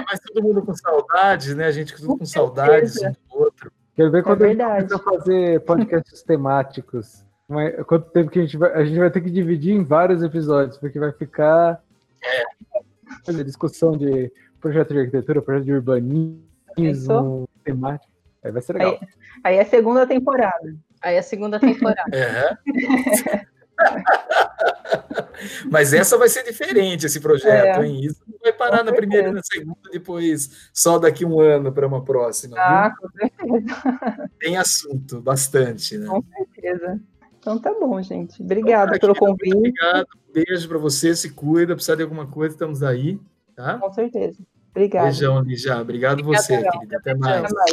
mais 0.05 0.19
todo 0.19 0.43
mundo 0.43 0.61
com 0.61 0.75
saudades, 0.75 1.55
né? 1.55 1.67
A 1.67 1.71
gente 1.71 1.95
tudo 1.95 2.07
com, 2.07 2.17
com 2.17 2.25
saudades. 2.25 2.99
Quero 3.95 4.11
ver 4.11 4.19
é 4.19 4.21
quando 4.23 4.43
é 4.43 4.63
a 4.63 4.81
gente 4.81 5.03
fazer 5.03 5.61
podcasts 5.61 6.21
temáticos. 6.23 7.25
Mas 7.47 7.75
quanto 7.85 8.09
tempo 8.09 8.29
que 8.29 8.39
a 8.39 8.41
gente 8.41 8.57
vai. 8.57 8.73
A 8.73 8.83
gente 8.83 8.99
vai 8.99 9.09
ter 9.09 9.21
que 9.21 9.29
dividir 9.29 9.73
em 9.73 9.83
vários 9.83 10.21
episódios, 10.21 10.77
porque 10.77 10.99
vai 10.99 11.11
ficar. 11.11 11.81
É. 12.23 13.43
Discussão 13.43 13.97
de 13.97 14.31
projeto 14.59 14.93
de 14.93 14.99
arquitetura, 14.99 15.41
projeto 15.41 15.65
de 15.65 15.73
urbanismo, 15.73 17.47
temático. 17.63 18.11
Aí 18.43 18.51
vai 18.51 18.61
ser 18.61 18.73
legal. 18.73 18.91
Aí, 18.91 19.07
aí 19.43 19.55
é 19.57 19.61
a 19.61 19.65
segunda 19.65 20.07
temporada. 20.07 20.75
Aí 21.01 21.15
é 21.15 21.19
a 21.19 21.23
segunda 21.23 21.59
temporada. 21.61 22.11
É. 22.11 23.45
Mas 25.69 25.93
essa 25.93 26.17
vai 26.17 26.29
ser 26.29 26.43
diferente, 26.43 27.05
esse 27.05 27.19
projeto, 27.19 27.81
é. 27.81 27.85
hein? 27.85 28.01
Isso 28.05 28.21
não 28.27 28.39
vai 28.39 28.53
parar 28.53 28.79
com 28.79 28.85
na 28.85 28.93
primeira 28.93 29.29
e 29.29 29.31
na 29.31 29.41
segunda, 29.43 29.77
depois 29.91 30.69
só 30.73 30.97
daqui 30.97 31.25
um 31.25 31.39
ano 31.39 31.71
para 31.71 31.87
uma 31.87 32.03
próxima. 32.03 32.57
Ah, 32.57 32.89
viu? 32.89 32.97
com 32.97 33.09
certeza. 33.17 34.29
Tem 34.39 34.57
assunto, 34.57 35.21
bastante, 35.21 35.97
né? 35.97 36.07
Com 36.07 36.23
certeza. 36.23 36.99
Então 37.39 37.59
tá 37.59 37.73
bom, 37.79 38.01
gente. 38.01 38.41
Obrigada 38.41 38.97
pelo 38.99 39.13
convite. 39.15 39.55
Obrigado. 39.55 40.07
Beijo 40.33 40.67
para 40.67 40.77
você, 40.77 41.15
se 41.15 41.29
cuida, 41.29 41.75
precisar 41.75 41.95
de 41.95 42.03
alguma 42.03 42.25
coisa, 42.25 42.55
estamos 42.55 42.81
aí, 42.81 43.19
tá? 43.55 43.77
Com 43.77 43.93
certeza. 43.93 44.37
Obrigada. 44.71 45.05
Beijão, 45.05 45.39
Lígia. 45.41 45.77
Obrigado 45.79 46.19
Obrigada, 46.19 46.43
você, 46.43 46.57
legal. 46.57 46.73
querida. 46.73 46.97
Até 46.97 47.15
mais. 47.15 47.43
Até 47.43 47.53
mais. 47.53 47.71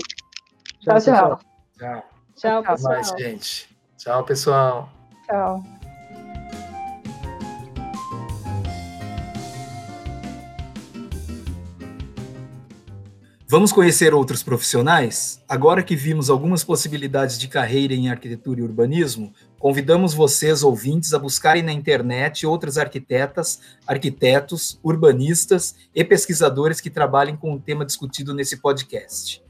Tchau, 0.80 1.00
tchau. 1.00 1.40
Tchau. 1.78 2.04
Tchau, 2.36 2.62
pessoal. 2.62 2.92
Até 2.92 3.02
mais, 3.02 3.08
gente. 3.18 3.76
Tchau, 3.96 4.24
pessoal. 4.24 4.88
Tchau. 5.26 5.81
Vamos 13.52 13.70
conhecer 13.70 14.14
outros 14.14 14.42
profissionais? 14.42 15.38
Agora 15.46 15.82
que 15.82 15.94
vimos 15.94 16.30
algumas 16.30 16.64
possibilidades 16.64 17.38
de 17.38 17.48
carreira 17.48 17.92
em 17.92 18.08
arquitetura 18.08 18.60
e 18.60 18.62
urbanismo, 18.62 19.30
convidamos 19.58 20.14
vocês, 20.14 20.62
ouvintes, 20.62 21.12
a 21.12 21.18
buscarem 21.18 21.62
na 21.62 21.70
internet 21.70 22.46
outras 22.46 22.78
arquitetas, 22.78 23.60
arquitetos, 23.86 24.80
urbanistas 24.82 25.74
e 25.94 26.02
pesquisadores 26.02 26.80
que 26.80 26.88
trabalhem 26.88 27.36
com 27.36 27.52
o 27.52 27.60
tema 27.60 27.84
discutido 27.84 28.32
nesse 28.32 28.56
podcast. 28.56 29.44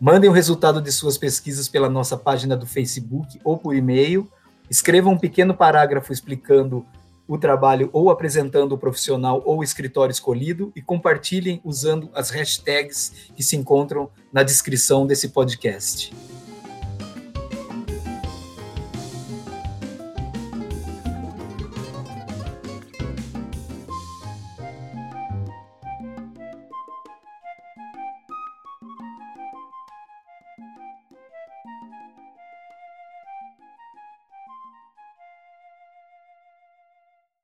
Mandem 0.00 0.30
o 0.30 0.32
resultado 0.32 0.80
de 0.80 0.92
suas 0.92 1.18
pesquisas 1.18 1.68
pela 1.68 1.90
nossa 1.90 2.16
página 2.16 2.56
do 2.56 2.64
Facebook 2.64 3.40
ou 3.42 3.58
por 3.58 3.74
e-mail. 3.74 4.30
Escrevam 4.70 5.14
um 5.14 5.18
pequeno 5.18 5.52
parágrafo 5.52 6.12
explicando 6.12 6.86
o 7.28 7.36
trabalho 7.36 7.90
ou 7.92 8.10
apresentando 8.10 8.72
o 8.72 8.78
profissional 8.78 9.42
ou 9.44 9.58
o 9.58 9.62
escritório 9.62 10.10
escolhido 10.10 10.72
e 10.74 10.80
compartilhem 10.80 11.60
usando 11.62 12.08
as 12.14 12.30
hashtags 12.30 13.12
que 13.36 13.42
se 13.42 13.54
encontram 13.54 14.08
na 14.32 14.42
descrição 14.42 15.06
desse 15.06 15.28
podcast. 15.28 16.10